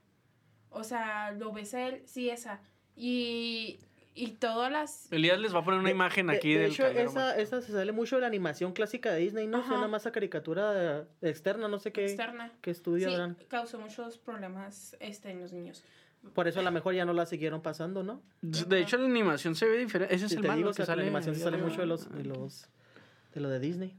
O 0.71 0.83
sea, 0.83 1.31
lo 1.31 1.51
ves 1.51 1.73
a 1.73 1.87
él, 1.87 2.01
sí, 2.05 2.29
esa. 2.29 2.59
Y, 2.95 3.79
y 4.15 4.31
todas 4.31 4.71
las... 4.71 5.11
Elías 5.11 5.39
les 5.39 5.53
va 5.53 5.59
a 5.59 5.63
poner 5.63 5.79
una 5.79 5.91
imagen 5.91 6.27
De- 6.27 6.35
aquí 6.35 6.53
de, 6.53 6.61
del 6.61 6.71
hecho, 6.71 6.83
caldero 6.83 7.09
esa, 7.09 7.37
esa 7.39 7.61
se 7.61 7.71
sale 7.71 7.91
mucho 7.91 8.15
de 8.17 8.21
la 8.21 8.27
animación 8.27 8.73
clásica 8.73 9.11
de 9.13 9.19
Disney, 9.21 9.47
¿no? 9.47 9.59
Ajá. 9.59 9.69
Suena 9.69 9.87
más 9.87 10.05
a 10.05 10.11
caricatura 10.11 11.07
externa, 11.21 11.67
no 11.67 11.79
sé 11.79 11.91
qué, 11.91 12.05
externa. 12.05 12.51
qué 12.61 12.71
estudio 12.71 13.09
Sí, 13.09 13.45
causó 13.47 13.79
muchos 13.79 14.17
problemas 14.17 14.95
este, 14.99 15.31
en 15.31 15.39
los 15.41 15.53
niños. 15.53 15.83
Por 16.33 16.47
eso 16.47 16.59
a 16.59 16.63
lo 16.63 16.71
mejor 16.71 16.93
ya 16.93 17.05
no 17.05 17.13
la 17.13 17.25
siguieron 17.25 17.61
pasando, 17.61 18.03
¿no? 18.03 18.21
De 18.41 18.79
hecho, 18.81 18.97
la 18.97 19.05
animación 19.05 19.55
se 19.55 19.65
ve 19.67 19.77
diferente. 19.77 20.13
Ese 20.13 20.25
es 20.27 20.31
el 20.33 20.41
te 20.41 20.47
malo 20.47 20.57
digo, 20.57 20.67
que 20.69 20.71
o 20.71 20.75
sea, 20.75 20.83
que 20.85 20.87
sale. 20.87 21.01
la 21.01 21.07
animación 21.07 21.35
sale 21.35 21.57
mucho 21.57 21.81
de 21.81 21.87
los, 21.87 22.11
de 22.11 22.23
los 22.25 22.67
de 23.33 23.41
lo 23.41 23.49
de 23.49 23.59
Disney. 23.59 23.95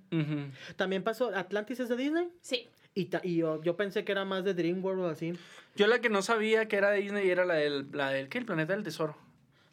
También 0.76 1.02
pasó, 1.02 1.34
Atlantis 1.34 1.80
es 1.80 1.88
de 1.88 1.96
Disney. 1.96 2.28
Sí. 2.40 2.68
Y, 2.94 3.06
ta- 3.06 3.20
y 3.22 3.36
yo, 3.36 3.62
yo 3.62 3.76
pensé 3.76 4.04
que 4.04 4.10
era 4.12 4.24
más 4.24 4.44
de 4.44 4.52
DreamWorld 4.54 5.00
o 5.02 5.08
así. 5.08 5.32
Yo 5.76 5.86
la 5.86 6.00
que 6.00 6.08
no 6.10 6.22
sabía 6.22 6.66
que 6.66 6.76
era 6.76 6.90
Disney 6.92 7.30
era 7.30 7.44
la 7.44 7.54
del, 7.54 7.86
la 7.92 8.10
del 8.10 8.28
¿qué? 8.28 8.38
El 8.38 8.44
planeta 8.46 8.74
del 8.74 8.82
tesoro. 8.82 9.16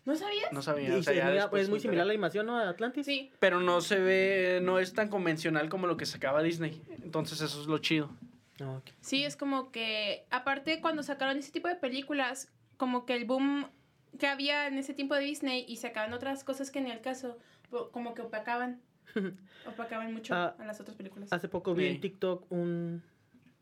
¿No 0.05 0.15
sabías? 0.15 0.53
No 0.53 0.61
sabía. 0.61 0.89
Y 0.89 0.99
o 0.99 1.03
sea, 1.03 1.13
se- 1.13 1.19
ya 1.19 1.45
es 1.45 1.51
muy- 1.51 1.59
es 1.61 1.69
muy 1.69 1.79
similar 1.79 2.03
a 2.03 2.05
la 2.05 2.13
animación, 2.13 2.45
¿no? 2.45 2.57
De 2.59 2.65
Atlantis. 2.65 3.05
Sí. 3.07 3.31
Pero 3.39 3.59
no 3.59 3.81
se 3.81 3.99
ve, 3.99 4.59
no 4.61 4.79
es 4.79 4.93
tan 4.93 5.09
convencional 5.09 5.67
como 5.69 5.87
lo 5.87 5.97
que 5.97 6.05
sacaba 6.05 6.41
Disney. 6.43 6.81
Entonces 7.03 7.41
eso 7.41 7.59
es 7.59 7.67
lo 7.67 7.79
chido. 7.79 8.09
Ah. 8.61 8.81
Sí, 9.01 9.23
es 9.23 9.35
como 9.35 9.71
que, 9.71 10.25
aparte 10.29 10.81
cuando 10.81 11.03
sacaron 11.03 11.37
ese 11.37 11.51
tipo 11.51 11.67
de 11.67 11.75
películas, 11.75 12.51
como 12.77 13.05
que 13.05 13.15
el 13.15 13.25
boom 13.25 13.69
que 14.19 14.27
había 14.27 14.67
en 14.67 14.77
ese 14.77 14.93
tiempo 14.93 15.15
de 15.15 15.21
Disney 15.21 15.65
y 15.67 15.77
sacaban 15.77 16.13
otras 16.13 16.43
cosas 16.43 16.71
que 16.71 16.81
ni 16.81 16.91
al 16.91 17.01
caso, 17.01 17.37
como 17.91 18.13
que 18.13 18.21
opacaban, 18.23 18.81
opacaban 19.67 20.13
mucho 20.13 20.33
Ah, 20.33 20.55
a 20.57 20.65
las 20.65 20.79
otras 20.79 20.95
películas. 20.97 21.31
Hace 21.31 21.47
poco 21.49 21.73
vi 21.73 21.83
Sí. 21.87 21.89
en 21.95 22.01
TikTok 22.01 22.51
un, 22.51 23.03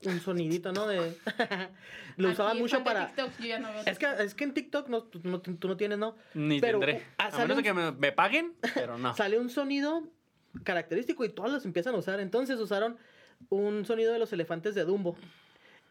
un 0.06 0.20
sonidito, 0.22 0.72
¿no? 0.72 0.88
De... 0.88 0.98
Lo 2.18 2.28
Aquí, 2.30 2.34
usaban 2.34 2.58
mucho 2.60 2.84
para... 2.84 3.08
TikTok, 3.08 3.32
yo 3.40 3.46
ya 3.48 3.60
no 3.60 3.72
veo 3.74 3.82
Es 3.86 3.98
que, 4.00 4.08
es 4.20 4.34
que 4.36 4.44
en 4.46 4.54
TikTok 4.54 4.88
no, 4.88 5.04
tú, 5.04 5.20
no, 5.24 5.42
tú 5.42 5.68
no 5.68 5.76
tienes, 5.78 5.98
¿no? 5.98 6.16
Ni 6.34 6.62
Pero, 6.62 6.80
tendré. 6.80 7.04
ah, 7.18 7.30
A 7.34 7.38
menos 7.40 7.48
de 7.50 7.54
un- 7.56 7.64
que 7.64 7.74
me, 7.74 7.92
me 7.92 8.12
paguen, 8.12 8.54
pero 8.74 8.98
no. 8.98 9.14
Sale 9.18 9.40
un 9.40 9.50
sonido 9.50 10.04
característico 10.64 11.26
y 11.26 11.30
todos 11.30 11.52
los 11.52 11.66
empiezan 11.66 11.96
a 11.96 11.98
usar. 11.98 12.20
Entonces 12.22 12.60
usaron 12.60 12.98
un 13.50 13.86
sonido 13.86 14.14
de 14.14 14.20
los 14.20 14.32
elefantes 14.34 14.76
de 14.76 14.84
Dumbo. 14.86 15.16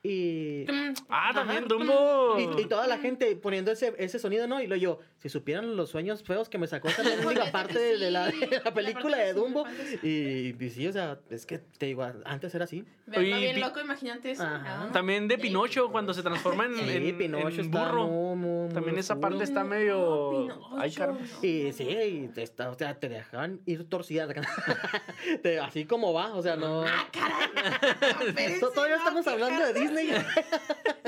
Y, 0.03 0.67
Ah, 1.09 1.31
también. 1.35 1.67
Dumbo. 1.67 2.37
y, 2.39 2.63
y 2.63 2.67
toda 2.67 2.87
la 2.87 2.99
gente 2.99 3.35
poniendo 3.37 3.71
ese, 3.73 3.95
ese 3.99 4.19
sonido, 4.19 4.47
¿no? 4.47 4.61
Y 4.61 4.67
lo 4.67 4.77
yo, 4.77 5.01
si 5.25 5.31
supieran 5.31 5.75
los 5.75 5.89
sueños 5.89 6.23
feos 6.23 6.51
que 6.51 6.59
me 6.59 6.67
sacó 6.67 6.89
esta 6.89 7.03
Neta 7.03 7.51
parte 7.51 7.79
de, 7.79 8.11
la, 8.11 8.27
de 8.27 8.47
la 8.47 8.61
la 8.63 8.75
película 8.75 9.17
de 9.17 9.33
Dumbo. 9.33 9.65
Y, 10.03 10.55
y 10.63 10.71
sí, 10.71 10.87
o 10.87 10.93
sea, 10.93 11.19
es 11.31 11.47
que 11.47 11.57
te 11.59 11.87
digo, 11.87 12.07
antes 12.27 12.55
era 12.55 12.65
así. 12.65 12.85
verlo 13.07 13.39
bien 13.39 13.59
loco, 13.59 13.81
imagínate 13.81 14.33
eso. 14.33 14.43
Ajá. 14.43 14.83
Ah. 14.85 14.91
También 14.93 15.27
de 15.27 15.39
Pinocho 15.39 15.91
cuando 15.91 16.13
se 16.13 16.23
transforma 16.23 16.67
en, 16.67 16.75
Sí, 16.77 16.83
en- 16.91 17.17
Pinocho 17.17 17.49
en 17.49 17.61
está 17.61 17.87
burro. 17.89 18.07
muy, 18.07 18.37
muy, 18.37 18.65
muy 18.67 18.75
También 18.75 18.99
esa 18.99 19.19
parte 19.19 19.45
está 19.45 19.65
medio. 19.65 20.47
Ay. 20.77 20.95
Y 21.41 21.73
sí, 21.73 21.89
y 21.89 22.29
te, 22.29 22.43
está- 22.43 22.69
o 22.69 22.75
sea, 22.75 22.95
te 23.01 23.09
dejaban 23.09 23.61
ir 23.65 23.89
torcida. 23.89 24.29
Te- 25.43 25.59
así 25.59 25.87
como 25.87 26.13
va, 26.13 26.35
o 26.35 26.43
sea, 26.43 26.57
no. 26.57 26.83
Ah, 26.83 27.09
caray. 27.11 28.61
Todavía 28.61 28.97
no, 28.97 29.03
estamos 29.03 29.27
hablando 29.27 29.65
de. 29.65 29.73
Disney. 29.73 30.09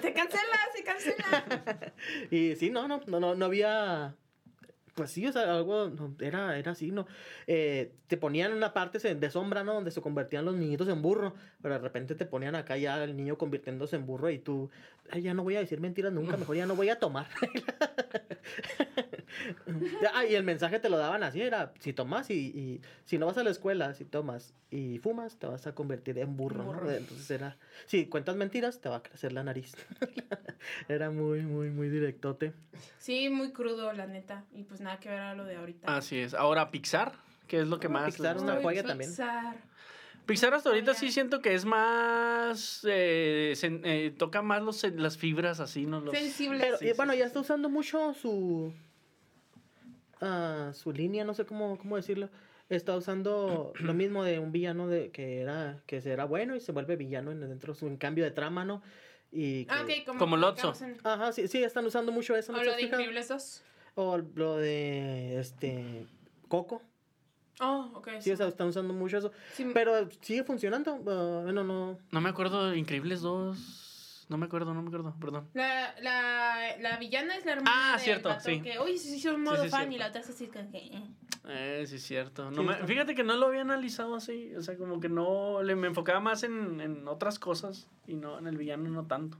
Se 0.00 0.12
cancela, 0.12 0.58
se 0.74 0.82
cancela. 0.84 1.92
Y 2.30 2.54
sí, 2.56 2.70
no, 2.70 2.86
no, 2.88 3.00
no, 3.06 3.20
no, 3.20 3.34
no 3.34 3.44
había. 3.46 4.05
Pues 4.96 5.10
sí, 5.10 5.26
o 5.26 5.32
sea, 5.32 5.54
algo 5.54 5.90
no, 5.90 6.14
era, 6.20 6.58
era 6.58 6.72
así, 6.72 6.90
¿no? 6.90 7.06
Eh, 7.46 7.92
te 8.06 8.16
ponían 8.16 8.54
una 8.54 8.72
parte 8.72 9.14
de 9.14 9.30
sombra, 9.30 9.62
¿no? 9.62 9.74
Donde 9.74 9.90
se 9.90 10.00
convertían 10.00 10.46
los 10.46 10.54
niñitos 10.54 10.88
en 10.88 11.02
burro, 11.02 11.34
pero 11.60 11.74
de 11.74 11.80
repente 11.82 12.14
te 12.14 12.24
ponían 12.24 12.54
acá 12.54 12.78
ya 12.78 13.04
el 13.04 13.14
niño 13.14 13.36
convirtiéndose 13.36 13.96
en 13.96 14.06
burro 14.06 14.30
y 14.30 14.38
tú, 14.38 14.70
"Ay, 15.10 15.20
ya 15.20 15.34
no 15.34 15.42
voy 15.42 15.56
a 15.56 15.60
decir 15.60 15.80
mentiras 15.80 16.14
nunca, 16.14 16.38
mejor 16.38 16.56
ya 16.56 16.64
no 16.64 16.76
voy 16.76 16.88
a 16.88 16.98
tomar. 16.98 17.28
ah, 20.14 20.24
y 20.24 20.34
el 20.34 20.44
mensaje 20.44 20.78
te 20.78 20.88
lo 20.88 20.96
daban 20.96 21.22
así, 21.22 21.42
era, 21.42 21.74
si 21.78 21.92
tomas 21.92 22.30
y, 22.30 22.34
y 22.34 22.80
si 23.04 23.18
no 23.18 23.26
vas 23.26 23.36
a 23.36 23.44
la 23.44 23.50
escuela, 23.50 23.92
si 23.92 24.06
tomas 24.06 24.54
y 24.70 24.98
fumas, 24.98 25.36
te 25.36 25.46
vas 25.46 25.66
a 25.66 25.74
convertir 25.74 26.18
en 26.18 26.36
burro, 26.36 26.58
¿no? 26.58 26.64
Burro. 26.64 26.90
Entonces 26.90 27.30
era, 27.30 27.56
si 27.86 28.06
cuentas 28.06 28.36
mentiras, 28.36 28.80
te 28.80 28.88
va 28.88 28.96
a 28.96 29.02
crecer 29.02 29.32
la 29.32 29.44
nariz. 29.44 29.76
era 30.88 31.10
muy, 31.10 31.42
muy, 31.42 31.70
muy 31.70 31.88
directote. 31.88 32.52
Sí, 32.98 33.28
muy 33.28 33.52
crudo, 33.52 33.92
la 33.92 34.06
neta. 34.06 34.44
Y 34.52 34.64
pues 34.64 34.80
nada 34.86 34.98
que 35.00 35.08
ver 35.10 35.20
a 35.20 35.34
lo 35.34 35.44
de 35.44 35.56
ahorita. 35.56 35.94
Así 35.96 36.18
es. 36.18 36.32
Ahora 36.34 36.70
Pixar, 36.70 37.12
que 37.46 37.60
es 37.60 37.68
lo 37.68 37.78
que 37.78 37.88
Ah, 37.88 37.90
más. 37.90 38.14
Pixar 38.14 38.36
es 38.36 38.42
una 38.42 38.60
joya 38.62 38.82
también. 38.82 39.10
Pixar. 39.10 39.56
Pixar 40.26 40.54
hasta 40.54 40.70
ahorita 40.70 40.94
sí 40.94 41.12
siento 41.12 41.40
que 41.40 41.54
es 41.54 41.64
más. 41.64 42.80
eh, 42.88 43.52
sen- 43.56 43.82
eh, 43.84 44.12
toca 44.16 44.42
más 44.42 44.62
los, 44.62 44.82
las 44.94 45.16
fibras 45.18 45.60
así, 45.60 45.86
¿no? 45.86 46.00
Los, 46.00 46.16
Sensible. 46.16 46.58
Pero 46.60 46.78
Sí, 46.78 46.86
sí, 46.88 46.92
bueno, 46.96 47.12
sí, 47.12 47.18
ya 47.18 47.24
sí. 47.24 47.28
está 47.28 47.40
usando 47.40 47.68
mucho 47.68 48.14
su 48.14 48.72
ah, 50.20 50.70
su 50.74 50.92
línea, 50.92 51.24
no 51.24 51.34
sé 51.34 51.44
cómo, 51.44 51.78
cómo 51.78 51.96
decirlo. 51.96 52.28
Está 52.68 52.96
usando 52.96 53.72
lo 53.78 53.94
mismo 53.94 54.24
de 54.24 54.38
un 54.40 54.50
villano 54.52 54.88
de 54.88 55.10
que 55.10 55.40
era 55.40 55.80
que 55.86 55.98
era 56.04 56.24
bueno 56.24 56.56
y 56.56 56.60
se 56.60 56.72
vuelve 56.72 56.96
villano 56.96 57.30
en 57.30 57.40
dentro 57.40 57.74
de 57.74 57.86
un 57.86 57.96
cambio 57.96 58.24
de 58.24 58.30
trama, 58.32 58.64
¿no? 58.64 58.82
Y 59.30 59.64
que- 59.66 59.72
Ah, 59.74 59.82
ok, 59.82 59.90
como, 60.06 60.18
Como 60.18 60.36
Lotso. 60.36 60.72
en- 60.84 60.96
Ajá, 61.04 61.32
sí, 61.32 61.46
sí, 61.48 61.62
están 61.62 61.84
usando 61.86 62.10
mucho 62.10 62.34
eso, 62.36 62.52
¿no 62.52 62.58
O 62.58 62.64
lo 62.64 62.72
de? 62.74 62.82
Increíbles 62.82 63.28
2. 63.28 63.62
O 63.96 64.18
lo 64.18 64.56
de 64.56 65.40
este 65.40 66.06
Coco. 66.48 66.82
Oh, 67.60 67.90
ok. 67.94 68.08
Sí, 68.20 68.30
o 68.30 68.36
sea, 68.36 68.46
están 68.48 68.68
usando 68.68 68.92
mucho 68.92 69.16
eso. 69.16 69.32
Sí, 69.54 69.66
Pero 69.72 70.08
sigue 70.20 70.44
funcionando. 70.44 71.00
ah, 71.08 71.40
bueno, 71.44 71.64
no. 71.64 71.98
No 72.12 72.20
me 72.20 72.28
acuerdo 72.28 72.74
Increíbles 72.74 73.22
2. 73.22 74.26
No 74.28 74.36
me 74.36 74.46
acuerdo, 74.46 74.74
no 74.74 74.82
me 74.82 74.88
acuerdo, 74.88 75.14
perdón. 75.20 75.48
La, 75.54 75.94
la, 76.02 76.76
la 76.80 76.96
villana 76.98 77.36
es 77.36 77.46
la 77.46 77.52
hermana 77.52 77.70
Ah, 77.74 77.92
del 77.92 78.00
cierto, 78.00 78.28
vato 78.28 78.42
sí. 78.44 78.60
que, 78.60 78.78
uy, 78.80 78.98
sí, 78.98 79.18
sí, 79.20 79.28
un 79.28 79.42
modo 79.44 79.62
sí, 79.62 79.68
fan 79.70 79.82
cierto. 79.82 79.94
y 79.94 79.98
la 79.98 80.08
otra 80.08 80.20
es 80.20 80.28
así 80.30 80.48
como 80.48 80.70
que... 80.70 80.78
eh. 80.78 81.02
Eh, 81.48 81.84
sí, 81.86 81.94
es 81.96 82.02
cierto. 82.02 82.50
No 82.50 82.60
Sí, 82.62 82.68
me- 82.68 82.86
fíjate 82.86 83.14
que 83.14 83.22
no 83.22 83.36
lo 83.36 83.46
había 83.46 83.60
analizado 83.62 84.16
así. 84.16 84.52
O 84.56 84.62
sea, 84.62 84.76
como 84.76 84.98
que 85.00 85.08
no. 85.08 85.62
Le, 85.62 85.76
me 85.76 85.86
enfocaba 85.86 86.18
más 86.20 86.42
en, 86.42 86.80
en 86.80 87.06
otras 87.08 87.38
cosas 87.38 87.88
y 88.08 88.16
no 88.16 88.36
en 88.38 88.48
el 88.48 88.58
villano, 88.58 88.90
no 88.90 89.06
tanto. 89.06 89.38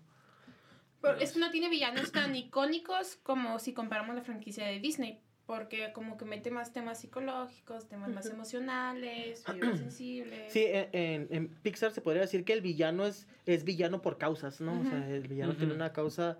Pero 1.01 1.19
es 1.19 1.33
que 1.33 1.39
no 1.39 1.51
tiene 1.51 1.69
villanos 1.69 2.13
tan 2.13 2.35
icónicos 2.37 3.17
como 3.23 3.59
si 3.59 3.73
comparamos 3.73 4.15
la 4.15 4.23
franquicia 4.23 4.67
de 4.67 4.81
Disney. 4.81 5.21
Porque 5.47 5.93
como 5.93 6.17
que 6.17 6.25
mete 6.25 6.51
más 6.51 6.73
temas 6.73 6.99
psicológicos, 7.01 7.87
temas 7.89 8.11
más 8.13 8.27
emocionales, 8.27 9.45
sensibles. 9.79 10.53
Sí, 10.53 10.65
en, 10.67 10.89
en- 10.93 11.29
en 11.31 11.49
Pixar 11.49 11.93
se 11.93 12.01
podría 12.01 12.23
decir 12.23 12.45
que 12.45 12.53
el 12.53 12.63
villano 12.63 13.07
es, 13.07 13.29
es 13.47 13.63
villano 13.63 14.03
por 14.03 14.19
causas, 14.19 14.61
¿no? 14.61 14.81
O 14.81 14.85
sea, 14.85 15.09
el 15.09 15.29
villano 15.29 15.55
tiene 15.55 15.73
una 15.73 15.93
causa 15.93 16.37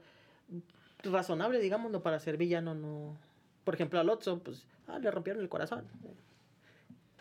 razonable, 1.05 1.61
digamos, 1.61 1.93
no 1.93 2.03
para 2.03 2.19
ser 2.19 2.37
villano, 2.37 2.75
no. 2.75 3.17
Por 3.65 3.75
ejemplo, 3.75 4.01
a 4.01 4.05
Lotso, 4.05 4.41
pues, 4.43 4.67
ah, 4.89 4.99
le 4.99 5.11
rompieron 5.11 5.41
el 5.43 5.49
corazón. 5.49 5.87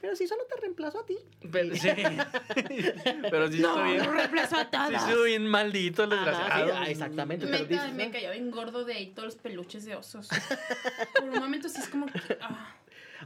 Pero 0.05 0.15
si 0.15 0.27
solo 0.27 0.43
te 0.45 0.55
reemplazó 0.61 0.99
a 0.99 1.05
ti. 1.07 1.17
Pero, 1.51 1.75
sí. 1.75 1.89
Pero 3.31 3.51
sí 3.51 3.59
No, 3.59 3.69
estoy 3.69 3.91
bien. 3.93 4.03
no 4.05 4.11
reemplazó 4.13 4.55
a 4.57 4.63
Sí, 4.65 4.67
todas. 4.71 5.03
estuvo 5.09 5.23
bien 5.23 5.47
maldito 5.47 6.03
el 6.03 6.11
desgraciado. 6.11 6.85
sí, 6.85 6.91
exactamente. 6.91 7.45
Me, 7.47 7.65
dices, 7.65 7.91
me 7.93 8.05
¿no? 8.05 8.11
cayó 8.11 8.31
bien 8.31 8.51
gordo 8.51 8.85
de 8.85 8.93
ahí 8.93 9.07
todos 9.13 9.25
los 9.25 9.35
peluches 9.35 9.83
de 9.85 9.95
osos. 9.95 10.29
Por 11.15 11.23
un 11.29 11.39
momento 11.39 11.67
sí 11.69 11.79
es 11.81 11.89
como 11.89 12.05
que. 12.05 12.19
ah. 12.39 12.75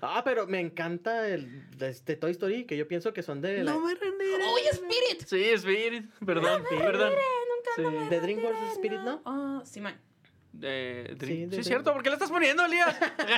Ah, 0.01 0.21
pero 0.23 0.47
me 0.47 0.61
encanta 0.61 1.27
el 1.27 1.69
de 1.77 1.89
este 1.89 2.15
Toy 2.15 2.31
Story, 2.31 2.63
que 2.65 2.77
yo 2.77 2.87
pienso 2.87 3.11
que 3.11 3.23
son 3.23 3.41
de, 3.41 3.61
la- 3.63 3.73
No 3.73 3.81
me 3.81 3.93
rendiré. 3.95 4.37
¡Uy, 4.53 4.61
Spirit! 4.71 5.25
Sí, 5.25 5.49
Spirit. 5.55 6.05
Perdón, 6.25 6.63
perdón. 6.69 7.11
Sí. 7.75 7.83
de 8.09 8.19
DreamWorks 8.21 8.71
Spirit, 8.73 8.99
¿no? 9.01 9.21
Oh, 9.25 9.61
sí, 9.65 9.81
man. 9.81 9.99
Eh, 10.61 11.13
Dream- 11.17 11.27
Sí, 11.27 11.35
sí, 11.35 11.45
de 11.47 11.59
es 11.59 11.67
cierto. 11.67 11.91
¿Por 11.93 12.01
qué 12.03 12.09
le 12.09 12.15
estás 12.15 12.29
poniendo, 12.31 12.63
Elías? 12.65 12.95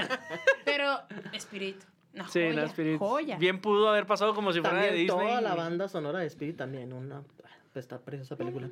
Pero 0.65 1.01
Spirit. 1.33 1.77
No, 2.13 2.27
Sí, 2.27 2.41
joya, 2.41 2.53
la 2.53 2.63
Spirit. 2.65 2.97
joya. 2.99 3.37
Bien 3.37 3.59
pudo 3.61 3.87
haber 3.89 4.05
pasado 4.05 4.33
como 4.35 4.51
si 4.51 4.59
fuera 4.61 4.81
de 4.81 4.91
Disney. 4.91 5.07
toda 5.07 5.39
la 5.41 5.55
banda 5.55 5.87
sonora 5.87 6.19
de 6.19 6.27
Spirit 6.27 6.57
también, 6.57 6.91
una 6.91 7.21
pues, 7.21 7.83
está 7.85 7.99
preciosa 7.99 8.35
película. 8.35 8.69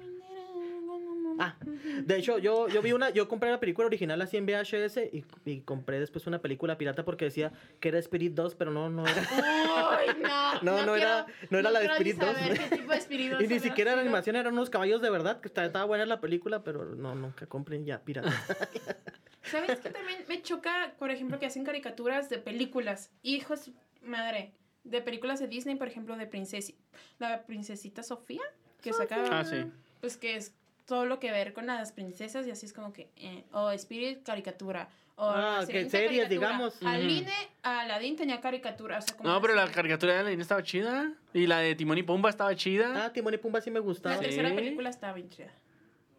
Ah, 1.42 1.56
de 2.04 2.18
hecho, 2.18 2.38
yo, 2.38 2.68
yo 2.68 2.82
vi 2.82 2.92
una, 2.92 3.12
yo 3.12 3.30
compré 3.30 3.50
la 3.50 3.62
película 3.62 3.86
original 3.88 4.22
así 4.22 4.36
en 4.36 4.46
VHS 4.46 4.98
y, 5.14 5.24
y 5.46 5.62
compré 5.62 5.98
después 5.98 6.28
una 6.28 6.40
película 6.40 6.78
pirata 6.78 7.06
porque 7.06 7.24
decía 7.26 7.54
que 7.80 7.88
era 7.88 7.98
Spirit 8.00 8.34
2, 8.34 8.56
pero 8.56 8.72
no, 8.72 8.90
no 8.90 9.08
era. 9.08 9.22
Uy, 9.22 10.22
no. 10.22 10.40
No, 10.62 10.86
no 10.86 10.96
era- 10.98 11.26
no 11.50 11.60
era 11.60 11.72
la 11.72 11.80
de 11.80 11.86
Spirit 11.86 12.18
2. 12.18 12.36
saber 12.36 12.60
qué 12.60 12.76
tipo 12.76 12.92
de 12.92 12.98
Spirit 12.98 13.32
2 13.40 13.42
Y 13.44 13.48
ni 13.48 13.60
siquiera 13.62 13.92
era 13.92 14.02
sido. 14.02 14.10
animación, 14.10 14.36
eran 14.36 14.52
unos 14.52 14.70
caballos 14.70 15.02
de 15.02 15.10
verdad, 15.12 15.40
que 15.40 15.48
estaba, 15.48 15.66
estaba 15.68 15.86
buena 15.86 16.06
la 16.06 16.20
película, 16.20 16.62
pero 16.62 16.84
no, 16.84 17.16
nunca 17.16 17.46
compren 17.46 17.86
ya 17.86 18.00
pirata. 18.02 18.34
¿Sabes 19.44 19.80
qué 19.80 19.90
también 19.90 20.24
me 20.28 20.42
choca, 20.42 20.94
por 21.00 21.12
ejemplo, 21.12 21.40
que 21.40 21.46
hacen 21.46 21.64
caricaturas 21.64 22.30
de 22.30 22.38
películas? 22.40 23.12
Hijos, 23.24 23.72
madre, 24.04 24.52
de 24.84 25.02
películas 25.02 25.40
de 25.40 25.48
Disney, 25.48 25.76
por 25.76 25.88
ejemplo, 25.88 26.16
de 26.18 26.28
princesi 26.28 26.78
la 27.20 27.44
princesita 27.44 28.04
Sofía, 28.04 28.42
que 28.82 28.94
saca, 28.94 29.40
Ah, 29.40 29.44
sí. 29.46 29.66
pues 30.02 30.18
que 30.18 30.36
es 30.36 30.54
todo 30.86 31.06
lo 31.06 31.20
que 31.20 31.32
ver 31.32 31.54
con 31.54 31.68
las 31.68 31.92
princesas 31.92 32.48
y 32.48 32.52
así 32.52 32.66
es 32.66 32.74
como 32.74 32.94
que, 32.94 33.10
eh, 33.18 33.44
o 33.52 33.72
Spirit 33.72 34.24
caricatura. 34.24 34.90
O 35.22 35.30
Ah, 35.30 35.58
La 35.62 35.68
que 35.68 35.90
series, 35.90 35.92
caricatura. 35.92 36.30
digamos. 36.30 36.82
Aline, 36.82 37.32
Aladdin 37.62 38.16
tenía 38.16 38.40
caricatura, 38.40 39.00
o 39.00 39.02
sea, 39.02 39.18
como 39.18 39.30
No, 39.30 39.42
pero 39.42 39.54
la 39.54 39.70
caricatura 39.70 40.14
de 40.14 40.20
Aladdin 40.20 40.40
estaba 40.40 40.64
chida. 40.64 41.12
Y 41.34 41.46
la 41.46 41.60
de 41.60 41.76
Timón 41.76 41.98
y 41.98 42.04
Pumba 42.04 42.30
estaba 42.30 42.56
chida. 42.56 43.06
Ah, 43.06 43.12
Timón 43.12 43.34
y 43.34 43.38
Pumba 43.38 43.60
sí 43.60 43.70
me 43.70 43.82
gustaba. 43.82 44.16
La 44.16 44.22
Sí. 44.22 44.28
tercera 44.28 44.56
película 44.56 44.90
estaba 44.90 45.12
bien 45.14 45.30
chida. 45.30 45.52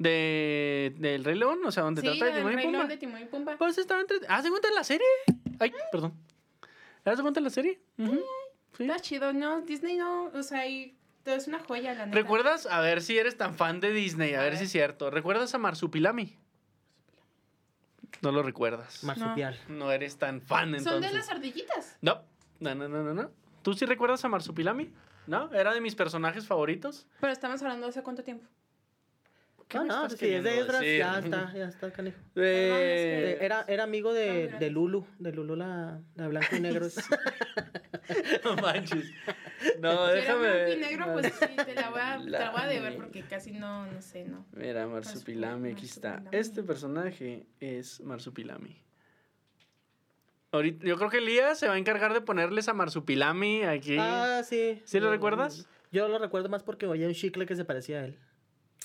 De, 0.01 0.95
del 0.97 1.23
Rey 1.25 1.37
León, 1.39 1.59
o 1.63 1.71
sea, 1.71 1.83
donde 1.83 2.01
Sí, 2.01 2.07
trata 2.19 2.25
de 2.33 2.39
Timón 2.41 2.53
y 2.59 2.63
Pumba. 2.63 2.79
León 2.79 2.89
de 2.89 2.97
Timón 2.97 3.21
y 3.23 3.25
Pumba. 3.27 3.57
Pues 3.59 3.77
estaba 3.77 4.01
entre... 4.01 4.17
¿Haz 4.29 4.45
de 4.45 4.49
cuenta 4.49 4.69
en 4.69 4.75
la 4.75 4.83
serie? 4.85 5.07
Ay, 5.59 5.73
perdón. 5.93 6.15
¿Haz 7.05 7.17
de 7.19 7.23
cuenta 7.23 7.39
en 7.41 7.45
la 7.45 7.51
serie? 7.51 7.81
Sí. 7.99 8.21
Está 8.79 8.99
chido, 9.01 9.33
¿no? 9.35 9.61
Disney 9.61 9.99
no, 9.99 10.31
o 10.33 10.43
sea, 10.43 10.67
y 10.67 10.97
todo 11.23 11.35
es 11.35 11.47
una 11.49 11.59
joya, 11.59 11.93
la 11.93 12.07
neta. 12.07 12.17
¿Recuerdas? 12.17 12.65
A 12.65 12.81
ver 12.81 13.03
si 13.03 13.19
eres 13.19 13.37
tan 13.37 13.55
fan 13.55 13.79
de 13.81 13.93
Disney, 13.93 14.33
a, 14.33 14.41
A 14.41 14.43
ver, 14.45 14.53
ver. 14.53 14.59
si 14.59 14.65
es 14.65 14.73
cierto. 14.73 15.11
¿Recuerdas 15.11 15.55
a 15.55 15.59
Marsupilami? 15.59 16.35
No 18.23 18.33
lo 18.33 18.43
recuerdas. 18.43 19.05
Marsupial. 19.05 19.59
No 19.69 19.93
eres 19.93 20.17
tan 20.17 20.41
fan 20.41 20.75
entonces. 20.75 20.93
Son 20.93 21.01
de 21.03 21.11
las 21.13 21.29
ardillitas. 21.31 21.99
No, 22.01 22.23
no, 22.61 22.75
no, 22.75 22.89
no, 22.89 23.03
no, 23.03 23.13
no. 23.15 23.31
¿Tú 23.63 23.75
sí 23.75 23.85
recuerdas 23.85 24.25
a 24.25 24.29
Marsupilami? 24.29 24.91
¿No? 25.27 25.53
Era 25.53 25.75
de 25.75 25.81
mis 25.83 25.95
personajes 25.95 26.47
favoritos. 26.47 27.07
Pero 27.21 27.33
estamos 27.33 27.61
hablando 27.63 27.87
de 27.87 27.91
hace 27.91 28.03
cuánto 28.03 28.25
tiempo. 28.25 28.47
¿Qué 29.71 29.79
No, 29.79 29.85
no, 29.85 30.11
si 30.11 30.15
es 30.35 30.43
de 30.43 30.51
decir? 30.65 30.99
ya 30.99 31.19
está, 31.25 31.53
ya 31.55 31.65
está, 31.69 31.93
canijo. 31.93 32.19
Eh, 32.35 33.39
Era, 33.41 33.65
era 33.69 33.85
amigo 33.85 34.13
de, 34.13 34.49
de. 34.49 34.69
Lulu, 34.69 35.07
de 35.21 35.31
Lulu 35.33 35.55
la, 35.55 36.01
la 36.17 36.27
blanco 36.29 36.57
y 36.57 36.61
negro. 36.61 36.87
no 38.45 38.57
manches. 38.57 39.11
No, 39.79 39.91
Si 40.07 40.13
era 40.13 40.15
déjame. 40.15 40.49
blanco 40.53 40.73
y 40.73 40.77
negro, 40.81 41.13
pues 41.13 41.27
sí, 41.39 41.57
te 41.67 41.75
la 41.75 41.91
voy 41.91 42.01
a, 42.03 42.17
te 42.19 42.31
la 42.31 42.51
voy 42.51 42.61
a 42.63 42.67
deber 42.67 42.97
porque 42.97 43.23
casi 43.23 43.53
no, 43.53 43.87
no 43.87 44.01
sé, 44.01 44.25
no. 44.25 44.47
Mira, 44.53 44.87
Marsupilami, 44.87 45.73
aquí 45.73 45.85
está. 45.85 46.23
Este 46.33 46.63
personaje 46.63 47.47
es 47.61 48.01
Marsupilami. 48.01 48.83
Ahorita, 50.53 50.85
yo 50.87 50.97
creo 50.97 51.11
que 51.11 51.19
Elías 51.19 51.59
se 51.59 51.69
va 51.69 51.75
a 51.75 51.79
encargar 51.79 52.13
de 52.15 52.23
ponerles 52.23 52.69
a 52.69 52.73
Marsupilami 52.75 53.63
aquí. 53.65 53.97
ah, 54.01 54.41
sí. 54.45 54.81
¿Sí 54.85 54.99
lo 54.99 55.07
Yo- 55.07 55.13
recuerdas? 55.13 55.69
Yo 55.93 56.09
lo 56.09 56.19
recuerdo 56.19 56.49
más 56.49 56.63
porque 56.63 56.87
oía 56.87 57.07
un 57.07 57.15
chicle 57.15 57.45
que 57.47 57.55
se 57.55 57.65
parecía 57.67 58.01
a 58.01 58.05
él. 58.07 58.19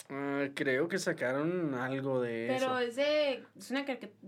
Ah, 0.09 0.45
creo 0.53 0.87
que 0.87 0.99
sacaron 0.99 1.73
algo 1.73 2.21
de 2.21 2.45
Pero 2.47 2.77
eso. 2.77 2.79
es 2.79 2.95
de. 2.95 3.43
Es 3.57 3.71
una 3.71 3.85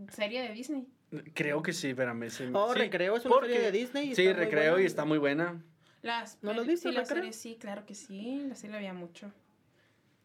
serie 0.10 0.42
de 0.42 0.50
Disney. 0.54 0.88
Creo 1.34 1.62
que 1.62 1.72
sí, 1.74 1.90
espérame. 1.90 2.30
sí. 2.30 2.50
Oh, 2.54 2.74
Sí, 2.74 2.80
Recreo 2.80 3.16
es 3.18 3.26
una 3.26 3.34
porque- 3.36 3.50
serie 3.54 3.72
de 3.72 3.72
Disney. 3.78 4.12
y 4.12 4.16
Sí, 4.16 4.24
está 4.24 4.34
muy 4.38 4.46
Recreo 4.46 4.72
buena. 4.72 4.84
y 4.84 4.86
está 4.86 5.06
muy 5.06 5.18
buena. 5.18 5.64
Las, 6.02 6.38
¿No 6.44 6.54
lo 6.54 6.64
visto, 6.64 6.90
Sí, 6.90 6.96
las 6.96 7.08
Recreo? 7.08 7.24
series, 7.24 7.36
sí, 7.36 7.58
claro 7.60 7.86
que 7.86 7.96
sí. 7.96 8.46
La 8.48 8.56
serie 8.56 8.72
la 8.74 8.78
veía 8.80 8.94
mucho. 8.94 9.32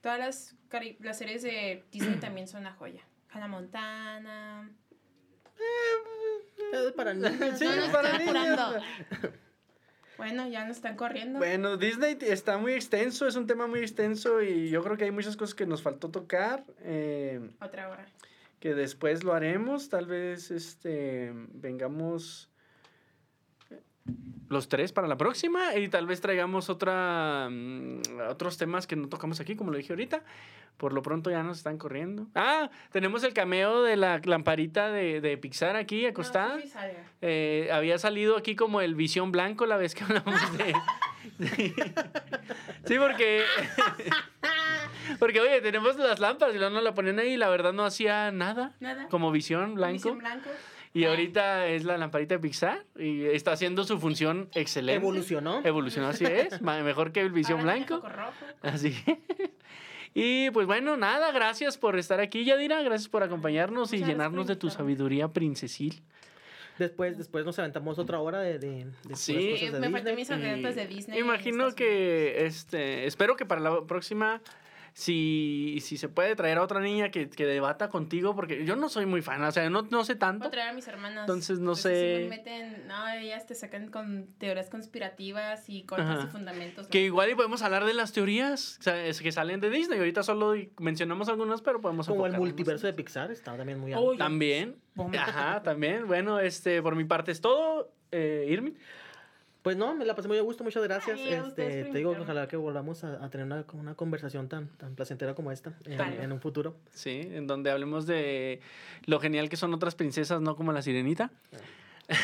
Todas 0.01 0.19
las, 0.19 0.57
las 1.01 1.19
series 1.19 1.43
de 1.43 1.85
Disney 1.93 2.17
también 2.21 2.49
son 2.49 2.61
una 2.63 2.73
joya. 2.73 3.03
Hannah 3.31 3.49
Montana. 3.49 4.71
Es 6.73 6.93
para 6.93 7.15
niños. 7.15 7.33
Sí, 7.59 7.65
no, 7.65 7.77
no 7.87 7.93
para 7.93 8.19
niños. 8.19 8.83
Bueno, 10.23 10.47
ya 10.47 10.65
nos 10.65 10.77
están 10.77 10.95
corriendo. 10.95 11.41
Bueno, 11.41 11.77
Disney 11.77 12.17
está 12.21 12.57
muy 12.57 12.75
extenso, 12.75 13.27
es 13.27 13.35
un 13.35 13.49
tema 13.49 13.67
muy 13.67 13.81
extenso 13.81 14.41
y 14.41 14.71
yo 14.71 14.81
creo 14.85 14.97
que 14.97 15.03
hay 15.03 15.11
muchas 15.11 15.37
cosas 15.37 15.57
que 15.57 15.67
nos 15.67 15.83
faltó 15.83 16.11
tocar. 16.11 16.63
eh, 16.83 17.41
Otra 17.61 17.89
hora. 17.91 18.07
que 18.61 18.73
después 18.75 19.25
lo 19.25 19.33
haremos. 19.35 19.89
Tal 19.89 20.07
vez 20.07 20.53
este 20.53 21.33
vengamos 21.55 22.52
los 24.53 24.69
tres 24.69 24.93
para 24.93 25.09
la 25.09 25.17
próxima 25.17 25.75
y 25.77 25.89
tal 25.89 26.07
vez 26.07 26.21
traigamos 26.21 26.71
otra 26.71 27.49
mm, 27.51 28.01
otros 28.29 28.57
temas 28.59 28.87
que 28.87 28.97
no 28.97 29.09
tocamos 29.09 29.41
aquí, 29.41 29.57
como 29.57 29.71
lo 29.71 29.79
dije 29.79 29.93
ahorita. 29.93 30.23
Por 30.77 30.93
lo 30.93 31.03
pronto 31.03 31.31
ya 31.31 31.43
nos 31.43 31.59
están 31.59 31.79
corriendo. 31.79 32.27
Ah, 32.35 32.71
tenemos 32.91 33.23
el 33.25 33.35
cameo 33.35 33.83
de 33.83 33.97
la 33.97 34.21
lamparita 34.25 34.91
de, 34.91 35.21
de 35.21 35.37
Pixar 35.37 35.77
aquí 35.77 36.07
acostada. 36.07 36.57
No, 36.57 36.63
sí. 36.63 36.73
Eh, 37.21 37.69
había 37.73 37.99
salido 37.99 38.37
aquí 38.37 38.57
como 38.57 38.81
el 38.81 38.95
visión 38.95 39.31
blanco 39.33 39.67
la 39.67 39.77
vez 39.77 39.95
que 39.95 40.05
hablamos 40.05 40.59
de. 40.59 40.75
sí, 42.85 42.97
porque. 42.99 43.45
porque, 45.19 45.41
oye, 45.41 45.61
tenemos 45.61 45.97
las 45.97 46.19
lámparas 46.19 46.55
y 46.55 46.59
luego 46.59 46.75
nos 46.75 46.83
la 46.83 46.95
ponían 46.95 47.19
ahí 47.19 47.35
y 47.35 47.37
la 47.37 47.49
verdad 47.49 47.73
no 47.73 47.85
hacía 47.85 48.33
nada. 48.33 48.73
Nada. 48.81 49.09
Como 49.09 49.31
visión 49.31 49.75
blanco. 49.75 49.95
Visión 49.95 50.19
blanco. 50.19 50.51
Y 50.95 51.05
ahorita 51.05 51.69
es 51.69 51.85
la 51.85 51.97
lamparita 51.97 52.35
de 52.35 52.41
Pixar 52.41 52.85
y 52.99 53.25
está 53.25 53.53
haciendo 53.53 53.85
su 53.85 53.99
función 53.99 54.49
excelente. 54.55 55.01
Evolucionó. 55.03 55.63
Evolucionó, 55.65 56.09
así 56.09 56.25
es. 56.27 56.61
Mejor 56.61 57.13
que 57.13 57.21
el 57.21 57.31
visión 57.33 57.63
blanco. 57.63 58.01
rojo. 58.07 58.33
Así. 58.63 58.95
Y 60.15 60.51
pues 60.51 60.67
bueno, 60.67 60.99
nada, 60.99 61.33
gracias 61.33 61.79
por 61.79 61.99
estar 61.99 62.21
aquí, 62.21 62.45
Yadira. 62.45 62.83
Gracias 62.83 63.09
por 63.09 63.23
acompañarnos 63.23 63.93
y 63.95 63.97
Muchas 63.97 64.09
llenarnos 64.11 64.47
de 64.47 64.57
tu 64.57 64.69
sabiduría 64.69 65.29
princesil. 65.29 66.03
Después, 66.79 67.17
después 67.17 67.45
nos 67.47 67.59
aventamos 67.59 67.99
otra 67.99 68.21
hora 68.21 68.41
de, 68.41 68.59
de, 68.59 68.87
de 69.05 69.17
Sí. 69.17 69.33
puras 69.35 69.61
cosas 69.61 69.73
de 69.81 69.89
Me 69.89 69.99
Disney. 69.99 70.17
mis 70.17 70.31
anécdotas 70.31 70.75
de 70.77 70.87
Disney. 70.87 71.19
Imagino 71.19 71.75
que, 71.75 72.45
este, 72.45 73.07
espero 73.07 73.37
que 73.37 73.47
para 73.47 73.61
la 73.61 73.85
próxima, 73.87 74.43
si, 74.95 75.79
si 75.81 75.97
se 75.97 76.09
puede 76.09 76.37
traer 76.37 76.59
a 76.59 76.63
otra 76.63 76.81
niña 76.81 77.11
que, 77.11 77.31
que 77.31 77.47
debata 77.47 77.89
contigo, 77.89 78.35
porque 78.37 78.65
yo 78.65 78.77
no 78.77 78.89
soy 78.89 79.07
muy 79.07 79.23
fan, 79.23 79.43
o 79.43 79.51
sea, 79.51 79.69
no, 79.71 79.83
no 79.91 80.05
sé 80.05 80.15
Voy 80.15 80.19
tanto. 80.21 80.47
a 80.47 80.51
traer 80.51 80.69
a 80.69 80.73
mis 80.73 80.87
hermanas. 80.87 81.21
Entonces, 81.23 81.59
no 81.61 81.71
Pues 81.73 81.81
sé. 81.81 82.17
sí 82.19 82.23
me 82.29 82.37
meten, 82.37 82.87
no, 82.87 83.09
ellas 83.09 83.47
te 83.47 83.55
sacan 83.55 83.89
con 83.89 84.27
teorías 84.39 84.69
conspirativas 84.69 85.69
y 85.69 85.85
con 85.85 86.01
Ajá. 86.01 86.25
y 86.25 86.31
fundamentos. 86.31 86.87
Que 86.89 87.03
igual 87.03 87.31
y 87.31 87.35
podemos 87.35 87.63
hablar 87.63 87.85
de 87.85 87.95
las 87.95 88.13
teorías 88.13 88.77
o 88.81 88.83
sea, 88.83 89.05
es 89.07 89.21
que 89.21 89.33
salen 89.33 89.61
de 89.61 89.71
Disney. 89.71 89.99
Ahorita 89.99 90.23
solo 90.23 90.55
mencionamos 90.79 91.29
algunas, 91.29 91.63
pero 91.63 91.81
podemos 91.81 92.07
Como 92.07 92.27
el 92.27 92.37
multiverso 92.37 92.87
de 92.87 92.93
Pixar, 92.93 93.31
está 93.31 93.57
también 93.57 93.79
muy 93.79 93.93
Uy, 93.95 93.99
amplio. 93.99 94.19
También. 94.19 94.77
Ajá, 95.19 95.63
también. 95.63 96.07
Bueno, 96.07 96.39
este, 96.39 96.83
por 96.83 96.97
mi 96.97 97.05
parte 97.05 97.33
es 97.33 97.41
todo. 97.41 97.91
Eh, 98.11 98.47
Irmi. 98.51 98.75
Pues 99.63 99.77
no, 99.77 99.95
me 99.95 100.05
la 100.05 100.17
pasé 100.17 100.27
muy 100.27 100.39
a 100.39 100.43
gusto, 100.43 100.65
muchas 100.65 100.83
gracias. 100.83 101.21
Ay, 101.21 101.35
este, 101.35 101.53
te 101.85 101.99
digo, 101.99 102.11
invitarme. 102.11 102.23
ojalá 102.25 102.49
que 102.49 102.57
volvamos 102.57 103.05
a, 103.05 103.25
a 103.25 103.31
tener 103.31 103.47
una, 103.47 103.65
una 103.75 103.95
conversación 103.95 104.49
tan, 104.49 104.67
tan 104.77 104.97
placentera 104.97 105.35
como 105.35 105.53
esta 105.53 105.73
en, 105.85 105.99
Vale. 105.99 106.21
en 106.23 106.33
un 106.33 106.41
futuro. 106.41 106.75
Sí, 106.93 107.29
en 107.33 107.47
donde 107.47 107.71
hablemos 107.71 108.05
de 108.07 108.61
lo 109.07 109.21
genial 109.21 109.49
que 109.49 109.57
son 109.57 109.73
otras 109.73 109.95
princesas, 109.95 110.41
no 110.41 110.57
como 110.57 110.73
la 110.73 110.83
sirenita. 110.83 111.31
Pon- 111.51 111.61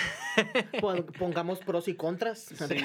Pongamos 1.19 1.59
pros 1.61 1.89
y 1.89 1.95
contras. 1.95 2.39
Sí. 2.41 2.77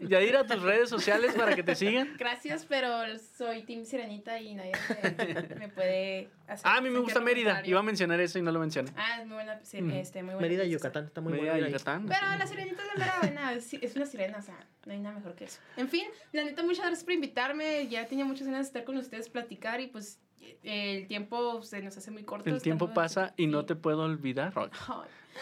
Yadira, 0.00 0.46
tus 0.46 0.62
redes 0.62 0.88
sociales 0.88 1.34
para 1.34 1.54
que 1.54 1.62
te 1.62 1.74
sigan. 1.74 2.14
Gracias, 2.18 2.64
pero 2.66 2.88
soy 3.36 3.62
Team 3.62 3.84
Sirenita 3.84 4.40
y 4.40 4.54
nadie 4.54 4.72
me, 5.02 5.54
me 5.56 5.68
puede 5.68 6.30
hacer. 6.46 6.66
Ah, 6.66 6.76
a 6.78 6.80
mí 6.80 6.90
me 6.90 6.98
gusta 6.98 7.20
Mérida. 7.20 7.50
contrario. 7.50 7.70
Iba 7.70 7.80
a 7.80 7.82
mencionar 7.82 8.20
eso 8.20 8.38
y 8.38 8.42
no 8.42 8.52
lo 8.52 8.60
mencioné. 8.60 8.90
Ah, 8.96 9.20
es 9.20 9.26
muy 9.26 9.34
buena, 9.34 9.60
sí, 9.64 9.82
Ujú. 9.82 9.90
este, 9.90 10.22
muy 10.22 10.34
buena. 10.34 10.48
Mérida. 10.48 10.64
Yucatán, 10.64 11.04
está 11.06 11.20
muy 11.20 11.32
Mérida, 11.32 11.52
buena. 11.52 11.68
Yucatán. 11.68 12.06
Pero 12.06 12.26
la 12.38 12.46
sirenita 12.46 12.82
es 12.82 12.88
la 12.88 13.04
mera 13.04 13.18
buena, 13.20 13.52
es, 13.52 13.96
una 13.96 14.06
sirena, 14.06 14.38
o 14.38 14.42
sea, 14.42 14.58
no 14.86 14.92
hay 14.92 14.98
nada 15.00 15.14
mejor 15.16 15.34
que 15.34 15.44
eso. 15.44 15.60
En 15.76 15.88
fin, 15.88 16.04
la 16.32 16.44
neta, 16.44 16.62
muchas 16.62 16.80
gracias 16.84 17.04
por 17.04 17.12
invitarme. 17.14 17.88
Ya 17.88 18.06
tenía 18.06 18.24
muchas 18.24 18.46
ganas 18.46 18.60
de 18.66 18.68
estar 18.68 18.84
con 18.84 18.96
ustedes, 18.96 19.28
platicar 19.28 19.80
y 19.80 19.86
pues 19.86 20.20
el 20.62 21.06
tiempo 21.06 21.62
se 21.62 21.82
nos 21.82 21.96
hace 21.96 22.10
muy 22.10 22.24
corto. 22.24 22.48
El 22.48 22.62
tiempo 22.62 22.92
pasa 22.92 23.34
y 23.36 23.46
no 23.46 23.64
te 23.64 23.74
puedo 23.76 24.02
olvidar. 24.02 24.52
Ay, 24.56 24.68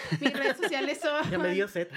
mis 0.21 0.33
redes 0.33 0.57
sociales 0.57 0.99
son... 1.01 1.31
Ya 1.31 1.39
me 1.39 1.51
dio 1.53 1.69
sed. 1.69 1.89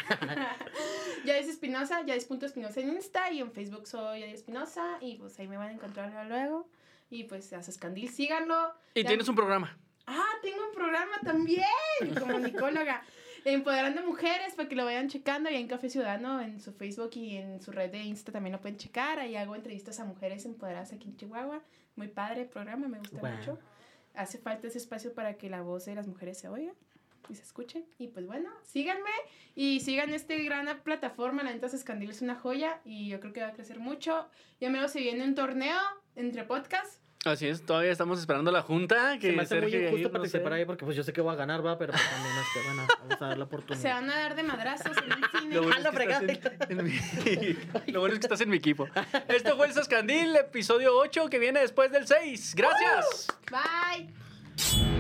Yadis 1.26 1.50
Espinosa, 1.50 2.02
Yadis.espinosa 2.06 2.80
en 2.80 2.90
Insta 2.90 3.32
y 3.32 3.40
en 3.40 3.52
Facebook 3.52 3.88
soy 3.88 4.22
Yadis 4.22 4.36
Espinosa 4.36 4.98
y 5.02 5.16
pues 5.16 5.38
ahí 5.40 5.48
me 5.48 5.58
van 5.58 5.70
a 5.70 5.72
encontrar 5.74 6.26
luego. 6.28 6.68
Y 7.10 7.24
pues 7.24 7.52
a 7.54 7.64
Sascandil, 7.64 8.10
síganlo. 8.10 8.74
Y 8.94 9.04
Ya- 9.04 9.08
tienes 9.10 9.28
un 9.28 9.36
programa. 9.36 9.78
Ah, 10.06 10.26
tengo 10.42 10.68
un 10.68 10.74
programa 10.74 11.20
también 11.24 11.64
como 12.20 12.40
Nicóloga. 12.40 13.04
Empoderando 13.46 14.04
mujeres 14.04 14.54
para 14.56 14.68
que 14.68 14.76
lo 14.76 14.84
vayan 14.86 15.08
checando. 15.08 15.50
Y 15.50 15.56
en 15.56 15.68
Café 15.68 15.90
Ciudadano, 15.90 16.42
en 16.42 16.60
su 16.60 16.74
Facebook 16.74 17.12
y 17.14 17.38
en 17.38 17.62
su 17.62 17.72
red 17.72 17.92
de 17.92 18.00
Insta 18.00 18.32
también 18.32 18.54
lo 18.54 18.62
pueden 18.62 18.78
checar. 18.78 19.20
Ahí 19.20 19.36
hago 19.36 19.56
entrevistas 19.56 20.00
a 20.00 20.06
mujeres 20.06 20.46
empoderadas 20.46 20.94
aquí 20.94 21.08
en 21.10 21.16
Chihuahua. 21.18 21.62
Muy 21.96 22.08
padre 22.08 22.42
el 22.42 22.48
programa, 22.48 22.88
me 22.88 22.98
gusta 23.00 23.18
mucho. 23.22 23.60
Hace 24.16 24.40
falta 24.40 24.68
ese 24.68 24.78
espacio 24.80 25.14
para 25.14 25.36
que 25.36 25.50
la 25.50 25.62
voz 25.62 25.86
de 25.86 25.96
las 25.96 26.08
mujeres 26.08 26.38
se 26.40 26.50
oiga 26.50 26.74
y 27.30 27.36
se 27.36 27.44
escuche. 27.44 27.86
Y 27.98 28.08
pues 28.08 28.26
bueno, 28.26 28.50
síganme 28.64 29.10
y 29.56 29.80
sigan 29.82 30.14
este 30.14 30.44
gran 30.44 30.68
plataforma. 30.84 31.44
La 31.44 31.52
neta 31.54 31.68
Escandil 31.68 32.10
es 32.10 32.22
una 32.22 32.36
joya 32.36 32.82
y 32.86 33.10
yo 33.10 33.20
creo 33.20 33.34
que 33.34 33.42
va 33.42 33.48
a 33.50 33.54
crecer 33.54 33.80
mucho. 33.80 34.28
Ya 34.60 34.70
me 34.70 34.88
se 34.90 35.00
viene 35.00 35.24
un 35.24 35.36
torneo 35.36 35.80
entre 36.16 36.44
podcasts. 36.44 37.00
Así 37.26 37.48
es, 37.50 37.66
todavía 37.66 37.92
estamos 37.92 38.18
esperando 38.18 38.50
la 38.50 38.62
junta. 38.62 39.18
Que 39.20 39.32
Se 39.32 39.36
me 39.36 39.42
hace 39.44 39.56
muy 39.60 39.70
Sergio 39.70 39.82
y 39.82 39.86
injusto 39.88 40.08
no 40.08 40.14
participar 40.14 40.54
sé. 40.54 40.58
ahí 40.60 40.66
porque 40.66 40.86
pues 40.86 40.96
yo 40.96 41.04
sé 41.04 41.12
que 41.12 41.20
voy 41.20 41.34
a 41.34 41.36
ganar, 41.36 41.66
va, 41.66 41.78
pero 41.78 41.92
pues 41.92 42.10
también 42.10 42.34
este, 42.38 42.60
bueno, 42.66 42.88
vamos 43.02 43.22
a 43.22 43.28
dar 43.28 43.38
la 43.38 43.44
oportunidad. 43.44 43.82
Se 43.82 43.90
van 43.90 44.10
a 44.10 44.16
dar 44.16 44.36
de 44.38 44.44
madrazos 44.44 44.96
en 44.98 45.12
el 45.12 45.26
cine. 45.42 45.56
Lo 45.56 45.64
bueno, 45.64 45.76
es 45.76 45.76
que 45.76 45.82
estás 45.82 45.94
fregada. 45.94 46.66
en- 46.70 46.80
en 46.80 46.86
mi- 46.86 47.92
Lo 47.92 48.00
bueno 48.00 48.14
es 48.14 48.20
que 48.22 48.26
estás 48.26 48.40
en 48.40 48.50
mi 48.50 48.56
equipo. 48.56 48.88
Esto 49.28 49.58
fue 49.58 49.68
el 49.68 49.74
Sascandil, 49.74 50.34
episodio 50.38 50.96
8, 50.98 51.30
que 51.30 51.40
viene 51.40 51.60
después 51.60 51.92
del 51.92 52.08
6. 52.08 52.56
¡Gracias! 52.56 53.28
Bye. 53.52 54.99